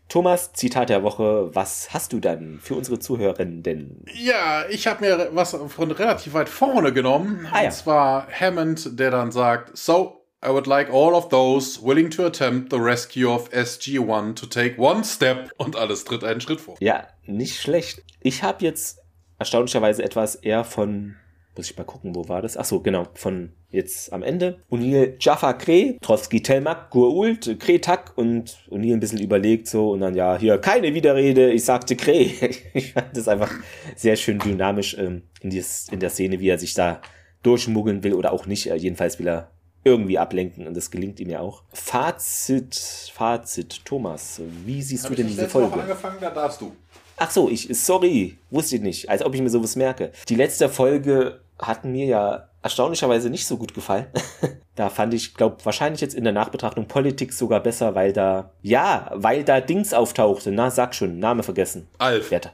Thomas, 0.08 0.52
Zitat 0.54 0.90
der 0.90 1.04
Woche, 1.04 1.54
was 1.54 1.94
hast 1.94 2.12
du 2.12 2.20
dann 2.20 2.60
für 2.60 2.74
unsere 2.74 2.98
Zuhörerinnen 2.98 3.62
denn? 3.62 4.04
Ja, 4.16 4.66
ich 4.68 4.88
habe 4.88 5.06
mir 5.06 5.30
was 5.34 5.56
von 5.68 5.92
relativ 5.92 6.34
weit 6.34 6.50
vorne 6.50 6.92
genommen. 6.92 7.48
Ah, 7.52 7.60
ja. 7.60 7.66
Und 7.66 7.74
zwar 7.74 8.28
Hammond, 8.32 9.00
der 9.00 9.12
dann 9.12 9.32
sagt, 9.32 9.78
So, 9.78 10.26
I 10.44 10.50
would 10.50 10.66
like 10.66 10.90
all 10.90 11.14
of 11.14 11.30
those 11.30 11.80
willing 11.84 12.10
to 12.10 12.26
attempt 12.26 12.72
the 12.72 12.80
rescue 12.80 13.30
of 13.30 13.52
SG-1 13.52 14.34
to 14.38 14.48
take 14.48 14.82
one 14.82 15.04
step 15.04 15.52
und 15.58 15.76
alles 15.76 16.04
tritt 16.04 16.24
einen 16.24 16.42
Schritt 16.42 16.62
vor. 16.62 16.78
Ja, 16.80 17.10
nicht 17.28 17.62
schlecht. 17.62 18.02
Ich 18.22 18.42
habe 18.42 18.66
jetzt 18.66 18.98
erstaunlicherweise 19.38 20.02
etwas 20.02 20.34
eher 20.34 20.64
von 20.64 21.16
muss 21.56 21.70
ich 21.70 21.78
mal 21.78 21.84
gucken, 21.84 22.16
wo 22.16 22.28
war 22.30 22.42
das? 22.42 22.58
Ach 22.58 22.66
so, 22.66 22.80
genau, 22.80 23.08
von 23.14 23.52
jetzt 23.70 24.14
am 24.14 24.24
Ende. 24.24 24.60
O'Neill, 24.72 25.16
Jaffa 25.20 25.54
Kre, 25.54 25.98
Trotsky, 26.02 26.42
Telmak, 26.42 26.90
Gurult, 26.90 27.60
Kretak 27.60 28.18
und 28.18 28.58
O'Neill 28.70 28.94
ein 28.94 29.00
bisschen 29.00 29.20
überlegt 29.20 29.68
so 29.68 29.92
und 29.92 30.02
dann 30.02 30.16
ja, 30.16 30.38
hier 30.38 30.58
keine 30.58 30.94
Widerrede, 30.94 31.52
ich 31.52 31.66
sagte 31.66 31.96
Kre. 31.96 32.14
ich 32.74 32.94
fand 32.94 33.16
das 33.16 33.28
einfach 33.28 33.52
sehr 33.96 34.16
schön 34.16 34.40
dynamisch 34.40 34.98
ähm, 34.98 35.24
in, 35.42 35.50
dies, 35.50 35.88
in 35.92 36.00
der 36.00 36.10
Szene, 36.10 36.40
wie 36.40 36.50
er 36.50 36.58
sich 36.58 36.74
da 36.74 37.02
durchmuggeln 37.44 38.04
will 38.04 38.14
oder 38.14 38.32
auch 38.32 38.46
nicht. 38.46 38.68
Äh, 38.68 38.76
jedenfalls 38.76 39.20
will 39.20 39.28
er 39.28 39.52
irgendwie 39.84 40.18
ablenken 40.18 40.68
und 40.68 40.76
das 40.76 40.92
gelingt 40.92 41.20
ihm 41.20 41.30
ja 41.30 41.40
auch. 41.40 41.64
Fazit, 41.72 42.76
Fazit, 43.14 43.86
Thomas, 43.86 44.42
wie 44.66 44.82
siehst 44.82 45.06
Hab 45.06 45.12
du 45.12 45.16
denn 45.18 45.28
diese 45.28 45.48
Folge? 45.48 45.82
Angefangen, 45.82 46.18
da 46.20 46.30
darfst 46.30 46.62
du. 46.62 46.76
Ach 47.20 47.30
so, 47.30 47.50
ich, 47.50 47.68
sorry, 47.78 48.38
wusste 48.50 48.78
ich 48.78 48.82
nicht, 48.82 49.10
als 49.10 49.24
ob 49.24 49.36
ich 49.36 49.42
mir 49.42 49.50
sowas 49.50 49.76
merke. 49.76 50.12
Die 50.30 50.36
letzte 50.36 50.70
Folge 50.70 51.42
hatten 51.60 51.92
mir 51.92 52.06
ja 52.06 52.50
erstaunlicherweise 52.62 53.30
nicht 53.30 53.46
so 53.46 53.58
gut 53.58 53.74
gefallen. 53.74 54.08
da 54.76 54.90
fand 54.90 55.14
ich, 55.14 55.34
glaube 55.34 55.58
wahrscheinlich 55.66 56.00
jetzt 56.00 56.16
in 56.16 56.24
der 56.24 56.32
Nachbetrachtung 56.32 56.88
Politik 56.88 57.34
sogar 57.34 57.60
besser, 57.60 57.94
weil 57.94 58.14
da, 58.14 58.52
ja, 58.62 59.12
weil 59.14 59.44
da 59.44 59.60
Dings 59.60 59.94
auftauchte. 59.94 60.52
Na, 60.52 60.72
sag 60.72 60.96
schon, 60.96 61.20
Name 61.20 61.44
vergessen. 61.44 61.88
Alf. 61.98 62.32
Werte. 62.32 62.52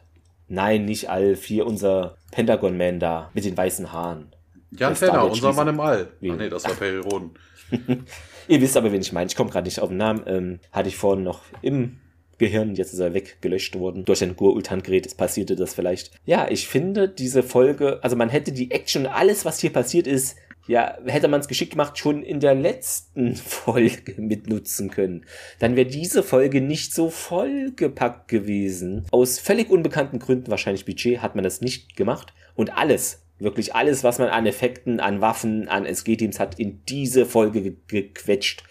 Nein, 0.48 0.86
nicht 0.86 1.10
Alf, 1.12 1.46
hier 1.46 1.68
unser 1.68 2.18
Pentagon-Man 2.32 3.00
da 3.00 3.30
mit 3.34 3.46
den 3.46 3.56
weißen 3.56 3.92
Haaren. 3.92 4.32
Jan 4.72 4.96
Fenner, 4.96 5.30
unser 5.30 5.54
Mann 5.54 5.68
im 5.68 5.80
All. 5.80 6.08
Ach 6.12 6.22
nee, 6.22 6.50
das 6.50 6.66
war 6.66 6.74
Perry 6.74 6.98
Roden. 6.98 7.32
Ihr 8.48 8.62
wisst 8.62 8.78
aber, 8.78 8.92
wen 8.92 9.02
ich 9.02 9.14
meine. 9.14 9.28
Ich 9.28 9.36
komme 9.36 9.50
gerade 9.50 9.66
nicht 9.66 9.80
auf 9.80 9.90
den 9.90 9.98
Namen. 9.98 10.24
Ähm, 10.28 10.60
hatte 10.72 10.90
ich 10.90 10.98
vorhin 10.98 11.24
noch 11.24 11.42
im 11.62 12.00
Gehirn, 12.38 12.76
jetzt 12.76 12.94
ist 12.94 13.00
er 13.00 13.14
weggelöscht 13.14 13.78
worden 13.78 14.06
durch 14.06 14.24
ein 14.24 14.36
Gur-Ultan-Gerät, 14.36 15.06
es 15.06 15.16
passierte 15.16 15.56
das 15.56 15.74
vielleicht. 15.74 16.12
Ja, 16.26 16.48
ich 16.50 16.68
finde 16.68 17.08
diese 17.08 17.44
Folge, 17.44 18.00
also 18.04 18.16
man 18.16 18.30
hätte 18.30 18.52
die 18.52 18.72
Action 18.72 19.06
alles, 19.06 19.46
was 19.46 19.60
hier 19.60 19.72
passiert 19.72 20.08
ist, 20.08 20.36
ja, 20.68 20.98
hätte 21.06 21.28
man 21.28 21.42
es 21.42 21.48
geschickt 21.48 21.72
gemacht, 21.72 21.98
schon 21.98 22.24
in 22.24 22.40
der 22.40 22.56
letzten 22.56 23.36
Folge 23.36 24.20
mitnutzen 24.20 24.90
können. 24.90 25.26
Dann 25.60 25.76
wäre 25.76 25.88
diese 25.88 26.24
Folge 26.24 26.62
nicht 26.62 26.94
so 26.94 27.10
vollgepackt 27.10 28.28
gewesen. 28.28 29.06
Aus 29.12 29.40
völlig 29.40 29.70
unbekannten 29.70 30.20
Gründen, 30.20 30.50
wahrscheinlich 30.50 30.86
Budget, 30.86 31.22
hat 31.22 31.36
man 31.36 31.44
das 31.44 31.62
nicht 31.62 31.96
gemacht. 31.96 32.34
Und 32.56 32.76
alles, 32.76 33.22
wirklich 33.38 33.76
alles, 33.76 34.04
was 34.04 34.18
man 34.18 34.30
an 34.30 34.46
Effekten, 34.46 35.00
an 35.00 35.22
Waffen, 35.22 35.68
an 35.68 35.86
SG-Teams 35.86 36.40
hat, 36.40 36.60
in 36.60 36.82
diese 36.86 37.26
Folge 37.26 37.76
gequetscht. 37.88 38.64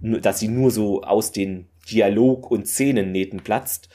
Dass 0.00 0.40
sie 0.40 0.48
nur 0.48 0.70
so 0.70 1.02
aus 1.02 1.32
den 1.32 1.68
Dialog- 1.92 2.50
und 2.50 2.66
Szenennähten 2.66 3.40
platzt. 3.40 3.88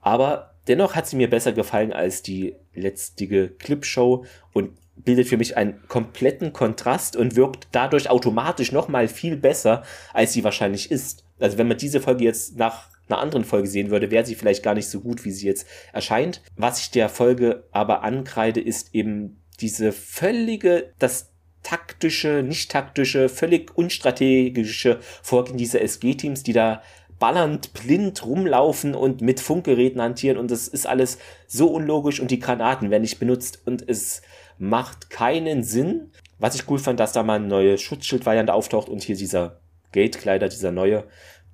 Aber 0.00 0.54
dennoch 0.68 0.94
hat 0.94 1.06
sie 1.06 1.16
mir 1.16 1.30
besser 1.30 1.52
gefallen 1.52 1.92
als 1.92 2.22
die 2.22 2.54
letztige 2.74 3.48
Clipshow 3.48 4.24
und 4.52 4.70
bildet 4.96 5.28
für 5.28 5.36
mich 5.36 5.56
einen 5.56 5.86
kompletten 5.88 6.52
Kontrast 6.52 7.16
und 7.16 7.36
wirkt 7.36 7.68
dadurch 7.72 8.08
automatisch 8.08 8.72
nochmal 8.72 9.08
viel 9.08 9.36
besser, 9.36 9.82
als 10.12 10.32
sie 10.32 10.44
wahrscheinlich 10.44 10.90
ist. 10.90 11.24
Also 11.38 11.58
wenn 11.58 11.68
man 11.68 11.76
diese 11.76 12.00
Folge 12.00 12.24
jetzt 12.24 12.56
nach 12.56 12.88
einer 13.08 13.18
anderen 13.18 13.44
Folge 13.44 13.68
sehen 13.68 13.90
würde, 13.90 14.10
wäre 14.10 14.24
sie 14.24 14.34
vielleicht 14.34 14.62
gar 14.62 14.74
nicht 14.74 14.88
so 14.88 15.00
gut, 15.00 15.24
wie 15.24 15.30
sie 15.30 15.46
jetzt 15.46 15.66
erscheint. 15.92 16.42
Was 16.56 16.80
ich 16.80 16.90
der 16.90 17.08
Folge 17.08 17.64
aber 17.70 18.02
ankreide, 18.02 18.60
ist 18.60 18.94
eben 18.94 19.40
diese 19.60 19.92
völlige, 19.92 20.92
das 20.98 21.30
taktische, 21.62 22.42
nicht 22.42 22.70
taktische, 22.70 23.28
völlig 23.28 23.76
unstrategische 23.76 24.98
Vorgehen 25.22 25.56
dieser 25.56 25.80
SG-Teams, 25.82 26.42
die 26.42 26.52
da 26.52 26.82
ballernd 27.18 27.72
blind 27.72 28.24
rumlaufen 28.24 28.94
und 28.94 29.20
mit 29.20 29.40
Funkgeräten 29.40 30.00
hantieren 30.00 30.38
und 30.38 30.50
das 30.50 30.68
ist 30.68 30.86
alles 30.86 31.18
so 31.46 31.68
unlogisch 31.68 32.20
und 32.20 32.30
die 32.30 32.38
Granaten 32.38 32.90
werden 32.90 33.02
nicht 33.02 33.18
benutzt 33.18 33.60
und 33.64 33.86
es 33.88 34.22
macht 34.58 35.10
keinen 35.10 35.62
Sinn. 35.62 36.10
Was 36.38 36.54
ich 36.54 36.68
cool 36.68 36.78
fand, 36.78 37.00
dass 37.00 37.12
da 37.12 37.22
mal 37.22 37.36
eine 37.36 37.46
neue 37.46 37.78
Schutzschildvariante 37.78 38.52
auftaucht 38.52 38.90
und 38.90 39.02
hier 39.02 39.16
dieser 39.16 39.60
Gatekleider, 39.92 40.48
dieser 40.48 40.72
neue, 40.72 41.04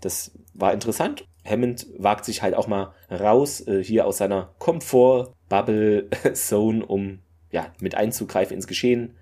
das 0.00 0.32
war 0.54 0.72
interessant. 0.72 1.24
Hammond 1.44 1.86
wagt 1.98 2.24
sich 2.24 2.42
halt 2.42 2.54
auch 2.54 2.66
mal 2.66 2.94
raus, 3.10 3.60
äh, 3.66 3.82
hier 3.82 4.06
aus 4.06 4.18
seiner 4.18 4.54
Komfort-Bubble-Zone, 4.58 6.86
um 6.86 7.20
ja, 7.50 7.72
mit 7.80 7.94
einzugreifen 7.94 8.54
ins 8.54 8.66
Geschehen, 8.66 9.14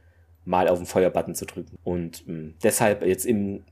mal 0.45 0.69
auf 0.69 0.79
den 0.79 0.87
Feuerbutton 0.87 1.35
zu 1.35 1.47
drücken. 1.47 1.77
Und 1.83 2.25
mh, 2.27 2.33
ähm, 2.33 2.55
deshalb 2.62 3.05
jetzt 3.05 3.27
im 3.27 3.65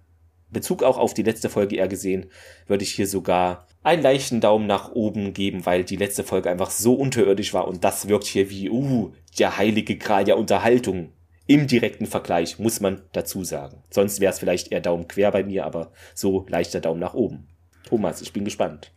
Bezug 0.51 0.83
auch 0.83 0.99
auf 0.99 1.15
die 1.15 1.23
letzte 1.23 1.49
Folge 1.49 1.77
eher 1.77 1.89
gesehen, 1.89 2.27
würde 2.67 2.85
ich 2.85 2.93
hier 2.95 3.07
sogar 3.07 3.67
einen 3.83 4.03
leichten 4.03 4.41
Daumen 4.41 4.67
nach 4.67 4.93
oben 4.93 5.33
geben, 5.33 5.67
weil 5.67 5.85
die 5.85 5.97
letzte 5.97 6.25
Folge 6.25 6.51
einfach 6.51 6.71
so 6.71 6.95
unterirdisch 6.95 7.55
war 7.55 7.69
und 7.69 7.85
das 7.85 8.09
wirkt 8.09 8.27
hier 8.27 8.51
wie, 8.51 8.71
uh, 8.71 9.13
der 9.39 9.57
heilige 9.57 9.97
Gral 9.97 10.25
der 10.25 10.39
Unterhaltung. 10.39 11.13
Im 11.47 11.67
direkten 11.67 12.05
Vergleich, 12.05 12.59
muss 12.59 12.81
man 12.81 13.01
dazu 13.13 13.43
sagen. 13.43 13.83
Sonst 13.89 14.21
wäre 14.21 14.31
es 14.31 14.39
vielleicht 14.39 14.71
eher 14.71 14.83
Daumen 14.83 15.09
quer 15.09 15.31
bei 15.31 15.43
mir, 15.43 15.65
aber 15.65 15.93
so 16.15 16.45
leichter 16.47 16.81
Daumen 16.81 17.01
nach 17.01 17.15
oben. 17.15 17.49
Thomas, 17.89 18.21
ich 18.21 18.35
bin 18.35 18.45
gespannt. 18.45 18.93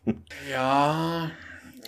Ja, 0.52 1.32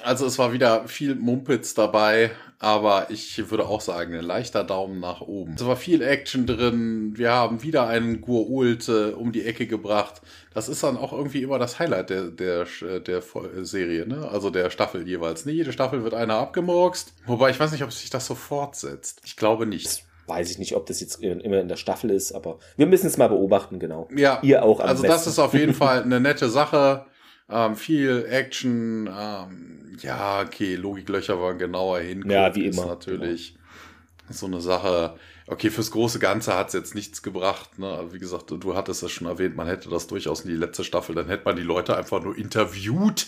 also 0.04 0.26
es 0.26 0.40
war 0.40 0.54
wieder 0.54 0.88
viel 0.88 1.16
Mumpitz 1.16 1.74
dabei, 1.74 2.32
aber 2.64 3.08
ich 3.10 3.52
würde 3.52 3.68
auch 3.68 3.82
sagen, 3.82 4.16
ein 4.16 4.24
leichter 4.24 4.64
Daumen 4.64 5.02
nach 5.02 5.20
oben. 5.20 5.56
Es 5.56 5.66
war 5.66 5.76
viel 5.76 6.02
Action 6.02 6.46
drin. 6.46 7.12
Wir 7.18 7.34
haben 7.34 7.62
wieder 7.62 7.88
einen 7.88 8.22
Gur-Ult 8.22 8.88
äh, 8.88 9.10
um 9.10 9.34
die 9.34 9.44
Ecke 9.44 9.68
gebracht. 9.68 10.22
Das 10.54 10.70
ist 10.70 10.82
dann 10.82 10.96
auch 10.96 11.12
irgendwie 11.12 11.44
immer 11.44 11.60
das 11.60 11.80
Highlight 11.80 12.10
der, 12.10 12.24
der, 12.32 12.66
der 13.02 13.22
Serie, 13.64 14.08
ne? 14.08 14.30
Also 14.30 14.50
der 14.50 14.70
Staffel 14.70 15.06
jeweils. 15.06 15.46
Ne? 15.46 15.52
Jede 15.52 15.74
Staffel 15.74 16.06
wird 16.06 16.14
einer 16.14 16.36
abgemurkst. 16.36 17.14
Wobei 17.26 17.50
ich 17.50 17.60
weiß 17.60 17.74
nicht, 17.74 17.84
ob 17.84 17.92
sich 17.92 18.10
das 18.10 18.26
so 18.26 18.36
fortsetzt. 18.36 19.22
Ich 19.26 19.36
glaube 19.36 19.66
nicht 19.66 20.06
weiß 20.26 20.52
ich 20.52 20.58
nicht, 20.58 20.74
ob 20.76 20.86
das 20.86 21.02
jetzt 21.02 21.22
immer 21.22 21.60
in 21.60 21.68
der 21.68 21.76
Staffel 21.76 22.10
ist, 22.10 22.32
aber 22.32 22.58
wir 22.78 22.86
müssen 22.86 23.08
es 23.08 23.18
mal 23.18 23.28
beobachten, 23.28 23.78
genau. 23.78 24.08
Ja, 24.16 24.40
ihr 24.42 24.64
auch. 24.64 24.80
also 24.80 25.02
besten. 25.02 25.08
das 25.18 25.28
ist 25.28 25.38
auf 25.38 25.54
jeden 25.54 25.74
Fall 25.74 26.02
eine 26.02 26.22
nette 26.22 26.50
Sache. 26.50 27.06
Ähm, 27.54 27.76
viel 27.76 28.26
Action, 28.30 29.08
ähm, 29.08 29.98
ja, 30.02 30.42
okay, 30.42 30.76
Logiklöcher 30.76 31.40
waren 31.40 31.60
genauer 31.60 32.00
hingucken. 32.00 32.32
Ja, 32.32 32.56
wie 32.56 32.66
immer. 32.66 32.88
natürlich 32.88 33.54
genau. 33.54 34.34
so 34.34 34.46
eine 34.48 34.60
Sache. 34.62 35.16
Okay, 35.46 35.70
fürs 35.70 35.92
große 35.92 36.20
Ganze 36.20 36.56
hat 36.56 36.68
es 36.70 36.74
jetzt 36.74 36.96
nichts 36.96 37.22
gebracht. 37.22 37.78
Ne? 37.78 38.08
Wie 38.12 38.20
gesagt, 38.20 38.50
du 38.50 38.76
hattest 38.76 39.04
es 39.04 39.12
schon 39.12 39.28
erwähnt, 39.28 39.56
man 39.56 39.68
hätte 39.68 39.90
das 39.90 40.08
durchaus 40.08 40.42
in 40.42 40.50
die 40.50 40.56
letzte 40.56 40.84
Staffel, 40.84 41.14
dann 41.14 41.28
hätte 41.28 41.46
man 41.46 41.56
die 41.56 41.64
Leute 41.64 41.96
einfach 41.96 42.24
nur 42.24 42.36
interviewt 42.38 43.28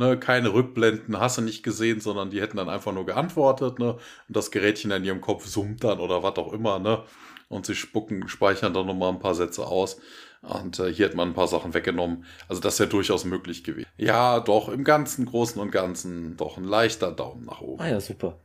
Ne, 0.00 0.18
keine 0.18 0.54
Rückblenden, 0.54 1.20
hast 1.20 1.36
du 1.36 1.42
nicht 1.42 1.62
gesehen, 1.62 2.00
sondern 2.00 2.30
die 2.30 2.40
hätten 2.40 2.56
dann 2.56 2.70
einfach 2.70 2.90
nur 2.92 3.04
geantwortet, 3.04 3.78
ne? 3.78 3.94
Und 3.94 4.00
das 4.28 4.50
Gerätchen 4.50 4.90
in 4.92 5.04
ihrem 5.04 5.20
Kopf 5.20 5.46
summt 5.46 5.84
dann 5.84 6.00
oder 6.00 6.22
was 6.22 6.36
auch 6.36 6.54
immer, 6.54 6.78
ne? 6.78 7.02
Und 7.48 7.66
sie 7.66 7.74
spucken, 7.74 8.26
speichern 8.26 8.72
dann 8.72 8.86
nochmal 8.86 9.10
ein 9.12 9.18
paar 9.18 9.34
Sätze 9.34 9.66
aus. 9.66 10.00
Und 10.42 10.78
äh, 10.78 10.92
hier 10.92 11.06
hat 11.06 11.14
man 11.14 11.28
ein 11.28 11.34
paar 11.34 11.48
Sachen 11.48 11.74
weggenommen. 11.74 12.24
Also 12.48 12.60
das 12.60 12.78
ja 12.78 12.86
durchaus 12.86 13.24
möglich 13.24 13.62
gewesen. 13.62 13.86
Ja, 13.96 14.40
doch, 14.40 14.68
im 14.68 14.84
ganzen 14.84 15.26
Großen 15.26 15.60
und 15.60 15.70
Ganzen 15.70 16.36
doch 16.36 16.56
ein 16.56 16.64
leichter 16.64 17.12
Daumen 17.12 17.44
nach 17.44 17.60
oben. 17.60 17.80
Ah 17.80 17.88
ja, 17.88 18.00
super. 18.00 18.38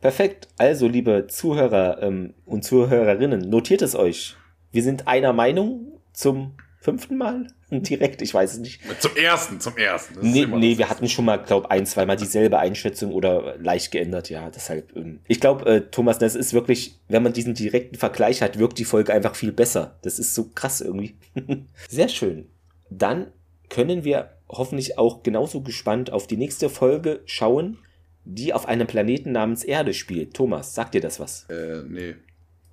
Perfekt. 0.00 0.48
Also, 0.58 0.88
liebe 0.88 1.26
Zuhörer 1.28 2.02
ähm, 2.02 2.34
und 2.44 2.64
Zuhörerinnen, 2.64 3.48
notiert 3.48 3.82
es 3.82 3.94
euch. 3.94 4.36
Wir 4.72 4.82
sind 4.82 5.06
einer 5.06 5.32
Meinung 5.32 6.00
zum 6.12 6.54
fünften 6.86 7.16
Mal 7.16 7.48
direkt, 7.70 8.22
ich 8.22 8.32
weiß 8.32 8.54
es 8.54 8.58
nicht. 8.60 8.80
Zum 9.00 9.16
ersten, 9.16 9.60
zum 9.60 9.76
ersten. 9.76 10.14
Das 10.14 10.22
nee, 10.22 10.46
nee 10.46 10.78
wir 10.78 10.88
hatten 10.88 11.08
schon 11.08 11.24
mal, 11.24 11.36
glaube 11.36 11.68
ein, 11.72 11.84
zweimal 11.84 12.16
dieselbe 12.16 12.60
Einschätzung 12.60 13.12
oder 13.12 13.56
leicht 13.58 13.90
geändert, 13.90 14.30
ja, 14.30 14.50
deshalb. 14.50 14.94
Ähm, 14.94 15.18
ich 15.26 15.40
glaube, 15.40 15.66
äh, 15.66 15.80
Thomas, 15.90 16.20
das 16.20 16.36
ist 16.36 16.52
wirklich, 16.52 17.00
wenn 17.08 17.24
man 17.24 17.32
diesen 17.32 17.54
direkten 17.54 17.96
Vergleich 17.96 18.40
hat, 18.40 18.60
wirkt 18.60 18.78
die 18.78 18.84
Folge 18.84 19.12
einfach 19.12 19.34
viel 19.34 19.50
besser. 19.50 19.98
Das 20.02 20.20
ist 20.20 20.34
so 20.34 20.48
krass 20.54 20.80
irgendwie. 20.80 21.16
Sehr 21.88 22.08
schön. 22.08 22.46
Dann 22.88 23.32
können 23.68 24.04
wir 24.04 24.30
hoffentlich 24.48 24.96
auch 24.96 25.24
genauso 25.24 25.62
gespannt 25.62 26.12
auf 26.12 26.28
die 26.28 26.36
nächste 26.36 26.70
Folge 26.70 27.20
schauen, 27.26 27.78
die 28.24 28.54
auf 28.54 28.66
einem 28.66 28.86
Planeten 28.86 29.32
namens 29.32 29.64
Erde 29.64 29.92
spielt. 29.92 30.34
Thomas, 30.34 30.72
sagt 30.72 30.94
dir 30.94 31.00
das 31.00 31.18
was? 31.18 31.46
Äh, 31.50 31.82
nee. 31.88 32.14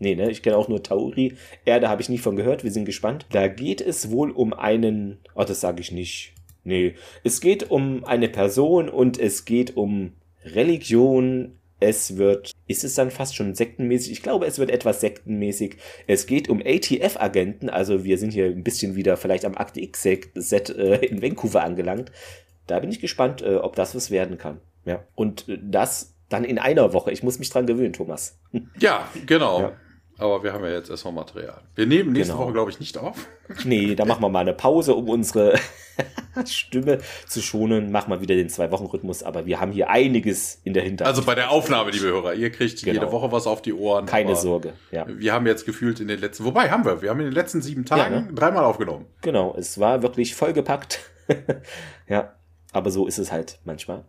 Nee, 0.03 0.15
ne? 0.15 0.29
Ich 0.29 0.43
kenne 0.43 0.57
auch 0.57 0.67
nur 0.67 0.83
Tauri. 0.83 1.35
Erde 1.63 1.87
habe 1.87 2.01
ich 2.01 2.09
nie 2.09 2.17
von 2.17 2.35
gehört. 2.35 2.65
Wir 2.65 2.71
sind 2.71 2.83
gespannt. 2.83 3.25
Da 3.31 3.47
geht 3.47 3.79
es 3.79 4.11
wohl 4.11 4.31
um 4.31 4.53
einen. 4.53 5.19
Oh, 5.33 5.45
das 5.45 5.61
sage 5.61 5.79
ich 5.79 5.93
nicht. 5.93 6.33
Nee. 6.65 6.95
Es 7.23 7.39
geht 7.39 7.71
um 7.71 8.03
eine 8.03 8.27
Person 8.27 8.89
und 8.89 9.17
es 9.17 9.45
geht 9.45 9.77
um 9.77 10.11
Religion. 10.43 11.53
Es 11.79 12.17
wird. 12.17 12.51
Ist 12.67 12.83
es 12.83 12.95
dann 12.95 13.11
fast 13.11 13.37
schon 13.37 13.55
sektenmäßig? 13.55 14.11
Ich 14.11 14.21
glaube, 14.21 14.45
es 14.45 14.59
wird 14.59 14.71
etwas 14.71 14.99
sektenmäßig. 14.99 15.77
Es 16.05 16.27
geht 16.27 16.49
um 16.49 16.61
ATF-Agenten. 16.61 17.69
Also, 17.69 18.03
wir 18.03 18.17
sind 18.17 18.33
hier 18.33 18.47
ein 18.47 18.63
bisschen 18.63 18.97
wieder 18.97 19.15
vielleicht 19.15 19.45
am 19.45 19.55
Akte 19.55 19.79
X-Set 19.79 20.69
äh, 20.69 20.95
in 21.05 21.21
Vancouver 21.21 21.63
angelangt. 21.63 22.11
Da 22.67 22.79
bin 22.79 22.89
ich 22.89 22.99
gespannt, 22.99 23.41
äh, 23.41 23.55
ob 23.55 23.77
das 23.77 23.95
was 23.95 24.11
werden 24.11 24.37
kann. 24.37 24.59
Ja. 24.83 25.05
Und 25.15 25.47
äh, 25.47 25.57
das 25.61 26.13
dann 26.27 26.43
in 26.43 26.59
einer 26.59 26.91
Woche. 26.91 27.11
Ich 27.11 27.23
muss 27.23 27.39
mich 27.39 27.49
dran 27.49 27.67
gewöhnen, 27.67 27.93
Thomas. 27.93 28.39
Ja, 28.79 29.07
genau. 29.25 29.61
Ja. 29.61 29.71
Aber 30.17 30.43
wir 30.43 30.53
haben 30.53 30.63
ja 30.63 30.71
jetzt 30.71 30.89
erstmal 30.89 31.13
Material. 31.13 31.61
Wir 31.75 31.87
nehmen 31.87 32.13
nächste 32.13 32.33
genau. 32.33 32.45
Woche, 32.45 32.53
glaube 32.53 32.71
ich, 32.71 32.79
nicht 32.79 32.97
auf. 32.97 33.27
Nee, 33.65 33.93
da 33.93 34.05
machen 34.05 34.21
wir 34.21 34.29
mal 34.29 34.39
eine 34.39 34.53
Pause, 34.53 34.95
um 34.95 35.09
unsere 35.09 35.59
Stimme 36.45 36.99
zu 37.27 37.41
schonen. 37.41 37.91
Machen 37.91 38.11
wir 38.11 38.21
wieder 38.21 38.35
den 38.35 38.49
Zwei-Wochen-Rhythmus. 38.49 39.21
Aber 39.21 39.45
wir 39.45 39.59
haben 39.59 39.71
hier 39.71 39.89
einiges 39.89 40.59
in 40.63 40.73
der 40.73 40.83
Hinterhand. 40.83 41.15
Also 41.15 41.25
bei 41.25 41.35
der 41.35 41.51
Aufnahme, 41.51 41.91
liebe 41.91 42.05
Hörer, 42.05 42.33
ihr 42.33 42.51
kriegt 42.51 42.81
genau. 42.83 42.93
jede 42.93 43.11
Woche 43.11 43.31
was 43.31 43.45
auf 43.45 43.61
die 43.61 43.73
Ohren. 43.73 44.05
Keine 44.05 44.35
Sorge, 44.35 44.73
ja. 44.91 45.05
Wir 45.07 45.33
haben 45.33 45.45
jetzt 45.45 45.65
gefühlt 45.65 45.99
in 45.99 46.07
den 46.07 46.19
letzten, 46.19 46.45
wobei 46.45 46.69
haben 46.71 46.85
wir, 46.85 47.01
wir 47.01 47.09
haben 47.09 47.19
in 47.19 47.27
den 47.27 47.33
letzten 47.33 47.61
sieben 47.61 47.85
Tagen 47.85 48.13
ja, 48.13 48.21
ne? 48.21 48.33
dreimal 48.33 48.63
aufgenommen. 48.63 49.05
Genau, 49.21 49.53
es 49.57 49.79
war 49.79 50.01
wirklich 50.01 50.35
vollgepackt. 50.35 50.99
ja, 52.07 52.33
aber 52.71 52.89
so 52.89 53.05
ist 53.05 53.19
es 53.19 53.31
halt 53.31 53.59
manchmal. 53.65 54.05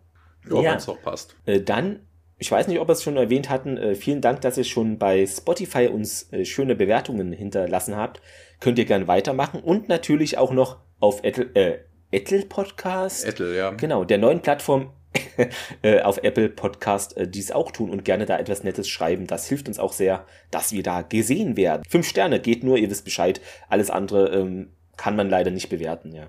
Ja, 0.49 0.61
ja. 0.61 0.71
wenn 0.71 0.77
es 0.77 0.89
auch 0.89 1.01
passt. 1.01 1.35
Äh, 1.45 1.61
dann 1.61 1.99
ich 2.37 2.51
weiß 2.51 2.67
nicht, 2.67 2.79
ob 2.79 2.87
wir 2.87 2.93
es 2.93 3.03
schon 3.03 3.17
erwähnt 3.17 3.49
hatten. 3.49 3.77
Äh, 3.77 3.95
vielen 3.95 4.21
Dank, 4.21 4.41
dass 4.41 4.57
ihr 4.57 4.63
schon 4.63 4.97
bei 4.97 5.25
Spotify 5.25 5.87
uns 5.87 6.31
äh, 6.33 6.45
schöne 6.45 6.75
Bewertungen 6.75 7.31
hinterlassen 7.31 7.95
habt. 7.95 8.21
Könnt 8.59 8.77
ihr 8.77 8.85
gerne 8.85 9.07
weitermachen. 9.07 9.61
Und 9.61 9.87
natürlich 9.87 10.37
auch 10.37 10.51
noch 10.51 10.77
auf 10.99 11.23
Apple, 11.23 11.49
äh, 11.55 11.79
Apple 12.11 12.45
Podcast. 12.45 13.25
Apple, 13.25 13.55
ja. 13.55 13.71
Genau, 13.71 14.03
der 14.03 14.17
neuen 14.17 14.41
Plattform 14.41 14.91
äh, 15.81 16.01
auf 16.01 16.17
Apple 16.23 16.49
Podcast 16.49 17.15
äh, 17.15 17.27
dies 17.27 17.51
auch 17.51 17.71
tun 17.71 17.89
und 17.89 18.03
gerne 18.03 18.25
da 18.25 18.37
etwas 18.37 18.63
Nettes 18.63 18.89
schreiben. 18.89 19.27
Das 19.27 19.47
hilft 19.47 19.67
uns 19.67 19.79
auch 19.79 19.93
sehr, 19.93 20.25
dass 20.51 20.73
wir 20.73 20.83
da 20.83 21.03
gesehen 21.03 21.55
werden. 21.55 21.83
Fünf 21.87 22.07
Sterne 22.07 22.41
geht 22.41 22.63
nur, 22.63 22.77
ihr 22.77 22.89
wisst 22.89 23.05
Bescheid. 23.05 23.39
Alles 23.69 23.89
andere 23.89 24.29
ähm, 24.29 24.73
kann 24.97 25.15
man 25.15 25.29
leider 25.29 25.51
nicht 25.51 25.69
bewerten, 25.69 26.13
ja. 26.13 26.27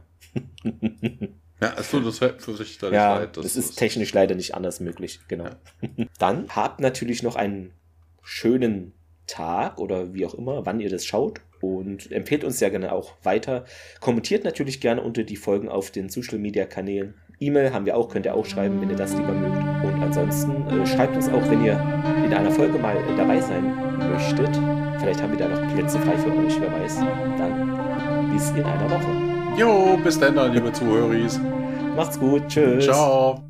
Ja, 1.61 1.74
es 1.78 1.91
tut 1.91 2.05
uns 2.05 2.19
für 2.19 2.57
sich 2.57 2.78
da 2.78 2.91
ja, 2.91 3.19
leid. 3.19 3.37
Das, 3.37 3.45
das 3.45 3.57
ist 3.57 3.77
technisch 3.77 4.12
leider 4.12 4.35
nicht 4.35 4.55
anders 4.55 4.81
möglich, 4.81 5.20
genau. 5.28 5.45
Ja. 5.45 6.07
Dann 6.19 6.49
habt 6.55 6.81
natürlich 6.81 7.23
noch 7.23 7.37
einen 7.37 7.73
schönen 8.23 8.93
Tag 9.27 9.78
oder 9.78 10.12
wie 10.15 10.27
auch 10.27 10.35
immer, 10.35 10.66
wann 10.66 10.81
ihr 10.81 10.91
das 10.91 11.07
schaut 11.07 11.41
und 11.61 12.12
empfehlt 12.12 12.45
uns 12.45 12.59
sehr 12.59 12.70
gerne 12.70 12.93
auch 12.93 13.15
weiter. 13.23 13.65
Kommentiert 14.01 14.45
natürlich 14.45 14.81
gerne 14.81 15.01
unter 15.03 15.24
die 15.24 15.37
Folgen 15.37 15.69
auf 15.69 15.91
den 15.91 16.09
Social 16.09 16.39
Media 16.39 16.66
Kanälen. 16.66 17.15
E-Mail 17.39 17.73
haben 17.73 17.85
wir 17.85 17.97
auch, 17.97 18.09
könnt 18.09 18.27
ihr 18.27 18.35
auch 18.35 18.47
schreiben, 18.47 18.81
wenn 18.81 18.91
ihr 18.91 18.97
das 18.97 19.15
lieber 19.15 19.33
mögt. 19.33 19.85
Und 19.85 20.03
ansonsten 20.03 20.66
äh, 20.69 20.87
schreibt 20.87 21.16
uns 21.16 21.28
auch, 21.28 21.51
wenn 21.51 21.65
ihr 21.65 21.74
in 22.24 22.33
einer 22.33 22.51
Folge 22.51 22.78
mal 22.78 22.97
äh, 22.97 23.16
dabei 23.16 23.41
sein 23.41 23.74
möchtet. 23.99 24.57
Vielleicht 24.99 25.23
haben 25.23 25.33
wir 25.33 25.39
da 25.39 25.49
noch 25.49 25.74
Plätze 25.74 25.99
frei 25.99 26.16
für 26.16 26.35
euch, 26.35 26.59
wer 26.61 26.73
weiß. 26.73 26.97
Dann 27.39 28.33
bis 28.33 28.51
in 28.51 28.65
einer 28.65 28.91
Woche. 28.91 29.26
Jo, 29.57 29.97
bis 30.03 30.19
dann, 30.19 30.53
liebe 30.53 30.73
Zuhörer. 30.73 31.15
Macht's 31.97 32.19
gut. 32.19 32.47
Tschüss. 32.49 32.85
Ciao. 32.85 33.45